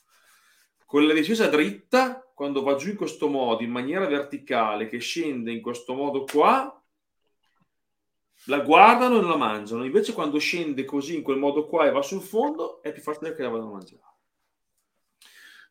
Quella 0.86 1.14
discesa 1.14 1.48
dritta, 1.48 2.28
quando 2.34 2.64
va 2.64 2.76
giù 2.76 2.90
in 2.90 2.96
questo 2.96 3.30
modo, 3.30 3.62
in 3.62 3.72
maniera 3.72 4.08
verticale, 4.08 4.88
che 4.88 4.98
scende 4.98 5.52
in 5.52 5.62
questo 5.62 5.94
modo 5.94 6.24
qua, 6.24 6.84
la 8.46 8.60
guardano 8.62 9.18
e 9.18 9.22
non 9.22 9.30
la 9.30 9.38
mangiano. 9.38 9.86
Invece 9.86 10.14
quando 10.14 10.40
scende 10.40 10.84
così, 10.84 11.16
in 11.16 11.22
quel 11.22 11.38
modo 11.38 11.68
qua, 11.68 11.86
e 11.86 11.92
va 11.92 12.02
sul 12.02 12.22
fondo, 12.22 12.82
è 12.82 12.92
più 12.92 13.04
facile 13.04 13.36
che 13.36 13.44
la 13.44 13.50
vadano 13.50 13.70
a 13.70 13.74
mangiare. 13.74 14.11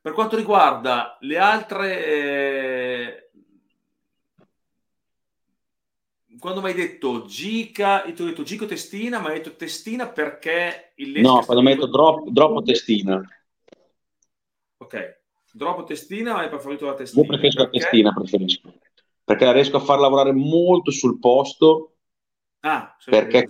Per 0.01 0.13
quanto 0.13 0.37
riguarda 0.37 1.19
le 1.21 1.39
altre... 1.39 2.07
Eh, 2.07 3.31
quando 6.39 6.63
mi 6.63 6.69
hai 6.69 6.75
detto 6.75 7.27
Gica, 7.27 8.01
ti 8.01 8.23
ho 8.23 8.25
detto 8.25 8.43
Gico 8.43 8.65
testina, 8.65 9.19
ma 9.19 9.29
hai 9.29 9.37
detto 9.37 9.57
testina 9.57 10.09
perché 10.09 10.93
il 10.97 11.21
No, 11.21 11.45
quando 11.45 11.63
mi 11.63 11.69
hai 11.71 11.75
detto 11.75 11.89
drop, 11.89 12.29
drop 12.29 12.65
testina. 12.65 13.23
Ok, 14.79 15.21
drop 15.53 15.85
testina, 15.85 16.33
ma 16.33 16.41
hai 16.41 16.49
preferito 16.49 16.87
la 16.87 16.95
testina? 16.95 17.23
Io 17.23 17.29
preferisco 17.29 17.63
perché? 17.65 17.79
la 17.79 17.85
testina, 17.85 18.13
preferisco. 18.15 18.73
Perché 19.23 19.45
la 19.45 19.53
riesco 19.53 19.77
a 19.77 19.81
far 19.81 19.99
lavorare 19.99 20.33
molto 20.33 20.91
sul 20.91 21.19
posto. 21.19 21.97
Ah, 22.61 22.97
perché... 23.05 23.47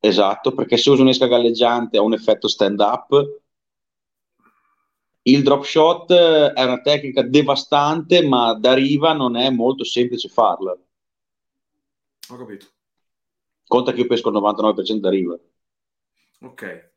Esatto, 0.00 0.52
perché 0.52 0.76
se 0.76 0.90
uso 0.90 1.02
un'esca 1.02 1.26
galleggiante 1.26 1.96
ha 1.96 2.02
un 2.02 2.12
effetto 2.12 2.48
stand 2.48 2.80
up. 2.80 3.42
Il 5.26 5.42
drop 5.42 5.64
shot 5.64 6.12
è 6.12 6.62
una 6.62 6.80
tecnica 6.82 7.22
devastante, 7.22 8.26
ma 8.26 8.52
da 8.52 8.74
riva 8.74 9.14
non 9.14 9.36
è 9.36 9.48
molto 9.48 9.82
semplice 9.82 10.28
farla. 10.28 10.76
Ho 12.28 12.36
capito. 12.36 12.66
Conta 13.66 13.92
che 13.92 14.00
io 14.00 14.06
pesco 14.06 14.28
il 14.28 14.36
99% 14.36 14.96
da 14.96 15.08
riva. 15.08 15.38
Ok. 16.42 16.90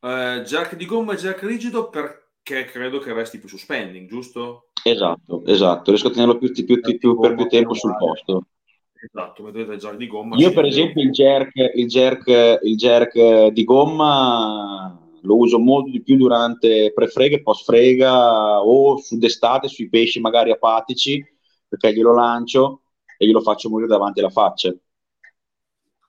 Uh, 0.00 0.42
jack 0.42 0.76
di 0.76 0.84
gomma 0.84 1.14
e 1.14 1.16
jack 1.16 1.42
rigido 1.42 1.88
perché 1.88 2.66
credo 2.66 2.98
che 2.98 3.14
resti 3.14 3.38
più 3.38 3.48
su 3.48 3.56
spending, 3.56 4.06
giusto? 4.06 4.72
Esatto, 4.84 5.44
esatto. 5.46 5.90
Riesco 5.90 6.08
a 6.08 6.10
tenerlo 6.10 6.36
più, 6.36 6.52
più, 6.52 6.80
più, 6.80 7.18
per 7.18 7.34
più 7.34 7.46
tempo 7.46 7.72
sul 7.72 7.96
posto. 7.96 8.44
Esatto, 8.92 9.42
vedete 9.42 9.72
il 9.72 9.78
jack 9.78 9.96
di 9.96 10.06
gomma. 10.06 10.36
Io 10.36 10.52
per 10.52 10.66
esempio 10.66 11.02
il 11.02 11.12
jerk, 11.12 11.52
il, 11.74 11.86
jerk, 11.86 12.60
il 12.62 12.76
jerk 12.76 13.46
di 13.46 13.64
gomma 13.64 15.08
lo 15.22 15.36
uso 15.36 15.58
molto 15.58 15.90
di 15.90 16.02
più 16.02 16.16
durante 16.16 16.92
pre-frega 16.92 17.36
e 17.36 17.42
post-frega 17.42 18.62
o 18.62 18.98
su 18.98 19.18
d'estate 19.18 19.68
sui 19.68 19.88
pesci 19.88 20.20
magari 20.20 20.50
apatici 20.50 21.24
perché 21.68 21.92
glielo 21.92 22.14
lancio 22.14 22.82
e 23.16 23.26
glielo 23.26 23.40
faccio 23.40 23.68
morire 23.68 23.88
davanti 23.88 24.20
alla 24.20 24.30
faccia. 24.30 24.74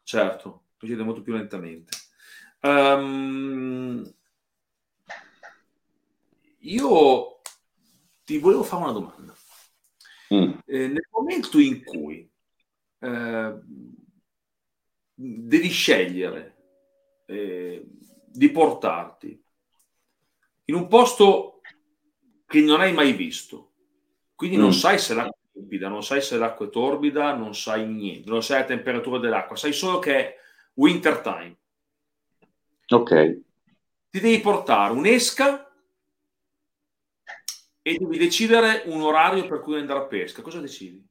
Certo, 0.04 0.64
procede 0.78 1.04
molto 1.04 1.22
più 1.22 1.34
lentamente. 1.34 1.98
Um, 2.62 4.12
io 6.60 7.42
ti 8.24 8.38
volevo 8.38 8.64
fare 8.64 8.84
una 8.84 8.92
domanda. 8.92 9.36
Mm. 10.34 10.52
Eh, 10.66 10.88
nel 10.88 11.08
momento 11.12 11.60
in 11.60 11.84
cui 11.84 12.30
eh, 13.00 13.60
devi 15.14 15.70
scegliere 15.70 16.56
eh, 17.26 17.86
di 18.34 18.50
portarti 18.50 19.42
in 20.66 20.76
un 20.76 20.88
posto 20.88 21.62
che 22.46 22.62
non 22.62 22.82
hai 22.82 22.94
mai 22.94 23.14
visto, 23.14 23.74
quindi 24.36 24.58
non 24.58 24.70
mm. 24.70 24.72
sai 24.72 24.98
se 24.98 25.14
l'acqua 25.14 25.38
è 25.54 25.60
limpida, 25.60 25.88
non 25.90 26.04
sai 26.04 26.22
se 26.22 26.38
l'acqua 26.38 26.66
è 26.66 26.70
torbida, 26.70 27.36
non 27.36 27.54
sai 27.56 27.88
niente, 27.88 28.30
non 28.30 28.42
sai 28.42 28.60
la 28.60 28.66
temperatura 28.66 29.20
dell'acqua, 29.20 29.56
sai 29.56 29.74
solo 29.74 30.00
che 30.00 30.16
è 30.16 30.40
winter 30.76 31.20
time. 31.20 31.58
Ok. 32.88 33.42
Ti 34.10 34.20
devi 34.20 34.40
portare 34.40 34.94
un'esca 34.94 35.72
e 37.82 37.98
devi 37.98 38.18
decidere 38.18 38.84
un 38.86 39.02
orario 39.02 39.48
per 39.48 39.62
cui 39.62 39.80
andare 39.80 40.00
a 40.00 40.06
pesca. 40.06 40.42
Cosa 40.42 40.60
decidi? 40.60 41.06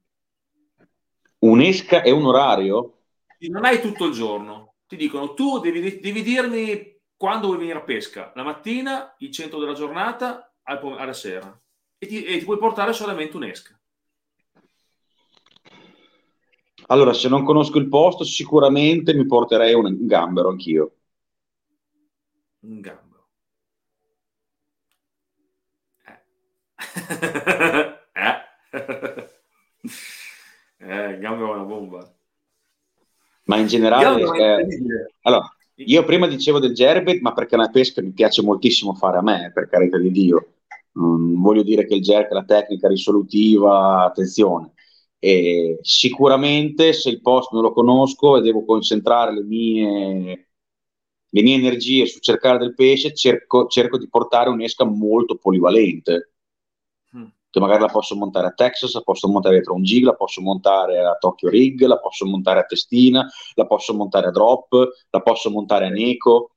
Un'esca 1.39 2.03
e 2.03 2.11
un 2.11 2.25
orario? 2.25 2.99
Non 3.39 3.65
hai 3.65 3.81
tutto 3.81 4.05
il 4.05 4.13
giorno. 4.13 4.75
Ti 4.87 4.95
dicono, 4.95 5.33
tu 5.33 5.59
devi, 5.59 5.99
devi 5.99 6.21
dirmi 6.21 6.90
quando 7.21 7.45
vuoi 7.45 7.59
venire 7.59 7.77
a 7.77 7.83
pesca. 7.83 8.31
La 8.33 8.41
mattina, 8.41 9.13
il 9.19 9.31
centro 9.31 9.59
della 9.59 9.73
giornata, 9.73 10.55
alla 10.63 11.13
sera. 11.13 11.55
E 11.99 12.07
ti, 12.07 12.23
e 12.23 12.39
ti 12.39 12.45
puoi 12.45 12.57
portare 12.57 12.93
solamente 12.93 13.35
un'esca. 13.35 13.79
Allora, 16.87 17.13
se 17.13 17.29
non 17.29 17.43
conosco 17.43 17.77
il 17.77 17.89
posto, 17.89 18.23
sicuramente 18.23 19.13
mi 19.13 19.27
porterei 19.27 19.75
un 19.75 20.07
gambero 20.07 20.49
anch'io. 20.49 20.95
Un 22.61 22.81
gambero. 22.81 23.27
Eh. 26.07 26.23
eh. 28.13 28.49
eh, 30.79 31.09
il 31.11 31.19
gambero 31.19 31.53
è 31.53 31.55
una 31.55 31.65
bomba. 31.65 32.15
Ma 33.43 33.57
in 33.57 33.67
generale... 33.67 34.23
Eh, 34.23 35.13
allora, 35.21 35.55
io 35.85 36.03
prima 36.03 36.27
dicevo 36.27 36.59
del 36.59 36.73
gerbet, 36.73 37.21
ma 37.21 37.33
perché 37.33 37.55
la 37.55 37.69
pesca 37.69 38.01
mi 38.01 38.11
piace 38.11 38.41
moltissimo 38.41 38.93
fare 38.93 39.17
a 39.17 39.21
me, 39.21 39.51
per 39.53 39.69
carità 39.69 39.97
di 39.97 40.11
Dio. 40.11 40.53
Non 40.93 41.41
voglio 41.41 41.63
dire 41.63 41.85
che 41.85 41.95
il 41.95 42.01
jerk 42.01 42.29
è 42.29 42.33
la 42.33 42.43
tecnica 42.43 42.87
risolutiva, 42.87 44.03
attenzione. 44.03 44.73
E 45.19 45.79
sicuramente 45.81 46.93
se 46.93 47.09
il 47.09 47.21
posto 47.21 47.55
non 47.55 47.63
lo 47.63 47.73
conosco 47.73 48.37
e 48.37 48.41
devo 48.41 48.65
concentrare 48.65 49.33
le 49.33 49.43
mie, 49.43 50.49
le 51.29 51.41
mie 51.41 51.55
energie 51.55 52.05
su 52.07 52.19
cercare 52.19 52.57
del 52.57 52.73
pesce, 52.73 53.13
cerco, 53.13 53.67
cerco 53.67 53.97
di 53.97 54.09
portare 54.09 54.49
un'esca 54.49 54.83
molto 54.83 55.37
polivalente. 55.37 56.30
Che 57.51 57.59
magari 57.59 57.81
la 57.81 57.89
posso 57.89 58.15
montare 58.15 58.47
a 58.47 58.53
Texas, 58.53 58.93
la 58.93 59.01
posso 59.01 59.27
montare 59.27 59.55
dietro 59.55 59.73
un 59.73 59.83
jig, 59.83 60.05
la 60.05 60.15
posso 60.15 60.41
montare 60.41 61.03
a 61.03 61.15
Tokyo 61.15 61.49
Rig, 61.49 61.81
la 61.81 61.99
posso 61.99 62.25
montare 62.25 62.61
a 62.61 62.63
testina, 62.63 63.29
la 63.55 63.65
posso 63.67 63.93
montare 63.93 64.27
a 64.27 64.31
drop, 64.31 64.73
la 65.09 65.21
posso 65.21 65.51
montare 65.51 65.87
a 65.87 65.89
Neco. 65.89 66.55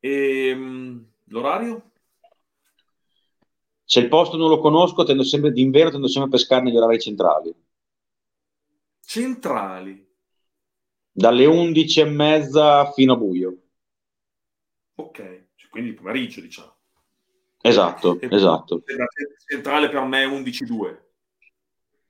E, 0.00 0.52
um, 0.52 1.06
l'orario? 1.26 1.92
Se 3.84 4.00
il 4.00 4.08
posto 4.08 4.36
non 4.36 4.48
lo 4.48 4.58
conosco, 4.58 5.04
tendo 5.04 5.22
sempre 5.22 5.52
d'inverno, 5.52 5.92
tendo 5.92 6.08
sempre 6.08 6.30
a 6.30 6.32
pescare 6.32 6.62
negli 6.62 6.76
orari 6.76 6.98
centrali. 6.98 7.54
Centrali? 9.04 10.06
Dalle 11.10 11.46
11 11.46 12.00
e 12.00 12.04
mezza 12.04 12.90
fino 12.92 13.12
a 13.12 13.16
buio. 13.16 13.56
Ok, 14.96 15.46
quindi 15.70 15.92
pomeriggio 15.92 16.40
diciamo. 16.40 16.77
Esatto, 17.60 18.20
e 18.20 18.28
esatto. 18.30 18.82
Centrale 19.46 19.88
per 19.88 20.02
me 20.02 20.22
è 20.22 20.26
11-2. 20.26 20.98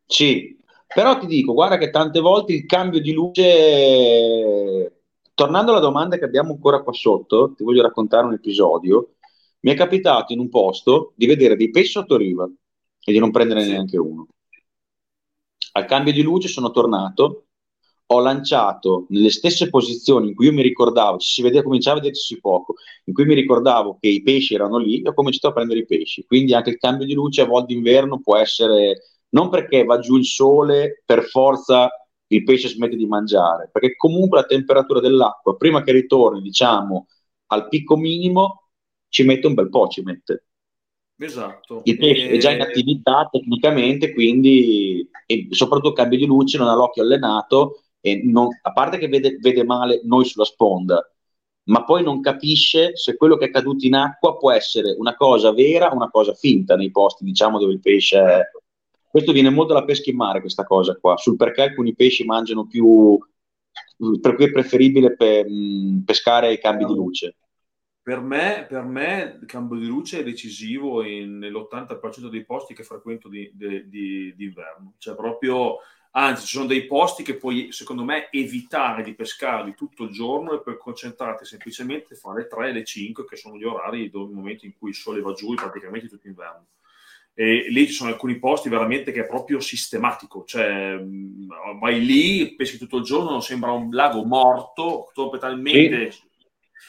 Sì, 0.06 0.58
però 0.86 1.18
ti 1.18 1.26
dico, 1.26 1.52
guarda 1.52 1.78
che 1.78 1.90
tante 1.90 2.20
volte 2.20 2.52
il 2.52 2.66
cambio 2.66 3.00
di 3.00 3.12
luce... 3.12 4.92
Tornando 5.34 5.70
alla 5.70 5.80
domanda 5.80 6.18
che 6.18 6.24
abbiamo 6.24 6.52
ancora 6.52 6.82
qua 6.82 6.92
sotto, 6.92 7.54
ti 7.56 7.62
voglio 7.62 7.82
raccontare 7.82 8.26
un 8.26 8.32
episodio 8.32 9.12
mi 9.60 9.72
è 9.72 9.74
capitato 9.74 10.32
in 10.32 10.38
un 10.38 10.48
posto 10.48 11.12
di 11.16 11.26
vedere 11.26 11.56
dei 11.56 11.70
pesci 11.70 11.92
sotto 11.92 12.16
riva 12.16 12.48
e 13.04 13.12
di 13.12 13.18
non 13.18 13.30
prendere 13.30 13.62
sì. 13.62 13.70
neanche 13.70 13.98
uno. 13.98 14.26
Al 15.72 15.84
cambio 15.84 16.12
di 16.12 16.22
luce 16.22 16.48
sono 16.48 16.70
tornato, 16.70 17.47
ho 18.10 18.20
lanciato 18.20 19.06
nelle 19.10 19.30
stesse 19.30 19.68
posizioni 19.68 20.28
in 20.28 20.34
cui 20.34 20.46
io 20.46 20.52
mi 20.52 20.62
ricordavo, 20.62 21.18
ci 21.18 21.30
si 21.30 21.42
vedeva, 21.42 21.62
cominciava 21.62 21.98
a 21.98 22.00
vedersi 22.00 22.40
poco, 22.40 22.74
in 23.04 23.12
cui 23.12 23.26
mi 23.26 23.34
ricordavo 23.34 23.98
che 24.00 24.08
i 24.08 24.22
pesci 24.22 24.54
erano 24.54 24.78
lì, 24.78 25.02
ho 25.04 25.12
cominciato 25.12 25.48
a 25.48 25.52
prendere 25.52 25.80
i 25.80 25.86
pesci. 25.86 26.24
Quindi 26.24 26.54
anche 26.54 26.70
il 26.70 26.78
cambio 26.78 27.04
di 27.04 27.12
luce 27.12 27.42
a 27.42 27.46
volte 27.46 27.74
d'inverno 27.74 28.20
può 28.20 28.36
essere, 28.36 29.02
non 29.30 29.50
perché 29.50 29.84
va 29.84 29.98
giù 29.98 30.16
il 30.16 30.24
sole, 30.24 31.02
per 31.04 31.24
forza 31.24 31.90
il 32.28 32.44
pesce 32.44 32.68
smette 32.68 32.96
di 32.96 33.06
mangiare, 33.06 33.68
perché 33.70 33.94
comunque 33.96 34.40
la 34.40 34.46
temperatura 34.46 35.00
dell'acqua, 35.00 35.56
prima 35.56 35.82
che 35.82 35.92
ritorni, 35.92 36.40
diciamo, 36.40 37.08
al 37.48 37.68
picco 37.68 37.96
minimo, 37.96 38.68
ci 39.08 39.22
mette 39.24 39.46
un 39.46 39.54
bel 39.54 39.68
po', 39.68 39.86
ci 39.88 40.02
mette. 40.02 40.44
Esatto. 41.20 41.82
Il 41.84 41.98
pesce 41.98 42.30
e... 42.30 42.36
è 42.36 42.38
già 42.38 42.52
in 42.52 42.62
attività 42.62 43.28
tecnicamente, 43.30 44.14
quindi 44.14 45.06
e 45.26 45.48
soprattutto 45.50 45.92
cambio 45.92 46.16
di 46.16 46.24
luce, 46.24 46.56
non 46.56 46.68
ha 46.68 46.74
l'occhio 46.74 47.02
allenato 47.02 47.82
e 48.00 48.22
non, 48.24 48.48
a 48.62 48.72
parte 48.72 48.98
che 48.98 49.08
vede, 49.08 49.36
vede 49.40 49.64
male 49.64 50.00
noi 50.04 50.24
sulla 50.24 50.44
sponda, 50.44 51.02
ma 51.64 51.84
poi 51.84 52.02
non 52.02 52.20
capisce 52.20 52.96
se 52.96 53.16
quello 53.16 53.36
che 53.36 53.46
è 53.46 53.50
caduto 53.50 53.86
in 53.86 53.94
acqua 53.94 54.36
può 54.36 54.50
essere 54.50 54.94
una 54.98 55.14
cosa 55.14 55.52
vera 55.52 55.90
o 55.90 55.94
una 55.94 56.10
cosa 56.10 56.34
finta 56.34 56.76
nei 56.76 56.90
posti, 56.90 57.24
diciamo, 57.24 57.58
dove 57.58 57.72
il 57.72 57.80
pesce 57.80 58.18
è. 58.18 58.40
Questo 59.10 59.32
viene 59.32 59.50
molto 59.50 59.72
dalla 59.72 59.84
pesca 59.84 60.10
in 60.10 60.16
mare, 60.16 60.40
questa 60.40 60.64
cosa 60.64 60.96
qua, 60.96 61.16
sul 61.16 61.36
perché 61.36 61.62
alcuni 61.62 61.94
pesci 61.94 62.24
mangiano 62.24 62.66
più, 62.66 63.18
per 64.20 64.34
cui 64.34 64.44
è 64.44 64.50
preferibile 64.50 65.14
pe, 65.16 65.46
pescare 66.04 66.48
ai 66.48 66.58
cambi 66.58 66.84
di 66.84 66.94
luce. 66.94 67.36
Per 68.08 68.20
me, 68.22 68.64
per 68.66 68.84
me, 68.84 69.38
cambio 69.44 69.78
di 69.78 69.86
luce 69.86 70.20
è 70.20 70.24
decisivo 70.24 71.02
in, 71.04 71.36
nell'80% 71.36 72.30
dei 72.30 72.42
posti 72.42 72.72
che 72.72 72.82
frequento 72.82 73.28
di, 73.28 73.50
di, 73.52 73.86
di, 73.86 74.34
di 74.34 74.44
inverno. 74.44 74.94
Cioè, 74.96 75.14
proprio 75.14 75.76
Anzi, 76.12 76.46
ci 76.46 76.54
sono 76.54 76.64
dei 76.64 76.86
posti 76.86 77.22
che 77.22 77.36
puoi, 77.36 77.70
secondo 77.70 78.04
me, 78.04 78.30
evitare 78.30 79.02
di 79.02 79.14
pescarli 79.14 79.74
tutto 79.74 80.04
il 80.04 80.10
giorno 80.10 80.54
e 80.54 80.62
per 80.62 80.78
concentrarti 80.78 81.44
semplicemente 81.44 82.14
fra 82.14 82.32
le 82.32 82.46
3 82.46 82.70
e 82.70 82.72
le 82.72 82.82
5, 82.82 83.26
che 83.26 83.36
sono 83.36 83.58
gli 83.58 83.64
orari, 83.64 84.04
il 84.04 84.10
momento 84.14 84.64
in 84.64 84.72
cui 84.78 84.88
il 84.88 84.94
sole 84.94 85.20
va 85.20 85.34
giù 85.34 85.52
praticamente 85.52 86.08
tutto 86.08 86.28
inverno. 86.28 86.64
E 87.34 87.66
lì 87.68 87.86
ci 87.88 87.92
sono 87.92 88.08
alcuni 88.08 88.38
posti 88.38 88.70
veramente 88.70 89.12
che 89.12 89.20
è 89.20 89.26
proprio 89.26 89.60
sistematico, 89.60 90.44
cioè 90.46 90.98
vai 91.78 92.02
lì, 92.02 92.54
peschi 92.54 92.78
tutto 92.78 92.96
il 92.96 93.04
giorno, 93.04 93.40
sembra 93.40 93.70
un 93.72 93.90
lago 93.90 94.24
morto, 94.24 95.10
totalmente 95.12 96.10
sì 96.10 96.26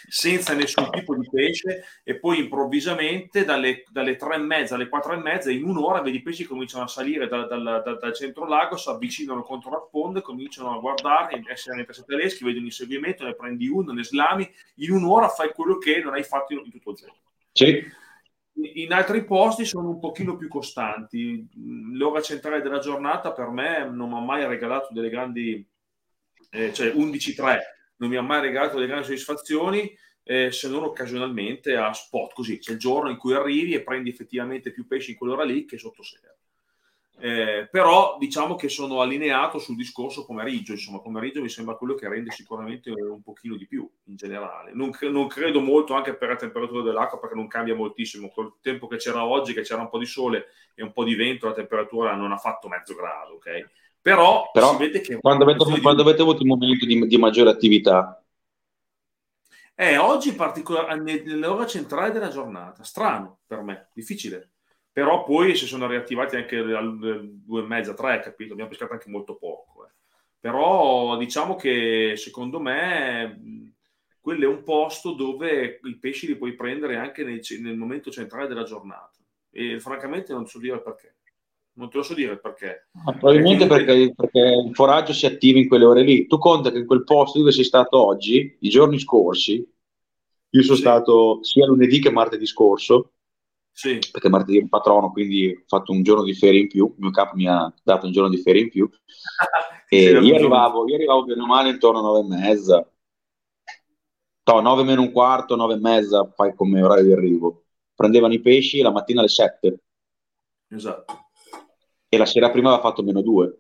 senza 0.08 0.54
nessun 0.54 0.90
tipo 0.92 1.16
di 1.16 1.28
pesce 1.30 1.86
e 2.04 2.18
poi 2.20 2.40
improvvisamente 2.40 3.44
dalle, 3.46 3.84
dalle 3.90 4.16
tre 4.16 4.36
e 4.36 4.40
mezza 4.40 4.76
alle 4.76 4.90
quattro 4.90 5.14
e 5.14 5.18
mezza 5.18 5.52
in 5.52 5.64
un'ora 5.64 6.02
vedi 6.02 6.18
i 6.18 6.22
pesci 6.22 6.46
cominciano 6.46 6.84
a 6.84 6.88
salire 6.88 7.28
da, 7.28 7.46
da, 7.46 7.58
da, 7.58 7.94
dal 7.96 8.16
centro 8.16 8.48
lago, 8.48 8.78
si 8.78 8.90
avvicinano 8.90 9.42
contro 9.44 9.72
la 9.72 9.84
sponda, 9.88 10.22
cominciano 10.22 10.76
a 10.76 10.80
guardare, 10.80 11.42
essere 11.48 11.86
tedeschi, 12.06 12.44
vedi 12.44 12.60
un 12.60 12.66
inseguimento, 12.66 13.24
ne 13.24 13.36
prendi 13.36 13.68
uno, 13.68 13.92
ne 13.92 14.04
slami, 14.04 14.50
in 14.76 14.92
un'ora 14.92 15.28
fai 15.28 15.52
quello 15.54 15.78
che 15.78 16.00
non 16.00 16.14
hai 16.14 16.24
fatto 16.24 16.54
in, 16.54 16.62
in 16.64 16.72
tutto 16.72 16.92
il 16.92 16.96
giorno. 16.96 17.18
Sì. 17.52 18.08
In 18.62 18.92
altri 18.92 19.24
posti 19.24 19.64
sono 19.64 19.90
un 19.90 20.00
pochino 20.00 20.36
più 20.36 20.50
costanti. 20.50 21.48
L'ora 21.94 22.22
centrale 22.22 22.62
della 22.62 22.80
giornata 22.80 23.32
per 23.32 23.48
me 23.48 23.90
non 23.90 24.10
mi 24.10 24.18
ha 24.18 24.20
mai 24.20 24.46
regalato 24.46 24.90
delle 24.92 25.10
grandi, 25.10 25.66
eh, 26.50 26.74
cioè 26.74 26.90
11-3 26.90 27.58
non 28.00 28.10
mi 28.10 28.18
ha 28.18 28.22
mai 28.22 28.42
regalato 28.42 28.76
delle 28.76 28.88
grandi 28.88 29.06
soddisfazioni 29.06 29.96
eh, 30.24 30.52
se 30.52 30.70
non 30.70 30.84
occasionalmente 30.84 31.76
a 31.76 31.92
spot, 31.92 32.34
così 32.34 32.60
c'è 32.60 32.74
il 32.74 32.78
giorno 32.78 33.10
in 33.10 33.18
cui 33.18 33.34
arrivi 33.34 33.74
e 33.74 33.82
prendi 33.82 34.10
effettivamente 34.10 34.72
più 34.72 34.86
pesci 34.86 35.12
in 35.12 35.18
quell'ora 35.18 35.44
lì 35.44 35.66
che 35.66 35.78
sotto 35.78 36.04
sera. 36.04 36.32
Eh, 37.22 37.68
però 37.70 38.16
diciamo 38.18 38.56
che 38.56 38.70
sono 38.70 39.02
allineato 39.02 39.60
sul 39.60 39.76
discorso 39.76 40.26
pomeriggio, 40.26 40.72
insomma 40.72 41.02
pomeriggio 41.02 41.42
mi 41.42 41.50
sembra 41.50 41.76
quello 41.76 41.94
che 41.96 42.08
rende 42.08 42.32
sicuramente 42.32 42.92
un 42.92 43.22
pochino 43.22 43.58
di 43.58 43.68
più 43.68 43.90
in 44.06 44.16
generale. 44.16 44.72
Non, 44.74 44.92
cre- 44.92 45.10
non 45.10 45.28
credo 45.28 45.60
molto 45.60 45.96
anche 45.96 46.16
per 46.16 46.30
la 46.30 46.36
temperatura 46.38 46.82
dell'acqua 46.82 47.20
perché 47.20 47.36
non 47.36 47.48
cambia 47.48 47.76
moltissimo, 47.76 48.30
col 48.30 48.60
tempo 48.62 48.88
che 48.88 48.96
c'era 48.96 49.26
oggi, 49.26 49.54
che 49.54 49.64
c'era 49.64 49.82
un 49.82 49.90
po' 49.90 49.98
di 49.98 50.06
sole 50.06 50.46
e 50.76 50.84
un 50.84 50.94
po' 50.94 51.04
di 51.04 51.16
vento, 51.16 51.48
la 51.48 51.54
temperatura 51.54 52.16
non 52.16 52.32
ha 52.32 52.38
fatto 52.38 52.70
mezzo 52.70 52.96
grado, 52.96 53.34
ok? 53.34 53.70
Però, 54.02 54.50
Però. 54.52 54.76
Quando 54.76 55.44
avete, 55.44 55.80
quando 55.82 56.02
avete 56.02 56.22
avuto 56.22 56.42
il 56.42 56.48
momento 56.48 56.86
di, 56.86 57.06
di 57.06 57.18
maggiore 57.18 57.50
attività? 57.50 58.24
Eh, 59.76 59.98
oggi 59.98 60.30
in 60.30 60.36
particolare 60.36 61.00
nell'ora 61.00 61.66
centrale 61.66 62.12
della 62.12 62.30
giornata, 62.30 62.84
strano 62.84 63.40
per 63.46 63.62
me, 63.62 63.90
difficile. 63.94 64.52
Però 64.92 65.24
poi 65.24 65.56
si 65.56 65.66
sono 65.66 65.88
riattivati 65.88 66.36
anche 66.36 66.58
alle 66.58 67.22
due 67.24 67.62
e 67.62 67.66
mezza, 67.66 67.94
tre, 67.94 68.20
capito? 68.20 68.52
Abbiamo 68.52 68.70
pescato 68.70 68.92
anche 68.92 69.10
molto 69.10 69.38
poco. 69.38 69.86
Eh. 69.86 69.92
Però 70.40 71.16
diciamo 71.18 71.56
che 71.56 72.16
secondo 72.18 72.60
me 72.60 73.74
quello 74.20 74.44
è 74.44 74.48
un 74.48 74.64
posto 74.64 75.14
dove 75.14 75.80
i 75.84 75.98
pesci 75.98 76.28
li 76.28 76.36
puoi 76.36 76.56
prendere 76.56 76.98
anche 76.98 77.24
nel, 77.24 77.42
nel 77.62 77.78
momento 77.78 78.12
centrale 78.12 78.48
della 78.48 78.64
giornata. 78.64 79.18
E 79.52 79.80
francamente 79.80 80.34
non 80.34 80.46
so 80.46 80.60
dire 80.60 80.82
perché 80.82 81.19
non 81.80 81.90
te 81.90 81.98
lo 81.98 82.04
so 82.04 82.14
dire 82.14 82.38
perché. 82.38 82.90
Ah, 83.06 83.14
probabilmente 83.14 83.66
perché, 83.66 84.14
perché, 84.14 84.40
il 84.40 84.76
foraggio 84.76 85.14
si 85.14 85.26
attiva 85.26 85.60
in 85.60 85.68
quelle 85.70 85.86
ore 85.86 86.04
lì. 86.04 86.28
Tu 86.28 86.38
conta 86.38 86.72
che 86.72 86.80
in 86.80 86.86
quel 86.86 87.06
posto 87.06 87.40
dove 87.40 87.54
sei 87.54 87.64
stato 87.64 88.06
oggi, 88.06 88.58
i 88.60 88.70
giorni 88.70 89.00
scorsi, 89.00 89.66
io 90.50 90.62
sono 90.62 90.76
sì. 90.76 90.82
stato 90.82 91.40
sia 91.42 91.66
lunedì 91.66 92.00
che 92.00 92.12
martedì 92.12 92.46
scorso, 92.46 93.14
sì. 93.72 93.98
perché 94.12 94.28
martedì 94.28 94.60
è 94.60 94.62
un 94.62 94.68
patrono, 94.68 95.12
quindi 95.12 95.56
ho 95.58 95.64
fatto 95.68 95.94
un 95.94 96.04
giorno 96.04 96.24
di 96.24 96.34
ferie 96.34 96.62
in 96.62 96.68
più, 96.68 96.86
il 96.86 97.02
mio 97.02 97.12
capo 97.12 97.38
mi 97.38 97.48
ha 97.48 97.74
dato 97.82 98.08
un 98.08 98.12
giorno 98.12 98.30
di 98.30 98.42
ferie 98.42 98.64
in 98.64 98.70
più, 98.70 98.90
e 99.88 100.12
io 100.12 100.36
arrivavo, 100.36 100.86
io 100.86 100.96
arrivavo 100.96 101.24
bene 101.24 101.42
o 101.42 101.46
male 101.46 101.70
intorno 101.70 102.00
a 102.00 102.02
nove 102.02 102.20
e 102.20 102.28
mezza, 102.28 102.92
no, 104.44 104.60
nove 104.60 104.84
meno 104.84 105.02
un 105.02 105.14
quarto, 105.14 105.56
nove 105.56 105.76
e 105.76 105.80
mezza, 105.80 106.30
fai 106.36 106.54
come 106.54 106.82
orario 106.82 107.06
di 107.06 107.14
arrivo. 107.14 107.64
Prendevano 107.96 108.34
i 108.34 108.40
pesci 108.40 108.82
la 108.82 108.92
mattina 108.92 109.20
alle 109.20 109.30
sette. 109.30 109.84
Esatto 110.70 111.29
e 112.10 112.18
la 112.18 112.26
sera 112.26 112.50
prima 112.50 112.70
aveva 112.70 112.82
fatto 112.82 113.04
meno 113.04 113.22
due. 113.22 113.60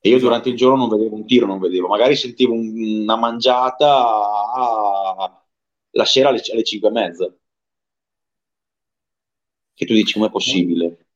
E 0.00 0.08
io 0.08 0.18
durante 0.18 0.48
il 0.50 0.56
giorno 0.56 0.76
non 0.76 0.88
vedevo 0.88 1.16
un 1.16 1.26
tiro, 1.26 1.46
non 1.46 1.58
vedevo. 1.58 1.88
Magari 1.88 2.14
sentivo 2.14 2.52
un, 2.52 3.02
una 3.02 3.16
mangiata 3.16 4.04
a, 4.52 5.44
la 5.90 6.04
sera 6.04 6.28
alle, 6.28 6.40
alle 6.52 6.62
5 6.62 6.88
e 6.88 6.92
mezza. 6.92 7.34
Che 9.74 9.86
tu 9.86 9.92
dici, 9.92 10.12
come 10.12 10.26
è 10.26 10.30
possibile? 10.30 11.06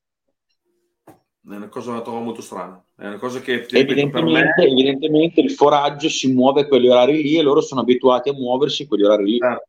È 1.05 1.55
una 1.55 1.69
cosa 1.69 1.93
la 1.93 2.03
trovo 2.03 2.21
molto 2.21 2.43
strana. 2.43 2.83
È 2.97 3.07
una 3.07 3.19
cosa 3.19 3.41
che 3.41 3.67
evidentemente, 3.71 4.65
me... 4.65 4.71
evidentemente 4.71 5.41
il 5.41 5.53
foraggio 5.53 6.09
si 6.09 6.33
muove 6.33 6.63
a 6.63 6.67
quegli 6.67 6.89
orari 6.89 7.23
lì 7.23 7.37
e 7.37 7.43
loro 7.43 7.61
sono 7.61 7.83
abituati 7.83 8.31
a 8.31 8.35
muoversi 8.35 8.83
a 8.83 8.87
quegli 8.87 9.05
orari 9.05 9.25
lì. 9.25 9.39
Certo. 9.39 9.69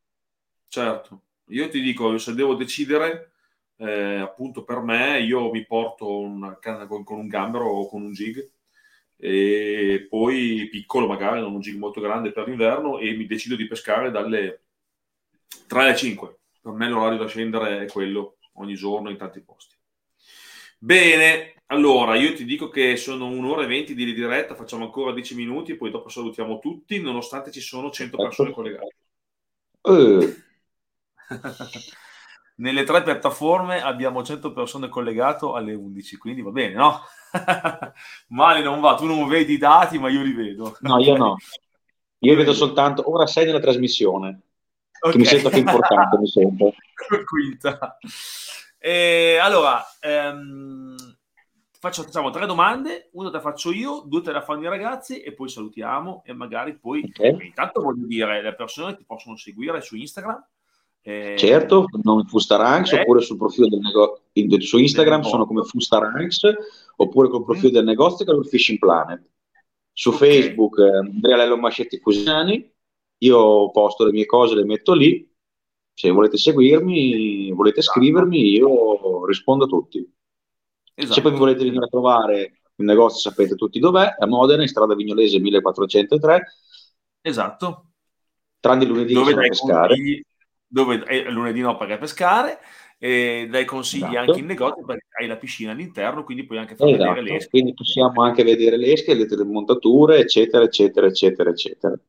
certo. 0.68 1.22
Io 1.50 1.70
ti 1.70 1.82
dico, 1.82 2.18
se 2.18 2.34
devo 2.34 2.56
decidere, 2.56 3.34
eh, 3.80 4.18
appunto 4.18 4.64
per 4.66 4.80
me 4.80 5.22
io 5.22 5.50
mi 5.52 5.66
porto 5.66 6.58
canna 6.60 6.86
con, 6.86 7.04
un 7.08 7.28
gambero 7.28 7.66
o 7.66 7.88
con 7.88 8.04
un 8.04 8.12
jig 8.12 8.46
e 9.16 10.06
poi 10.10 10.68
piccolo 10.70 11.08
magari, 11.08 11.40
non 11.40 11.54
un 11.54 11.62
jig 11.62 11.78
molto 11.78 12.02
grande 12.02 12.32
per 12.32 12.48
l'inverno 12.48 13.00
e 13.00 13.16
mi 13.16 13.26
decido 13.26 13.56
di 13.56 13.68
pescare 13.68 14.12
dalle 14.12 14.64
3 15.68 15.82
alle 15.82 15.96
5. 15.96 16.38
Per 16.62 16.72
me 16.74 16.90
l'orario 16.90 17.18
da 17.18 17.28
scendere 17.28 17.84
è 17.84 17.88
quello 17.88 18.38
ogni 18.54 18.76
giorno 18.76 19.10
in 19.10 19.18
tanti 19.18 19.42
posti. 19.42 19.76
Bene, 20.78 21.56
allora 21.68 22.16
io 22.16 22.34
ti 22.34 22.46
dico 22.46 22.70
che 22.70 22.96
sono 22.98 23.28
un'ora 23.28 23.64
e 23.64 23.68
venti 23.68 23.94
di 23.94 24.14
diretta, 24.14 24.56
facciamo 24.56 24.86
ancora 24.86 25.14
10 25.14 25.36
minuti, 25.36 25.76
poi 25.76 25.92
dopo 25.92 26.10
salutiamo 26.10 26.60
tutti, 26.60 27.02
nonostante 27.02 27.52
ci 27.52 27.62
sono 27.62 27.92
100 27.92 28.18
persone 28.18 28.52
collegate. 28.52 28.96
Uh. 29.82 30.34
nelle 32.60 32.84
tre 32.84 33.04
piattaforme 33.04 33.82
abbiamo 33.82 34.24
100 34.24 34.52
persone 34.52 34.90
collegate 34.90 35.46
alle 35.46 35.74
11, 35.74 36.18
quindi 36.18 36.42
va 36.42 36.52
bene, 36.52 36.74
no? 36.74 37.02
Male 38.30 38.62
non 38.62 38.80
va, 38.80 38.96
tu 38.96 39.06
non 39.06 39.28
vedi 39.28 39.54
i 39.54 39.58
dati, 39.58 39.98
ma 39.98 40.10
io 40.10 40.22
li 40.22 40.34
vedo. 40.34 40.78
No, 40.82 41.00
io 41.00 41.16
no. 41.16 41.36
Io 42.22 42.36
vedo 42.36 42.52
soltanto, 42.52 43.10
ora 43.10 43.26
sei 43.26 43.46
nella 43.46 43.62
trasmissione, 43.62 44.42
okay. 45.00 45.14
che 45.14 45.18
mi 45.20 45.24
sento 45.24 45.48
che 45.48 45.60
importante, 45.60 46.18
mi 46.18 46.28
sento. 46.28 46.74
Quinta. 47.26 47.98
E, 48.78 49.38
allora, 49.42 49.82
ehm, 50.02 50.98
faccio, 51.80 52.04
facciamo 52.04 52.30
tre 52.30 52.46
domande, 52.46 53.08
una 53.14 53.30
te 53.30 53.36
la 53.36 53.42
faccio 53.42 53.72
io, 53.72 54.04
due 54.06 54.22
te 54.22 54.34
la 54.34 54.42
fanno 54.42 54.64
i 54.64 54.68
ragazzi 54.68 55.22
e 55.22 55.34
poi 55.34 55.48
salutiamo 55.48 56.24
e 56.26 56.34
magari 56.34 56.78
poi... 56.78 57.06
Okay. 57.08 57.46
Intanto 57.46 57.82
voglio 57.82 58.06
dire, 58.06 58.42
le 58.42 58.54
persone 58.54 58.98
ti 58.98 59.06
possono 59.06 59.38
seguire 59.38 59.80
su 59.80 59.96
Instagram, 59.96 60.46
eh, 61.02 61.36
certo, 61.38 61.86
non 62.04 62.26
Fustaranks, 62.26 62.92
eh, 62.92 63.02
oppure 63.02 63.22
sul 63.22 63.38
profilo 63.38 63.68
del 63.68 63.80
negozio 63.80 64.22
su 64.62 64.78
Instagram 64.78 65.22
sono 65.22 65.46
come 65.46 65.64
Fustaranks, 65.64 66.42
oppure 66.98 67.30
col 67.30 67.44
profilo 67.44 67.70
mm. 67.70 67.74
del 67.74 67.84
negozio 67.86 68.26
che 68.26 68.32
è 68.32 68.36
il 68.36 68.46
Fishing 68.46 68.80
Planet. 68.80 69.24
Su 69.94 70.10
okay. 70.10 70.42
Facebook 70.42 70.78
eh, 70.80 70.98
Andrea 70.98 71.38
Lello 71.38 71.58
Mascetti 71.58 72.00
Fusiani, 72.00 72.72
io 73.20 73.72
posto 73.72 74.06
le 74.06 74.12
mie 74.12 74.26
cose, 74.26 74.56
le 74.56 74.66
metto 74.66 74.94
lì. 74.94 75.28
Se 75.94 76.10
volete 76.12 76.38
seguirmi, 76.38 77.52
volete 77.52 77.80
esatto. 77.80 78.00
scrivermi, 78.00 78.52
io 78.52 79.26
rispondo 79.26 79.66
a 79.66 79.68
tutti. 79.68 80.10
Esatto. 80.94 81.14
Se 81.14 81.22
poi 81.22 81.32
mi 81.32 81.38
volete 81.38 81.64
venire 81.64 81.86
a 81.86 81.90
trovare 81.90 82.60
il 82.76 82.86
negozio 82.86 83.20
sapete 83.20 83.56
tutti 83.56 83.80
dov'è, 83.80 84.16
a 84.18 84.26
Modena, 84.26 84.62
in 84.62 84.70
strada 84.70 84.96
Vignolese 84.96 85.40
1403. 85.40 86.54
Esatto. 87.22 87.92
Tranne 88.62 88.86
lunedì 88.86 89.14
dove 89.14 89.34
dai 89.34 89.50
pescare. 89.50 89.96
Dove 90.72 91.04
eh, 91.06 91.30
lunedì 91.32 91.62
no 91.62 91.76
perché 91.78 91.98
pescare, 91.98 92.60
e 93.02 93.48
dai 93.50 93.66
consigli 93.66 94.04
esatto. 94.04 94.18
anche 94.20 94.40
in 94.40 94.46
negozio 94.46 94.86
perché 94.86 95.08
hai 95.20 95.28
la 95.28 95.38
piscina 95.38 95.72
all'interno, 95.72 96.24
quindi 96.24 96.46
puoi 96.46 96.60
anche 96.60 96.76
far 96.76 96.90
esatto. 96.90 97.04
vedere 97.04 97.22
le 97.22 97.36
esche. 97.38 97.50
Quindi 97.50 97.74
possiamo 97.74 98.22
anche 98.22 98.44
vedere 98.44 98.78
le 98.78 98.92
esche, 98.92 99.14
le 99.14 99.26
telemontature, 99.26 100.20
eccetera, 100.20 100.64
eccetera, 100.64 101.08
eccetera, 101.08 101.50
eccetera. 101.50 102.00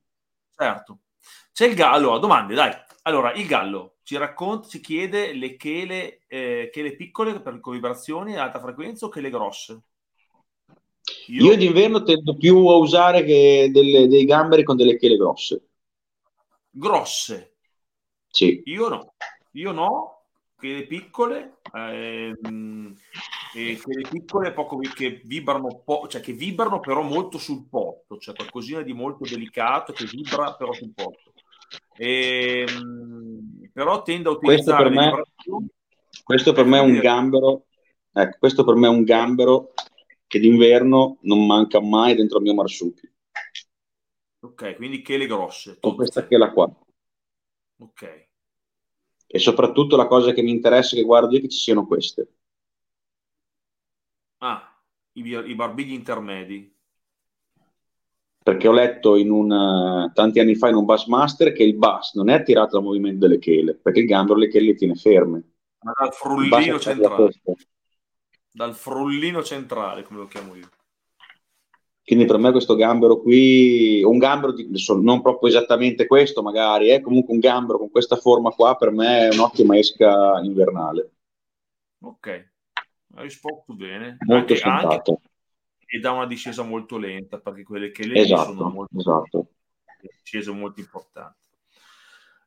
Certo. 0.55 0.99
C'è 1.53 1.67
il 1.67 1.75
gallo, 1.75 2.19
domande, 2.19 2.55
dai. 2.55 2.73
Allora, 3.03 3.33
il 3.33 3.47
gallo 3.47 3.95
ci 4.03 4.17
racconta, 4.17 4.69
ci 4.69 4.81
chiede 4.81 5.33
le 5.33 5.57
chele, 5.57 6.23
eh, 6.27 6.69
chele 6.73 6.97
piccole 6.97 7.41
per 7.41 7.61
vibrazioni 7.63 8.37
a 8.37 8.43
alta 8.43 8.59
frequenza 8.59 9.07
o 9.07 9.09
chele 9.09 9.31
grosse? 9.31 9.83
Io, 11.29 11.45
Io 11.45 11.57
d'inverno 11.57 12.03
tendo 12.03 12.37
più 12.37 12.67
a 12.67 12.75
usare 12.75 13.25
delle, 13.25 14.09
dei 14.09 14.25
gamberi 14.25 14.65
con 14.65 14.77
delle 14.77 14.97
chele 14.97 15.17
grosse. 15.17 15.63
Grosse? 16.71 17.55
Sì. 18.31 18.63
Io 18.67 18.89
no. 18.89 19.15
Io 19.53 19.73
no, 19.73 20.23
chele 20.59 20.87
piccole, 20.87 21.59
ehm, 21.75 22.95
e 23.55 23.81
quelle 23.83 24.09
piccole 24.09 24.53
poco 24.53 24.79
che 24.79 25.23
vibrano, 25.25 25.83
po- 25.85 26.07
cioè 26.09 26.21
che 26.21 26.33
vibrano 26.33 26.79
però 26.81 27.03
molto 27.03 27.39
sul 27.39 27.67
porto, 27.69 28.19
cioè 28.19 28.35
qualcosina 28.35 28.83
di 28.83 28.93
molto 28.93 29.25
delicato 29.29 29.93
che 29.93 30.05
vibra 30.05 30.55
però 30.55 30.73
sul 30.73 30.93
porto. 30.95 31.33
Ehm, 31.97 33.71
però 33.73 34.03
tendo 34.03 34.31
a 34.31 34.33
utilizzare 34.35 34.91
questo 34.91 35.13
per 35.13 35.13
me, 35.13 35.71
questo 36.25 36.53
per 36.53 36.65
me 36.65 36.79
è 36.79 36.81
un 36.81 36.99
gambero 36.99 37.67
ecco, 38.13 38.37
questo 38.39 38.65
per 38.65 38.75
me 38.75 38.87
è 38.87 38.91
un 38.91 39.05
gambero 39.05 39.73
che 40.27 40.39
d'inverno 40.39 41.19
non 41.23 41.47
manca 41.47 41.81
mai 41.81 42.15
dentro 42.15 42.39
il 42.39 42.45
mio 42.45 42.55
marsupio 42.55 43.11
ok 44.41 44.77
quindi 44.77 45.03
chele 45.03 45.27
grosse 45.27 45.79
con 45.81 45.95
questa 45.95 46.27
chela 46.27 46.51
qua 46.51 46.73
ok 47.81 48.29
e 49.27 49.39
soprattutto 49.39 49.97
la 49.97 50.07
cosa 50.07 50.33
che 50.33 50.43
mi 50.43 50.51
interessa 50.51 50.97
che 50.97 51.03
guardo 51.03 51.33
io 51.33 51.39
è 51.39 51.41
che 51.43 51.49
ci 51.49 51.59
siano 51.59 51.87
queste 51.87 52.29
ah 54.39 54.83
i, 55.13 55.23
i 55.23 55.55
barbigli 55.55 55.93
intermedi 55.93 56.79
perché 58.43 58.69
ho 58.69 58.73
letto 58.73 59.13
un, 59.13 60.11
tanti 60.15 60.41
anni 60.41 60.55
fa 60.55 60.69
in 60.71 60.75
un 60.75 60.87
Bassmaster 60.87 61.53
che 61.53 61.63
il 61.63 61.77
bass 61.77 62.15
non 62.15 62.31
è 62.31 62.35
attirato 62.35 62.77
dal 62.77 62.85
movimento 62.85 63.27
delle 63.27 63.39
chele, 63.39 63.75
perché 63.75 64.01
il 64.01 64.07
gambero 64.07 64.39
le 64.39 64.49
chele 64.49 64.69
le 64.69 64.75
tiene 64.75 64.95
ferme. 64.95 65.43
Ma 65.83 65.93
dal 65.95 66.13
frullino 66.13 66.79
centrale. 66.79 67.31
Dal 68.51 68.75
frullino 68.75 69.43
centrale, 69.43 70.03
come 70.03 70.21
lo 70.21 70.27
chiamo 70.27 70.55
io. 70.55 70.69
Quindi 72.11 72.27
per 72.27 72.39
me 72.39 72.51
questo 72.51 72.75
gambero 72.75 73.21
qui, 73.21 74.03
un 74.03 74.19
gambero 74.19 74.51
di, 74.51 74.69
non 75.01 75.23
proprio 75.23 75.49
esattamente 75.49 76.09
questo 76.09 76.43
magari, 76.43 76.89
è 76.89 77.01
comunque 77.01 77.33
un 77.33 77.39
gambero 77.39 77.79
con 77.79 77.89
questa 77.89 78.17
forma 78.17 78.51
qua, 78.51 78.75
per 78.75 78.91
me 78.91 79.29
è 79.29 79.33
un'ottima 79.33 79.79
esca 79.79 80.41
invernale. 80.43 81.13
Ok, 82.01 82.27
hai 83.15 83.23
risposto 83.23 83.75
bene. 83.75 84.17
Molto 84.27 84.55
anche, 84.55 84.89
anche, 84.89 85.21
e 85.87 86.01
dà 86.01 86.11
una 86.11 86.27
discesa 86.27 86.65
molto 86.65 86.99
lenta 86.99 87.39
perché 87.39 87.63
quelle 87.63 87.93
che 87.93 88.05
le 88.05 88.23
esatto, 88.23 88.43
sono 88.43 88.69
molto 88.71 88.99
esatto. 88.99 89.47
discese 90.21 90.51
molto 90.51 90.81
importanti. 90.81 91.39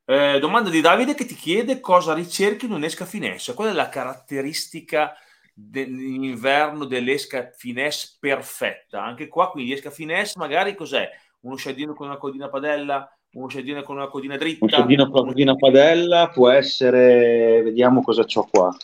Eh, 0.04 0.40
domanda 0.40 0.70
di 0.70 0.82
Davide 0.82 1.14
che 1.14 1.24
ti 1.24 1.36
chiede 1.36 1.80
cosa 1.80 2.14
ricerchi 2.14 2.66
in 2.66 2.74
un'esca 2.74 3.06
finesse. 3.06 3.54
Qual 3.54 3.70
è 3.70 3.72
la 3.72 3.88
caratteristica 3.88 5.14
dell'inverno 5.54 6.86
dell'esca 6.86 7.52
finesse 7.56 8.18
perfetta? 8.20 9.04
Anche 9.04 9.28
qua, 9.28 9.52
quindi 9.52 9.74
esca 9.74 9.92
finesse 9.92 10.38
magari 10.38 10.76
cos'è? 10.76 11.10
Uno 11.42 11.56
scedino 11.56 11.94
con 11.94 12.08
una 12.08 12.18
codina 12.18 12.50
padella, 12.50 13.08
uno 13.34 13.48
scedino 13.48 13.84
con 13.84 13.98
una 13.98 14.08
codina 14.08 14.38
dritta? 14.38 14.66
Un 14.66 14.72
scedino 14.72 15.10
con 15.10 15.22
una 15.22 15.32
codina 15.32 15.56
padella 15.56 16.30
può 16.30 16.50
essere, 16.50 17.62
vediamo 17.64 18.02
cosa 18.02 18.26
ho 18.34 18.48
qua. 18.50 18.76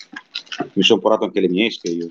Mi 0.74 0.84
sono 0.84 1.00
portato 1.00 1.26
anche 1.26 1.40
le 1.40 1.50
mie 1.50 1.68
esche 1.68 1.90
io. 1.90 2.10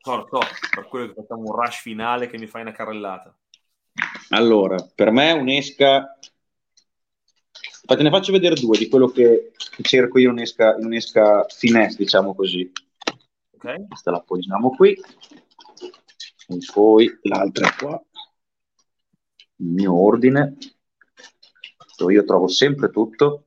So, 0.00 0.26
per 0.74 0.86
quello 0.88 1.06
che 1.06 1.14
facciamo 1.14 1.42
un 1.42 1.54
rush 1.54 1.80
finale 1.80 2.28
che 2.28 2.38
mi 2.38 2.46
fai 2.46 2.62
una 2.62 2.72
carrellata. 2.72 3.36
Allora, 4.30 4.76
per 4.94 5.10
me 5.10 5.32
un'esca... 5.32 6.18
Infatti 7.86 8.02
ne 8.02 8.10
faccio 8.10 8.32
vedere 8.32 8.54
due 8.54 8.78
di 8.78 8.88
quello 8.88 9.08
che, 9.08 9.52
che 9.56 9.82
cerco 9.82 10.18
io 10.18 10.28
in 10.28 10.36
un'esca, 10.36 10.76
in 10.78 10.86
un'esca 10.86 11.44
finesse, 11.48 11.98
diciamo 11.98 12.34
così. 12.34 12.70
Questa 13.88 14.10
la 14.10 14.18
appoggiamo 14.18 14.70
qui. 14.70 14.92
E 14.92 16.58
poi 16.70 17.18
l'altra 17.22 17.74
qua. 17.74 18.02
Il 19.56 19.66
mio 19.68 19.94
ordine. 19.94 20.56
Io 22.06 22.24
trovo 22.24 22.46
sempre 22.48 22.90
tutto. 22.90 23.46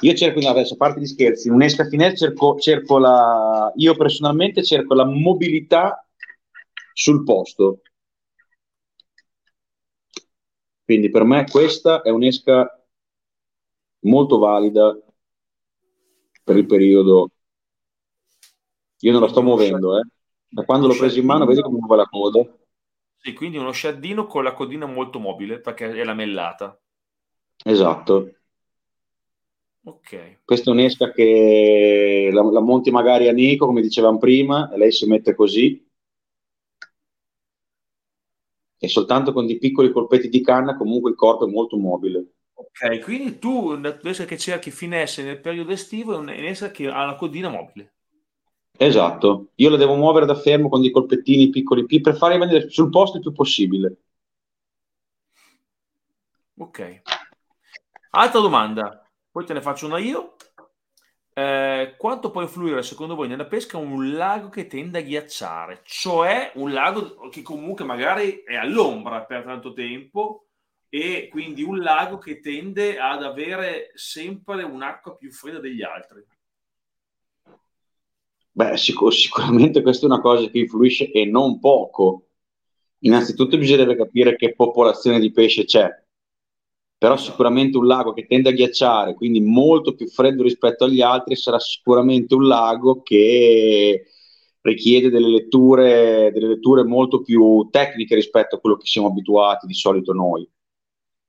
Io 0.00 0.14
cerco, 0.14 0.40
adesso 0.48 0.74
a 0.74 0.76
parte 0.76 0.98
di 0.98 1.06
scherzi, 1.06 1.46
in 1.46 1.54
un'esca 1.54 1.84
finale 1.86 2.16
cerco, 2.16 2.58
cerco 2.58 2.98
la, 2.98 3.72
io 3.76 3.94
personalmente 3.94 4.64
cerco 4.64 4.94
la 4.94 5.04
mobilità 5.04 6.04
sul 6.92 7.22
posto. 7.22 7.82
Quindi 10.84 11.08
per 11.08 11.22
me 11.22 11.48
questa 11.48 12.02
è 12.02 12.10
un'esca 12.10 12.84
molto 14.00 14.38
valida 14.38 14.98
per 16.42 16.56
il 16.56 16.66
periodo. 16.66 17.30
Io 19.00 19.12
non 19.12 19.20
la 19.20 19.28
sto 19.28 19.42
muovendo, 19.42 19.98
eh. 19.98 20.02
Da 20.48 20.64
quando 20.64 20.86
l'ho 20.86 20.96
preso 20.96 21.18
in 21.18 21.26
mano, 21.26 21.46
vedi 21.46 21.62
come 21.62 21.78
muove 21.78 21.96
la 21.96 22.06
coda. 22.06 22.46
Sì, 23.16 23.32
quindi 23.32 23.56
uno 23.56 23.72
sciaddino 23.72 24.26
con 24.26 24.42
la 24.44 24.52
codina 24.52 24.86
molto 24.86 25.18
mobile 25.18 25.60
perché 25.60 25.90
è 25.90 26.04
lamellata. 26.04 26.78
Esatto. 27.64 28.34
Ok. 29.84 30.40
Questa 30.44 30.70
è 30.70 30.72
un'esca 30.72 31.10
che 31.12 32.30
la, 32.32 32.42
la, 32.42 32.60
monti 32.60 32.90
magari 32.90 33.28
a 33.28 33.32
Nico, 33.32 33.66
come 33.66 33.80
dicevamo 33.80 34.18
prima, 34.18 34.70
e 34.72 34.76
lei 34.76 34.92
si 34.92 35.06
mette 35.06 35.34
così. 35.34 35.88
E 38.78 38.88
soltanto 38.88 39.32
con 39.32 39.46
dei 39.46 39.58
piccoli 39.58 39.90
colpetti 39.92 40.28
di 40.28 40.40
canna 40.40 40.76
comunque 40.76 41.10
il 41.10 41.16
corpo 41.16 41.46
è 41.46 41.50
molto 41.50 41.76
mobile. 41.76 42.32
Ok, 42.62 43.00
quindi 43.00 43.38
tu 43.38 43.72
un'esca 43.72 44.24
che 44.24 44.38
cerchi 44.38 44.70
finesse 44.70 45.22
nel 45.22 45.40
periodo 45.40 45.72
estivo 45.72 46.14
è 46.14 46.16
un'esca 46.16 46.70
che 46.70 46.88
ha 46.88 47.04
la 47.04 47.16
codina 47.16 47.48
mobile. 47.48 47.94
Esatto, 48.76 49.50
io 49.56 49.70
la 49.70 49.76
devo 49.76 49.94
muovere 49.94 50.26
da 50.26 50.34
fermo 50.34 50.68
con 50.68 50.80
dei 50.80 50.90
colpettini 50.90 51.50
piccoli 51.50 51.86
per 52.00 52.16
farli 52.16 52.38
venire 52.38 52.68
sul 52.70 52.90
posto 52.90 53.16
il 53.18 53.22
più 53.22 53.32
possibile. 53.32 53.96
Ok. 56.56 57.02
Altra 58.10 58.40
domanda. 58.40 59.06
Poi 59.30 59.44
te 59.44 59.52
ne 59.52 59.62
faccio 59.62 59.86
una 59.86 59.98
io. 59.98 60.36
Eh, 61.34 61.94
quanto 61.96 62.30
può 62.30 62.42
influire 62.42 62.82
secondo 62.82 63.14
voi 63.14 63.26
nella 63.26 63.46
pesca 63.46 63.78
un 63.78 64.12
lago 64.12 64.50
che 64.50 64.66
tende 64.66 64.98
a 64.98 65.02
ghiacciare? 65.02 65.80
Cioè 65.84 66.52
un 66.56 66.72
lago 66.72 67.28
che 67.30 67.40
comunque 67.42 67.84
magari 67.84 68.42
è 68.44 68.54
all'ombra 68.54 69.24
per 69.24 69.44
tanto 69.44 69.72
tempo 69.72 70.48
e 70.94 71.28
quindi 71.30 71.62
un 71.62 71.78
lago 71.78 72.18
che 72.18 72.40
tende 72.40 72.98
ad 72.98 73.22
avere 73.22 73.92
sempre 73.94 74.62
un'acqua 74.62 75.16
più 75.16 75.30
fredda 75.30 75.58
degli 75.58 75.82
altri. 75.82 76.22
Beh, 78.50 78.76
sicur- 78.76 79.14
sicuramente 79.14 79.80
questa 79.80 80.06
è 80.06 80.10
una 80.10 80.20
cosa 80.20 80.46
che 80.50 80.58
influisce 80.58 81.10
e 81.10 81.24
non 81.24 81.58
poco. 81.58 82.26
Innanzitutto 83.04 83.56
bisognerebbe 83.56 83.96
capire 83.96 84.36
che 84.36 84.54
popolazione 84.54 85.18
di 85.18 85.32
pesce 85.32 85.64
c'è 85.64 85.88
però 87.02 87.16
sicuramente 87.16 87.78
un 87.78 87.88
lago 87.88 88.12
che 88.12 88.28
tende 88.28 88.50
a 88.50 88.52
ghiacciare, 88.52 89.14
quindi 89.14 89.40
molto 89.40 89.96
più 89.96 90.06
freddo 90.06 90.44
rispetto 90.44 90.84
agli 90.84 91.00
altri, 91.00 91.34
sarà 91.34 91.58
sicuramente 91.58 92.32
un 92.36 92.46
lago 92.46 93.02
che 93.02 94.04
richiede 94.60 95.10
delle 95.10 95.26
letture, 95.26 96.30
delle 96.32 96.46
letture 96.46 96.84
molto 96.84 97.22
più 97.22 97.66
tecniche 97.72 98.14
rispetto 98.14 98.54
a 98.54 98.60
quello 98.60 98.76
che 98.76 98.86
siamo 98.86 99.08
abituati 99.08 99.66
di 99.66 99.74
solito 99.74 100.12
noi. 100.12 100.48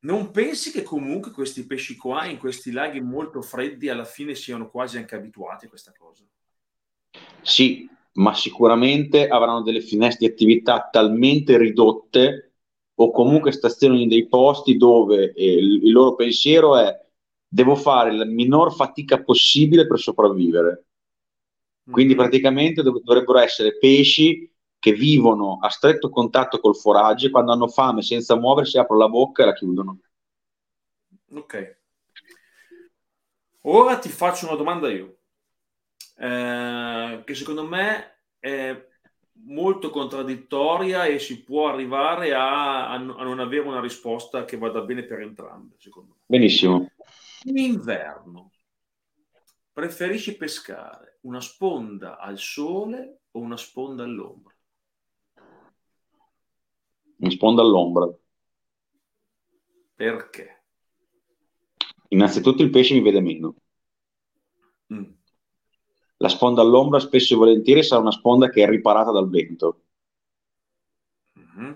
Non 0.04 0.32
pensi 0.32 0.72
che 0.72 0.84
comunque 0.84 1.32
questi 1.32 1.66
pesci 1.66 1.96
qua 1.96 2.26
in 2.26 2.38
questi 2.38 2.72
laghi 2.72 3.00
molto 3.00 3.42
freddi 3.42 3.88
alla 3.88 4.04
fine 4.04 4.36
siano 4.36 4.70
quasi 4.70 4.98
anche 4.98 5.16
abituati 5.16 5.66
a 5.66 5.70
questa 5.70 5.94
cosa? 5.98 6.26
Sì, 7.42 7.90
ma 8.14 8.34
sicuramente 8.34 9.28
avranno 9.28 9.62
delle 9.62 9.82
finestre 9.82 10.28
di 10.28 10.34
attività 10.34 10.90
talmente 10.92 11.58
ridotte 11.58 12.52
o 12.96 13.12
comunque 13.12 13.52
stazionano 13.52 14.02
in 14.02 14.10
dei 14.10 14.28
posti 14.28 14.78
dove 14.78 15.34
eh, 15.34 15.54
il, 15.56 15.92
loro 15.92 16.16
pensiero 16.16 16.78
è 16.78 17.02
devo 17.48 17.76
fare 17.76 18.12
la 18.14 18.26
minor 18.26 18.74
fatica 18.74 19.24
possibile 19.24 19.88
per 19.88 20.00
sopravvivere. 20.00 20.86
Quindi 21.90 22.14
mm-hmm. 22.14 22.22
praticamente 22.22 22.82
dov- 22.82 23.04
dovrebbero 23.04 23.40
essere 23.40 23.78
pesci 23.78 24.52
che 24.84 24.92
vivono 24.92 25.60
a 25.62 25.70
stretto 25.70 26.10
contatto 26.10 26.60
col 26.60 26.76
foraggio 26.76 27.28
e 27.28 27.30
quando 27.30 27.54
hanno 27.54 27.70
fame 27.70 28.02
senza 28.02 28.36
muoversi 28.36 28.78
aprono 28.78 29.04
la 29.04 29.08
bocca 29.08 29.44
e 29.44 29.46
la 29.46 29.54
chiudono. 29.54 30.00
Ok. 31.32 31.78
Ora 33.62 33.98
ti 33.98 34.10
faccio 34.10 34.48
una 34.48 34.58
domanda 34.58 34.92
io. 34.92 35.20
eh, 36.18 37.22
che 37.24 37.34
secondo 37.34 37.66
me 37.66 38.24
è 38.38 38.90
molto 39.46 39.90
contraddittoria 39.90 41.06
e 41.06 41.18
si 41.18 41.44
può 41.44 41.70
arrivare 41.70 42.34
a, 42.34 42.92
a, 42.92 42.98
non 42.98 43.40
avere 43.40 43.66
una 43.66 43.80
risposta 43.80 44.44
che 44.44 44.58
vada 44.58 44.82
bene 44.82 45.04
per 45.04 45.22
entrambe, 45.22 45.78
secondo 45.80 46.16
me. 46.16 46.24
Benissimo. 46.26 46.92
In 47.44 47.58
inverno 47.58 48.52
preferisci 49.72 50.36
pescare 50.36 51.20
una 51.22 51.40
sponda 51.40 52.18
al 52.18 52.38
sole 52.38 53.22
o 53.32 53.40
una 53.40 53.56
sponda 53.56 54.04
all'ombra? 54.04 54.53
Una 57.24 57.32
sponda 57.32 57.62
all'ombra. 57.62 58.14
Perché? 59.96 60.64
Innanzitutto 62.10 62.62
il 62.62 62.70
pesce 62.70 62.94
mi 62.94 63.02
vede 63.02 63.22
meno. 63.22 63.56
Mm 64.94 65.12
la 66.24 66.30
sponda 66.30 66.62
all'ombra 66.62 67.00
spesso 67.00 67.34
e 67.34 67.38
volentieri 67.38 67.84
sarà 67.84 68.00
una 68.00 68.12
sponda 68.12 68.50
che 68.50 68.64
è 68.64 68.70
riparata 68.70 69.12
dal 69.12 69.30
vento. 69.30 69.82
Mm-hmm. 71.38 71.72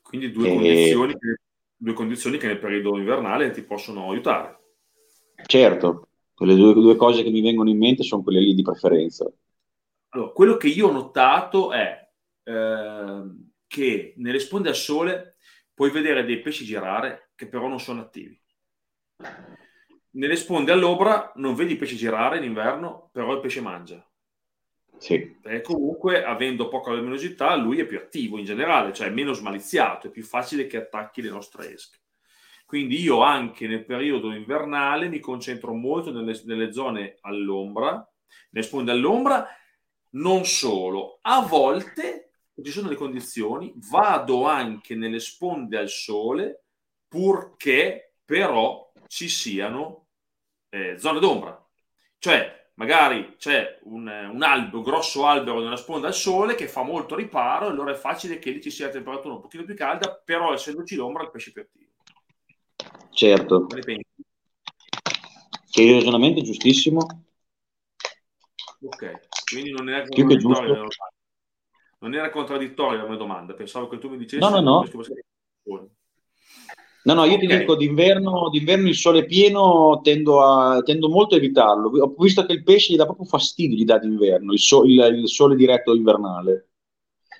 Quindi 0.00 0.30
due, 0.32 0.48
e... 0.48 0.54
condizioni 0.54 1.12
che, 1.12 1.40
due, 1.76 1.92
condizioni 1.92 2.38
che, 2.38 2.46
nel 2.46 2.58
periodo 2.58 2.96
invernale 2.96 3.50
ti 3.50 3.62
possono 3.62 4.10
aiutare. 4.10 4.58
Certo, 5.44 6.08
le 6.38 6.54
due, 6.54 6.72
due, 6.72 6.96
cose 6.96 7.22
che 7.22 7.30
mi 7.30 7.42
vengono 7.42 7.68
in 7.68 7.76
mente 7.76 8.02
sono 8.02 8.22
quelle 8.22 8.40
lì 8.40 8.54
di 8.54 8.62
preferenza. 8.62 9.30
Allora, 10.10 10.32
quello 10.32 10.56
che 10.56 10.68
io 10.68 10.88
ho 10.88 10.92
notato 10.92 11.72
è 11.72 12.08
eh, 12.42 13.22
che 13.66 14.14
nelle 14.16 14.38
sponde 14.38 14.68
al 14.70 14.76
sole 14.76 15.36
puoi 15.74 15.90
vedere 15.90 16.24
dei 16.24 16.40
pesci 16.40 16.64
girare 16.64 17.30
che 17.34 17.46
però 17.46 17.68
non 17.68 17.80
sono 17.80 18.00
attivi 18.00 18.40
nelle 20.18 20.36
sponde 20.36 20.72
all'obra 20.72 21.32
non 21.36 21.54
vedi 21.54 21.72
il 21.72 21.78
pesce 21.78 21.96
girare 21.96 22.38
in 22.38 22.44
inverno, 22.44 23.08
però 23.12 23.32
il 23.34 23.40
pesce 23.40 23.60
mangia. 23.60 24.04
Sì. 24.96 25.36
E 25.44 25.60
comunque, 25.60 26.24
avendo 26.24 26.68
poca 26.68 26.92
luminosità, 26.92 27.54
lui 27.54 27.78
è 27.78 27.86
più 27.86 27.98
attivo 27.98 28.38
in 28.38 28.44
generale, 28.44 28.92
cioè 28.92 29.08
è 29.08 29.10
meno 29.10 29.32
smaliziato, 29.32 30.08
è 30.08 30.10
più 30.10 30.24
facile 30.24 30.66
che 30.66 30.78
attacchi 30.78 31.22
le 31.22 31.30
nostre 31.30 31.72
esche. 31.72 31.98
Quindi 32.66 33.00
io 33.00 33.22
anche 33.22 33.66
nel 33.66 33.84
periodo 33.84 34.32
invernale 34.32 35.08
mi 35.08 35.20
concentro 35.20 35.72
molto 35.72 36.12
nelle, 36.12 36.38
nelle 36.44 36.72
zone 36.72 37.16
all'ombra, 37.20 38.06
nelle 38.50 38.66
sponde 38.66 38.90
all'ombra, 38.90 39.46
non 40.10 40.44
solo, 40.44 41.18
a 41.22 41.42
volte 41.42 42.30
ci 42.62 42.70
sono 42.70 42.88
le 42.88 42.96
condizioni, 42.96 43.72
vado 43.90 44.46
anche 44.46 44.94
nelle 44.94 45.20
sponde 45.20 45.78
al 45.78 45.88
sole, 45.88 46.64
purché 47.06 48.14
però 48.24 48.92
ci 49.06 49.28
siano 49.28 50.06
eh, 50.70 50.98
zone 50.98 51.20
d'ombra. 51.20 51.62
Cioè, 52.18 52.70
magari 52.74 53.36
c'è 53.38 53.78
un, 53.84 54.06
un 54.06 54.42
albero, 54.42 54.78
un 54.78 54.82
grosso 54.82 55.26
albero 55.26 55.60
nella 55.60 55.76
sponda 55.76 56.08
al 56.08 56.14
sole 56.14 56.54
che 56.54 56.68
fa 56.68 56.82
molto 56.82 57.14
riparo, 57.14 57.66
allora 57.66 57.92
è 57.92 57.96
facile 57.96 58.38
che 58.38 58.50
lì 58.50 58.60
ci 58.60 58.70
sia 58.70 58.86
la 58.86 58.92
temperatura 58.92 59.34
un 59.34 59.40
pochino 59.40 59.64
più 59.64 59.76
calda, 59.76 60.20
però 60.24 60.52
essendoci 60.52 60.96
l'ombra 60.96 61.22
il 61.22 61.30
pesce 61.30 61.52
più 61.52 61.62
attivo. 61.62 61.92
Certo. 63.12 63.66
Che 63.66 65.82
il 65.82 65.94
ragionamento 65.94 66.40
è 66.40 66.44
giustissimo. 66.44 67.26
Ok, 68.80 69.27
quindi 69.52 69.70
non 69.70 69.88
era 69.88 70.06
contraddittorio, 70.06 70.86
non 72.00 72.14
era 72.14 72.30
contraddittoria 72.30 73.02
la 73.02 73.08
mia 73.08 73.16
domanda, 73.16 73.54
pensavo 73.54 73.88
che 73.88 73.98
tu 73.98 74.08
mi 74.08 74.18
dicessi... 74.18 74.42
No, 74.42 74.50
no, 74.50 74.60
no. 74.60 74.84
No, 77.08 77.14
no, 77.14 77.24
io 77.24 77.36
okay. 77.36 77.46
ti 77.46 77.56
dico, 77.56 77.74
d'inverno, 77.74 78.50
d'inverno 78.50 78.88
il 78.88 78.94
sole 78.94 79.24
pieno 79.24 80.00
tendo, 80.02 80.42
a, 80.42 80.82
tendo 80.82 81.08
molto 81.08 81.34
a 81.34 81.38
evitarlo. 81.38 81.88
Ho 81.88 82.14
visto 82.18 82.44
che 82.44 82.52
il 82.52 82.62
pesce 82.62 82.92
gli 82.92 82.96
dà 82.96 83.06
proprio 83.06 83.24
fastidio, 83.24 83.76
gli 83.76 83.84
dà 83.84 83.98
d'inverno, 83.98 84.52
il, 84.52 84.58
so, 84.58 84.84
il, 84.84 84.98
il 85.18 85.28
sole 85.28 85.56
diretto 85.56 85.94
invernale. 85.94 86.68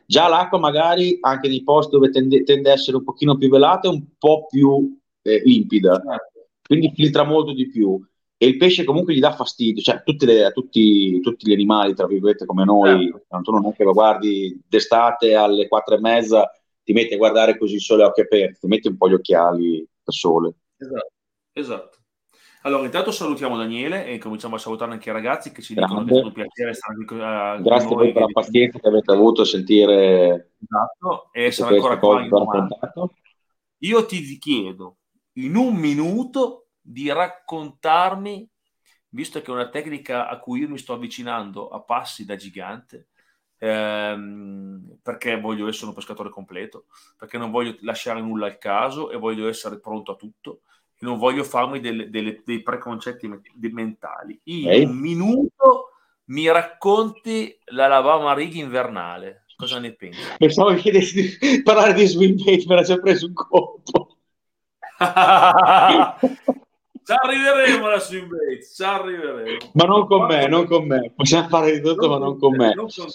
Già 0.06 0.26
l'acqua 0.26 0.58
magari, 0.58 1.18
anche 1.20 1.48
nei 1.48 1.62
posti 1.62 1.90
dove 1.90 2.08
tende, 2.08 2.44
tende 2.44 2.70
a 2.70 2.72
essere 2.72 2.96
un 2.96 3.04
pochino 3.04 3.36
più 3.36 3.50
velata, 3.50 3.88
è 3.88 3.90
un 3.90 4.02
po' 4.16 4.46
più 4.46 4.98
eh, 5.20 5.42
limpida, 5.44 5.96
certo. 5.96 6.48
quindi 6.62 6.90
filtra 6.94 7.24
molto 7.24 7.52
di 7.52 7.68
più. 7.68 8.02
E 8.40 8.46
il 8.46 8.56
pesce 8.56 8.84
comunque 8.84 9.14
gli 9.14 9.20
dà 9.20 9.34
fastidio, 9.34 9.82
cioè 9.82 10.00
le, 10.04 10.44
a 10.44 10.52
tutti, 10.52 11.20
tutti, 11.20 11.48
gli 11.48 11.52
animali, 11.52 11.92
tra 11.94 12.06
virgolette, 12.06 12.46
come 12.46 12.64
noi, 12.64 13.10
certo. 13.10 13.26
tanto 13.28 13.50
non 13.50 13.66
è 13.66 13.74
che 13.74 13.82
lo 13.82 13.92
guardi 13.92 14.58
d'estate 14.66 15.34
alle 15.34 15.66
quattro 15.66 15.96
e 15.96 16.00
mezza 16.00 16.48
ti 16.88 16.94
metti 16.94 17.12
a 17.12 17.18
guardare 17.18 17.58
così 17.58 17.74
il 17.74 17.82
sole 17.82 18.02
a 18.02 18.06
occhi 18.06 18.22
aperti, 18.22 18.60
ti 18.60 18.66
metti 18.66 18.88
un 18.88 18.96
po' 18.96 19.10
gli 19.10 19.12
occhiali 19.12 19.86
da 20.02 20.10
sole. 20.10 20.54
Esatto, 20.78 21.12
esatto. 21.52 21.98
Allora, 22.62 22.86
intanto 22.86 23.10
salutiamo 23.10 23.58
Daniele 23.58 24.06
e 24.06 24.16
cominciamo 24.16 24.54
a 24.54 24.58
salutare 24.58 24.92
anche 24.92 25.10
i 25.10 25.12
ragazzi 25.12 25.52
che 25.52 25.60
ci 25.60 25.74
Grande. 25.74 26.04
dicono 26.04 26.06
che 26.06 26.20
è 26.20 26.24
un 26.24 26.32
piacere 26.32 26.72
stare 26.72 27.04
qui 27.04 27.16
uh, 27.16 27.62
Grazie 27.62 27.94
voi 27.94 28.12
per 28.12 28.22
la 28.22 28.28
pazienza 28.32 28.78
che 28.78 28.88
avete 28.88 29.12
avuto 29.12 29.42
a 29.42 29.44
sentire. 29.44 30.52
Esatto, 30.62 31.28
e 31.32 31.44
essere 31.44 31.74
ancora 31.74 31.98
qua 31.98 32.26
Io 33.80 34.06
ti 34.06 34.38
chiedo 34.38 34.96
in 35.34 35.56
un 35.56 35.74
minuto 35.74 36.67
di 36.88 37.12
raccontarmi, 37.12 38.48
visto 39.10 39.40
che 39.42 39.50
è 39.50 39.54
una 39.54 39.68
tecnica 39.68 40.28
a 40.28 40.38
cui 40.38 40.60
io 40.60 40.68
mi 40.68 40.78
sto 40.78 40.94
avvicinando 40.94 41.68
a 41.68 41.80
passi 41.80 42.24
da 42.24 42.34
gigante, 42.34 43.08
ehm, 43.58 44.98
perché 45.02 45.38
voglio 45.38 45.68
essere 45.68 45.88
un 45.88 45.94
pescatore 45.94 46.30
completo, 46.30 46.86
perché 47.16 47.36
non 47.36 47.50
voglio 47.50 47.76
lasciare 47.80 48.22
nulla 48.22 48.46
al 48.46 48.58
caso 48.58 49.10
e 49.10 49.18
voglio 49.18 49.48
essere 49.48 49.78
pronto 49.80 50.12
a 50.12 50.16
tutto 50.16 50.62
e 51.00 51.04
non 51.04 51.18
voglio 51.18 51.44
farmi 51.44 51.80
delle, 51.80 52.08
delle, 52.08 52.42
dei 52.44 52.62
preconcetti 52.62 53.28
mentali. 53.70 54.40
In 54.44 54.68
hey. 54.68 54.84
un 54.84 54.96
minuto 54.96 55.90
mi 56.26 56.50
racconti 56.50 57.56
la 57.66 57.86
Lavama 57.86 58.32
Rig 58.32 58.54
invernale. 58.54 59.44
Cosa 59.56 59.78
ne 59.78 59.92
pensi? 59.92 60.20
Pensavo 60.38 60.74
che 60.74 60.90
di 60.90 61.62
parlare 61.62 61.92
di 61.92 62.06
swimbait, 62.06 62.64
me 62.66 62.76
l'ha 62.76 62.82
già 62.82 62.96
preso 62.96 63.26
un 63.26 63.34
colpo. 63.34 64.16
Ci 67.08 67.14
arriveremo 67.16 67.86
alla 67.86 68.00
swimbait, 68.00 68.62
ci 68.62 68.82
arriveremo. 68.82 69.70
Ma 69.72 69.84
non 69.84 70.06
con 70.06 70.26
me, 70.26 70.46
non 70.46 70.66
con 70.66 70.86
me. 70.86 71.10
Possiamo 71.16 71.48
fare 71.48 71.72
di 71.72 71.80
tutto, 71.80 72.06
non 72.06 72.18
ma 72.18 72.18
non 72.18 72.38
con, 72.38 72.52
te, 72.52 72.58
me. 72.58 72.74
Non 72.74 72.86
con 72.94 73.06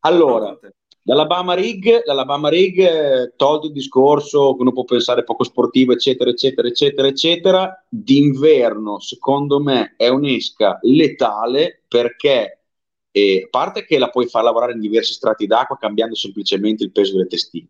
allora, 0.00 0.58
l'Alabama 1.02 1.52
Rig, 1.52 2.06
l'Alabama 2.06 2.48
Rig 2.48 2.78
eh, 2.78 3.34
tolto 3.36 3.66
il 3.66 3.74
discorso 3.74 4.54
che 4.54 4.62
uno 4.62 4.72
può 4.72 4.84
pensare 4.84 5.24
poco 5.24 5.44
sportivo, 5.44 5.92
eccetera, 5.92 6.30
eccetera, 6.30 6.68
eccetera, 6.68 7.06
eccetera, 7.06 7.84
d'inverno, 7.86 8.98
secondo 8.98 9.60
me, 9.60 9.92
è 9.98 10.08
un'esca 10.08 10.78
letale 10.80 11.82
perché, 11.86 12.60
eh, 13.10 13.42
a 13.44 13.48
parte 13.50 13.84
che 13.84 13.98
la 13.98 14.08
puoi 14.08 14.26
far 14.26 14.42
lavorare 14.42 14.72
in 14.72 14.80
diversi 14.80 15.12
strati 15.12 15.46
d'acqua 15.46 15.76
cambiando 15.76 16.14
semplicemente 16.14 16.82
il 16.82 16.92
peso 16.92 17.12
delle 17.12 17.26
testine, 17.26 17.68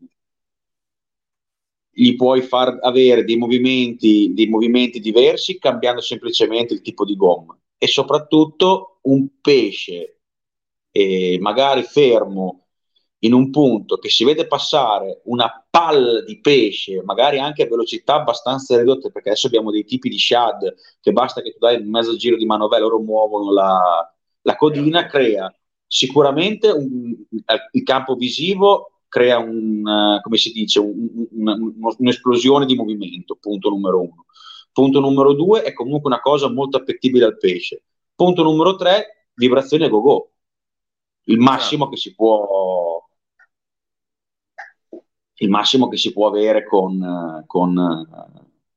gli 2.01 2.15
puoi 2.15 2.43
far 2.43 2.79
avere 2.81 3.25
dei 3.25 3.37
movimenti, 3.37 4.33
dei 4.33 4.47
movimenti 4.47 5.01
diversi 5.01 5.59
cambiando 5.59 6.01
semplicemente 6.01 6.73
il 6.73 6.81
tipo 6.81 7.05
di 7.05 7.17
gomma. 7.17 7.59
E 7.77 7.89
soprattutto 7.89 9.01
un 9.03 9.27
pesce 9.41 10.21
eh, 10.93 11.39
magari 11.41 11.83
fermo 11.83 12.67
in 13.23 13.33
un 13.33 13.51
punto 13.51 13.97
che 13.97 14.11
si 14.11 14.23
vede 14.23 14.47
passare 14.47 15.23
una 15.25 15.67
palla 15.69 16.23
di 16.23 16.39
pesce, 16.39 17.03
magari 17.03 17.41
anche 17.41 17.65
a 17.65 17.67
velocità 17.67 18.15
abbastanza 18.15 18.79
ridotte, 18.79 19.11
perché 19.11 19.31
adesso 19.31 19.49
abbiamo 19.49 19.73
dei 19.73 19.85
tipi 19.85 20.09
di 20.09 20.19
shad 20.19 20.73
che 21.01 21.11
basta 21.11 21.43
che 21.43 21.51
tu 21.51 21.59
dai 21.59 21.81
un 21.81 21.91
mezzo 21.91 22.15
giro 22.15 22.37
di 22.37 22.47
manovella, 22.47 22.85
loro 22.85 23.01
muovono 23.01 23.53
la, 23.53 24.15
la 24.43 24.55
codina, 24.55 25.07
crea 25.07 25.53
sicuramente 25.85 26.69
un, 26.69 27.13
il 27.73 27.83
campo 27.83 28.15
visivo 28.15 28.98
crea 29.09 29.39
un, 29.39 29.81
uh, 29.87 30.21
come 30.21 30.37
si 30.37 30.53
dice, 30.53 30.81
un, 30.81 31.27
un, 31.31 31.95
un'esplosione 31.99 32.67
di 32.67 32.75
movimento, 32.75 33.37
punto 33.41 33.71
numero 33.71 34.01
uno. 34.01 34.27
Punto 34.73 35.01
numero 35.01 35.33
due 35.33 35.63
è 35.63 35.73
comunque 35.73 36.11
una 36.11 36.21
cosa 36.21 36.51
molto 36.51 36.77
appetibile 36.77 37.25
al 37.25 37.39
pesce. 37.39 37.83
Punto 38.15 38.43
numero 38.43 38.77
tre, 38.77 39.29
vibrazioni 39.35 39.85
a 39.85 39.89
go-go 39.89 40.31
il 41.29 41.39
massimo 41.39 41.85
certo. 41.85 41.89
che 41.91 41.97
si 41.97 42.15
può 42.15 43.07
il 45.41 45.49
massimo 45.49 45.89
che 45.89 45.97
si 45.97 46.13
può 46.13 46.27
avere 46.27 46.67
con, 46.67 47.45
con 47.47 48.09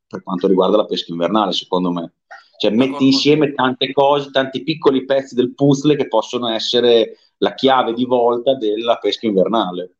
per 0.08 0.22
quanto 0.22 0.48
riguarda 0.48 0.78
la 0.78 0.86
pesca 0.86 1.12
invernale 1.12 1.54
secondo 1.54 1.92
me 1.92 2.14
cioè 2.58 2.72
metti 2.72 3.06
insieme 3.06 3.54
tante 3.54 3.92
cose 3.92 4.30
tanti 4.30 4.64
piccoli 4.64 5.06
pezzi 5.06 5.34
del 5.34 5.56
puzzle 5.56 5.96
che 5.96 6.08
possono 6.08 6.50
essere 6.50 7.18
la 7.38 7.56
chiave 7.56 7.94
di 7.94 8.06
volta 8.06 8.56
della 8.56 8.98
pesca 8.98 9.26
invernale 9.26 9.96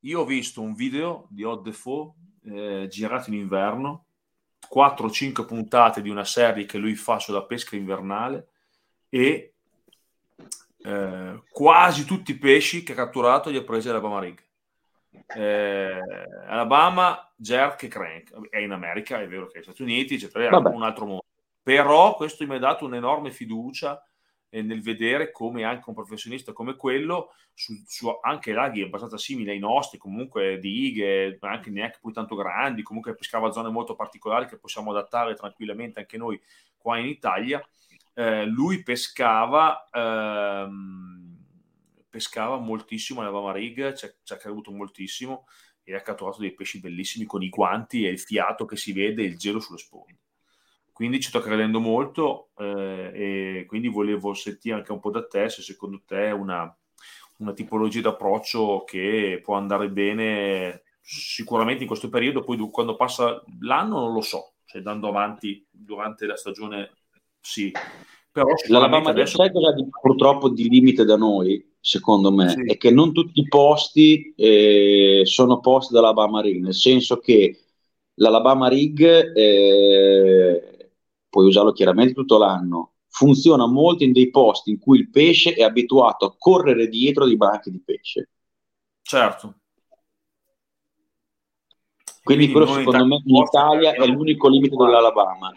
io 0.00 0.20
ho 0.20 0.24
visto 0.24 0.60
un 0.60 0.74
video 0.74 1.26
di 1.28 1.44
Odd 1.44 1.64
Defoe 1.64 2.12
eh, 2.44 2.86
girato 2.88 3.30
in 3.30 3.36
inverno 3.36 4.06
4-5 4.72 5.46
puntate 5.46 6.00
di 6.00 6.08
una 6.08 6.24
serie 6.24 6.64
che 6.64 6.78
lui 6.78 6.94
fa 6.94 7.18
sulla 7.18 7.42
pesca 7.42 7.76
invernale 7.76 8.48
e 9.08 9.54
eh, 10.82 11.42
quasi 11.50 12.04
tutti 12.04 12.30
i 12.30 12.38
pesci 12.38 12.82
che 12.82 12.92
ha 12.92 12.96
catturato 12.96 13.50
li 13.50 13.56
ha 13.56 13.64
presi 13.64 13.88
Alabama 13.88 14.20
Rig. 14.20 14.40
Eh, 15.26 16.00
Alabama, 16.46 17.32
Jerk 17.36 17.82
e 17.82 17.88
Crank. 17.88 18.48
È 18.48 18.58
in 18.58 18.70
America, 18.70 19.20
è 19.20 19.26
vero 19.26 19.46
che 19.46 19.54
negli 19.54 19.64
Stati 19.64 19.82
Uniti, 19.82 20.14
eccetera, 20.14 20.48
è 20.48 20.54
un 20.54 20.82
altro 20.82 21.04
mondo. 21.04 21.24
Però 21.62 22.14
questo 22.14 22.46
mi 22.46 22.54
ha 22.54 22.58
dato 22.58 22.84
un'enorme 22.84 23.30
fiducia 23.30 24.02
nel 24.50 24.82
vedere 24.82 25.30
come 25.30 25.64
anche 25.64 25.88
un 25.88 25.94
professionista 25.94 26.52
come 26.52 26.74
quello, 26.74 27.34
su, 27.54 27.72
su 27.86 28.08
anche 28.20 28.52
laghi 28.52 28.82
abbastanza 28.82 29.16
simili 29.16 29.50
ai 29.50 29.58
nostri, 29.58 29.98
comunque 29.98 30.58
di 30.58 30.86
ighe, 30.86 31.38
anche 31.40 31.70
neanche 31.70 31.98
poi 32.00 32.12
tanto 32.12 32.34
grandi, 32.34 32.82
comunque 32.82 33.14
pescava 33.14 33.52
zone 33.52 33.70
molto 33.70 33.94
particolari 33.94 34.46
che 34.46 34.58
possiamo 34.58 34.90
adattare 34.90 35.34
tranquillamente 35.34 36.00
anche 36.00 36.16
noi 36.16 36.40
qua 36.76 36.98
in 36.98 37.06
Italia. 37.06 37.62
Eh, 38.14 38.44
lui 38.44 38.82
pescava, 38.82 39.88
ehm, 39.92 41.38
pescava 42.08 42.58
moltissimo 42.58 43.20
nella 43.20 43.32
Bama 43.32 43.52
Rig, 43.52 43.94
ci 43.94 44.32
ha 44.32 44.36
creduto 44.36 44.72
moltissimo 44.72 45.46
e 45.84 45.94
ha 45.94 46.02
catturato 46.02 46.40
dei 46.40 46.54
pesci 46.54 46.80
bellissimi 46.80 47.24
con 47.24 47.42
i 47.42 47.48
guanti 47.48 48.04
e 48.04 48.10
il 48.10 48.18
fiato 48.18 48.64
che 48.64 48.76
si 48.76 48.92
vede 48.92 49.22
e 49.22 49.26
il 49.26 49.38
gelo 49.38 49.60
sulle 49.60 49.78
sponde 49.78 50.18
quindi 51.00 51.18
ci 51.20 51.30
sto 51.30 51.40
credendo 51.40 51.80
molto 51.80 52.50
eh, 52.58 53.10
e 53.14 53.64
quindi 53.66 53.88
volevo 53.88 54.34
sentire 54.34 54.74
anche 54.74 54.92
un 54.92 55.00
po' 55.00 55.10
da 55.10 55.26
te 55.26 55.48
se 55.48 55.62
secondo 55.62 56.02
te 56.04 56.26
è 56.26 56.30
una, 56.30 56.76
una 57.38 57.54
tipologia 57.54 58.02
d'approccio 58.02 58.84
che 58.86 59.40
può 59.42 59.54
andare 59.54 59.88
bene 59.88 60.82
sicuramente 61.00 61.84
in 61.84 61.88
questo 61.88 62.10
periodo, 62.10 62.44
poi 62.44 62.58
quando 62.70 62.96
passa 62.96 63.42
l'anno 63.60 63.98
non 63.98 64.12
lo 64.12 64.20
so, 64.20 64.56
se 64.62 64.76
andando 64.76 65.08
avanti 65.08 65.66
durante 65.70 66.26
la 66.26 66.36
stagione 66.36 66.90
sì. 67.40 67.72
Però 68.30 68.52
L'Alabama 68.68 69.08
adesso... 69.08 69.36
sai 69.38 69.50
cosa 69.50 69.72
di, 69.72 69.88
purtroppo 69.88 70.50
di 70.50 70.68
limite 70.68 71.06
da 71.06 71.16
noi, 71.16 71.66
secondo 71.80 72.30
me, 72.30 72.50
sì. 72.50 72.66
è 72.66 72.76
che 72.76 72.90
non 72.90 73.14
tutti 73.14 73.40
i 73.40 73.48
posti 73.48 74.34
eh, 74.36 75.22
sono 75.24 75.60
posti 75.60 75.94
dall'Alabama 75.94 76.42
Rig, 76.42 76.62
nel 76.62 76.74
senso 76.74 77.16
che 77.20 77.58
l'Alabama 78.16 78.68
Rig 78.68 79.32
eh, 79.34 80.69
puoi 81.30 81.46
usarlo 81.46 81.72
chiaramente 81.72 82.12
tutto 82.12 82.36
l'anno, 82.36 82.94
funziona 83.08 83.66
molto 83.66 84.04
in 84.04 84.12
dei 84.12 84.30
posti 84.30 84.70
in 84.70 84.78
cui 84.78 84.98
il 84.98 85.10
pesce 85.10 85.54
è 85.54 85.62
abituato 85.62 86.26
a 86.26 86.34
correre 86.36 86.88
dietro 86.88 87.24
dei 87.24 87.36
branchi 87.36 87.70
di 87.70 87.80
pesce. 87.82 88.28
Certo. 89.00 89.54
Quindi, 92.22 92.48
Quindi 92.48 92.52
quello 92.52 92.66
secondo 92.66 93.06
me 93.06 93.22
in 93.24 93.36
Italia 93.36 93.92
è 93.92 94.06
l'unico 94.06 94.48
limite 94.48 94.76
dell'Alabama. 94.76 95.52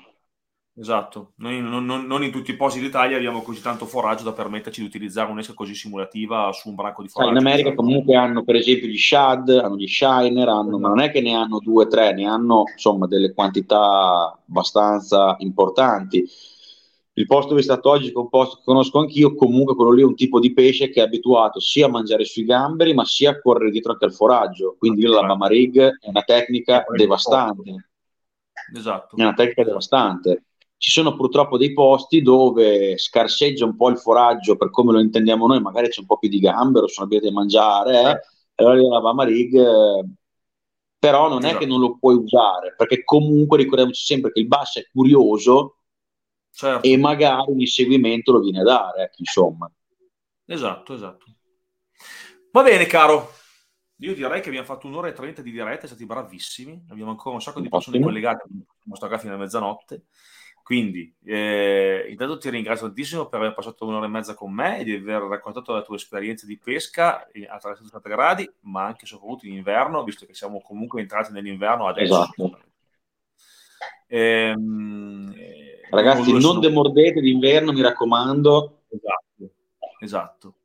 Esatto, 0.75 1.33
noi 1.35 1.61
non, 1.61 1.85
non, 1.85 2.07
non, 2.07 2.23
in 2.23 2.31
tutti 2.31 2.49
i 2.49 2.55
posti 2.55 2.79
d'Italia 2.79 3.15
abbiamo 3.15 3.43
così 3.43 3.61
tanto 3.61 3.85
foraggio 3.85 4.23
da 4.23 4.33
permetterci 4.33 4.81
di 4.81 4.87
utilizzare 4.87 5.29
un'esca 5.29 5.53
così 5.53 5.75
simulativa 5.75 6.51
su 6.51 6.69
un 6.69 6.73
branco 6.73 7.03
di 7.03 7.09
foraggio. 7.09 7.31
in 7.31 7.37
America 7.37 7.67
esatto. 7.67 7.83
comunque 7.83 8.15
hanno 8.15 8.43
per 8.43 8.55
esempio 8.55 8.87
gli 8.87 8.97
shad, 8.97 9.49
hanno 9.49 9.77
gli 9.77 9.85
shiner, 9.85 10.47
hanno, 10.47 10.79
ma 10.79 10.87
non 10.87 10.99
è 10.99 11.11
che 11.11 11.21
ne 11.21 11.35
hanno 11.35 11.59
due 11.59 11.83
o 11.83 11.87
tre, 11.87 12.15
ne 12.15 12.25
hanno 12.25 12.63
insomma 12.71 13.05
delle 13.05 13.33
quantità 13.33 14.35
abbastanza 14.47 15.35
importanti. 15.39 16.27
Il 17.15 17.27
posto 17.27 17.49
dove 17.49 17.59
è 17.59 17.63
stato 17.63 17.91
oggi, 17.91 18.11
un 18.11 18.29
posto 18.29 18.55
che 18.55 18.63
conosco 18.65 18.97
anch'io, 18.97 19.35
comunque 19.35 19.75
quello 19.75 19.91
lì 19.91 20.01
è 20.01 20.05
un 20.05 20.15
tipo 20.15 20.39
di 20.39 20.53
pesce 20.53 20.89
che 20.89 21.01
è 21.01 21.05
abituato 21.05 21.59
sia 21.59 21.85
a 21.85 21.89
mangiare 21.89 22.25
sui 22.25 22.45
gamberi, 22.45 22.95
ma 22.95 23.05
sia 23.05 23.29
a 23.29 23.39
correre 23.39 23.69
dietro 23.69 23.91
anche 23.91 24.05
al 24.05 24.13
foraggio. 24.13 24.75
Quindi 24.79 25.03
la 25.03 25.21
Mama 25.21 25.45
Rig 25.45 25.77
è 25.99 26.09
una 26.09 26.23
tecnica 26.23 26.83
devastante. 26.97 27.89
Esatto. 28.75 29.15
È 29.15 29.21
una 29.21 29.33
tecnica 29.33 29.63
devastante 29.63 30.45
ci 30.83 30.91
sono 30.91 31.15
purtroppo 31.15 31.57
dei 31.57 31.71
posti 31.71 32.21
dove 32.21 32.97
scarseggia 32.97 33.63
un 33.63 33.77
po' 33.77 33.87
il 33.87 33.97
foraggio 33.97 34.57
per 34.57 34.69
come 34.69 34.91
lo 34.91 34.99
intendiamo 34.99 35.47
noi, 35.47 35.61
magari 35.61 35.87
c'è 35.87 36.01
un 36.01 36.05
po' 36.05 36.17
più 36.17 36.27
di 36.27 36.39
gambero, 36.39 36.89
sono 36.89 37.05
abituati 37.05 37.31
a 37.31 37.37
mangiare, 37.37 38.01
eh? 38.01 38.19
e 38.55 38.65
allora 38.65 38.95
la 38.95 38.99
Bama 38.99 39.23
Rig, 39.23 39.55
eh, 39.55 40.05
però 40.99 41.29
non 41.29 41.37
esatto. 41.37 41.55
è 41.55 41.57
che 41.59 41.65
non 41.65 41.79
lo 41.79 41.97
puoi 41.97 42.15
usare, 42.15 42.73
perché 42.75 43.05
comunque 43.05 43.59
ricordiamoci 43.59 44.03
sempre 44.03 44.33
che 44.33 44.41
il 44.41 44.47
basso 44.47 44.79
è 44.79 44.85
curioso 44.91 45.77
certo. 46.51 46.85
e 46.85 46.97
magari 46.97 47.49
un 47.49 47.61
inseguimento 47.61 48.33
lo 48.33 48.41
viene 48.41 48.59
a 48.59 48.63
dare, 48.63 49.03
ecco, 49.03 49.15
insomma. 49.19 49.71
Esatto, 50.47 50.95
esatto. 50.95 51.25
Va 52.51 52.61
bene, 52.61 52.87
caro. 52.87 53.31
Io 53.99 54.13
direi 54.13 54.41
che 54.41 54.49
abbiamo 54.49 54.67
fatto 54.67 54.87
un'ora 54.87 55.07
e 55.07 55.13
trenta 55.13 55.41
di 55.41 55.51
diretta, 55.51 55.87
siamo 55.87 55.95
stati 55.95 56.05
bravissimi. 56.05 56.87
Abbiamo 56.89 57.11
ancora 57.11 57.35
un 57.35 57.41
sacco 57.41 57.61
di 57.61 57.69
persone 57.69 58.01
collegate, 58.01 58.43
possiamo 58.49 58.95
stare 58.95 59.17
fino 59.17 59.35
a 59.35 59.37
mezzanotte. 59.37 60.07
Quindi, 60.63 61.13
eh, 61.25 62.07
intanto 62.09 62.37
ti 62.37 62.49
ringrazio 62.49 62.87
tantissimo 62.87 63.27
per 63.27 63.41
aver 63.41 63.53
passato 63.53 63.85
un'ora 63.85 64.05
e 64.05 64.09
mezza 64.09 64.33
con 64.33 64.53
me 64.53 64.79
e 64.79 64.83
di 64.85 64.93
aver 64.93 65.23
raccontato 65.23 65.73
la 65.73 65.81
tua 65.81 65.97
esperienza 65.97 66.45
di 66.45 66.57
pesca 66.57 67.23
a 67.25 67.57
360 67.57 68.09
gradi, 68.09 68.49
ma 68.61 68.85
anche 68.85 69.03
e 69.03 69.07
soprattutto 69.07 69.45
in 69.45 69.55
inverno, 69.55 70.03
visto 70.03 70.25
che 70.25 70.33
siamo 70.33 70.61
comunque 70.61 71.01
entrati 71.01 71.33
nell'inverno 71.33 71.87
adesso. 71.87 72.21
Esatto. 72.21 72.59
Ehm, 74.07 75.33
eh, 75.35 75.81
Ragazzi, 75.89 76.31
non 76.31 76.41
sono... 76.41 76.59
demordete 76.59 77.19
d'inverno, 77.19 77.73
mi 77.73 77.81
raccomando. 77.81 78.83
Esatto, 78.87 79.53
esatto 79.99 80.55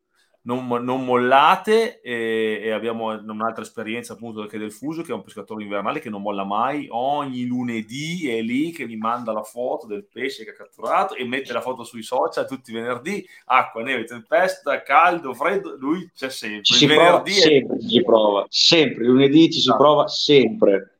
non, 0.43 0.66
non 0.85 1.05
mollate 1.05 2.01
e, 2.01 2.60
e, 2.62 2.70
abbiamo 2.70 3.09
un'altra 3.09 3.62
esperienza 3.62 4.15
appunto 4.15 4.40
anche 4.40 4.59
del 4.59 4.73
Fuso 4.73 5.02
che 5.02 5.10
è 5.10 5.15
un 5.15 5.23
pescatore 5.23 5.62
invernale 5.62 6.01
che 6.01 6.10
non 6.10 6.23
molla 6.23 6.44
mai. 6.44 6.86
Ogni 6.90 7.44
lunedì 7.47 8.31
è 8.31 8.40
lì 8.40 8.70
che 8.70 8.86
mi 8.86 8.97
manda 8.97 9.32
la 9.32 9.43
foto 9.43 9.86
del 9.86 10.06
pesce 10.06 10.44
che 10.44 10.51
ha 10.51 10.55
catturato 10.55 11.15
e 11.15 11.24
mette 11.24 11.52
la 11.52 11.60
foto 11.60 11.85
sui 11.85 12.02
social 12.02 12.47
tutti 12.47 12.70
i 12.70 12.74
venerdì. 12.74 13.27
Acqua, 13.47 13.82
neve, 13.82 14.05
tempesta, 14.05 14.82
caldo, 14.82 15.35
freddo 15.35 15.77
lui 15.78 16.10
c'è 16.15 16.31
sempre. 16.31 16.62
Ci 16.62 16.74
si 16.74 16.86
prova 16.86 17.23
sempre, 17.27 17.77
è... 17.77 17.89
ci 17.89 18.02
prova 18.02 18.47
sempre, 18.48 19.05
lunedì 19.05 19.44
ci 19.44 19.52
si 19.52 19.59
esatto. 19.59 19.78
prova 19.78 20.09
sempre. 20.09 20.93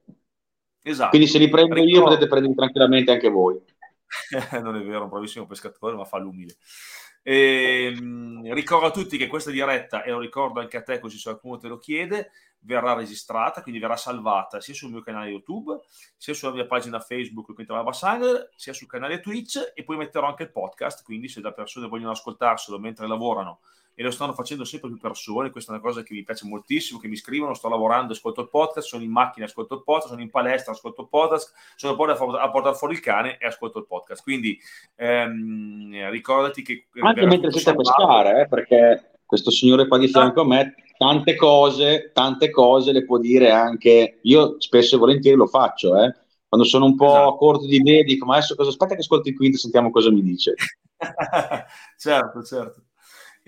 Esatto. 0.82 1.10
quindi 1.10 1.27
se 1.28 1.39
li 1.39 1.48
prendo 1.51 1.74
Ricordo... 1.74 1.97
io 1.97 2.02
potete 2.02 2.27
prendere 2.27 2.55
tranquillamente 2.55 3.10
anche 3.12 3.28
voi. 3.28 3.59
Non 4.62 4.74
è 4.74 4.82
vero, 4.82 5.02
un 5.02 5.10
bravissimo 5.10 5.47
pescatore 5.47 5.94
ma 5.94 6.05
fa 6.05 6.16
l'umile 6.16 6.56
e, 7.29 7.95
ehm, 7.95 8.55
ricordo 8.55 8.87
a 8.87 8.91
tutti 8.91 9.19
che 9.19 9.27
questa 9.27 9.51
diretta, 9.51 10.03
e 10.03 10.11
lo 10.11 10.19
ricordo 10.19 10.61
anche 10.61 10.79
a 10.79 10.83
te 10.83 10.99
così 10.99 11.19
se 11.19 11.25
qualcuno 11.25 11.59
te 11.59 11.69
lo 11.69 11.77
chiede, 11.79 12.31
verrà 12.61 12.95
registrata, 12.95 13.63
quindi 13.63 13.81
verrà 13.81 13.97
salvata 13.97 14.61
sia 14.61 14.75
sul 14.75 14.91
mio 14.91 15.03
canale 15.03 15.31
YouTube, 15.31 15.79
sia 16.17 16.35
sulla 16.35 16.53
mia 16.53 16.67
pagina 16.67 17.01
Facebook, 17.01 17.55
sia 18.57 18.73
sul 18.73 18.87
canale 18.87 19.21
Twitch 19.21 19.73
e 19.75 19.85
poi 19.85 19.97
metterò 19.97 20.27
anche 20.27 20.45
il 20.45 20.51
podcast, 20.51 21.05
quindi 21.05 21.29
se 21.29 21.41
le 21.41 21.53
persone 21.53 21.89
vogliono 21.89 22.13
ascoltarselo 22.13 22.79
mentre 22.79 23.07
lavorano 23.07 23.61
e 23.95 24.05
lo 24.05 24.13
stanno 24.13 24.33
facendo 24.33 24.65
sempre 24.65 24.91
più 24.91 24.99
persone. 24.99 25.51
Questa 25.51 25.73
è 25.73 25.75
una 25.75 25.83
cosa 25.83 26.05
che 26.05 26.15
mi 26.15 26.23
piace 26.23 26.47
moltissimo, 26.47 27.01
che 27.01 27.09
mi 27.09 27.17
scrivono, 27.17 27.55
sto 27.55 27.69
lavorando, 27.69 28.13
ascolto 28.13 28.43
il 28.43 28.49
podcast, 28.49 28.87
sono 28.87 29.03
in 29.03 29.11
macchina, 29.11 29.47
ascolto 29.47 29.75
il 29.75 29.83
podcast, 29.83 30.11
sono 30.11 30.21
in 30.23 30.31
palestra, 30.31 30.71
ascolto 30.71 31.03
il 31.03 31.09
podcast, 31.09 31.53
sono 31.75 31.97
poi 31.97 32.11
a 32.13 32.51
portare 32.51 32.77
fuori 32.77 32.95
il 32.95 33.01
cane 33.01 33.39
e 33.39 33.47
ascolto 33.49 33.81
il 33.81 33.87
podcast. 33.87 34.23
Quindi 34.23 34.57
ehm, 34.95 36.11
ricordati 36.11 36.63
che... 36.63 36.87
Anche 37.01 37.27
mentre 37.27 37.51
siete 37.51 37.71
a 37.71 37.75
pescare, 37.75 38.43
eh, 38.43 38.47
perché 38.47 39.18
questo 39.29 39.51
signore 39.51 39.87
qua 39.87 39.99
di 39.99 40.09
fianco 40.09 40.41
a 40.41 40.47
me 40.47 40.75
tante 40.97 41.37
cose, 41.37 42.13
tante 42.15 42.49
cose 42.49 42.93
le 42.93 43.05
può 43.05 43.19
dire 43.19 43.51
anche, 43.51 44.21
io 44.23 44.57
spesso 44.59 44.97
e 44.97 44.99
volentieri 44.99 45.37
lo 45.37 45.47
faccio, 45.47 46.03
eh. 46.03 46.15
quando 46.49 46.67
sono 46.67 46.87
un 46.87 46.97
po' 46.97 47.11
esatto. 47.11 47.37
corto 47.37 47.67
di 47.67 47.77
idee 47.77 48.05
dico 48.05 48.25
ma 48.25 48.37
adesso 48.37 48.55
cosa 48.55 48.71
aspetta 48.71 48.95
che 48.95 49.01
ascolti 49.01 49.29
il 49.29 49.37
quinto 49.37 49.57
e 49.57 49.61
sentiamo 49.61 49.91
cosa 49.91 50.11
mi 50.11 50.23
dice. 50.23 50.55
certo, 51.99 52.43
certo. 52.43 52.83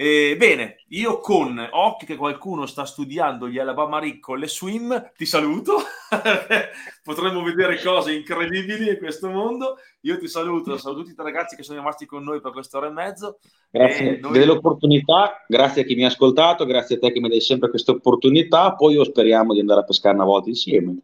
Eh, 0.03 0.35
bene, 0.39 0.77
io 0.89 1.21
con 1.21 1.63
occhi 1.73 2.07
che 2.07 2.17
qualcuno 2.17 2.65
sta 2.65 2.87
studiando 2.87 3.51
gli 3.51 3.59
Alabama 3.59 3.99
Rick 3.99 4.21
con 4.21 4.39
le 4.39 4.49
swim, 4.49 5.11
ti 5.15 5.27
saluto. 5.27 5.75
Potremmo 7.05 7.43
vedere 7.43 7.79
cose 7.83 8.15
incredibili 8.15 8.89
in 8.89 8.97
questo 8.97 9.29
mondo. 9.29 9.77
Io 10.01 10.17
ti 10.17 10.27
saluto, 10.27 10.79
saluto 10.79 11.03
tutti 11.03 11.21
i 11.21 11.23
ragazzi 11.23 11.55
che 11.55 11.63
sono 11.63 11.81
rimasti 11.81 12.07
con 12.07 12.25
noi 12.25 12.41
per 12.41 12.53
quest'ora 12.53 12.87
e 12.87 12.93
mezzo. 12.93 13.41
Grazie 13.71 14.21
noi... 14.21 14.33
dell'opportunità, 14.33 15.45
grazie 15.47 15.83
a 15.83 15.85
chi 15.85 15.95
mi 15.95 16.05
ha 16.05 16.07
ascoltato, 16.07 16.65
grazie 16.65 16.97
a 16.97 16.99
te 16.99 17.13
che 17.13 17.21
mi 17.21 17.29
dai 17.29 17.43
sempre 17.43 17.69
questa 17.69 17.93
opportunità. 17.93 18.73
Poi 18.73 18.95
io 18.95 19.05
speriamo 19.05 19.53
di 19.53 19.61
andare 19.61 19.81
a 19.81 19.85
pescare 19.85 20.15
una 20.15 20.25
volta 20.25 20.49
insieme. 20.49 20.97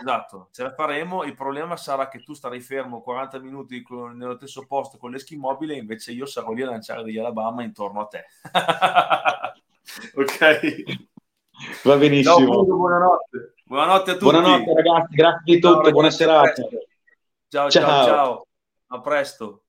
Esatto, 0.00 0.48
ce 0.52 0.62
la 0.62 0.72
faremo. 0.72 1.24
Il 1.24 1.34
problema 1.34 1.76
sarà 1.76 2.08
che 2.08 2.22
tu 2.22 2.32
starai 2.32 2.60
fermo 2.60 3.02
40 3.02 3.38
minuti 3.38 3.82
con, 3.82 4.16
nello 4.16 4.36
stesso 4.36 4.64
posto 4.66 4.96
con 4.96 5.10
l'eschi 5.10 5.36
mobile, 5.36 5.76
invece 5.76 6.12
io 6.12 6.26
sarò 6.26 6.52
lì 6.52 6.62
a 6.62 6.70
lanciare 6.70 7.02
degli 7.02 7.18
Alabama 7.18 7.62
intorno 7.62 8.00
a 8.00 8.06
te. 8.06 8.24
ok. 10.16 10.82
Va 11.84 11.96
benissimo. 11.96 12.38
No, 12.38 12.64
buonanotte. 12.64 13.54
Buonanotte 13.64 14.10
a 14.10 14.14
tutti. 14.14 14.24
Buonanotte 14.24 14.74
ragazzi, 14.74 15.14
grazie 15.14 15.54
di 15.54 15.60
tutto, 15.60 15.82
ciao, 15.82 15.90
buona 15.90 16.10
serata. 16.10 16.52
Ciao, 16.52 17.68
ciao, 17.68 17.70
ciao, 17.70 18.04
ciao. 18.04 18.46
A 18.88 19.00
presto. 19.00 19.64